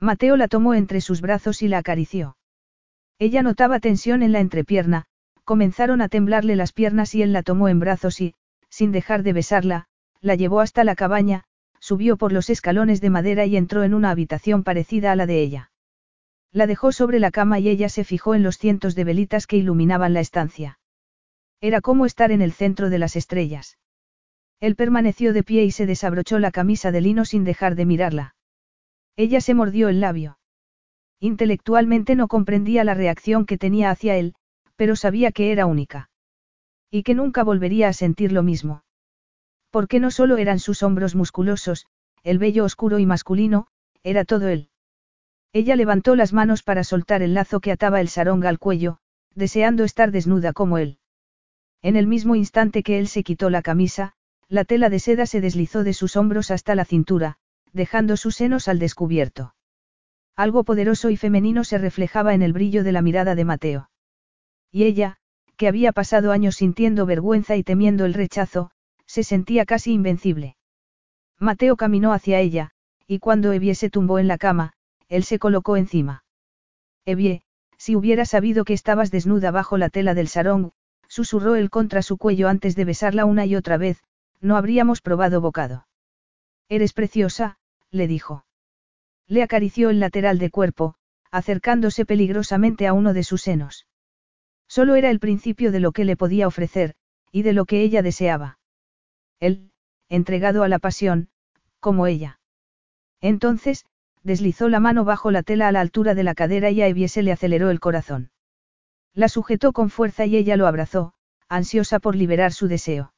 [0.00, 2.36] Mateo la tomó entre sus brazos y la acarició.
[3.18, 5.06] Ella notaba tensión en la entrepierna,
[5.44, 8.34] comenzaron a temblarle las piernas y él la tomó en brazos y,
[8.68, 9.86] sin dejar de besarla,
[10.20, 11.44] la llevó hasta la cabaña,
[11.80, 15.40] subió por los escalones de madera y entró en una habitación parecida a la de
[15.40, 15.70] ella.
[16.52, 19.56] La dejó sobre la cama y ella se fijó en los cientos de velitas que
[19.56, 20.78] iluminaban la estancia.
[21.60, 23.78] Era como estar en el centro de las estrellas.
[24.60, 28.34] Él permaneció de pie y se desabrochó la camisa de lino sin dejar de mirarla.
[29.18, 30.38] Ella se mordió el labio.
[31.18, 34.36] Intelectualmente no comprendía la reacción que tenía hacia él,
[34.76, 36.08] pero sabía que era única.
[36.88, 38.84] Y que nunca volvería a sentir lo mismo.
[39.70, 41.86] Porque no solo eran sus hombros musculosos,
[42.22, 43.66] el vello oscuro y masculino,
[44.04, 44.68] era todo él.
[45.52, 48.98] Ella levantó las manos para soltar el lazo que ataba el sarong al cuello,
[49.34, 50.98] deseando estar desnuda como él.
[51.82, 54.12] En el mismo instante que él se quitó la camisa,
[54.48, 57.38] la tela de seda se deslizó de sus hombros hasta la cintura,
[57.72, 59.54] dejando sus senos al descubierto.
[60.36, 63.90] Algo poderoso y femenino se reflejaba en el brillo de la mirada de Mateo.
[64.70, 65.16] Y ella,
[65.56, 68.70] que había pasado años sintiendo vergüenza y temiendo el rechazo,
[69.06, 70.56] se sentía casi invencible.
[71.40, 72.70] Mateo caminó hacia ella,
[73.06, 74.74] y cuando Evie se tumbó en la cama,
[75.08, 76.22] él se colocó encima.
[77.04, 77.42] Evie,
[77.78, 80.70] si hubiera sabido que estabas desnuda bajo la tela del sarong,
[81.08, 84.02] susurró él contra su cuello antes de besarla una y otra vez,
[84.40, 85.87] no habríamos probado bocado.
[86.68, 87.58] Eres preciosa,
[87.90, 88.44] le dijo.
[89.26, 90.94] Le acarició el lateral de cuerpo,
[91.30, 93.86] acercándose peligrosamente a uno de sus senos.
[94.68, 96.94] Solo era el principio de lo que le podía ofrecer,
[97.32, 98.58] y de lo que ella deseaba.
[99.40, 99.70] Él,
[100.08, 101.28] entregado a la pasión,
[101.80, 102.40] como ella.
[103.20, 103.86] Entonces,
[104.22, 107.08] deslizó la mano bajo la tela a la altura de la cadera y a Evie
[107.08, 108.30] se le aceleró el corazón.
[109.14, 111.14] La sujetó con fuerza y ella lo abrazó,
[111.48, 113.12] ansiosa por liberar su deseo.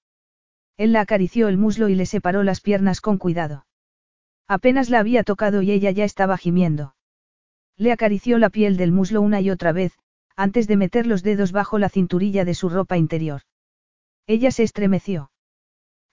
[0.80, 3.66] Él la acarició el muslo y le separó las piernas con cuidado.
[4.48, 6.94] Apenas la había tocado y ella ya estaba gimiendo.
[7.76, 9.92] Le acarició la piel del muslo una y otra vez,
[10.36, 13.42] antes de meter los dedos bajo la cinturilla de su ropa interior.
[14.26, 15.30] Ella se estremeció.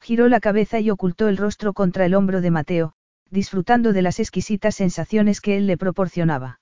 [0.01, 2.93] Giró la cabeza y ocultó el rostro contra el hombro de Mateo,
[3.29, 6.59] disfrutando de las exquisitas sensaciones que él le proporcionaba.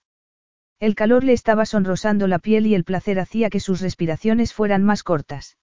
[0.80, 4.84] El calor le estaba sonrosando la piel y el placer hacía que sus respiraciones fueran
[4.84, 5.58] más cortas.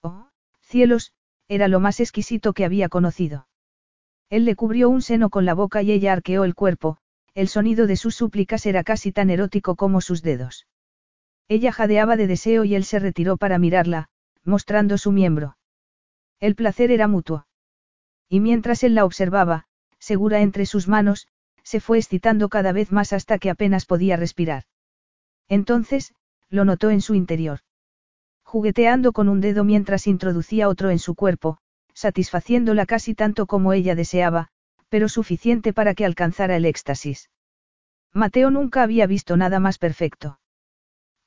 [0.00, 0.30] Oh,
[0.62, 1.12] cielos,
[1.48, 3.48] era lo más exquisito que había conocido.
[4.30, 6.98] Él le cubrió un seno con la boca y ella arqueó el cuerpo,
[7.34, 10.66] el sonido de sus súplicas era casi tan erótico como sus dedos.
[11.48, 14.08] Ella jadeaba de deseo y él se retiró para mirarla,
[14.44, 15.56] mostrando su miembro.
[16.40, 17.46] El placer era mutuo.
[18.28, 19.66] Y mientras él la observaba,
[19.98, 21.26] segura entre sus manos,
[21.62, 24.64] se fue excitando cada vez más hasta que apenas podía respirar.
[25.48, 26.14] Entonces,
[26.50, 27.60] lo notó en su interior.
[28.48, 31.58] Jugueteando con un dedo mientras introducía otro en su cuerpo,
[31.92, 34.48] satisfaciéndola casi tanto como ella deseaba,
[34.88, 37.28] pero suficiente para que alcanzara el éxtasis.
[38.14, 40.40] Mateo nunca había visto nada más perfecto.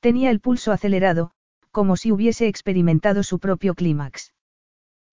[0.00, 1.30] Tenía el pulso acelerado,
[1.70, 4.34] como si hubiese experimentado su propio clímax.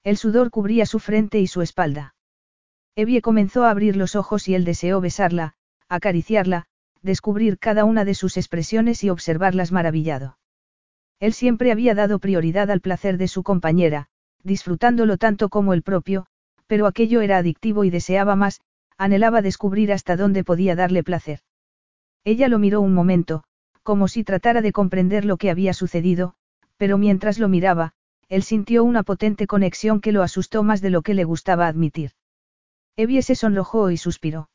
[0.04, 2.16] El sudor cubría su frente y su espalda.
[2.96, 5.54] Evie comenzó a abrir los ojos y él deseó besarla,
[5.90, 6.66] acariciarla,
[7.04, 10.40] descubrir cada una de sus expresiones y observarlas maravillado.
[11.20, 14.08] Él siempre había dado prioridad al placer de su compañera,
[14.44, 16.26] disfrutándolo tanto como el propio,
[16.68, 18.62] pero aquello era adictivo y deseaba más,
[18.98, 21.40] anhelaba descubrir hasta dónde podía darle placer.
[22.24, 23.44] Ella lo miró un momento,
[23.84, 26.36] como si tratara de comprender lo que había sucedido,
[26.78, 27.94] pero mientras lo miraba,
[28.30, 32.12] él sintió una potente conexión que lo asustó más de lo que le gustaba admitir.
[32.96, 34.50] Evie se sonrojó y suspiró.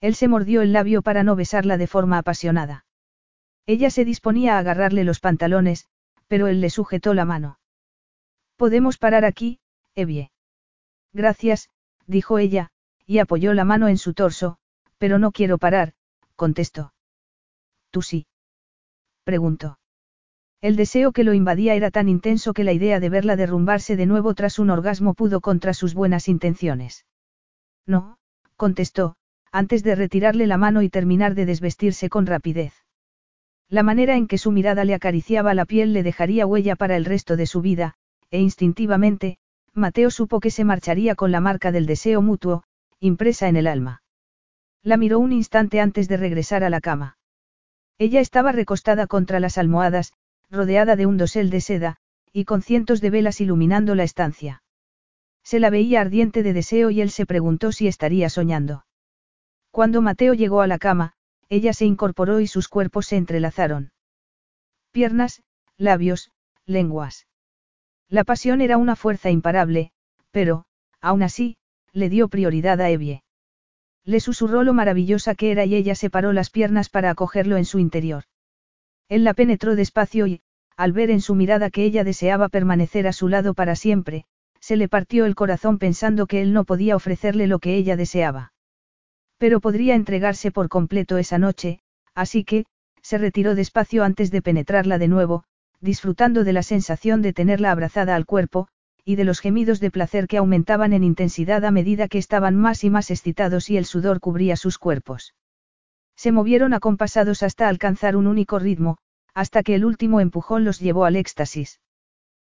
[0.00, 2.84] Él se mordió el labio para no besarla de forma apasionada.
[3.68, 5.84] Ella se disponía a agarrarle los pantalones,
[6.26, 7.58] pero él le sujetó la mano.
[8.56, 9.60] Podemos parar aquí,
[9.94, 10.30] Evie.
[11.12, 11.68] Gracias,
[12.06, 12.70] dijo ella,
[13.04, 14.56] y apoyó la mano en su torso,
[14.96, 15.92] pero no quiero parar,
[16.34, 16.94] contestó.
[17.90, 18.26] ¿Tú sí?
[19.22, 19.78] preguntó.
[20.62, 24.06] El deseo que lo invadía era tan intenso que la idea de verla derrumbarse de
[24.06, 27.04] nuevo tras un orgasmo pudo contra sus buenas intenciones.
[27.86, 28.16] No,
[28.56, 29.16] contestó,
[29.52, 32.72] antes de retirarle la mano y terminar de desvestirse con rapidez.
[33.70, 37.04] La manera en que su mirada le acariciaba la piel le dejaría huella para el
[37.04, 37.94] resto de su vida,
[38.30, 39.38] e instintivamente,
[39.74, 42.64] Mateo supo que se marcharía con la marca del deseo mutuo,
[42.98, 44.02] impresa en el alma.
[44.82, 47.18] La miró un instante antes de regresar a la cama.
[47.98, 50.12] Ella estaba recostada contra las almohadas,
[50.50, 51.96] rodeada de un dosel de seda,
[52.32, 54.62] y con cientos de velas iluminando la estancia.
[55.42, 58.84] Se la veía ardiente de deseo y él se preguntó si estaría soñando.
[59.70, 61.14] Cuando Mateo llegó a la cama,
[61.48, 63.92] ella se incorporó y sus cuerpos se entrelazaron.
[64.90, 65.42] Piernas,
[65.76, 66.30] labios,
[66.66, 67.26] lenguas.
[68.08, 69.92] La pasión era una fuerza imparable,
[70.30, 70.64] pero,
[71.00, 71.56] aún así,
[71.92, 73.22] le dio prioridad a Evie.
[74.04, 77.78] Le susurró lo maravillosa que era y ella separó las piernas para acogerlo en su
[77.78, 78.24] interior.
[79.08, 80.40] Él la penetró despacio y,
[80.76, 84.24] al ver en su mirada que ella deseaba permanecer a su lado para siempre,
[84.60, 88.52] se le partió el corazón pensando que él no podía ofrecerle lo que ella deseaba.
[89.38, 91.80] Pero podría entregarse por completo esa noche,
[92.14, 92.66] así que,
[93.02, 95.44] se retiró despacio antes de penetrarla de nuevo,
[95.80, 98.68] disfrutando de la sensación de tenerla abrazada al cuerpo,
[99.04, 102.84] y de los gemidos de placer que aumentaban en intensidad a medida que estaban más
[102.84, 105.34] y más excitados y el sudor cubría sus cuerpos.
[106.16, 108.98] Se movieron acompasados hasta alcanzar un único ritmo,
[109.34, 111.80] hasta que el último empujón los llevó al éxtasis.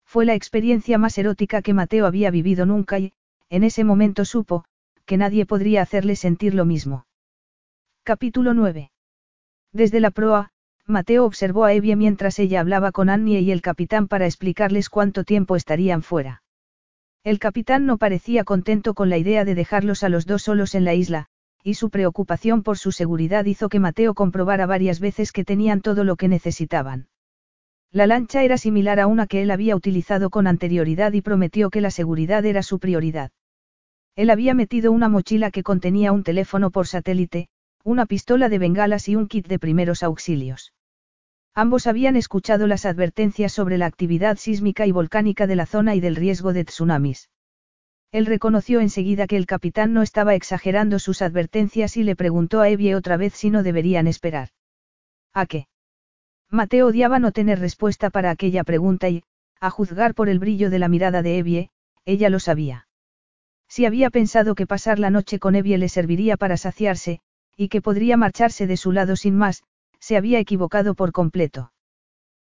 [0.04, 3.14] Fue la experiencia más erótica que Mateo había vivido nunca y,
[3.50, 4.66] en ese momento supo,
[5.12, 7.06] que nadie podría hacerle sentir lo mismo.
[8.06, 8.92] Capítulo 9.
[9.74, 10.52] Desde la proa,
[10.88, 15.26] Mateo observó a Evie mientras ella hablaba con Annie y el capitán para explicarles cuánto
[15.26, 16.44] tiempo estarían fuera.
[17.26, 20.86] El capitán no parecía contento con la idea de dejarlos a los dos solos en
[20.86, 21.26] la isla,
[21.62, 26.06] y su preocupación por su seguridad hizo que Mateo comprobara varias veces que tenían todo
[26.06, 27.10] lo que necesitaban.
[27.92, 31.82] La lancha era similar a una que él había utilizado con anterioridad y prometió que
[31.82, 33.32] la seguridad era su prioridad.
[34.16, 37.48] Él había metido una mochila que contenía un teléfono por satélite,
[37.84, 40.74] una pistola de bengalas y un kit de primeros auxilios.
[41.54, 46.00] Ambos habían escuchado las advertencias sobre la actividad sísmica y volcánica de la zona y
[46.00, 47.30] del riesgo de tsunamis.
[48.12, 52.70] Él reconoció enseguida que el capitán no estaba exagerando sus advertencias y le preguntó a
[52.70, 54.50] Evie otra vez si no deberían esperar.
[55.34, 55.68] ¿A qué?
[56.50, 59.24] Mateo odiaba no tener respuesta para aquella pregunta y,
[59.62, 61.70] a juzgar por el brillo de la mirada de Evie,
[62.04, 62.88] ella lo sabía.
[63.72, 67.22] Si había pensado que pasar la noche con Evie le serviría para saciarse,
[67.56, 69.64] y que podría marcharse de su lado sin más,
[69.98, 71.72] se había equivocado por completo.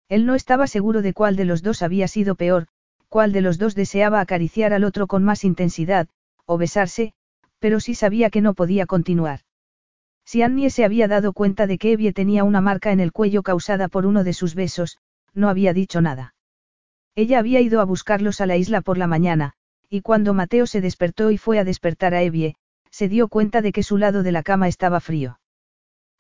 [0.08, 2.68] Él no estaba seguro de cuál de los dos había sido peor,
[3.10, 6.08] cuál de los dos deseaba acariciar al otro con más intensidad,
[6.45, 7.14] o besarse,
[7.58, 9.40] pero sí sabía que no podía continuar.
[10.26, 13.42] Si Annie se había dado cuenta de que Evie tenía una marca en el cuello
[13.42, 15.00] causada por uno de sus besos,
[15.34, 16.36] no había dicho nada.
[17.16, 19.56] Ella había ido a buscarlos a la isla por la mañana,
[19.90, 22.56] y cuando Mateo se despertó y fue a despertar a Evie,
[22.90, 25.40] se dio cuenta de que su lado de la cama estaba frío.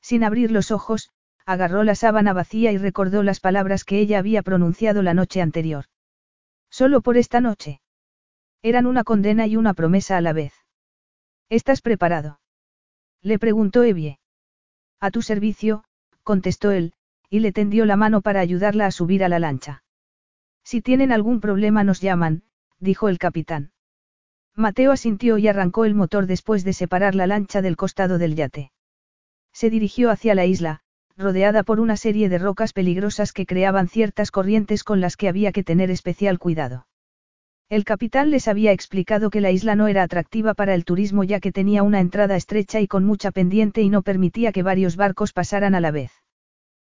[0.01, 1.09] Sin abrir los ojos,
[1.45, 5.85] agarró la sábana vacía y recordó las palabras que ella había pronunciado la noche anterior.
[6.69, 7.81] Solo por esta noche.
[8.61, 10.53] Eran una condena y una promesa a la vez.
[11.49, 12.39] ¿Estás preparado?
[13.21, 14.19] Le preguntó Evie.
[14.99, 15.83] A tu servicio,
[16.23, 16.93] contestó él,
[17.29, 19.83] y le tendió la mano para ayudarla a subir a la lancha.
[20.63, 22.43] Si tienen algún problema nos llaman,
[22.79, 23.71] dijo el capitán.
[24.55, 28.71] Mateo asintió y arrancó el motor después de separar la lancha del costado del yate.
[29.51, 30.81] Se dirigió hacia la isla,
[31.17, 35.51] rodeada por una serie de rocas peligrosas que creaban ciertas corrientes con las que había
[35.51, 36.87] que tener especial cuidado.
[37.67, 41.39] El capitán les había explicado que la isla no era atractiva para el turismo ya
[41.39, 45.33] que tenía una entrada estrecha y con mucha pendiente y no permitía que varios barcos
[45.33, 46.11] pasaran a la vez.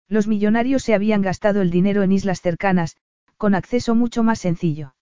[0.08, 2.96] Los millonarios se habían gastado el dinero en islas cercanas,
[3.36, 4.95] con acceso mucho más sencillo.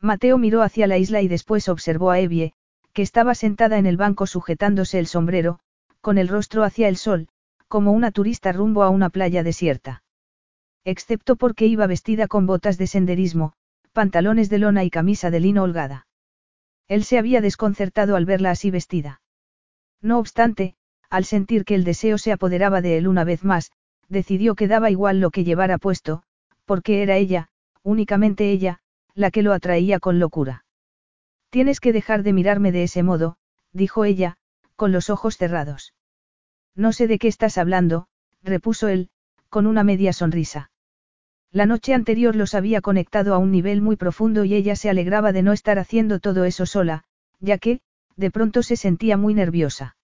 [0.00, 2.52] Mateo miró hacia la isla y después observó a Evie,
[2.92, 5.58] que estaba sentada en el banco sujetándose el sombrero,
[6.00, 7.28] con el rostro hacia el sol,
[7.66, 10.02] como una turista rumbo a una playa desierta.
[10.84, 13.52] Excepto porque iba vestida con botas de senderismo,
[13.92, 16.06] pantalones de lona y camisa de lino holgada.
[16.86, 19.20] Él se había desconcertado al verla así vestida.
[20.00, 20.76] No obstante,
[21.10, 23.72] al sentir que el deseo se apoderaba de él una vez más,
[24.08, 26.22] decidió que daba igual lo que llevara puesto,
[26.64, 27.48] porque era ella,
[27.82, 28.80] únicamente ella,
[29.18, 30.64] la que lo atraía con locura.
[31.50, 33.36] Tienes que dejar de mirarme de ese modo,
[33.72, 34.36] dijo ella,
[34.76, 35.92] con los ojos cerrados.
[36.76, 38.06] No sé de qué estás hablando,
[38.44, 39.10] repuso él,
[39.48, 40.70] con una media sonrisa.
[41.50, 45.32] La noche anterior los había conectado a un nivel muy profundo y ella se alegraba
[45.32, 47.02] de no estar haciendo todo eso sola,
[47.40, 47.80] ya que,
[48.14, 49.96] de pronto se sentía muy nerviosa.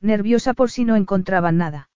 [0.00, 1.90] Nerviosa por si no encontraban nada.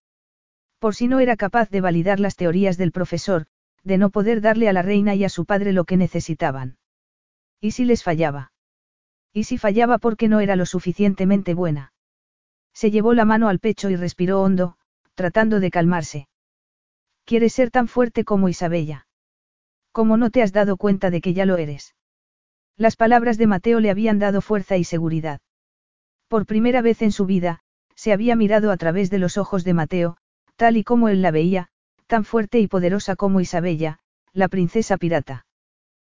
[0.78, 3.47] Por si no era capaz de validar las teorías del profesor,
[3.86, 6.76] de no poder darle a la reina y a su padre lo que necesitaban.
[7.60, 8.50] ¿Y si les fallaba?
[9.32, 11.92] ¿Y si fallaba porque no era lo suficientemente buena?
[12.74, 14.76] Se llevó la mano al pecho y respiró hondo,
[15.15, 16.28] tratando de calmarse.
[17.24, 19.06] Quieres ser tan fuerte como Isabella.
[19.92, 21.94] ¿Cómo no te has dado cuenta de que ya lo eres?
[22.76, 25.40] Las palabras de Mateo le habían dado fuerza y seguridad.
[26.26, 27.60] Por primera vez en su vida,
[27.94, 30.16] se había mirado a través de los ojos de Mateo,
[30.56, 31.68] tal y como él la veía,
[32.07, 33.99] tan fuerte y poderosa como Isabella,
[34.33, 35.47] la princesa pirata.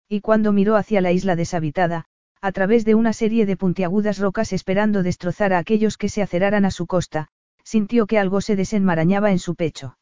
[0.08, 2.06] Y cuando miró hacia la isla deshabitada,
[2.40, 6.64] a través de una serie de puntiagudas rocas esperando destrozar a aquellos que se aceraran
[6.64, 7.28] a su costa,
[7.64, 9.98] sintió que algo se desenmarañaba en su pecho.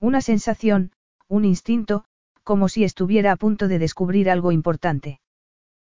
[0.00, 0.92] Una sensación,
[1.26, 2.04] un instinto,
[2.44, 5.20] como si estuviera a punto de descubrir algo importante.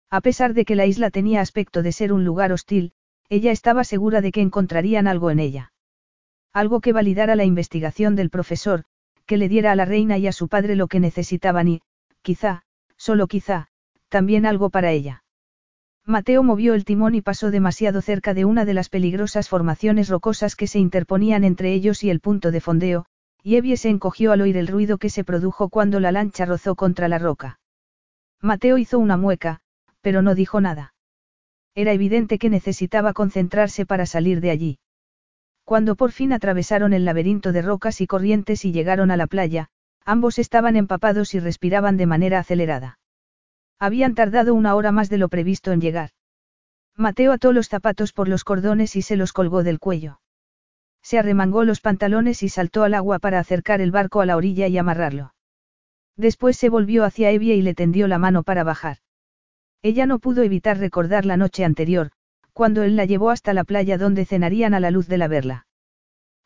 [0.09, 2.93] A pesar de que la isla tenía aspecto de ser un lugar hostil,
[3.29, 5.73] ella estaba segura de que encontrarían algo en ella.
[6.53, 8.85] Algo que validara la investigación del profesor,
[9.27, 11.81] que le diera a la reina y a su padre lo que necesitaban y,
[12.23, 12.63] quizá,
[12.95, 13.67] solo quizá,
[14.09, 15.23] también algo para ella.
[16.05, 20.55] Mateo movió el timón y pasó demasiado cerca de una de las peligrosas formaciones rocosas
[20.55, 23.05] que se interponían entre ellos y el punto de fondeo,
[23.43, 26.75] y Evie se encogió al oír el ruido que se produjo cuando la lancha rozó
[26.75, 27.59] contra la roca.
[28.41, 29.59] Mateo hizo una mueca,
[30.01, 30.93] pero no dijo nada.
[31.75, 34.79] Era evidente que necesitaba concentrarse para salir de allí.
[35.67, 39.67] Cuando por fin atravesaron el laberinto de rocas y corrientes y llegaron a la playa,
[40.05, 42.99] ambos estaban empapados y respiraban de manera acelerada.
[43.77, 46.11] Habían tardado una hora más de lo previsto en llegar.
[46.95, 50.21] Mateo ató los zapatos por los cordones y se los colgó del cuello.
[51.01, 54.69] Se arremangó los pantalones y saltó al agua para acercar el barco a la orilla
[54.69, 55.33] y amarrarlo.
[56.15, 58.99] Después se volvió hacia Evie y le tendió la mano para bajar.
[59.81, 62.11] Ella no pudo evitar recordar la noche anterior,
[62.57, 65.67] cuando él la llevó hasta la playa donde cenarían a la luz de la verla.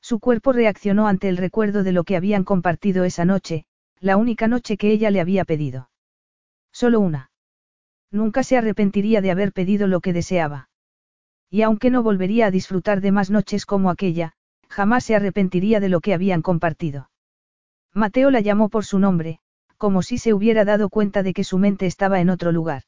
[0.01, 3.64] Su cuerpo reaccionó ante el recuerdo de lo que habían compartido esa noche,
[4.01, 5.90] la única noche que ella le había pedido.
[6.73, 7.31] Solo una.
[8.11, 10.67] Nunca se arrepentiría de haber pedido lo que deseaba.
[11.49, 14.33] Y aunque no volvería a disfrutar de más noches como aquella,
[14.67, 17.09] jamás se arrepentiría de lo que habían compartido.
[17.93, 19.40] Mateo la llamó por su nombre,
[19.77, 22.83] como si se hubiera dado cuenta de que su mente estaba en otro lugar.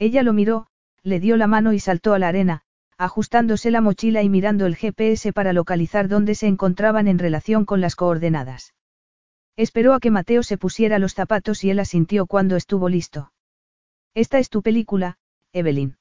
[0.00, 0.66] Ella lo miró,
[1.02, 2.62] le dio la mano y saltó a la arena,
[2.98, 7.80] ajustándose la mochila y mirando el GPS para localizar dónde se encontraban en relación con
[7.80, 8.74] las coordenadas.
[9.56, 13.32] Esperó a que Mateo se pusiera los zapatos y él asintió cuando estuvo listo.
[14.14, 15.18] Esta es tu película,
[15.52, 15.96] Evelyn.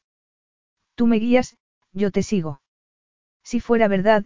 [0.95, 1.57] Tú me guías,
[1.91, 2.61] yo te sigo.
[3.43, 4.25] Si fuera verdad,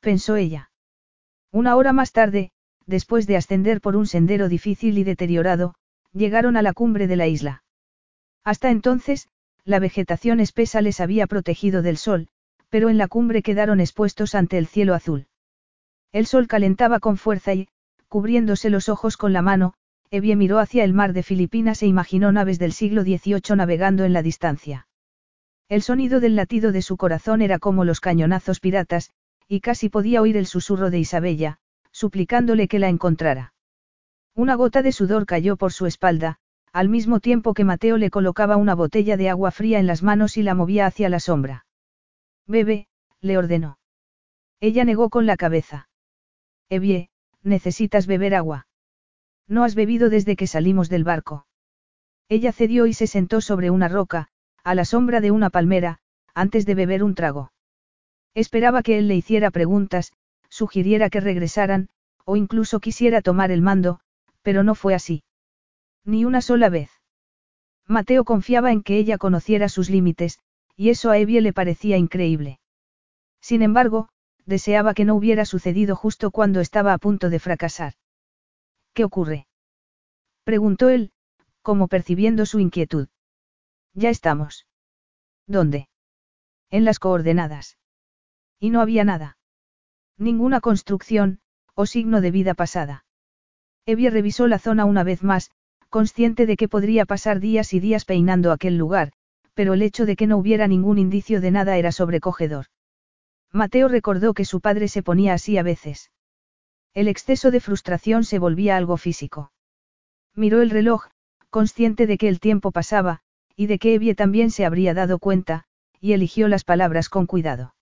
[0.00, 0.70] pensó ella.
[1.50, 2.50] Una hora más tarde,
[2.86, 5.74] después de ascender por un sendero difícil y deteriorado,
[6.12, 7.62] llegaron a la cumbre de la isla.
[8.42, 9.28] Hasta entonces,
[9.64, 12.28] la vegetación espesa les había protegido del sol,
[12.68, 15.26] pero en la cumbre quedaron expuestos ante el cielo azul.
[16.12, 17.68] El sol calentaba con fuerza y,
[18.08, 19.74] cubriéndose los ojos con la mano,
[20.10, 24.12] Evie miró hacia el mar de Filipinas e imaginó naves del siglo XVIII navegando en
[24.12, 24.86] la distancia.
[25.68, 29.10] El sonido del latido de su corazón era como los cañonazos piratas,
[29.48, 31.58] y casi podía oír el susurro de Isabella,
[31.90, 33.54] suplicándole que la encontrara.
[34.34, 36.38] Una gota de sudor cayó por su espalda,
[36.74, 40.36] al mismo tiempo que Mateo le colocaba una botella de agua fría en las manos
[40.36, 41.66] y la movía hacia la sombra.
[42.48, 42.88] Bebe,
[43.20, 43.78] le ordenó.
[44.58, 45.88] Ella negó con la cabeza.
[46.68, 47.10] Evie,
[47.44, 48.66] necesitas beber agua.
[49.46, 51.46] No has bebido desde que salimos del barco.
[52.28, 54.26] Ella cedió y se sentó sobre una roca,
[54.64, 56.00] a la sombra de una palmera,
[56.34, 57.52] antes de beber un trago.
[58.34, 60.12] Esperaba que él le hiciera preguntas,
[60.48, 61.88] sugiriera que regresaran,
[62.24, 64.00] o incluso quisiera tomar el mando,
[64.42, 65.22] pero no fue así.
[66.04, 66.90] Ni una sola vez.
[67.86, 70.38] Mateo confiaba en que ella conociera sus límites,
[70.76, 72.60] y eso a Evie le parecía increíble.
[73.40, 74.08] Sin embargo,
[74.46, 77.94] deseaba que no hubiera sucedido justo cuando estaba a punto de fracasar.
[78.92, 79.46] ¿Qué ocurre?
[80.44, 81.12] preguntó él,
[81.62, 83.08] como percibiendo su inquietud.
[83.94, 84.66] Ya estamos.
[85.46, 85.88] ¿Dónde?
[86.70, 87.78] En las coordenadas.
[88.58, 89.38] Y no había nada.
[90.18, 91.40] Ninguna construcción,
[91.74, 93.04] o signo de vida pasada.
[93.86, 95.50] Evie revisó la zona una vez más,
[95.94, 99.12] consciente de que podría pasar días y días peinando aquel lugar,
[99.54, 102.66] pero el hecho de que no hubiera ningún indicio de nada era sobrecogedor.
[103.52, 106.10] Mateo recordó que su padre se ponía así a veces.
[106.94, 109.52] El exceso de frustración se volvía algo físico.
[110.34, 111.04] Miró el reloj,
[111.48, 113.20] consciente de que el tiempo pasaba,
[113.54, 115.62] y de que Evie también se habría dado cuenta,
[116.00, 117.76] y eligió las palabras con cuidado.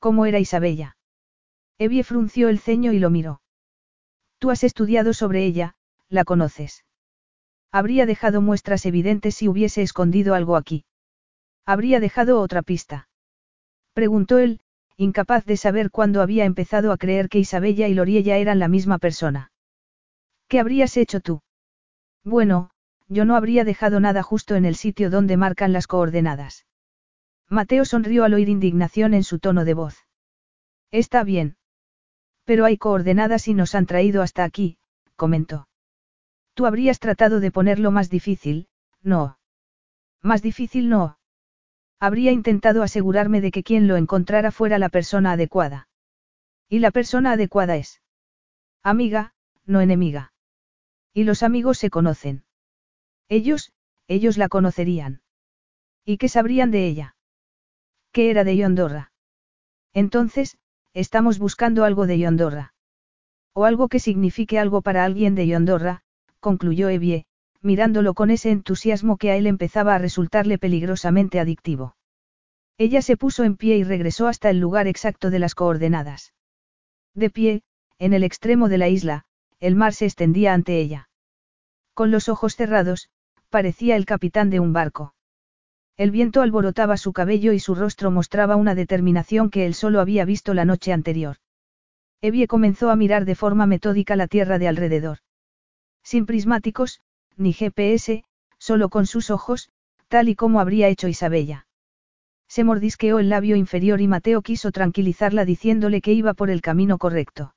[0.00, 0.96] ¿Cómo era Isabella?
[1.78, 3.42] Evie frunció el ceño y lo miró.
[4.40, 5.76] Tú has estudiado sobre ella,
[6.08, 6.84] la conoces.
[7.72, 10.84] Habría dejado muestras evidentes si hubiese escondido algo aquí.
[11.64, 13.08] Habría dejado otra pista.
[13.94, 14.60] Preguntó él,
[14.98, 18.98] incapaz de saber cuándo había empezado a creer que Isabella y Loriella eran la misma
[18.98, 19.52] persona.
[20.48, 21.40] ¿Qué habrías hecho tú?
[22.24, 22.70] Bueno,
[23.08, 26.66] yo no habría dejado nada justo en el sitio donde marcan las coordenadas.
[27.48, 29.96] Mateo sonrió al oír indignación en su tono de voz.
[30.90, 31.56] Está bien.
[32.44, 34.76] Pero hay coordenadas y nos han traído hasta aquí,
[35.16, 35.68] comentó.
[36.54, 38.68] Tú habrías tratado de ponerlo más difícil,
[39.02, 39.38] no.
[40.20, 41.18] Más difícil no.
[41.98, 45.88] Habría intentado asegurarme de que quien lo encontrara fuera la persona adecuada.
[46.68, 48.02] Y la persona adecuada es.
[48.82, 50.32] Amiga, no enemiga.
[51.14, 52.44] Y los amigos se conocen.
[53.28, 53.72] Ellos,
[54.08, 55.22] ellos la conocerían.
[56.04, 57.16] ¿Y qué sabrían de ella?
[58.10, 59.12] ¿Qué era de Yondorra?
[59.92, 60.58] Entonces,
[60.92, 62.74] estamos buscando algo de Yondorra.
[63.54, 66.02] O algo que signifique algo para alguien de Yondorra,
[66.42, 67.24] concluyó Evie,
[67.62, 71.96] mirándolo con ese entusiasmo que a él empezaba a resultarle peligrosamente adictivo.
[72.76, 76.34] Ella se puso en pie y regresó hasta el lugar exacto de las coordenadas.
[77.14, 77.62] De pie,
[77.98, 79.24] en el extremo de la isla,
[79.60, 81.08] el mar se extendía ante ella.
[81.94, 83.08] Con los ojos cerrados,
[83.48, 85.14] parecía el capitán de un barco.
[85.96, 90.24] El viento alborotaba su cabello y su rostro mostraba una determinación que él solo había
[90.24, 91.36] visto la noche anterior.
[92.20, 95.18] Evie comenzó a mirar de forma metódica la tierra de alrededor.
[96.02, 97.00] Sin prismáticos,
[97.36, 98.24] ni GPS,
[98.58, 99.70] solo con sus ojos,
[100.08, 101.66] tal y como habría hecho Isabella.
[102.48, 106.98] Se mordisqueó el labio inferior y Mateo quiso tranquilizarla diciéndole que iba por el camino
[106.98, 107.54] correcto.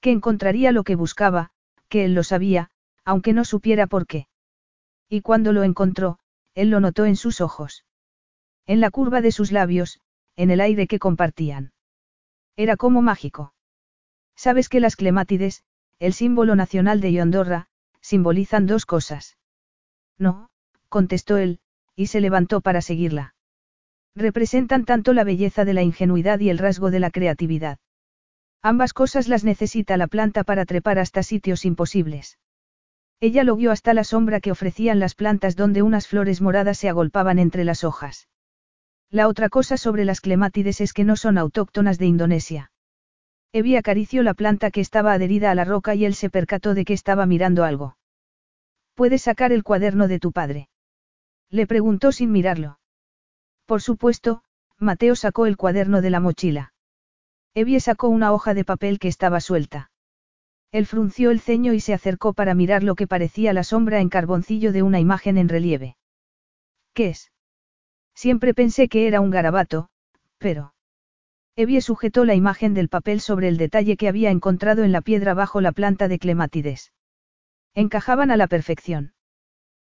[0.00, 1.50] Que encontraría lo que buscaba,
[1.88, 2.70] que él lo sabía,
[3.04, 4.26] aunque no supiera por qué.
[5.08, 6.18] Y cuando lo encontró,
[6.54, 7.84] él lo notó en sus ojos.
[8.66, 10.00] En la curva de sus labios,
[10.36, 11.72] en el aire que compartían.
[12.56, 13.54] Era como mágico.
[14.36, 15.64] Sabes que las clemátides,
[16.02, 17.68] el símbolo nacional de Yondorra,
[18.00, 19.36] simbolizan dos cosas.
[20.18, 20.50] No,
[20.88, 21.60] contestó él,
[21.94, 23.36] y se levantó para seguirla.
[24.16, 27.78] Representan tanto la belleza de la ingenuidad y el rasgo de la creatividad.
[28.62, 32.36] Ambas cosas las necesita la planta para trepar hasta sitios imposibles.
[33.20, 36.88] Ella lo vio hasta la sombra que ofrecían las plantas donde unas flores moradas se
[36.88, 38.26] agolpaban entre las hojas.
[39.08, 42.71] La otra cosa sobre las clemátides es que no son autóctonas de Indonesia.
[43.54, 46.86] Evie acarició la planta que estaba adherida a la roca y él se percató de
[46.86, 47.96] que estaba mirando algo.
[48.94, 50.68] ¿Puedes sacar el cuaderno de tu padre?
[51.50, 52.78] Le preguntó sin mirarlo.
[53.66, 54.42] Por supuesto,
[54.78, 56.72] Mateo sacó el cuaderno de la mochila.
[57.54, 59.90] Evie sacó una hoja de papel que estaba suelta.
[60.70, 64.08] Él frunció el ceño y se acercó para mirar lo que parecía la sombra en
[64.08, 65.96] carboncillo de una imagen en relieve.
[66.94, 67.30] ¿Qué es?
[68.14, 69.90] Siempre pensé que era un garabato,
[70.38, 70.71] pero...
[71.54, 75.34] Evie sujetó la imagen del papel sobre el detalle que había encontrado en la piedra
[75.34, 76.92] bajo la planta de clemátides.
[77.74, 79.12] Encajaban a la perfección.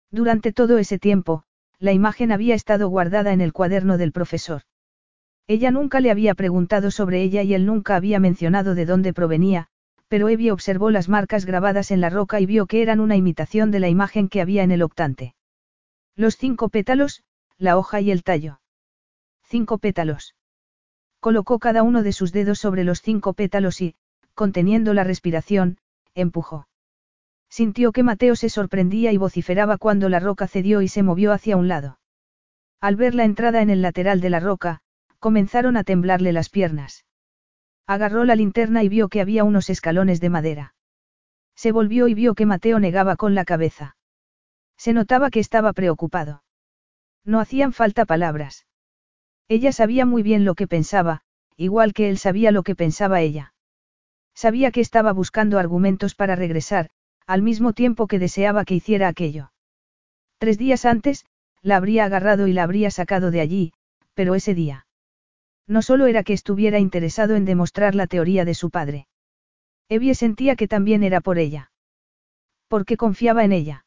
[0.10, 1.44] Durante todo ese tiempo,
[1.80, 4.62] la imagen había estado guardada en el cuaderno del profesor.
[5.46, 9.68] Ella nunca le había preguntado sobre ella y él nunca había mencionado de dónde provenía,
[10.08, 13.72] pero Evie observó las marcas grabadas en la roca y vio que eran una imitación
[13.72, 15.36] de la imagen que había en el octante.
[16.16, 17.24] Los cinco pétalos,
[17.58, 18.62] la hoja y el tallo.
[19.44, 20.36] Cinco pétalos.
[21.28, 23.96] Colocó cada uno de sus dedos sobre los cinco pétalos y,
[24.34, 25.78] conteniendo la respiración,
[26.16, 26.70] empujó.
[27.50, 31.58] Sintió que Mateo se sorprendía y vociferaba cuando la roca cedió y se movió hacia
[31.58, 32.00] un lado.
[32.80, 34.80] Al ver la entrada en el lateral de la roca,
[35.20, 37.04] comenzaron a temblarle las piernas.
[37.88, 40.76] Agarró la linterna y vio que había unos escalones de madera.
[41.56, 43.98] Se volvió y vio que Mateo negaba con la cabeza.
[44.78, 46.44] Se notaba que estaba preocupado.
[47.26, 48.67] No hacían falta palabras.
[49.50, 51.22] Ella sabía muy bien lo que pensaba,
[51.56, 53.54] igual que él sabía lo que pensaba ella.
[54.34, 56.90] Sabía que estaba buscando argumentos para regresar,
[57.26, 59.52] al mismo tiempo que deseaba que hiciera aquello.
[60.38, 61.26] Tres días antes,
[61.62, 63.74] la habría agarrado y la habría sacado de allí,
[64.14, 64.86] pero ese día.
[65.66, 69.08] No solo era que estuviera interesado en demostrar la teoría de su padre.
[69.90, 71.72] Evie sentía que también era por ella.
[72.68, 73.86] Porque confiaba en ella.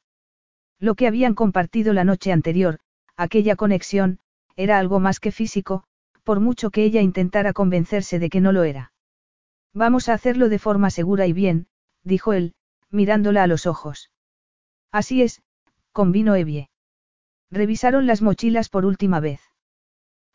[0.78, 2.80] Lo que habían compartido la noche anterior,
[3.16, 4.18] aquella conexión,
[4.56, 5.84] era algo más que físico,
[6.24, 8.92] por mucho que ella intentara convencerse de que no lo era.
[9.72, 11.66] Vamos a hacerlo de forma segura y bien,
[12.02, 12.54] dijo él,
[12.90, 14.10] mirándola a los ojos.
[14.92, 15.42] Así es,
[15.92, 16.70] convino Evie.
[17.50, 19.40] Revisaron las mochilas por última vez.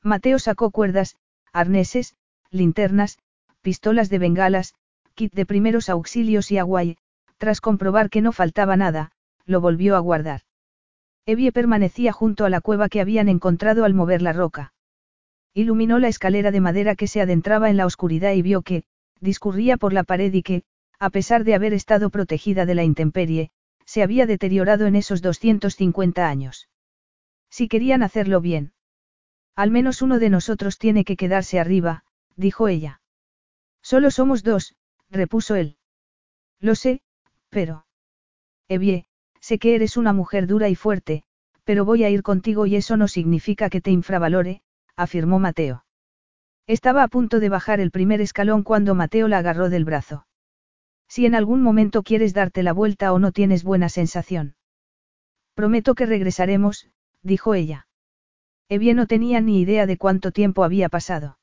[0.01, 1.17] Mateo sacó cuerdas,
[1.51, 2.15] arneses,
[2.51, 3.17] linternas,
[3.61, 4.75] pistolas de bengalas,
[5.15, 6.97] kit de primeros auxilios y agua y,
[7.37, 9.11] tras comprobar que no faltaba nada,
[9.45, 10.41] lo volvió a guardar.
[11.27, 14.73] Evie permanecía junto a la cueva que habían encontrado al mover la roca.
[15.53, 18.83] Iluminó la escalera de madera que se adentraba en la oscuridad y vio que,
[19.21, 20.63] discurría por la pared y que,
[20.99, 23.49] a pesar de haber estado protegida de la intemperie,
[23.85, 26.69] se había deteriorado en esos 250 años.
[27.49, 28.73] Si querían hacerlo bien.
[29.55, 32.03] Al menos uno de nosotros tiene que quedarse arriba,
[32.35, 33.01] dijo ella.
[33.81, 34.75] Solo somos dos,
[35.09, 35.77] repuso él.
[36.59, 37.01] Lo sé,
[37.49, 37.85] pero...
[38.67, 39.07] Evie,
[39.45, 41.23] sé que eres una mujer dura y fuerte,
[41.65, 44.63] pero voy a ir contigo y eso no significa que te infravalore,
[44.95, 45.85] afirmó Mateo.
[46.65, 50.25] Estaba a punto de bajar el primer escalón cuando Mateo la agarró del brazo.
[51.07, 54.55] Si en algún momento quieres darte la vuelta o no tienes buena sensación.
[55.53, 56.89] Prometo que regresaremos,
[57.21, 57.85] dijo ella.
[58.67, 61.37] Evie no tenía ni idea de cuánto tiempo había pasado.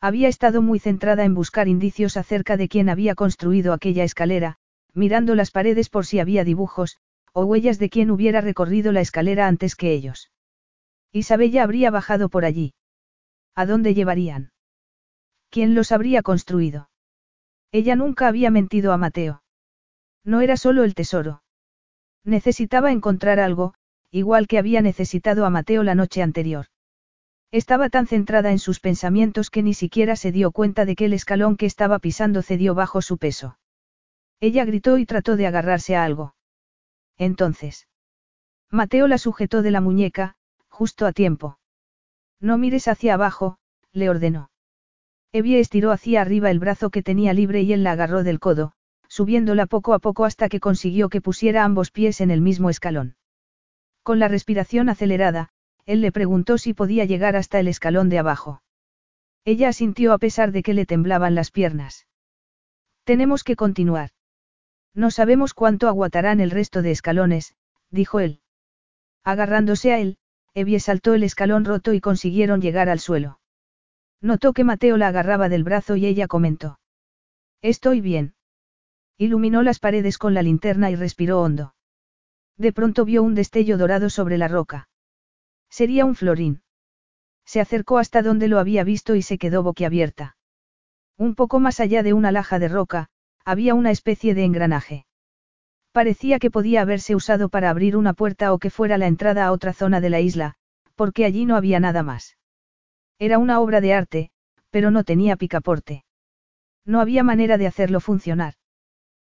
[0.00, 4.58] Había estado muy centrada en buscar indicios acerca de quién había construido aquella escalera,
[4.94, 6.98] mirando las paredes por si había dibujos,
[7.38, 10.32] o huellas de quién hubiera recorrido la escalera antes que ellos.
[11.12, 12.72] Isabella habría bajado por allí.
[13.54, 14.52] ¿A dónde llevarían?
[15.50, 16.88] ¿Quién los habría construido?
[17.72, 19.42] Ella nunca había mentido a Mateo.
[20.24, 21.42] No era solo el tesoro.
[22.24, 23.74] Necesitaba encontrar algo,
[24.10, 26.68] igual que había necesitado a Mateo la noche anterior.
[27.52, 31.12] Estaba tan centrada en sus pensamientos que ni siquiera se dio cuenta de que el
[31.12, 33.58] escalón que estaba pisando cedió bajo su peso.
[34.40, 36.35] Ella gritó y trató de agarrarse a algo.
[37.18, 37.88] Entonces.
[38.70, 40.36] Mateo la sujetó de la muñeca,
[40.68, 41.58] justo a tiempo.
[42.40, 43.58] No mires hacia abajo,
[43.92, 44.50] le ordenó.
[45.32, 48.72] Evie estiró hacia arriba el brazo que tenía libre y él la agarró del codo,
[49.08, 53.16] subiéndola poco a poco hasta que consiguió que pusiera ambos pies en el mismo escalón.
[54.02, 55.50] Con la respiración acelerada,
[55.84, 58.62] él le preguntó si podía llegar hasta el escalón de abajo.
[59.44, 62.06] Ella asintió a pesar de que le temblaban las piernas.
[63.04, 64.10] Tenemos que continuar.
[64.96, 67.54] No sabemos cuánto aguantarán el resto de escalones,
[67.90, 68.40] dijo él.
[69.22, 70.16] Agarrándose a él,
[70.54, 73.38] Evie saltó el escalón roto y consiguieron llegar al suelo.
[74.22, 76.80] Notó que Mateo la agarraba del brazo y ella comentó.
[77.60, 78.34] Estoy bien.
[79.18, 81.74] Iluminó las paredes con la linterna y respiró hondo.
[82.56, 84.88] De pronto vio un destello dorado sobre la roca.
[85.68, 86.62] Sería un florín.
[87.44, 90.38] Se acercó hasta donde lo había visto y se quedó boquiabierta.
[91.18, 93.10] Un poco más allá de una laja de roca,
[93.46, 95.06] había una especie de engranaje.
[95.92, 99.52] Parecía que podía haberse usado para abrir una puerta o que fuera la entrada a
[99.52, 100.56] otra zona de la isla,
[100.96, 102.36] porque allí no había nada más.
[103.20, 104.30] Era una obra de arte,
[104.70, 106.04] pero no tenía picaporte.
[106.84, 108.54] No había manera de hacerlo funcionar.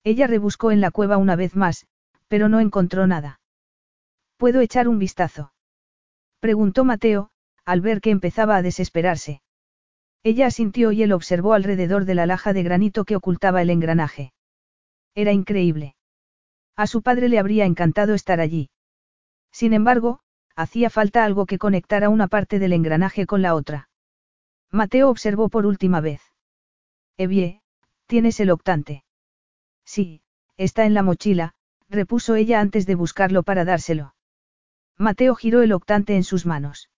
[0.04, 1.88] Ella rebuscó en la cueva una vez más,
[2.28, 3.40] pero no encontró nada.
[4.36, 5.54] ¿Puedo echar un vistazo?
[6.40, 7.30] Preguntó Mateo,
[7.64, 9.42] al ver que empezaba a desesperarse.
[10.24, 14.34] Ella asintió y él observó alrededor de la laja de granito que ocultaba el engranaje.
[15.16, 15.96] Era increíble.
[16.76, 18.70] A su padre le habría encantado estar allí.
[19.52, 20.20] Sin embargo,
[20.56, 23.90] hacía falta algo que conectara una parte del engranaje con la otra.
[24.70, 26.22] Mateo observó por última vez.
[27.18, 27.62] Evie,
[28.06, 29.04] ¿tienes el octante?
[29.84, 30.22] Sí,
[30.56, 31.56] está en la mochila,
[31.90, 34.16] repuso ella antes de buscarlo para dárselo.
[34.98, 36.90] Mateo giró el octante en sus manos.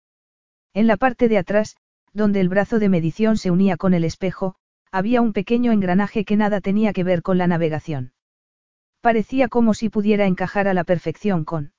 [0.74, 1.78] En la parte de atrás,
[2.14, 4.56] donde el brazo de medición se unía con el espejo,
[4.92, 8.14] había un pequeño engranaje que nada tenía que ver con la navegación.
[9.02, 11.74] Parecía como si pudiera encajar a la perfección con.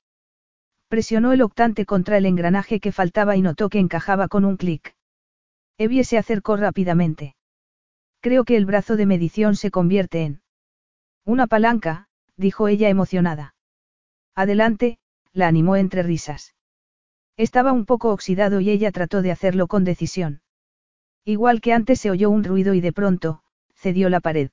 [0.89, 4.95] Presionó el octante contra el engranaje que faltaba y notó que encajaba con un clic.
[5.77, 7.35] Evie se acercó rápidamente.
[8.21, 10.41] Creo que el brazo de medición se convierte en.
[11.25, 12.07] Una palanca,
[12.37, 13.55] dijo ella emocionada.
[14.35, 14.97] Adelante,
[15.31, 16.54] la animó entre risas.
[17.37, 20.41] Estaba un poco oxidado y ella trató de hacerlo con decisión.
[21.25, 23.41] Igual que antes se oyó un ruido y de pronto,
[23.73, 24.51] cedió la pared.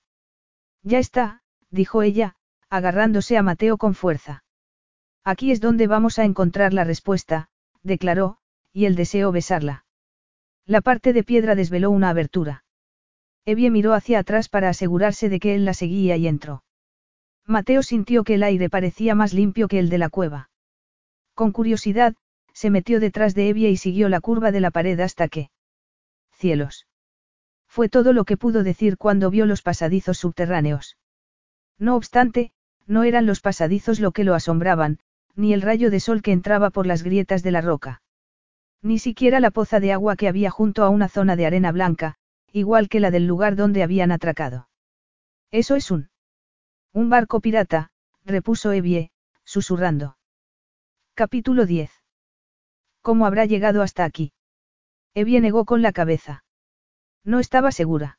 [0.82, 2.34] Ya está, dijo ella,
[2.68, 4.44] agarrándose a Mateo con fuerza.
[5.24, 7.48] Aquí es donde vamos a encontrar la respuesta,
[7.82, 8.38] declaró,
[8.72, 9.84] y él deseó besarla.
[10.66, 12.64] La parte de piedra desveló una abertura.
[13.44, 16.64] Evie miró hacia atrás para asegurarse de que él la seguía y entró.
[17.46, 20.50] Mateo sintió que el aire parecía más limpio que el de la cueva.
[21.34, 22.14] Con curiosidad,
[22.52, 25.50] se metió detrás de Evie y siguió la curva de la pared hasta que...
[26.32, 26.86] Cielos.
[27.66, 30.98] Fue todo lo que pudo decir cuando vio los pasadizos subterráneos.
[31.78, 32.52] No obstante,
[32.86, 34.98] no eran los pasadizos lo que lo asombraban,
[35.34, 38.02] ni el rayo de sol que entraba por las grietas de la roca.
[38.82, 42.16] Ni siquiera la poza de agua que había junto a una zona de arena blanca,
[42.52, 44.68] igual que la del lugar donde habían atracado.
[45.50, 46.10] Eso es un...
[46.92, 47.90] Un barco pirata,
[48.24, 49.10] repuso Evie,
[49.44, 50.18] susurrando.
[51.14, 52.01] Capítulo 10.
[53.02, 54.32] ¿Cómo habrá llegado hasta aquí?
[55.14, 56.44] Evie negó con la cabeza.
[57.24, 58.18] No estaba segura.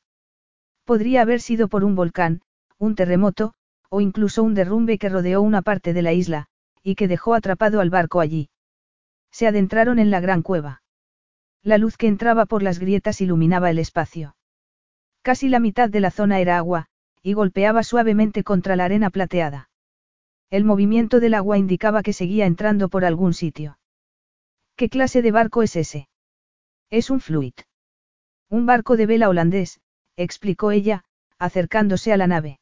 [0.85, 2.41] Podría haber sido por un volcán,
[2.77, 3.53] un terremoto,
[3.89, 6.47] o incluso un derrumbe que rodeó una parte de la isla,
[6.83, 8.49] y que dejó atrapado al barco allí.
[9.31, 10.83] Se adentraron en la gran cueva.
[11.61, 14.35] La luz que entraba por las grietas iluminaba el espacio.
[15.21, 16.87] Casi la mitad de la zona era agua,
[17.21, 19.69] y golpeaba suavemente contra la arena plateada.
[20.49, 23.77] El movimiento del agua indicaba que seguía entrando por algún sitio.
[24.83, 26.09] ¿Qué clase de barco es ese?
[26.89, 27.53] Es un fluid.
[28.49, 29.79] Un barco de vela holandés,
[30.17, 31.05] explicó ella,
[31.39, 32.59] acercándose a la nave.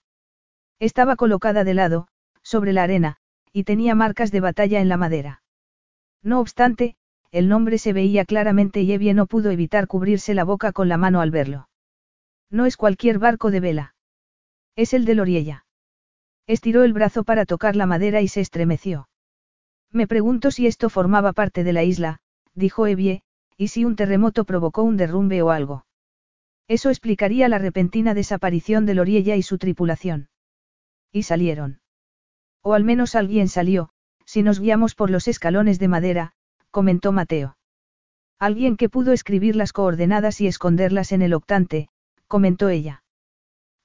[0.78, 2.08] Estaba colocada de lado,
[2.44, 3.18] sobre la arena,
[3.52, 5.42] y tenía marcas de batalla en la madera.
[6.22, 6.96] No obstante,
[7.32, 10.98] el nombre se veía claramente y Evie no pudo evitar cubrirse la boca con la
[10.98, 11.70] mano al verlo.
[12.52, 13.96] No es cualquier barco de vela.
[14.76, 15.66] Es el de Loriella.
[16.46, 19.10] Estiró el brazo para tocar la madera y se estremeció.
[19.92, 22.20] Me pregunto si esto formaba parte de la isla,
[22.54, 23.24] dijo Evie,
[23.58, 25.86] y si un terremoto provocó un derrumbe o algo.
[26.68, 30.30] Eso explicaría la repentina desaparición de Loriella y su tripulación.
[31.12, 31.82] Y salieron.
[32.62, 33.90] O al menos alguien salió,
[34.26, 36.34] si nos guiamos por los escalones de madera,
[36.70, 37.58] comentó Mateo.
[38.40, 41.90] Alguien que pudo escribir las coordenadas y esconderlas en el octante,
[42.28, 43.04] comentó ella.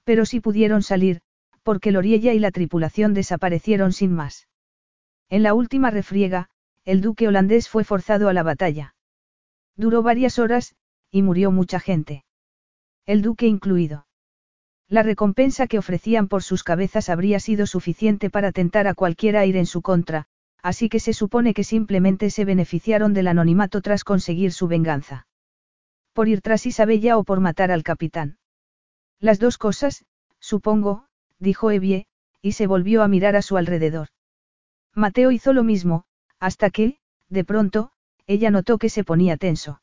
[0.05, 1.21] Pero si pudieron salir,
[1.65, 4.47] porque Loriella y la tripulación desaparecieron sin más.
[5.29, 6.49] En la última refriega,
[6.85, 8.95] el duque holandés fue forzado a la batalla.
[9.77, 10.77] Duró varias horas,
[11.11, 12.25] y murió mucha gente.
[13.07, 14.07] El duque incluido.
[14.89, 19.57] La recompensa que ofrecían por sus cabezas habría sido suficiente para tentar a cualquiera ir
[19.57, 20.27] en su contra,
[20.63, 25.27] así que se supone que simplemente se beneficiaron del anonimato tras conseguir su venganza.
[26.13, 28.39] Por ir tras Isabella o por matar al capitán.
[29.19, 30.05] Las dos cosas,
[30.39, 31.07] supongo,
[31.41, 32.07] dijo Evie,
[32.41, 34.09] y se volvió a mirar a su alrededor.
[34.97, 36.05] Mateo hizo lo mismo,
[36.41, 36.97] hasta que,
[37.29, 37.91] de pronto,
[38.27, 39.83] ella notó que se ponía tenso.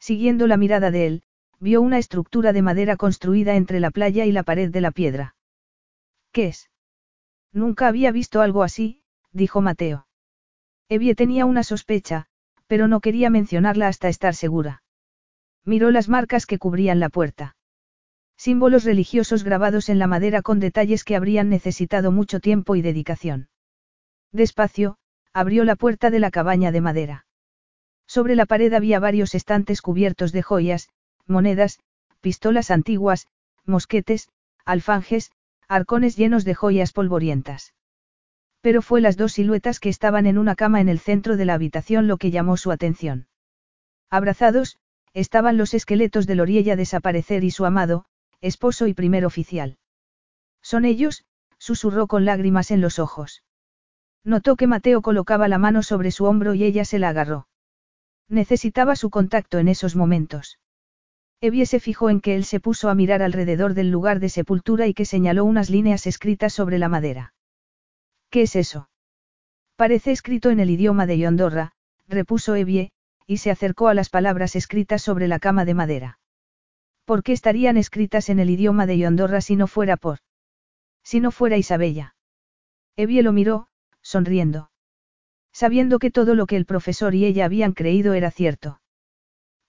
[0.00, 1.22] Siguiendo la mirada de él,
[1.60, 5.36] vio una estructura de madera construida entre la playa y la pared de la piedra.
[6.32, 6.70] ¿Qué es?
[7.52, 9.02] Nunca había visto algo así,
[9.32, 10.06] dijo Mateo.
[10.88, 12.26] Evie tenía una sospecha,
[12.66, 14.82] pero no quería mencionarla hasta estar segura.
[15.66, 17.54] Miró las marcas que cubrían la puerta.
[18.38, 23.50] Símbolos religiosos grabados en la madera con detalles que habrían necesitado mucho tiempo y dedicación.
[24.32, 24.96] Despacio,
[25.32, 27.26] abrió la puerta de la cabaña de madera.
[28.06, 30.88] Sobre la pared había varios estantes cubiertos de joyas,
[31.26, 31.80] monedas,
[32.20, 33.26] pistolas antiguas,
[33.64, 34.28] mosquetes,
[34.64, 35.30] alfanjes,
[35.68, 37.74] arcones llenos de joyas polvorientas.
[38.60, 41.54] Pero fue las dos siluetas que estaban en una cama en el centro de la
[41.54, 43.26] habitación lo que llamó su atención.
[44.08, 44.78] Abrazados,
[45.14, 48.04] estaban los esqueletos de Loriella desaparecer y su amado,
[48.40, 49.78] esposo y primer oficial.
[50.62, 51.24] Son ellos,
[51.58, 53.42] susurró con lágrimas en los ojos.
[54.24, 57.48] Notó que Mateo colocaba la mano sobre su hombro y ella se la agarró.
[58.28, 60.58] Necesitaba su contacto en esos momentos.
[61.40, 64.86] Evie se fijó en que él se puso a mirar alrededor del lugar de sepultura
[64.86, 67.34] y que señaló unas líneas escritas sobre la madera.
[68.30, 68.88] ¿Qué es eso?
[69.74, 71.72] Parece escrito en el idioma de Yondorra,
[72.06, 72.92] repuso Evie,
[73.26, 76.18] y se acercó a las palabras escritas sobre la cama de madera.
[77.04, 80.18] ¿Por qué estarían escritas en el idioma de Yondorra si no fuera por?
[81.02, 82.14] Si no fuera Isabella.
[82.96, 83.66] Evie lo miró,
[84.02, 84.70] sonriendo.
[85.52, 88.80] Sabiendo que todo lo que el profesor y ella habían creído era cierto.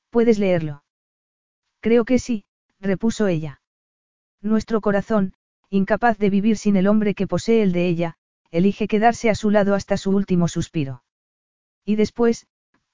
[0.10, 0.84] ¿Puedes leerlo?
[1.82, 2.46] Creo que sí,
[2.80, 3.62] repuso ella.
[4.42, 5.34] Nuestro corazón,
[5.70, 8.16] incapaz de vivir sin el hombre que posee el de ella,
[8.52, 11.04] elige quedarse a su lado hasta su último suspiro.
[11.84, 12.48] Y después,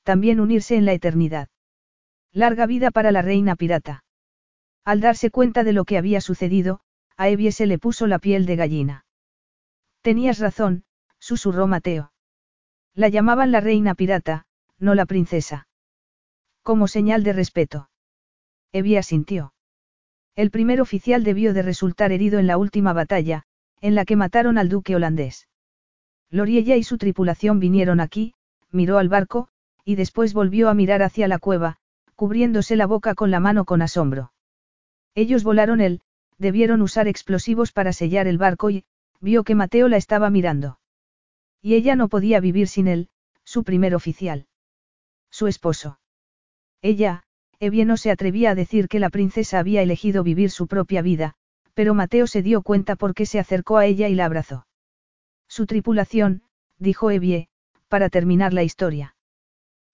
[0.03, 1.49] también unirse en la eternidad.
[2.31, 4.03] Larga vida para la reina pirata.
[4.85, 6.79] Al darse cuenta de lo que había sucedido,
[7.17, 9.05] a Evie se le puso la piel de gallina.
[10.01, 10.83] Tenías razón,
[11.29, 12.11] susurró Mateo.
[12.95, 14.47] La llamaban la reina pirata,
[14.79, 15.67] no la princesa.
[16.63, 17.91] Como señal de respeto.
[18.71, 19.53] Evie asintió.
[20.35, 23.43] El primer oficial debió de resultar herido en la última batalla,
[23.79, 25.47] en la que mataron al duque holandés.
[26.31, 28.33] Loriella y su tripulación vinieron aquí,
[28.71, 29.49] miró al barco,
[29.85, 31.77] y después volvió a mirar hacia la cueva,
[32.15, 34.33] cubriéndose la boca con la mano con asombro.
[35.13, 36.01] Ellos volaron él,
[36.39, 38.83] debieron usar explosivos para sellar el barco y,
[39.21, 40.79] vio que Mateo la estaba mirando.
[41.61, 43.09] Y ella no podía vivir sin él,
[43.43, 44.47] su primer oficial.
[45.29, 45.99] Su esposo.
[46.81, 47.23] Ella,
[47.59, 51.35] Evie no se atrevía a decir que la princesa había elegido vivir su propia vida,
[51.73, 54.67] pero Mateo se dio cuenta porque se acercó a ella y la abrazó.
[55.47, 56.43] Su tripulación,
[56.77, 57.49] dijo Evie,
[57.89, 59.15] para terminar la historia.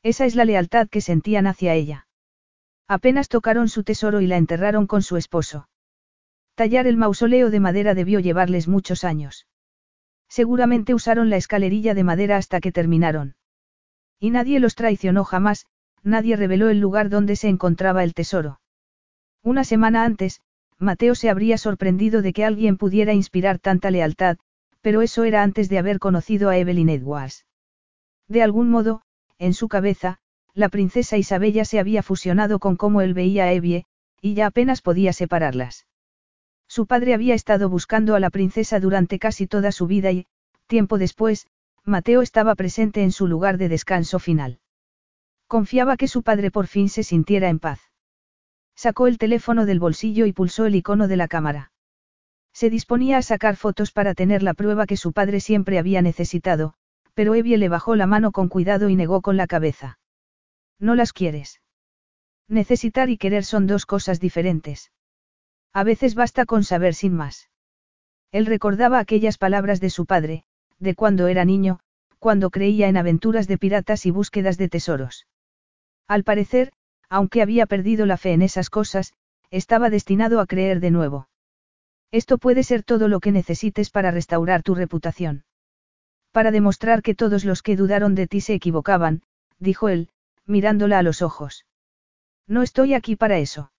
[0.03, 2.08] Esa es la lealtad que sentían hacia ella.
[2.88, 5.68] Apenas tocaron su tesoro y la enterraron con su esposo.
[6.53, 9.48] Tallar el mausoleo de madera debió llevarles muchos años.
[10.28, 13.36] Seguramente usaron la escalerilla de madera hasta que terminaron.
[14.20, 15.66] Y nadie los traicionó jamás,
[16.04, 18.60] nadie reveló el lugar donde se encontraba el tesoro.
[19.44, 20.42] Una semana antes,
[20.78, 24.38] Mateo se habría sorprendido de que alguien pudiera inspirar tanta lealtad,
[24.82, 27.45] pero eso era antes de haber conocido a Evelyn Edwards.
[28.28, 29.02] De algún modo,
[29.40, 30.20] en su cabeza,
[30.54, 33.86] la princesa Isabella se había fusionado con cómo él veía a Evie,
[34.22, 35.86] y ya apenas podía separarlas.
[36.68, 40.27] Su padre había estado buscando a la princesa durante casi toda su vida y,
[40.68, 41.48] tiempo después,
[41.84, 44.60] Mateo estaba presente en su lugar de descanso final.
[45.48, 47.80] Confiaba que su padre por fin se sintiera en paz.
[48.76, 51.72] Sacó el teléfono del bolsillo y pulsó el icono de la cámara.
[52.52, 56.74] Se disponía a sacar fotos para tener la prueba que su padre siempre había necesitado,
[57.14, 60.00] pero Evie le bajó la mano con cuidado y negó con la cabeza.
[60.80, 61.61] No las quieres.
[62.48, 64.92] Necesitar y querer son dos cosas diferentes.
[65.76, 67.50] A veces basta con saber sin más.
[68.32, 70.45] Él recordaba aquellas palabras de su padre,
[70.80, 71.82] de cuando era niño,
[72.18, 75.28] cuando creía en aventuras de piratas y búsquedas de tesoros.
[76.08, 76.72] Al parecer,
[77.10, 79.14] aunque había perdido la fe en esas cosas,
[79.52, 81.28] estaba destinado a creer de nuevo.
[82.10, 85.44] Esto puede ser todo lo que necesites para restaurar tu reputación.
[86.32, 89.24] Para demostrar que todos los que dudaron de ti se equivocaban,
[89.60, 90.08] dijo él,
[90.45, 91.66] mirándola a los ojos.
[92.48, 93.74] No estoy aquí para eso.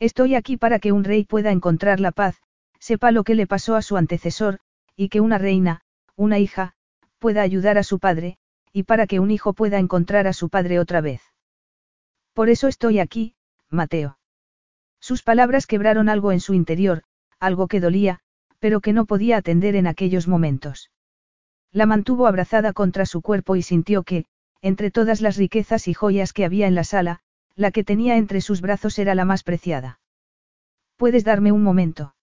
[0.00, 2.40] Estoy aquí para que un rey pueda encontrar la paz,
[2.78, 4.58] sepa lo que le pasó a su antecesor,
[4.96, 5.82] y que una reina,
[6.16, 6.72] una hija,
[7.18, 8.38] pueda ayudar a su padre,
[8.72, 11.20] y para que un hijo pueda encontrar a su padre otra vez.
[12.32, 13.34] Por eso estoy aquí,
[13.68, 14.18] Mateo.
[15.00, 17.02] Sus palabras quebraron algo en su interior,
[17.38, 18.20] algo que dolía,
[18.58, 20.90] pero que no podía atender en aquellos momentos.
[21.72, 24.24] La mantuvo abrazada contra su cuerpo y sintió que,
[24.62, 27.20] entre todas las riquezas y joyas que había en la sala,
[27.56, 30.00] la que tenía entre sus brazos era la más preciada.
[30.96, 32.14] ¿Puedes darme un momento?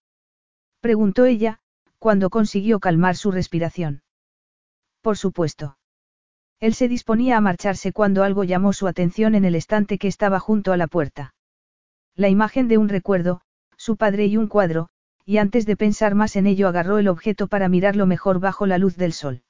[0.80, 1.60] preguntó ella,
[1.98, 4.02] cuando consiguió calmar su respiración.
[5.00, 5.78] Por supuesto.
[6.60, 10.40] Él se disponía a marcharse cuando algo llamó su atención en el estante que estaba
[10.40, 11.34] junto a la puerta.
[12.14, 13.42] La imagen de un recuerdo,
[13.76, 14.88] su padre y un cuadro,
[15.24, 18.78] y antes de pensar más en ello agarró el objeto para mirarlo mejor bajo la
[18.78, 19.42] luz del sol.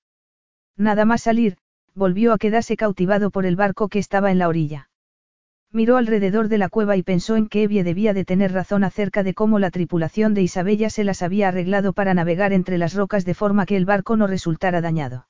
[0.76, 1.56] Nada más salir,
[1.94, 4.90] volvió a quedarse cautivado por el barco que estaba en la orilla.
[5.70, 9.22] Miró alrededor de la cueva y pensó en que Evie debía de tener razón acerca
[9.22, 13.26] de cómo la tripulación de Isabella se las había arreglado para navegar entre las rocas
[13.26, 15.28] de forma que el barco no resultara dañado.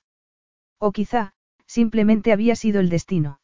[0.79, 1.33] O quizá,
[1.67, 3.41] simplemente había sido el destino.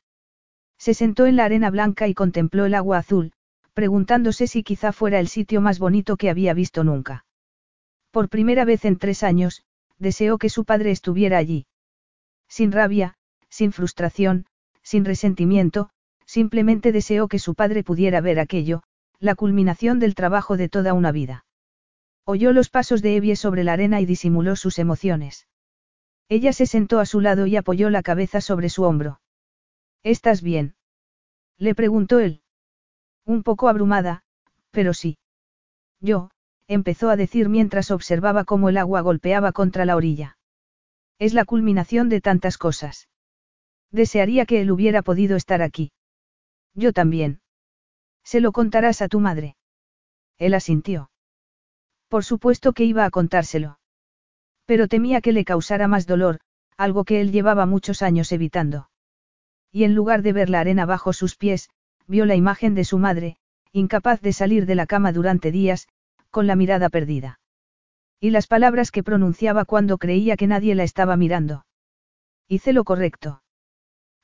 [0.78, 3.32] Se sentó en la arena blanca y contempló el agua azul,
[3.72, 7.24] preguntándose si quizá fuera el sitio más bonito que había visto nunca.
[8.12, 9.64] Por primera vez en tres años,
[9.98, 11.66] deseó que su padre estuviera allí.
[12.48, 13.16] Sin rabia,
[13.48, 14.46] sin frustración,
[14.82, 15.90] sin resentimiento,
[16.34, 18.82] simplemente deseó que su padre pudiera ver aquello,
[19.20, 21.44] la culminación del trabajo de toda una vida.
[22.24, 25.46] Oyó los pasos de Evie sobre la arena y disimuló sus emociones.
[26.28, 29.20] Ella se sentó a su lado y apoyó la cabeza sobre su hombro.
[30.02, 30.74] ¿Estás bien?
[31.56, 32.42] Le preguntó él.
[33.24, 34.24] Un poco abrumada,
[34.72, 35.18] pero sí.
[36.00, 36.30] Yo,
[36.66, 40.36] empezó a decir mientras observaba cómo el agua golpeaba contra la orilla.
[41.20, 43.08] Es la culminación de tantas cosas.
[43.92, 45.92] Desearía que él hubiera podido estar aquí.
[46.74, 47.40] Yo también.
[48.24, 49.56] Se lo contarás a tu madre.
[50.38, 51.10] Él asintió.
[52.08, 53.78] Por supuesto que iba a contárselo.
[54.66, 56.40] Pero temía que le causara más dolor,
[56.76, 58.88] algo que él llevaba muchos años evitando.
[59.70, 61.68] Y en lugar de ver la arena bajo sus pies,
[62.06, 63.36] vio la imagen de su madre,
[63.72, 65.88] incapaz de salir de la cama durante días,
[66.30, 67.40] con la mirada perdida.
[68.20, 71.66] Y las palabras que pronunciaba cuando creía que nadie la estaba mirando.
[72.48, 73.42] Hice lo correcto.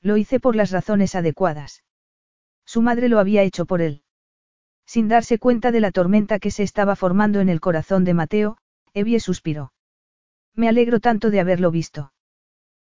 [0.01, 1.83] Lo hice por las razones adecuadas.
[2.71, 4.01] Su madre lo había hecho por él.
[4.85, 8.55] Sin darse cuenta de la tormenta que se estaba formando en el corazón de Mateo,
[8.93, 9.73] Evie suspiró.
[10.55, 12.13] Me alegro tanto de haberlo visto.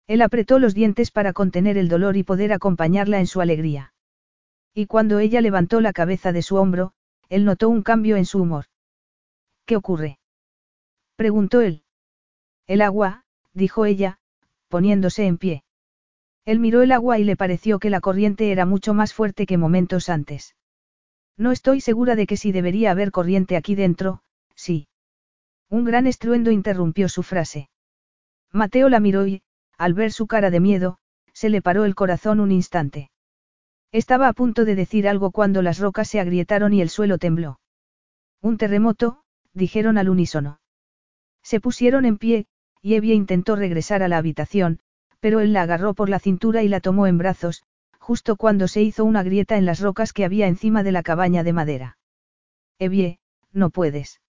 [0.07, 3.93] Él apretó los dientes para contener el dolor y poder acompañarla en su alegría.
[4.73, 6.93] Y cuando ella levantó la cabeza de su hombro,
[7.27, 8.67] él notó un cambio en su humor.
[9.65, 10.17] ¿Qué ocurre?
[11.17, 11.83] preguntó él.
[12.67, 14.17] El agua, dijo ella,
[14.69, 15.65] poniéndose en pie.
[16.45, 19.57] Él miró el agua y le pareció que la corriente era mucho más fuerte que
[19.57, 20.55] momentos antes.
[21.37, 24.21] No estoy segura de que si debería haber corriente aquí dentro,
[24.55, 24.87] sí.
[25.69, 27.69] Un gran estruendo interrumpió su frase.
[28.51, 29.41] Mateo la miró y,
[29.77, 30.97] al ver su cara de miedo,
[31.33, 33.09] se le paró el corazón un instante.
[33.91, 37.59] Estaba a punto de decir algo cuando las rocas se agrietaron y el suelo tembló.
[38.41, 39.23] Un terremoto,
[39.53, 40.59] dijeron al unísono.
[41.41, 42.47] Se pusieron en pie,
[42.81, 44.79] y Evie intentó regresar a la habitación,
[45.23, 47.63] pero él la agarró por la cintura y la tomó en brazos,
[47.97, 51.45] justo cuando se hizo una grieta en las rocas que había encima de la cabaña
[51.45, 51.97] de madera.
[52.77, 53.19] Evie,
[53.53, 54.19] no puedes.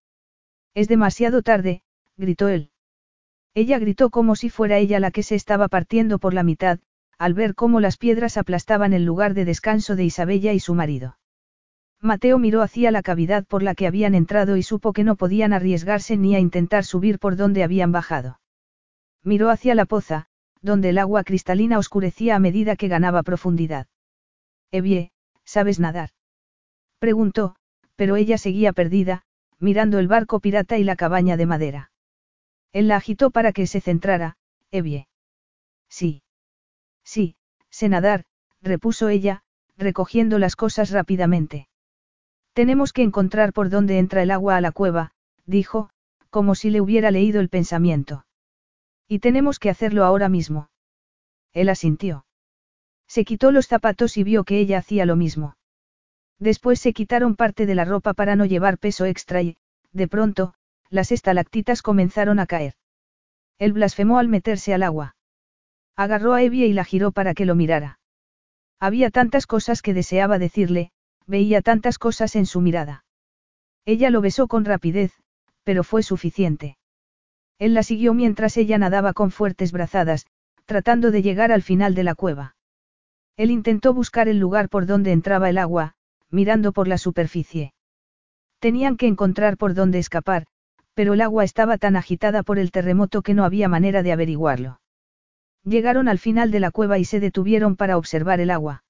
[0.72, 1.82] Es demasiado tarde,
[2.16, 2.70] gritó él.
[3.54, 6.78] Ella gritó como si fuera ella la que se estaba partiendo por la mitad,
[7.18, 11.18] al ver cómo las piedras aplastaban el lugar de descanso de Isabella y su marido.
[12.00, 15.54] Mateo miró hacia la cavidad por la que habían entrado y supo que no podían
[15.54, 18.38] arriesgarse ni a intentar subir por donde habían bajado.
[19.24, 20.28] Miró hacia la poza,
[20.64, 23.86] donde el agua cristalina oscurecía a medida que ganaba profundidad.
[24.70, 25.12] Evie,
[25.44, 26.10] ¿sabes nadar?
[26.98, 27.54] Preguntó,
[27.96, 29.22] pero ella seguía perdida,
[29.58, 31.90] mirando el barco pirata y la cabaña de madera.
[32.72, 34.38] Él la agitó para que se centrara,
[34.70, 35.06] Evie.
[35.90, 36.22] Sí.
[37.04, 37.36] Sí,
[37.68, 38.24] sé nadar,
[38.62, 39.42] repuso ella,
[39.76, 41.68] recogiendo las cosas rápidamente.
[42.54, 45.10] Tenemos que encontrar por dónde entra el agua a la cueva,
[45.44, 45.90] dijo,
[46.30, 48.24] como si le hubiera leído el pensamiento.
[49.14, 50.70] Y tenemos que hacerlo ahora mismo.
[51.52, 52.26] Él asintió.
[53.06, 55.56] Se quitó los zapatos y vio que ella hacía lo mismo.
[56.40, 59.56] Después se quitaron parte de la ropa para no llevar peso extra y,
[59.92, 60.54] de pronto,
[60.90, 62.74] las estalactitas comenzaron a caer.
[63.60, 65.14] Él blasfemó al meterse al agua.
[65.94, 68.00] Agarró a Evie y la giró para que lo mirara.
[68.80, 70.90] Había tantas cosas que deseaba decirle,
[71.24, 73.04] veía tantas cosas en su mirada.
[73.84, 75.12] Ella lo besó con rapidez,
[75.62, 76.78] pero fue suficiente.
[77.58, 80.26] Él la siguió mientras ella nadaba con fuertes brazadas,
[80.64, 82.56] tratando de llegar al final de la cueva.
[83.36, 85.94] Él intentó buscar el lugar por donde entraba el agua,
[86.30, 87.74] mirando por la superficie.
[88.58, 90.46] Tenían que encontrar por dónde escapar,
[90.94, 94.80] pero el agua estaba tan agitada por el terremoto que no había manera de averiguarlo.
[95.64, 98.84] Llegaron al final de la cueva y se detuvieron para observar el agua.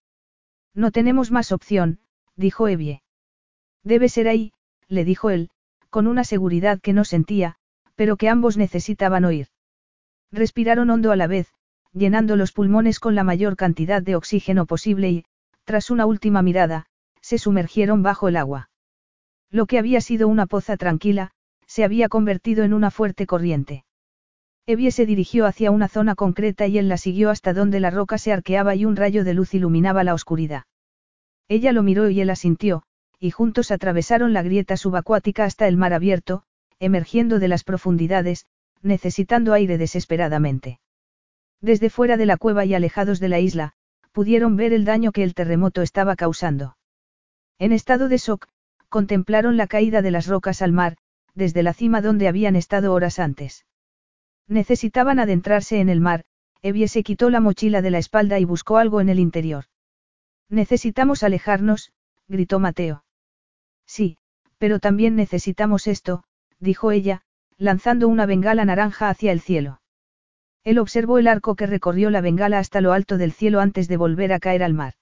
[0.75, 2.01] No tenemos más opción,
[2.37, 3.03] dijo Evie.
[3.85, 4.53] Debe ser ahí,
[4.89, 5.51] le dijo él,
[5.91, 7.57] con una seguridad que no sentía,
[7.95, 9.49] pero que ambos necesitaban oír.
[10.33, 11.53] Respiraron hondo a la vez,
[11.93, 15.25] llenando los pulmones con la mayor cantidad de oxígeno posible y,
[15.65, 16.87] tras una última mirada,
[17.21, 18.71] se sumergieron bajo el agua.
[19.51, 21.31] Lo que había sido una poza tranquila,
[21.67, 23.85] se había convertido en una fuerte corriente.
[24.67, 28.19] Evie se dirigió hacia una zona concreta y él la siguió hasta donde la roca
[28.19, 30.65] se arqueaba y un rayo de luz iluminaba la oscuridad.
[31.49, 32.83] Ella lo miró y él asintió,
[33.21, 36.45] y juntos atravesaron la grieta subacuática hasta el mar abierto,
[36.79, 38.47] emergiendo de las profundidades,
[38.83, 40.81] necesitando aire desesperadamente.
[41.61, 43.73] Desde fuera de la cueva y alejados de la isla,
[44.13, 46.77] pudieron ver el daño que el terremoto estaba causando.
[47.59, 48.49] En estado de shock,
[48.89, 50.97] contemplaron la caída de las rocas al mar,
[51.35, 53.67] desde la cima donde habían estado horas antes.
[54.47, 56.25] Necesitaban adentrarse en el mar,
[56.63, 59.65] Evie se quitó la mochila de la espalda y buscó algo en el interior.
[60.49, 61.93] Necesitamos alejarnos,
[62.29, 63.05] gritó Mateo.
[63.87, 64.19] Sí,
[64.59, 66.25] pero también necesitamos esto,
[66.61, 67.23] dijo ella,
[67.57, 69.81] lanzando una bengala naranja hacia el cielo.
[70.65, 73.97] Él observó el arco que recorrió la bengala hasta lo alto del cielo antes de
[73.97, 74.95] volver a caer al mar.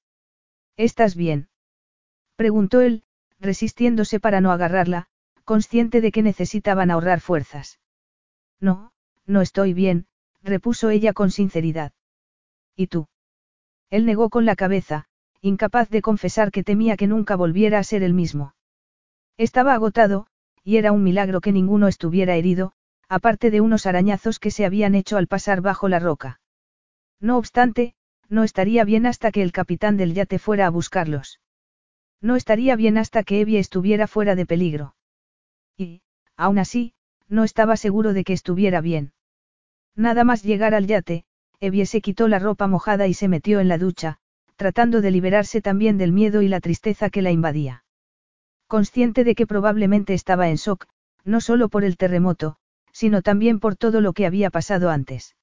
[0.76, 1.48] ¿Estás bien?
[2.36, 3.04] preguntó él,
[3.38, 5.06] resistiéndose para no agarrarla,
[5.44, 7.78] consciente de que necesitaban ahorrar fuerzas.
[8.60, 8.92] No,
[9.26, 10.06] no estoy bien,
[10.42, 11.92] repuso ella con sinceridad.
[12.74, 13.08] ¿Y tú?
[13.90, 15.06] Él negó con la cabeza,
[15.40, 18.54] incapaz de confesar que temía que nunca volviera a ser el mismo.
[19.36, 20.26] Estaba agotado,
[20.64, 22.72] y era un milagro que ninguno estuviera herido,
[23.08, 26.40] aparte de unos arañazos que se habían hecho al pasar bajo la roca.
[27.20, 27.94] No obstante,
[28.28, 31.40] no estaría bien hasta que el capitán del yate fuera a buscarlos.
[32.20, 34.94] No estaría bien hasta que Evie estuviera fuera de peligro.
[35.76, 36.02] Y,
[36.36, 36.94] aún así,
[37.28, 39.12] no estaba seguro de que estuviera bien.
[39.94, 41.24] Nada más llegar al yate,
[41.60, 44.18] Evie se quitó la ropa mojada y se metió en la ducha,
[44.56, 47.84] tratando de liberarse también del miedo y la tristeza que la invadía.
[48.72, 50.86] Consciente de que probablemente estaba en shock,
[51.26, 52.56] no solo por el terremoto,
[52.90, 55.36] sino también por todo lo que había pasado antes.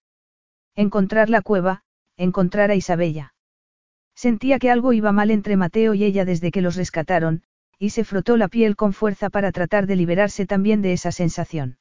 [0.76, 1.84] Encontrar la cueva,
[2.18, 3.36] encontrar a Isabella.
[4.16, 7.44] Sentía que algo iba mal entre Mateo y ella desde que los rescataron,
[7.78, 11.78] y se frotó la piel con fuerza para tratar de liberarse también de esa sensación.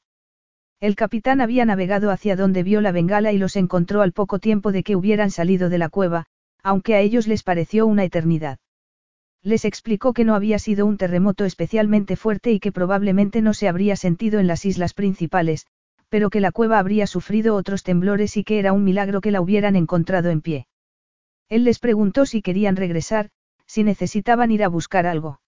[0.80, 4.70] El capitán había navegado hacia donde vio la bengala y los encontró al poco tiempo
[4.70, 6.26] de que hubieran salido de la cueva,
[6.62, 8.58] aunque a ellos les pareció una eternidad.
[9.48, 13.66] Les explicó que no había sido un terremoto especialmente fuerte y que probablemente no se
[13.66, 15.66] habría sentido en las islas principales,
[16.10, 19.40] pero que la cueva habría sufrido otros temblores y que era un milagro que la
[19.40, 20.66] hubieran encontrado en pie.
[21.48, 23.30] Él les preguntó si querían regresar,
[23.64, 25.40] si necesitaban ir a buscar algo.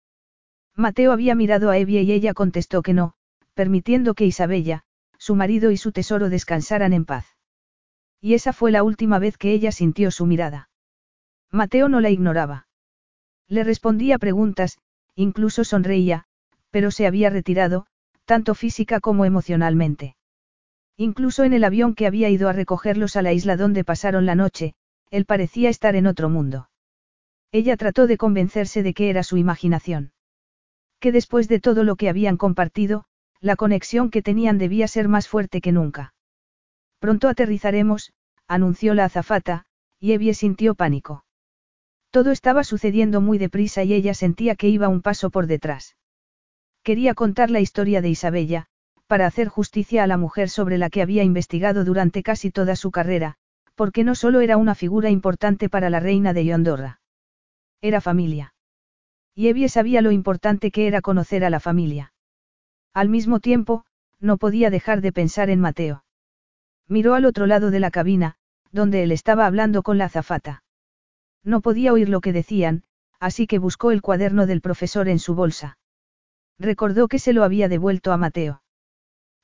[0.74, 3.12] Mateo había mirado a Evie y ella contestó que no,
[3.52, 4.84] permitiendo que Isabella,
[5.18, 7.26] su marido y su tesoro descansaran en paz.
[8.18, 10.70] Y esa fue la última vez que ella sintió su mirada.
[11.50, 12.69] Mateo no la ignoraba.
[13.50, 14.78] Le respondía preguntas,
[15.16, 16.24] incluso sonreía,
[16.70, 17.86] pero se había retirado,
[18.24, 20.16] tanto física como emocionalmente.
[20.96, 24.36] Incluso en el avión que había ido a recogerlos a la isla donde pasaron la
[24.36, 24.74] noche,
[25.10, 26.70] él parecía estar en otro mundo.
[27.50, 30.12] Ella trató de convencerse de que era su imaginación.
[31.00, 33.06] Que después de todo lo que habían compartido,
[33.40, 36.14] la conexión que tenían debía ser más fuerte que nunca.
[37.00, 38.12] Pronto aterrizaremos,
[38.46, 39.64] anunció la azafata,
[39.98, 41.24] y Evie sintió pánico.
[42.10, 45.96] Todo estaba sucediendo muy deprisa y ella sentía que iba un paso por detrás.
[46.82, 48.66] Quería contar la historia de Isabella,
[49.06, 52.90] para hacer justicia a la mujer sobre la que había investigado durante casi toda su
[52.90, 53.36] carrera,
[53.74, 57.00] porque no solo era una figura importante para la reina de Yondorra.
[57.80, 58.54] Era familia.
[59.34, 62.12] Y Evie sabía lo importante que era conocer a la familia.
[62.92, 63.84] Al mismo tiempo,
[64.18, 66.04] no podía dejar de pensar en Mateo.
[66.88, 68.36] Miró al otro lado de la cabina,
[68.72, 70.62] donde él estaba hablando con la azafata.
[71.44, 72.84] No podía oír lo que decían,
[73.18, 75.78] así que buscó el cuaderno del profesor en su bolsa.
[76.58, 78.62] Recordó que se lo había devuelto a Mateo.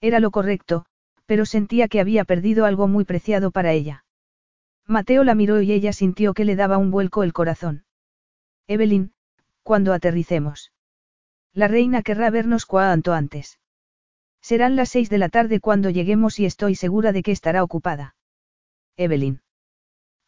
[0.00, 0.84] Era lo correcto,
[1.24, 4.04] pero sentía que había perdido algo muy preciado para ella.
[4.86, 7.84] Mateo la miró y ella sintió que le daba un vuelco el corazón.
[8.68, 9.12] Evelyn,
[9.62, 10.72] cuando aterricemos.
[11.52, 13.58] La reina querrá vernos cuanto antes.
[14.40, 18.14] Serán las seis de la tarde cuando lleguemos y estoy segura de que estará ocupada.
[18.96, 19.40] Evelyn.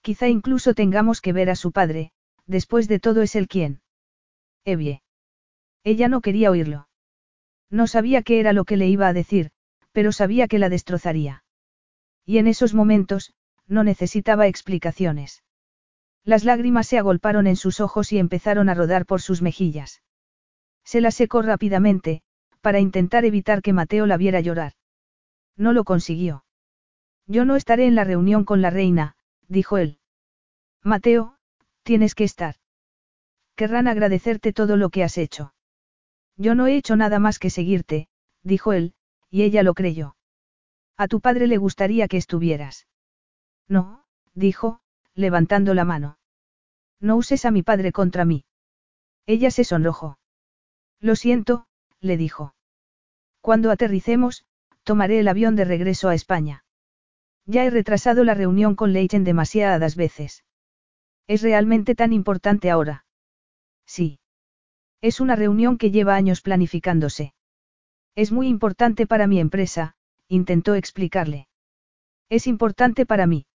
[0.09, 2.13] Quizá incluso tengamos que ver a su padre,
[2.47, 3.83] después de todo es él quien.
[4.65, 5.03] Evie.
[5.85, 6.89] Ella no quería oírlo.
[7.69, 9.51] No sabía qué era lo que le iba a decir,
[9.93, 11.45] pero sabía que la destrozaría.
[12.25, 13.35] Y en esos momentos,
[13.67, 15.43] no necesitaba explicaciones.
[16.25, 20.01] Las lágrimas se agolparon en sus ojos y empezaron a rodar por sus mejillas.
[20.85, 22.23] Se la secó rápidamente,
[22.63, 24.73] para intentar evitar que Mateo la viera llorar.
[25.59, 26.47] No lo consiguió.
[27.27, 29.17] Yo no estaré en la reunión con la reina,
[29.49, 29.98] dijo él.
[30.89, 31.37] Mateo,
[31.83, 32.55] tienes que estar.
[33.57, 35.53] Querrán agradecerte todo lo que has hecho.
[36.39, 38.09] Yo no he hecho nada más que seguirte,
[38.43, 38.95] dijo él,
[39.31, 40.17] y ella lo creyó.
[40.97, 42.87] A tu padre le gustaría que estuvieras.
[43.69, 44.81] No, dijo,
[45.15, 46.19] levantando la mano.
[47.01, 48.47] No uses a mi padre contra mí.
[49.27, 50.19] Ella se sonrojó.
[51.01, 51.67] Lo siento,
[52.01, 52.55] le dijo.
[53.43, 54.47] Cuando aterricemos,
[54.85, 56.65] tomaré el avión de regreso a España.
[57.45, 60.45] Ya he retrasado la reunión con Leichen demasiadas veces.
[61.29, 63.05] ¿Es realmente tan importante ahora?
[63.87, 64.19] Sí.
[65.03, 67.35] Es una reunión que lleva años planificándose.
[68.17, 69.95] Es muy importante para mi empresa,
[70.27, 71.47] intentó explicarle.
[72.31, 73.47] Es importante para mí.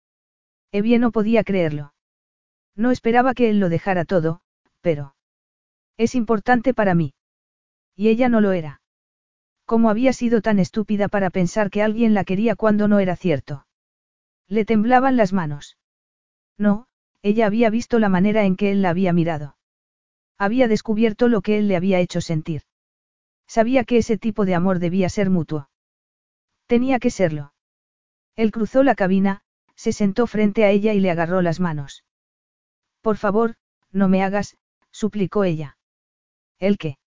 [0.71, 1.95] Evie no podía creerlo.
[2.77, 4.43] No esperaba que él lo dejara todo,
[4.83, 5.17] pero...
[5.97, 7.15] Es importante para mí.
[7.97, 8.83] Y ella no lo era.
[9.65, 13.67] ¿Cómo había sido tan estúpida para pensar que alguien la quería cuando no era cierto?
[14.47, 15.79] Le temblaban las manos.
[16.59, 16.87] No,
[17.23, 19.57] ella había visto la manera en que él la había mirado.
[20.39, 22.63] Había descubierto lo que él le había hecho sentir.
[23.47, 25.69] Sabía que ese tipo de amor debía ser mutuo.
[26.67, 27.53] Tenía que serlo.
[28.35, 29.43] Él cruzó la cabina,
[29.77, 32.05] se sentó frente a ella y le agarró las manos.
[33.03, 33.57] Por favor,
[33.91, 34.57] no me hagas,
[34.91, 35.77] suplicó ella.
[36.59, 36.99] ¿El qué?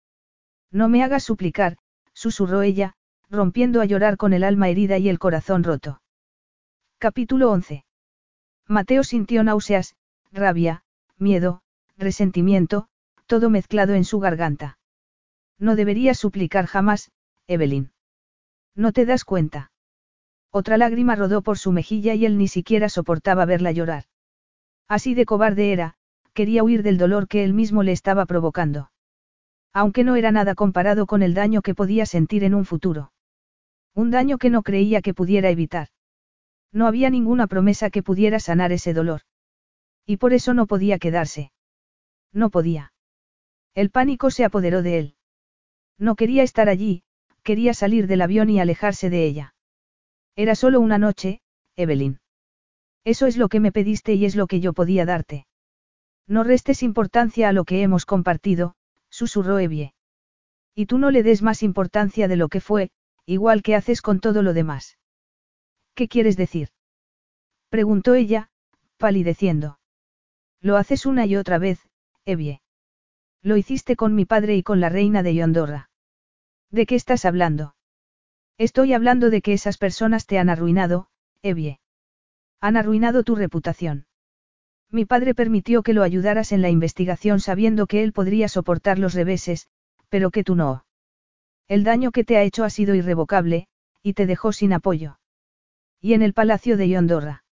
[0.71, 1.77] No me hagas suplicar,
[2.13, 2.95] susurró ella,
[3.31, 6.03] rompiendo a llorar con el alma herida y el corazón roto.
[6.99, 7.85] Capítulo 11.
[8.67, 9.95] Mateo sintió náuseas,
[10.35, 10.83] rabia,
[11.17, 11.63] miedo,
[11.97, 12.89] resentimiento,
[13.27, 14.79] todo mezclado en su garganta.
[15.59, 17.13] No deberías suplicar jamás,
[17.47, 17.93] Evelyn.
[18.75, 19.71] ¿No te das cuenta?
[20.51, 24.05] Otra lágrima rodó por su mejilla y él ni siquiera soportaba verla llorar.
[24.89, 25.95] Así de cobarde era,
[26.33, 28.91] quería huir del dolor que él mismo le estaba provocando.
[29.73, 33.13] Aunque no era nada comparado con el daño que podía sentir en un futuro.
[33.95, 35.89] Un daño que no creía que pudiera evitar.
[36.73, 39.23] No había ninguna promesa que pudiera sanar ese dolor.
[40.07, 41.53] Y por eso no podía quedarse.
[42.33, 42.93] No podía.
[43.75, 45.17] El pánico se apoderó de él.
[45.99, 47.03] No quería estar allí,
[47.43, 49.55] quería salir del avión y alejarse de ella.
[50.37, 51.41] Era solo una noche,
[51.77, 52.19] Evelyn.
[53.05, 55.47] Eso es lo que me pediste y es lo que yo podía darte.
[56.27, 58.75] No restes importancia a lo que hemos compartido,
[59.11, 59.95] susurró Evie.
[60.75, 62.91] Y tú no le des más importancia de lo que fue,
[63.27, 64.99] igual que haces con todo lo demás.
[65.95, 66.71] ¿Qué quieres decir?
[67.69, 68.51] preguntó ella,
[68.97, 69.79] palideciendo.
[70.65, 71.79] Lo haces una y otra vez,
[72.25, 72.63] Evie.
[73.43, 75.91] Lo hiciste con mi padre y con la reina de Yondorra.
[76.71, 77.77] ¿De qué estás hablando?
[78.57, 81.09] Estoy hablando de que esas personas te han arruinado,
[81.43, 81.81] Evie.
[82.63, 84.07] Han arruinado tu reputación.
[84.91, 89.13] Mi padre permitió que lo ayudaras en la investigación sabiendo que él podría soportar los
[89.13, 89.69] reveses,
[90.09, 90.87] pero que tú no.
[91.69, 93.69] El daño que te ha hecho ha sido irrevocable,
[94.03, 95.19] y te dejó sin apoyo.
[96.01, 97.45] Y en el palacio de Yondorra.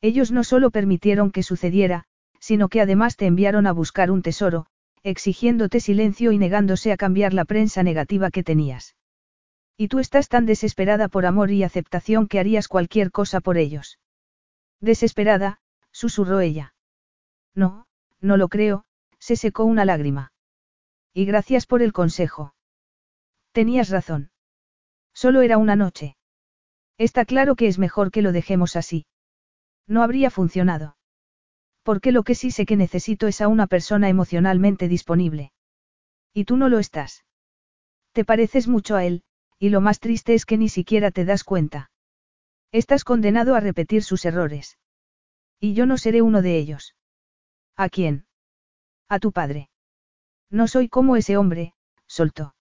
[0.00, 2.06] Ellos no solo permitieron que sucediera,
[2.40, 4.66] sino que además te enviaron a buscar un tesoro,
[5.02, 8.96] exigiéndote silencio y negándose a cambiar la prensa negativa que tenías.
[9.76, 13.98] Y tú estás tan desesperada por amor y aceptación que harías cualquier cosa por ellos.
[14.80, 15.60] Desesperada,
[15.92, 16.74] susurró ella.
[17.54, 17.86] No,
[18.20, 18.84] no lo creo,
[19.18, 20.32] se secó una lágrima.
[21.12, 22.54] Y gracias por el consejo.
[23.52, 24.30] Tenías razón.
[25.12, 26.16] Solo era una noche.
[26.98, 29.06] Está claro que es mejor que lo dejemos así.
[29.86, 30.96] No habría funcionado.
[31.82, 35.52] Porque lo que sí sé que necesito es a una persona emocionalmente disponible.
[36.32, 37.24] Y tú no lo estás.
[38.12, 39.22] Te pareces mucho a él,
[39.58, 41.90] y lo más triste es que ni siquiera te das cuenta.
[42.72, 44.78] Estás condenado a repetir sus errores.
[45.58, 46.94] Y yo no seré uno de ellos.
[47.76, 48.26] ¿A quién?
[49.08, 49.70] A tu padre.
[50.50, 51.74] No soy como ese hombre,
[52.06, 52.54] soltó.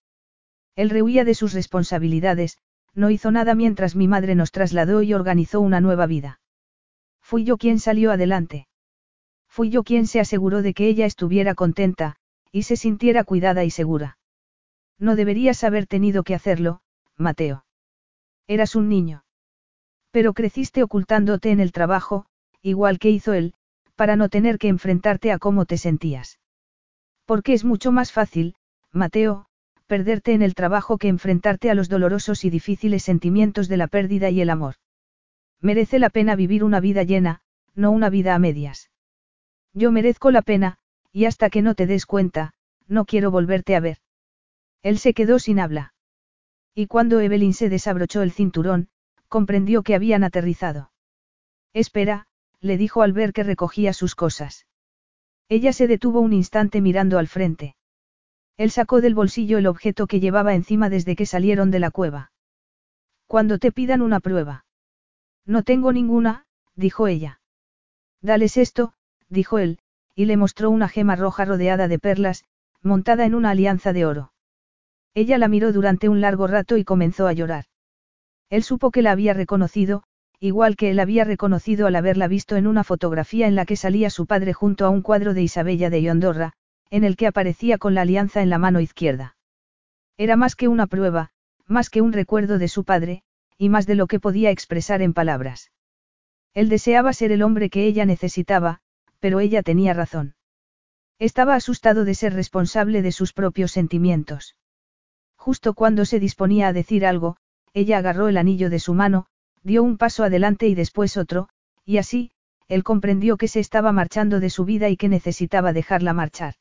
[0.76, 2.58] Él rehuía de sus responsabilidades,
[2.96, 6.40] no hizo nada mientras mi madre nos trasladó y organizó una nueva vida.
[7.22, 8.69] Fui yo quien salió adelante.
[9.50, 12.16] Fui yo quien se aseguró de que ella estuviera contenta,
[12.52, 14.18] y se sintiera cuidada y segura.
[14.98, 16.82] No deberías haber tenido que hacerlo,
[17.18, 17.66] Mateo.
[18.48, 19.24] Eras un niño.
[20.12, 22.26] Pero creciste ocultándote en el trabajo,
[22.62, 23.54] igual que hizo él,
[23.96, 26.40] para no tener que enfrentarte a cómo te sentías.
[27.26, 28.56] Porque es mucho más fácil,
[28.92, 29.46] Mateo,
[29.88, 34.30] perderte en el trabajo que enfrentarte a los dolorosos y difíciles sentimientos de la pérdida
[34.30, 34.76] y el amor.
[35.62, 37.42] Merece la pena vivir una vida llena,
[37.76, 38.89] no una vida a medias.
[39.74, 40.78] Yo merezco la pena,
[41.12, 42.54] y hasta que no te des cuenta,
[42.88, 43.98] no quiero volverte a ver.
[44.82, 45.94] Él se quedó sin habla.
[46.74, 48.90] Y cuando Evelyn se desabrochó el cinturón,
[49.28, 50.92] comprendió que habían aterrizado.
[51.74, 52.28] Espera,
[52.62, 54.66] le dijo al ver que recogía sus cosas.
[55.50, 57.76] Ella se detuvo un instante mirando al frente.
[58.58, 62.32] Él sacó del bolsillo el objeto que llevaba encima desde que salieron de la cueva.
[63.28, 64.66] Cuando te pidan una prueba.
[65.46, 67.42] No tengo ninguna, dijo ella.
[68.22, 68.94] Dales esto,
[69.30, 69.80] dijo él,
[70.16, 72.44] y le mostró una gema roja rodeada de perlas,
[72.82, 74.34] montada en una alianza de oro.
[75.14, 77.66] Ella la miró durante un largo rato y comenzó a llorar.
[78.50, 80.04] Él supo que la había reconocido,
[80.40, 84.10] igual que él había reconocido al haberla visto en una fotografía en la que salía
[84.10, 86.54] su padre junto a un cuadro de Isabella de Yondorra,
[86.90, 89.36] en el que aparecía con la alianza en la mano izquierda.
[90.18, 91.32] Era más que una prueba,
[91.68, 93.24] más que un recuerdo de su padre,
[93.58, 95.72] y más de lo que podía expresar en palabras.
[96.54, 98.82] Él deseaba ser el hombre que ella necesitaba,
[99.20, 100.36] pero ella tenía razón.
[101.20, 104.56] Estaba asustado de ser responsable de sus propios sentimientos.
[105.36, 107.38] Justo cuando se disponía a decir algo,
[107.74, 109.28] ella agarró el anillo de su mano,
[109.64, 111.50] dio un paso adelante y después otro,
[111.86, 112.32] y así,
[112.68, 116.56] él comprendió que se estaba marchando de su vida y que necesitaba dejarla marchar.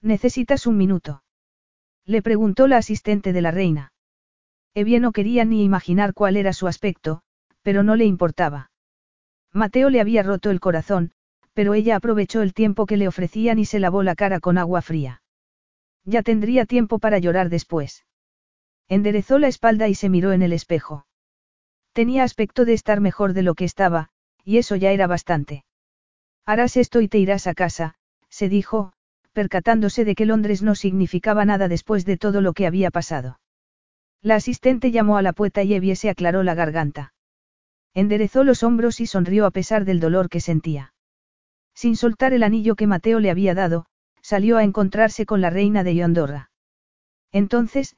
[0.00, 1.22] ¿Necesitas un minuto?
[2.04, 3.92] Le preguntó la asistente de la reina.
[4.74, 7.22] Evie no quería ni imaginar cuál era su aspecto,
[7.62, 8.70] pero no le importaba.
[9.52, 11.12] Mateo le había roto el corazón,
[11.54, 14.82] pero ella aprovechó el tiempo que le ofrecían y se lavó la cara con agua
[14.82, 15.22] fría.
[16.04, 18.04] Ya tendría tiempo para llorar después.
[18.88, 21.06] Enderezó la espalda y se miró en el espejo.
[21.92, 24.08] Tenía aspecto de estar mejor de lo que estaba,
[24.44, 25.64] y eso ya era bastante.
[26.44, 27.94] Harás esto y te irás a casa,
[28.28, 28.92] se dijo,
[29.32, 33.38] percatándose de que Londres no significaba nada después de todo lo que había pasado.
[34.20, 37.12] La asistente llamó a la puerta y Evie se aclaró la garganta.
[37.94, 40.91] Enderezó los hombros y sonrió a pesar del dolor que sentía.
[41.74, 43.86] Sin soltar el anillo que Mateo le había dado,
[44.20, 46.50] salió a encontrarse con la reina de Yondorra.
[47.32, 47.96] Entonces,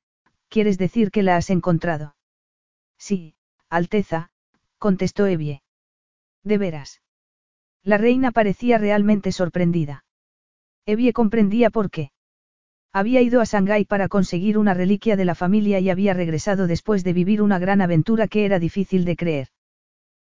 [0.48, 2.16] ¿quieres decir que la has encontrado?
[2.98, 3.34] Sí,
[3.68, 4.30] Alteza,
[4.78, 5.62] contestó Evie.
[6.42, 7.02] ¿De veras?
[7.82, 10.04] La reina parecía realmente sorprendida.
[10.86, 12.12] Evie comprendía por qué.
[12.92, 17.02] Había ido a Shanghái para conseguir una reliquia de la familia y había regresado después
[17.02, 19.48] de vivir una gran aventura que era difícil de creer.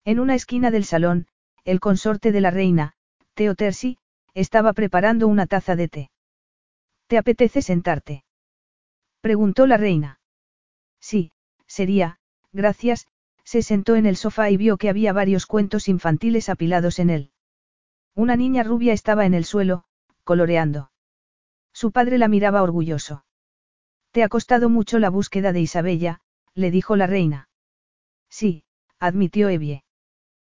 [0.05, 1.29] En una esquina del salón,
[1.65, 2.96] el consorte de la reina,
[3.37, 3.99] Theo Tersi,
[4.33, 6.11] estaba preparando una taza de té.
[7.07, 8.25] ¿Te apetece sentarte?
[9.21, 10.21] preguntó la reina.
[11.01, 11.33] Sí,
[11.67, 12.19] sería,
[12.53, 13.07] gracias,
[13.45, 17.31] se sentó en el sofá y vio que había varios cuentos infantiles apilados en él.
[18.15, 19.85] Una niña rubia estaba en el suelo,
[20.25, 20.91] coloreando.
[21.75, 23.27] Su padre la miraba orgulloso.
[24.13, 26.23] Te ha costado mucho la búsqueda de Isabella,
[26.55, 27.51] le dijo la reina.
[28.31, 28.65] Sí,
[28.99, 29.85] admitió Evie.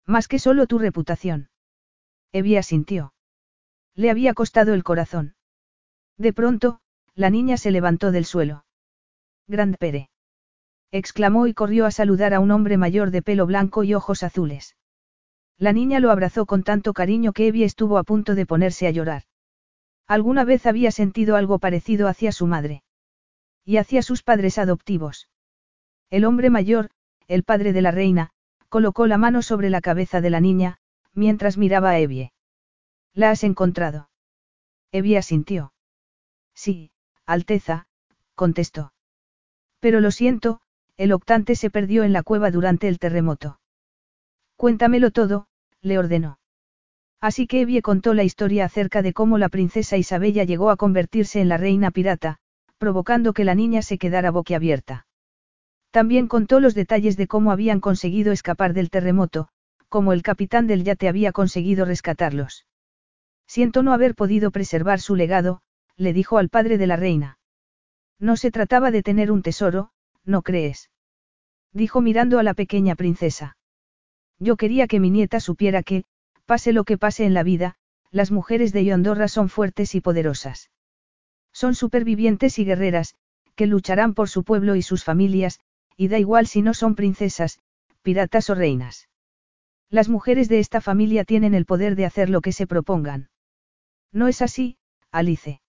[0.05, 1.49] Más que solo tu reputación.
[2.37, 3.15] Evie asintió.
[3.95, 5.37] Le había costado el corazón.
[6.19, 6.81] De pronto,
[7.15, 8.67] la niña se levantó del suelo.
[9.49, 10.11] Grand Pere
[10.93, 14.77] exclamó y corrió a saludar a un hombre mayor de pelo blanco y ojos azules.
[15.57, 18.91] La niña lo abrazó con tanto cariño que Evie estuvo a punto de ponerse a
[18.91, 19.23] llorar.
[20.07, 22.83] Alguna vez había sentido algo parecido hacia su madre.
[23.65, 25.31] Y hacia sus padres adoptivos.
[26.11, 26.91] El hombre mayor,
[27.29, 28.31] el padre de la reina,
[28.69, 30.79] colocó la mano sobre la cabeza de la niña,
[31.17, 32.33] mientras miraba a Evie.
[33.13, 34.11] ¿La has encontrado?
[34.93, 35.73] Evie asintió.
[36.55, 36.91] Sí,
[37.25, 37.89] Alteza,
[38.35, 38.93] contestó.
[39.81, 40.61] Pero lo siento,
[40.97, 43.59] el octante se perdió en la cueva durante el terremoto.
[44.57, 45.49] Cuéntamelo todo,
[45.81, 46.39] le ordenó.
[47.21, 51.41] Así que Evie contó la historia acerca de cómo la princesa Isabella llegó a convertirse
[51.41, 52.39] en la reina pirata,
[52.79, 55.07] provocando que la niña se quedara boquiabierta.
[55.91, 59.49] También contó los detalles de cómo habían conseguido escapar del terremoto,
[59.89, 62.67] cómo el capitán del yate había conseguido rescatarlos.
[63.47, 65.61] Siento no haber podido preservar su legado,
[65.97, 67.39] le dijo al padre de la reina.
[68.19, 69.91] No se trataba de tener un tesoro,
[70.25, 70.91] ¿no crees?
[71.73, 73.57] Dijo mirando a la pequeña princesa.
[74.39, 76.05] Yo quería que mi nieta supiera que,
[76.45, 77.77] pase lo que pase en la vida,
[78.11, 80.71] las mujeres de Yondorra son fuertes y poderosas.
[81.53, 83.15] Son supervivientes y guerreras,
[83.55, 85.61] que lucharán por su pueblo y sus familias,
[85.97, 87.61] y da igual si no son princesas,
[88.03, 89.09] piratas o reinas.
[89.91, 93.29] Las mujeres de esta familia tienen el poder de hacer lo que se propongan.
[94.13, 94.79] ¿No es así,
[95.13, 95.61] Alice?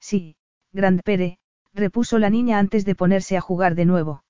[0.00, 0.36] Sí,
[0.72, 1.38] Grand Pere,
[1.72, 4.24] repuso la niña antes de ponerse a jugar de nuevo.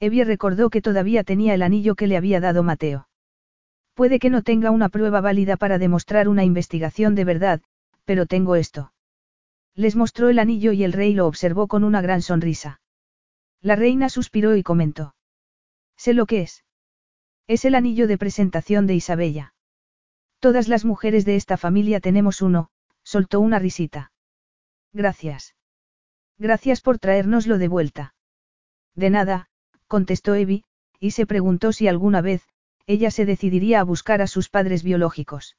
[0.00, 3.08] Evie recordó que todavía tenía el anillo que le había dado Mateo.
[3.94, 7.62] Puede que no tenga una prueba válida para demostrar una investigación de verdad,
[8.04, 8.92] pero tengo esto.
[9.74, 12.80] Les mostró el anillo y el rey lo observó con una gran sonrisa.
[13.60, 15.14] La reina suspiró y comentó.
[15.96, 16.64] Sé lo que es.
[17.48, 19.54] Es el anillo de presentación de Isabella.
[20.38, 22.68] Todas las mujeres de esta familia tenemos uno,
[23.02, 24.12] soltó una risita.
[24.92, 25.56] Gracias.
[26.36, 28.14] Gracias por traérnoslo de vuelta.
[28.94, 29.48] De nada,
[29.86, 30.64] contestó Evie,
[31.00, 32.46] y se preguntó si alguna vez,
[32.86, 35.56] ella se decidiría a buscar a sus padres biológicos.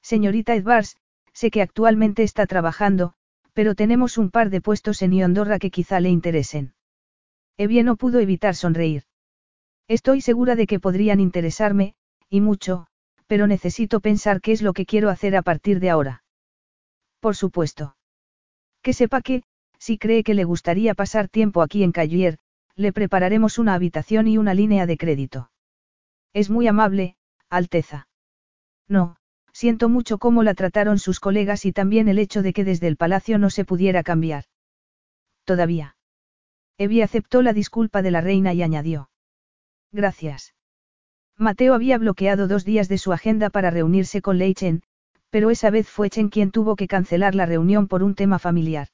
[0.00, 0.96] Señorita Edwards,
[1.34, 3.12] sé que actualmente está trabajando,
[3.52, 6.72] pero tenemos un par de puestos en Iondorra que quizá le interesen.
[7.58, 9.04] Evie no pudo evitar sonreír.
[9.88, 11.94] Estoy segura de que podrían interesarme,
[12.28, 12.86] y mucho,
[13.26, 16.24] pero necesito pensar qué es lo que quiero hacer a partir de ahora.
[17.20, 17.96] Por supuesto.
[18.82, 19.42] Que sepa que,
[19.78, 22.38] si cree que le gustaría pasar tiempo aquí en Callier,
[22.74, 25.50] le prepararemos una habitación y una línea de crédito.
[26.32, 27.16] Es muy amable,
[27.50, 28.08] Alteza.
[28.88, 29.16] No,
[29.52, 32.96] siento mucho cómo la trataron sus colegas y también el hecho de que desde el
[32.96, 34.44] palacio no se pudiera cambiar.
[35.44, 35.96] Todavía.
[36.78, 39.10] Evie aceptó la disculpa de la reina y añadió.
[39.92, 40.54] Gracias.
[41.36, 44.82] Mateo había bloqueado dos días de su agenda para reunirse con Leichen,
[45.30, 48.88] pero esa vez fue Chen quien tuvo que cancelar la reunión por un tema familiar.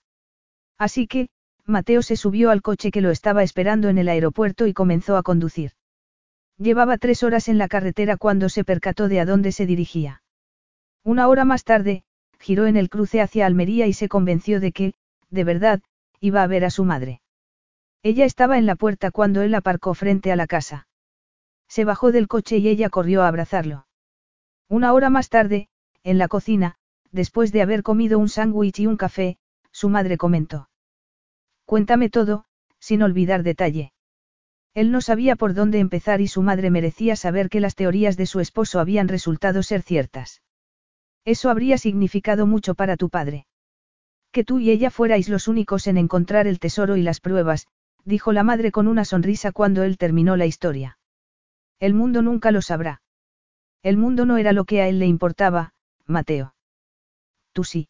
[0.76, 1.28] Así que,
[1.64, 5.22] Mateo se subió al coche que lo estaba esperando en el aeropuerto y comenzó a
[5.22, 5.72] conducir.
[6.56, 10.22] Llevaba tres horas en la carretera cuando se percató de a dónde se dirigía.
[11.04, 12.02] Una hora más tarde,
[12.40, 14.94] giró en el cruce hacia Almería y se convenció de que,
[15.30, 15.80] de verdad,
[16.20, 17.20] iba a ver a su madre.
[18.02, 20.87] Ella estaba en la puerta cuando él aparcó frente a la casa.
[21.68, 23.86] Se bajó del coche y ella corrió a abrazarlo.
[24.68, 25.68] Una hora más tarde,
[26.02, 26.76] en la cocina,
[27.12, 29.38] después de haber comido un sándwich y un café,
[29.70, 30.68] su madre comentó.
[31.64, 32.44] Cuéntame todo,
[32.78, 33.92] sin olvidar detalle.
[34.74, 38.26] Él no sabía por dónde empezar y su madre merecía saber que las teorías de
[38.26, 40.42] su esposo habían resultado ser ciertas.
[41.24, 43.46] Eso habría significado mucho para tu padre.
[44.30, 47.66] Que tú y ella fuerais los únicos en encontrar el tesoro y las pruebas,
[48.04, 50.97] dijo la madre con una sonrisa cuando él terminó la historia.
[51.80, 53.02] El mundo nunca lo sabrá.
[53.82, 55.74] El mundo no era lo que a él le importaba,
[56.06, 56.54] Mateo.
[57.52, 57.88] Tú sí.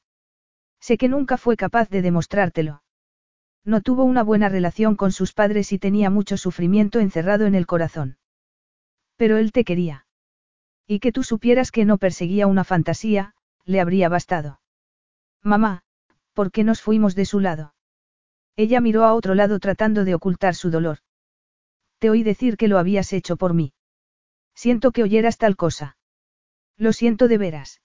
[0.81, 2.83] Sé que nunca fue capaz de demostrártelo.
[3.65, 7.67] No tuvo una buena relación con sus padres y tenía mucho sufrimiento encerrado en el
[7.67, 8.19] corazón.
[9.17, 10.07] Pero él te quería.
[10.87, 13.35] Y que tú supieras que no perseguía una fantasía,
[13.65, 14.61] le habría bastado.
[15.43, 15.83] Mamá,
[16.33, 17.75] ¿por qué nos fuimos de su lado?
[18.57, 20.99] Ella miró a otro lado tratando de ocultar su dolor.
[21.99, 23.73] Te oí decir que lo habías hecho por mí.
[24.59, 25.97] Siento que oyeras tal cosa.
[26.77, 27.81] Lo siento de veras.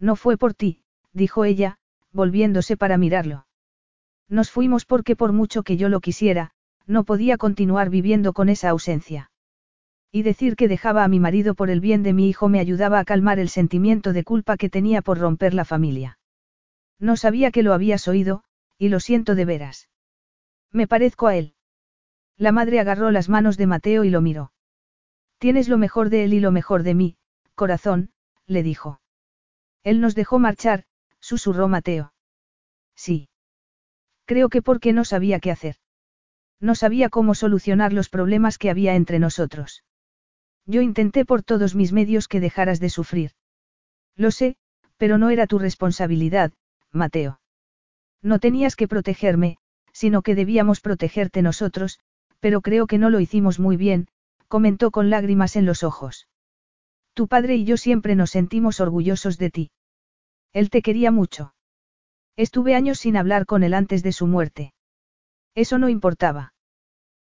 [0.00, 0.82] No fue por ti,
[1.12, 1.78] dijo ella,
[2.10, 3.46] volviéndose para mirarlo.
[4.28, 6.50] Nos fuimos porque por mucho que yo lo quisiera,
[6.84, 9.30] no podía continuar viviendo con esa ausencia.
[10.10, 12.98] Y decir que dejaba a mi marido por el bien de mi hijo me ayudaba
[12.98, 16.18] a calmar el sentimiento de culpa que tenía por romper la familia.
[16.98, 18.42] No sabía que lo habías oído,
[18.78, 19.88] y lo siento de veras.
[20.72, 21.54] Me parezco a él.
[22.36, 24.53] La madre agarró las manos de Mateo y lo miró.
[25.44, 27.18] Tienes lo mejor de él y lo mejor de mí,
[27.54, 28.08] corazón,
[28.46, 29.02] le dijo.
[29.82, 30.84] Él nos dejó marchar,
[31.20, 32.14] susurró Mateo.
[32.96, 33.28] Sí.
[34.24, 35.76] Creo que porque no sabía qué hacer.
[36.60, 39.84] No sabía cómo solucionar los problemas que había entre nosotros.
[40.64, 43.32] Yo intenté por todos mis medios que dejaras de sufrir.
[44.16, 44.56] Lo sé,
[44.96, 46.54] pero no era tu responsabilidad,
[46.90, 47.38] Mateo.
[48.22, 49.58] No tenías que protegerme,
[49.92, 52.00] sino que debíamos protegerte nosotros,
[52.40, 54.08] pero creo que no lo hicimos muy bien,
[54.48, 56.28] comentó con lágrimas en los ojos.
[57.14, 59.70] Tu padre y yo siempre nos sentimos orgullosos de ti.
[60.52, 61.54] Él te quería mucho.
[62.36, 64.74] Estuve años sin hablar con él antes de su muerte.
[65.54, 66.54] Eso no importaba.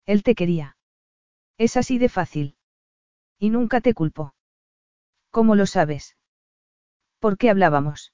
[0.06, 0.78] Él te quería.
[1.58, 2.56] Es así de fácil.
[3.40, 4.34] Y nunca te culpó.
[5.30, 6.18] ¿Cómo lo sabes?
[7.20, 8.14] ¿Por qué hablábamos?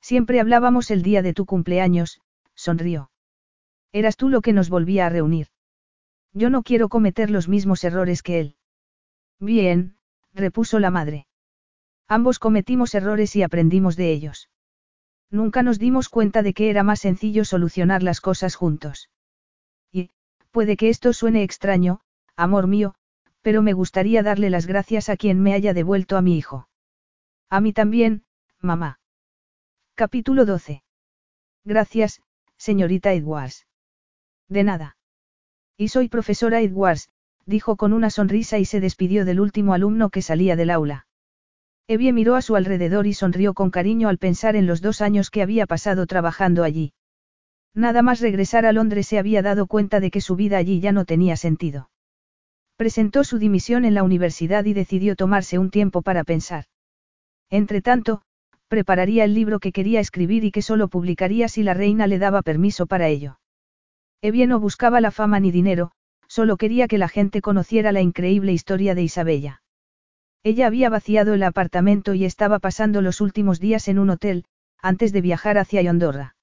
[0.00, 2.20] Siempre hablábamos el día de tu cumpleaños,
[2.54, 3.10] sonrió.
[3.92, 5.48] Eras tú lo que nos volvía a reunir.
[6.32, 8.56] Yo no quiero cometer los mismos errores que él.
[9.38, 9.96] Bien,
[10.32, 11.26] repuso la madre.
[12.08, 14.48] Ambos cometimos errores y aprendimos de ellos.
[15.30, 19.10] Nunca nos dimos cuenta de que era más sencillo solucionar las cosas juntos.
[19.90, 20.10] Y,
[20.50, 22.00] puede que esto suene extraño,
[22.36, 22.94] amor mío,
[23.40, 26.68] pero me gustaría darle las gracias a quien me haya devuelto a mi hijo.
[27.48, 28.24] A mí también,
[28.60, 29.00] mamá.
[29.94, 30.82] Capítulo 12.
[31.64, 32.22] Gracias,
[32.56, 33.66] señorita Edwards.
[34.48, 34.96] De nada.
[35.76, 37.08] Y soy profesora Edwards,
[37.46, 41.06] dijo con una sonrisa y se despidió del último alumno que salía del aula.
[41.88, 45.30] Evie miró a su alrededor y sonrió con cariño al pensar en los dos años
[45.30, 46.92] que había pasado trabajando allí.
[47.74, 50.92] Nada más regresar a Londres se había dado cuenta de que su vida allí ya
[50.92, 51.90] no tenía sentido.
[52.76, 56.64] Presentó su dimisión en la universidad y decidió tomarse un tiempo para pensar.
[57.50, 58.22] Entretanto,
[58.68, 62.42] prepararía el libro que quería escribir y que solo publicaría si la reina le daba
[62.42, 63.38] permiso para ello.
[64.24, 65.90] Evie no buscaba la fama ni dinero,
[66.28, 69.62] solo quería que la gente conociera la increíble historia de Isabella.
[70.44, 74.44] Ella había vaciado el apartamento y estaba pasando los últimos días en un hotel,
[74.80, 76.36] antes de viajar hacia Yondorra.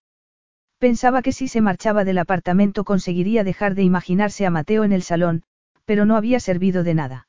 [0.77, 5.01] Pensaba que si se marchaba del apartamento conseguiría dejar de imaginarse a Mateo en el
[5.01, 5.43] salón,
[5.85, 7.27] pero no había servido de nada.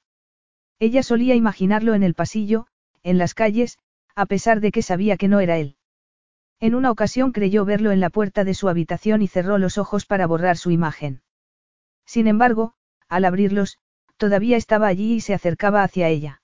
[0.81, 2.67] Ella solía imaginarlo en el pasillo,
[3.05, 3.79] en las calles,
[4.17, 5.77] a pesar de que sabía que no era él.
[6.61, 10.05] En una ocasión creyó verlo en la puerta de su habitación y cerró los ojos
[10.05, 11.23] para borrar su imagen.
[12.05, 12.75] Sin embargo,
[13.09, 13.79] al abrirlos,
[14.19, 16.43] todavía estaba allí y se acercaba hacia ella.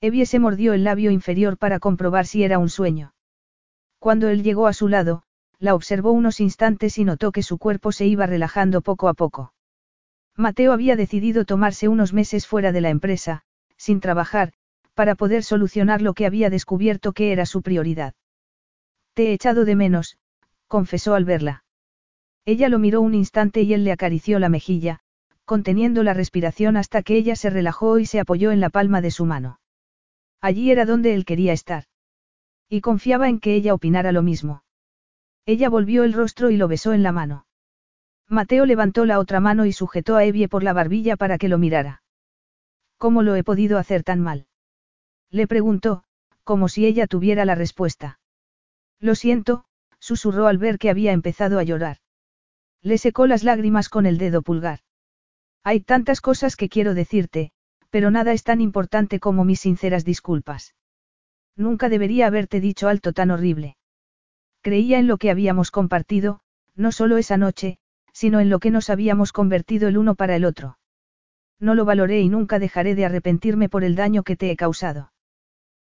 [0.00, 3.14] Evie se mordió el labio inferior para comprobar si era un sueño.
[4.00, 5.22] Cuando él llegó a su lado,
[5.60, 9.54] la observó unos instantes y notó que su cuerpo se iba relajando poco a poco.
[10.36, 13.42] Mateo había decidido tomarse unos meses fuera de la empresa,
[13.76, 14.52] sin trabajar,
[14.94, 18.14] para poder solucionar lo que había descubierto que era su prioridad.
[19.18, 20.16] Te he echado de menos,
[20.68, 21.64] confesó al verla.
[22.44, 25.00] Ella lo miró un instante y él le acarició la mejilla,
[25.44, 29.10] conteniendo la respiración hasta que ella se relajó y se apoyó en la palma de
[29.10, 29.58] su mano.
[30.40, 31.86] Allí era donde él quería estar.
[32.68, 34.62] Y confiaba en que ella opinara lo mismo.
[35.46, 37.44] Ella volvió el rostro y lo besó en la mano.
[38.28, 41.58] Mateo levantó la otra mano y sujetó a Evie por la barbilla para que lo
[41.58, 42.04] mirara.
[42.98, 44.46] ¿Cómo lo he podido hacer tan mal?
[45.28, 46.04] Le preguntó,
[46.44, 48.17] como si ella tuviera la respuesta.
[49.00, 49.64] Lo siento,
[49.98, 51.98] susurró al ver que había empezado a llorar.
[52.82, 54.80] Le secó las lágrimas con el dedo pulgar.
[55.64, 57.52] Hay tantas cosas que quiero decirte,
[57.90, 60.74] pero nada es tan importante como mis sinceras disculpas.
[61.56, 63.76] Nunca debería haberte dicho alto tan horrible.
[64.62, 66.40] Creía en lo que habíamos compartido,
[66.74, 67.78] no solo esa noche,
[68.12, 70.78] sino en lo que nos habíamos convertido el uno para el otro.
[71.60, 75.12] No lo valoré y nunca dejaré de arrepentirme por el daño que te he causado.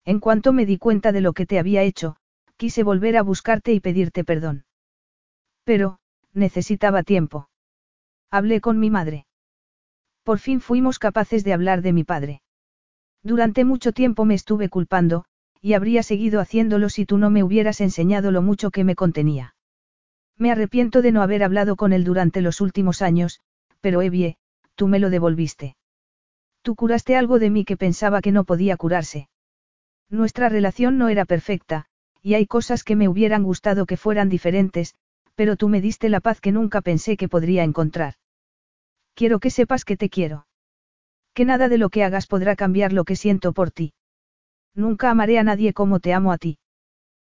[0.05, 2.15] En cuanto me di cuenta de lo que te había hecho,
[2.59, 4.65] quise volver a buscarte y pedirte perdón.
[5.63, 5.99] Pero,
[6.33, 7.49] necesitaba tiempo.
[8.29, 9.25] Hablé con mi madre.
[10.23, 12.41] Por fin fuimos capaces de hablar de mi padre.
[13.23, 15.23] Durante mucho tiempo me estuve culpando,
[15.61, 19.55] y habría seguido haciéndolo si tú no me hubieras enseñado lo mucho que me contenía.
[20.37, 23.39] Me arrepiento de no haber hablado con él durante los últimos años,
[23.79, 24.35] pero Evie,
[24.75, 25.77] tú me lo devolviste.
[26.61, 29.29] Tú curaste algo de mí que pensaba que no podía curarse.
[30.09, 31.88] Nuestra relación no era perfecta,
[32.21, 34.95] y hay cosas que me hubieran gustado que fueran diferentes,
[35.35, 38.15] pero tú me diste la paz que nunca pensé que podría encontrar.
[39.13, 40.47] Quiero que sepas que te quiero.
[41.33, 43.93] Que nada de lo que hagas podrá cambiar lo que siento por ti.
[44.75, 46.57] Nunca amaré a nadie como te amo a ti.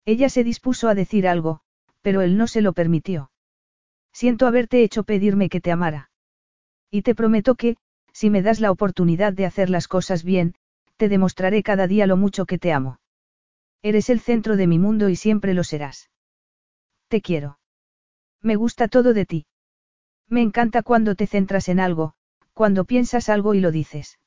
[0.05, 1.61] Ella se dispuso a decir algo,
[2.03, 3.31] pero él no se lo permitió.
[4.13, 6.11] Siento haberte hecho pedirme que te amara.
[6.91, 7.77] Y te prometo que,
[8.13, 10.55] si me das la oportunidad de hacer las cosas bien,
[10.97, 12.99] te demostraré cada día lo mucho que te amo.
[13.85, 16.09] Eres el centro de mi mundo y siempre lo serás.
[17.09, 17.59] Te quiero.
[18.41, 19.47] Me gusta todo de ti.
[20.27, 22.15] Me encanta cuando te centras en algo,
[22.55, 24.19] cuando piensas algo y lo dices.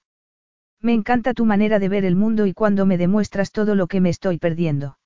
[0.79, 3.99] Me encanta tu manera de ver el mundo y cuando me demuestras todo lo que
[3.99, 4.99] me estoy perdiendo.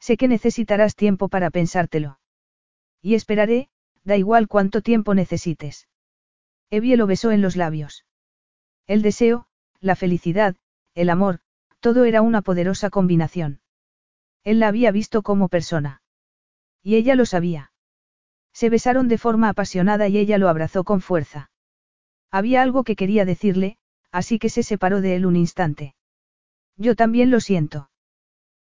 [0.00, 2.18] Sé que necesitarás tiempo para pensártelo.
[3.02, 3.68] Y esperaré,
[4.04, 5.86] da igual cuánto tiempo necesites.
[6.70, 8.06] Evie lo besó en los labios.
[8.86, 9.48] El deseo,
[9.80, 10.56] la felicidad,
[10.94, 11.40] el amor,
[11.80, 13.60] todo era una poderosa combinación.
[14.46, 16.02] Él la había visto como persona.
[16.80, 17.72] Y ella lo sabía.
[18.52, 21.50] Se besaron de forma apasionada y ella lo abrazó con fuerza.
[22.30, 23.76] Había algo que quería decirle,
[24.12, 25.96] así que se separó de él un instante.
[26.76, 27.90] Yo también lo siento.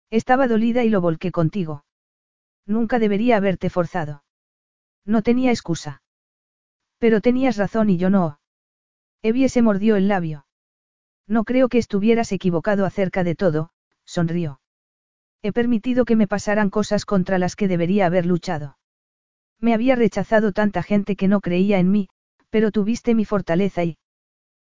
[0.08, 1.84] Estaba dolida y lo volqué contigo.
[2.64, 4.24] Nunca debería haberte forzado.
[5.04, 6.02] No tenía excusa.
[6.96, 8.40] Pero tenías razón y yo no.
[9.20, 10.46] Evie se mordió el labio.
[11.26, 13.70] No creo que estuvieras equivocado acerca de todo,
[14.06, 14.62] sonrió.
[15.46, 18.78] He permitido que me pasaran cosas contra las que debería haber luchado.
[19.60, 22.08] Me había rechazado tanta gente que no creía en mí,
[22.48, 23.98] pero tuviste mi fortaleza y...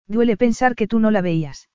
[0.07, 1.69] Duele pensar que tú no la veías.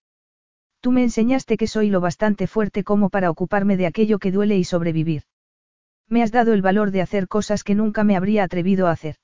[0.79, 4.57] Tú me enseñaste que soy lo bastante fuerte como para ocuparme de aquello que duele
[4.57, 5.21] y sobrevivir.
[6.09, 9.17] Me has dado el valor de hacer cosas que nunca me habría atrevido a hacer.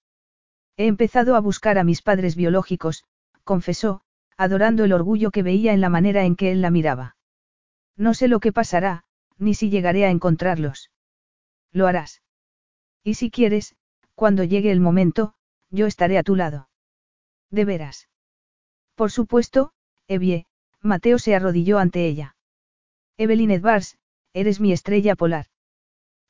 [0.78, 3.06] He empezado a buscar a mis padres biológicos,
[3.44, 4.02] confesó,
[4.38, 7.16] adorando el orgullo que veía en la manera en que él la miraba.
[7.98, 9.06] No sé lo que pasará,
[9.38, 10.92] ni si llegaré a encontrarlos.
[11.72, 12.22] Lo harás.
[13.04, 13.76] Y si quieres,
[14.16, 15.34] cuando llegue el momento,
[15.70, 16.70] yo estaré a tu lado.
[17.50, 18.10] De veras.
[18.96, 19.74] Por supuesto,
[20.08, 20.46] Evie,
[20.82, 22.36] Mateo se arrodilló ante ella.
[23.18, 23.98] Evelyn Edwards,
[24.34, 25.48] eres mi estrella polar.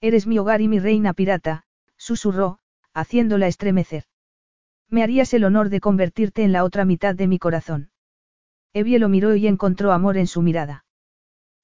[0.02, 1.64] Eres mi hogar y mi reina pirata,
[1.98, 2.60] susurró,
[2.94, 4.04] haciéndola estremecer.
[4.90, 7.92] Me harías el honor de convertirte en la otra mitad de mi corazón.
[8.74, 10.86] Evie lo miró y encontró amor en su mirada.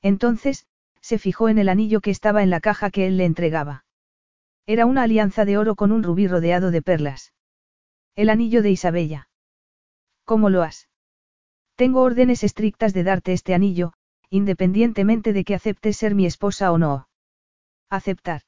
[0.01, 0.67] Entonces,
[1.01, 3.85] se fijó en el anillo que estaba en la caja que él le entregaba.
[4.65, 7.33] Era una alianza de oro con un rubí rodeado de perlas.
[8.15, 9.29] El anillo de Isabella.
[10.25, 10.89] ¿Cómo lo has?
[11.75, 13.93] Tengo órdenes estrictas de darte este anillo,
[14.29, 17.07] independientemente de que aceptes ser mi esposa o no.
[17.89, 18.41] Aceptar.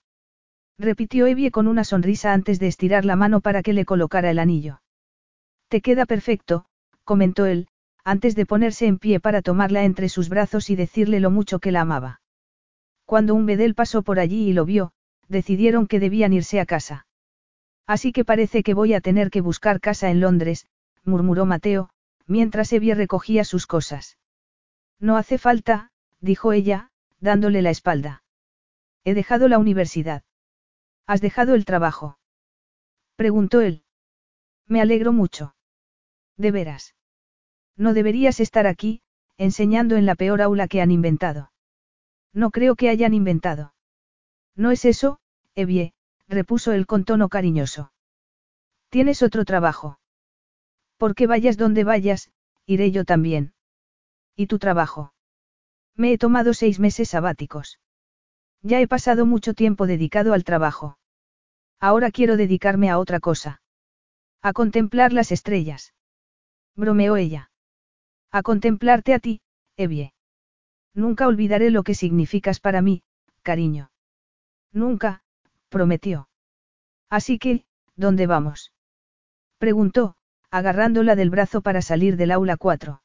[0.77, 4.39] Repitió Evie con una sonrisa antes de estirar la mano para que le colocara el
[4.39, 4.81] anillo.
[5.69, 6.65] Te queda perfecto,
[7.03, 7.67] comentó él,
[8.03, 11.71] antes de ponerse en pie para tomarla entre sus brazos y decirle lo mucho que
[11.71, 12.20] la amaba.
[13.11, 14.93] Cuando un bedel pasó por allí y lo vio,
[15.27, 17.07] decidieron que debían irse a casa.
[17.85, 20.65] Así que parece que voy a tener que buscar casa en Londres,
[21.03, 21.90] murmuró Mateo,
[22.25, 24.17] mientras Evie recogía sus cosas.
[24.98, 25.91] No hace falta,
[26.22, 28.23] dijo ella, dándole la espalda.
[29.03, 30.23] He dejado la universidad.
[31.06, 32.17] ¿Has dejado el trabajo?
[33.17, 33.83] Preguntó él.
[34.67, 35.53] Me alegro mucho.
[36.38, 36.95] De veras.
[37.75, 39.01] No deberías estar aquí,
[39.38, 41.50] enseñando en la peor aula que han inventado.
[42.34, 43.74] No creo que hayan inventado.
[44.56, 45.19] No es eso,
[45.56, 45.93] Evie,
[46.27, 47.92] repuso él con tono cariñoso.
[48.90, 50.00] Tienes otro trabajo.
[50.98, 52.32] Porque vayas donde vayas,
[52.66, 53.53] iré yo también.
[54.35, 55.14] ¿Y tu trabajo?
[55.95, 57.80] Me he tomado seis meses sabáticos.
[58.61, 60.98] Ya he pasado mucho tiempo dedicado al trabajo.
[61.80, 63.61] Ahora quiero dedicarme a otra cosa.
[64.42, 65.93] A contemplar las estrellas.
[66.76, 67.51] Bromeó ella.
[68.32, 69.42] A contemplarte a ti,
[69.77, 70.14] Evie.
[70.94, 73.03] Nunca olvidaré lo que significas para mí,
[73.42, 73.92] cariño.
[74.72, 75.24] Nunca,
[75.70, 76.30] prometió.
[77.10, 78.74] Así que, ¿dónde vamos?
[79.58, 80.16] Preguntó,
[80.50, 83.02] agarrándola del brazo para salir del aula 4.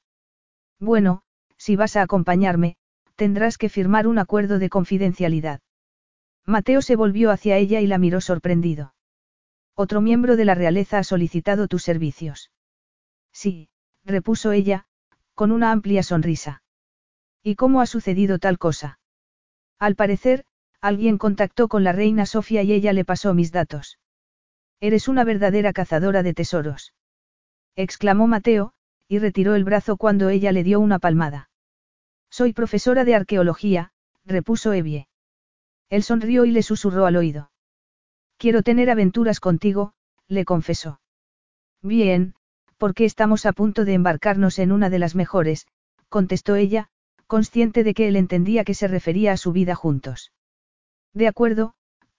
[0.81, 1.23] Bueno,
[1.57, 2.77] si vas a acompañarme,
[3.15, 5.61] tendrás que firmar un acuerdo de confidencialidad.
[6.45, 8.95] Mateo se volvió hacia ella y la miró sorprendido.
[9.75, 12.51] Otro miembro de la realeza ha solicitado tus servicios.
[13.33, 13.69] Sí,
[14.05, 14.87] repuso ella,
[15.35, 16.63] con una amplia sonrisa.
[17.47, 18.99] ¿Y cómo ha sucedido tal cosa?
[19.79, 20.45] Al parecer,
[20.81, 24.01] alguien contactó con la reina Sofía y ella le pasó mis datos.
[24.81, 26.93] Eres una verdadera cazadora de tesoros.
[27.77, 28.73] exclamó Mateo,
[29.07, 31.49] y retiró el brazo cuando ella le dio una palmada.
[32.31, 33.93] Soy profesora de arqueología,
[34.25, 35.07] repuso Evie.
[35.89, 37.53] Él sonrió y le susurró al oído.
[38.39, 39.93] Quiero tener aventuras contigo,
[40.27, 41.01] le confesó.
[41.81, 42.35] Bien,
[42.77, 45.69] porque estamos a punto de embarcarnos en una de las mejores,
[46.09, 46.91] contestó ella,
[47.27, 50.33] consciente de que él entendía que se refería a su vida juntos.
[51.13, 51.75] De acuerdo,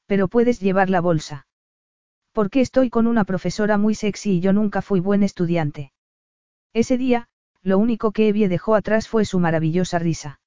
[0.06, 1.48] pero puedes llevar la bolsa.
[2.32, 5.92] Porque estoy con una profesora muy sexy y yo nunca fui buen estudiante.
[6.74, 7.28] Ese día,
[7.64, 10.40] lo único que Evie dejó atrás fue su maravillosa risa.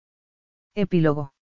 [0.74, 1.32] Epílogo.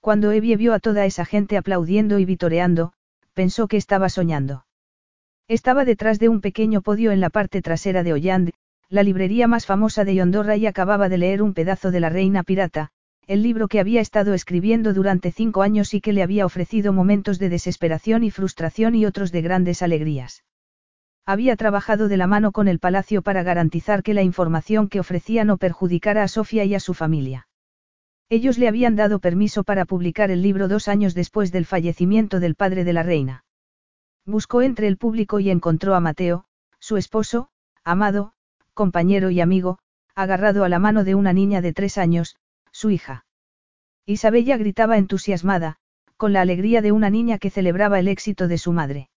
[0.00, 2.92] Cuando Evie vio a toda esa gente aplaudiendo y vitoreando,
[3.34, 4.66] pensó que estaba soñando.
[5.48, 8.52] Estaba detrás de un pequeño podio en la parte trasera de Olland,
[8.92, 12.42] la librería más famosa de Yondorra y acababa de leer un pedazo de La Reina
[12.42, 12.90] Pirata,
[13.26, 17.38] el libro que había estado escribiendo durante cinco años y que le había ofrecido momentos
[17.38, 20.44] de desesperación y frustración y otros de grandes alegrías.
[21.24, 25.44] Había trabajado de la mano con el palacio para garantizar que la información que ofrecía
[25.44, 27.48] no perjudicara a Sofía y a su familia.
[28.28, 32.56] Ellos le habían dado permiso para publicar el libro dos años después del fallecimiento del
[32.56, 33.46] padre de la reina.
[34.26, 36.44] Buscó entre el público y encontró a Mateo,
[36.78, 37.48] su esposo,
[37.84, 38.34] amado,
[38.74, 39.78] compañero y amigo,
[40.14, 42.36] agarrado a la mano de una niña de tres años,
[42.70, 43.24] su hija.
[44.06, 45.76] Isabella gritaba entusiasmada,
[46.16, 49.10] con la alegría de una niña que celebraba el éxito de su madre.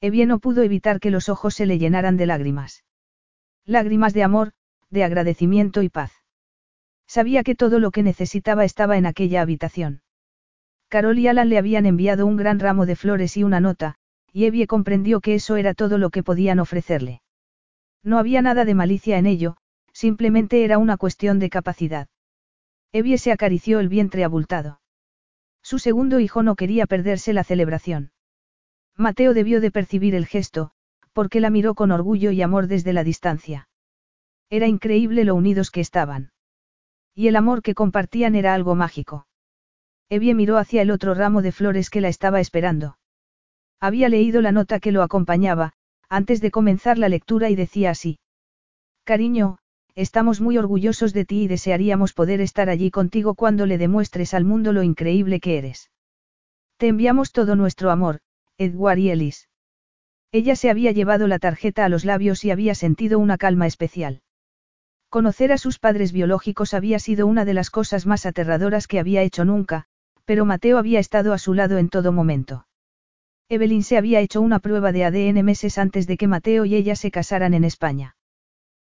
[0.00, 2.84] Evie no pudo evitar que los ojos se le llenaran de lágrimas.
[3.64, 4.52] Lágrimas de amor,
[4.90, 6.12] de agradecimiento y paz.
[7.06, 10.02] Sabía que todo lo que necesitaba estaba en aquella habitación.
[10.88, 13.94] Carol y Alan le habían enviado un gran ramo de flores y una nota,
[14.32, 17.21] y Evie comprendió que eso era todo lo que podían ofrecerle.
[18.02, 19.56] No había nada de malicia en ello,
[19.92, 22.08] simplemente era una cuestión de capacidad.
[22.92, 24.80] Evie se acarició el vientre abultado.
[25.62, 28.10] Su segundo hijo no quería perderse la celebración.
[28.96, 30.72] Mateo debió de percibir el gesto,
[31.12, 33.68] porque la miró con orgullo y amor desde la distancia.
[34.50, 36.32] Era increíble lo unidos que estaban.
[37.14, 39.26] Y el amor que compartían era algo mágico.
[40.08, 42.98] Evie miró hacia el otro ramo de flores que la estaba esperando.
[43.80, 45.72] Había leído la nota que lo acompañaba,
[46.12, 48.18] antes de comenzar la lectura y decía así.
[49.04, 49.56] Cariño,
[49.94, 54.44] estamos muy orgullosos de ti y desearíamos poder estar allí contigo cuando le demuestres al
[54.44, 55.90] mundo lo increíble que eres.
[56.76, 58.20] Te enviamos todo nuestro amor,
[58.58, 59.48] Edward y Ellis.
[60.32, 64.20] Ella se había llevado la tarjeta a los labios y había sentido una calma especial.
[65.08, 69.22] Conocer a sus padres biológicos había sido una de las cosas más aterradoras que había
[69.22, 69.86] hecho nunca,
[70.26, 72.66] pero Mateo había estado a su lado en todo momento.
[73.52, 76.96] Evelyn se había hecho una prueba de ADN meses antes de que Mateo y ella
[76.96, 78.16] se casaran en España.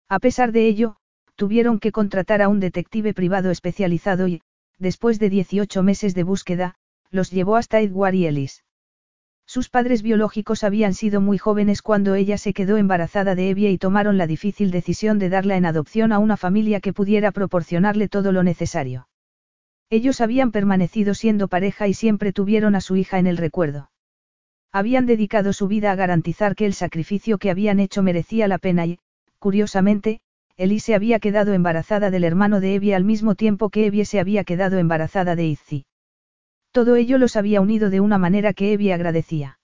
[0.09, 0.97] A pesar de ello,
[1.37, 4.41] tuvieron que contratar a un detective privado especializado y,
[4.79, 6.77] después de 18 meses de búsqueda,
[7.11, 8.65] los llevó hasta Edward y Ellis.
[9.45, 13.77] Sus padres biológicos habían sido muy jóvenes cuando ella se quedó embarazada de Evie y
[13.77, 18.33] tomaron la difícil decisión de darla en adopción a una familia que pudiera proporcionarle todo
[18.33, 19.09] lo necesario.
[19.91, 23.91] Ellos habían permanecido siendo pareja y siempre tuvieron a su hija en el recuerdo.
[24.75, 28.87] Habían dedicado su vida a garantizar que el sacrificio que habían hecho merecía la pena
[28.87, 28.99] y,
[29.39, 30.19] curiosamente,
[30.57, 34.43] Elise había quedado embarazada del hermano de Evie al mismo tiempo que Evie se había
[34.43, 35.87] quedado embarazada de Izzy.
[36.73, 39.61] Todo ello los había unido de una manera que Evie agradecía.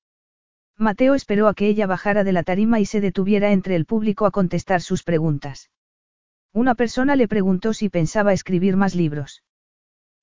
[0.77, 4.27] Mateo esperó a que ella bajara de la tarima y se detuviera entre el público
[4.27, 5.71] a contestar sus preguntas.
[6.53, 9.43] Una persona le preguntó si pensaba escribir más libros.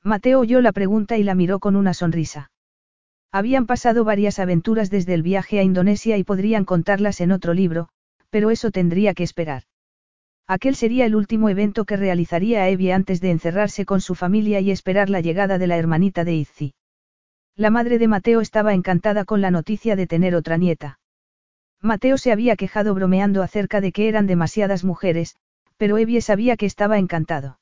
[0.01, 2.51] Mateo oyó la pregunta y la miró con una sonrisa.
[3.31, 7.89] Habían pasado varias aventuras desde el viaje a Indonesia y podrían contarlas en otro libro,
[8.29, 9.63] pero eso tendría que esperar.
[10.47, 14.71] Aquel sería el último evento que realizaría Evie antes de encerrarse con su familia y
[14.71, 16.73] esperar la llegada de la hermanita de Izzy.
[17.55, 20.99] La madre de Mateo estaba encantada con la noticia de tener otra nieta.
[21.81, 25.35] Mateo se había quejado bromeando acerca de que eran demasiadas mujeres,
[25.75, 27.59] pero Evie sabía que estaba encantado.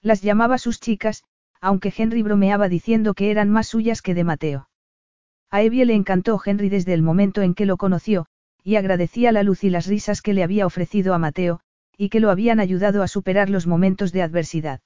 [0.00, 1.24] Las llamaba sus chicas,
[1.60, 4.68] aunque Henry bromeaba diciendo que eran más suyas que de Mateo.
[5.50, 8.26] A Evie le encantó Henry desde el momento en que lo conoció,
[8.62, 11.60] y agradecía la luz y las risas que le había ofrecido a Mateo,
[11.96, 14.80] y que lo habían ayudado a superar los momentos de adversidad.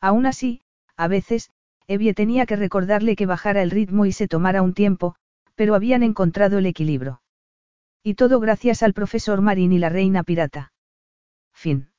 [0.00, 0.62] Aún así,
[0.96, 1.50] a veces,
[1.86, 5.16] Evie tenía que recordarle que bajara el ritmo y se tomara un tiempo,
[5.54, 7.20] pero habían encontrado el equilibrio.
[8.02, 10.72] Y todo gracias al profesor Marín y la reina pirata.
[11.52, 11.93] Fin.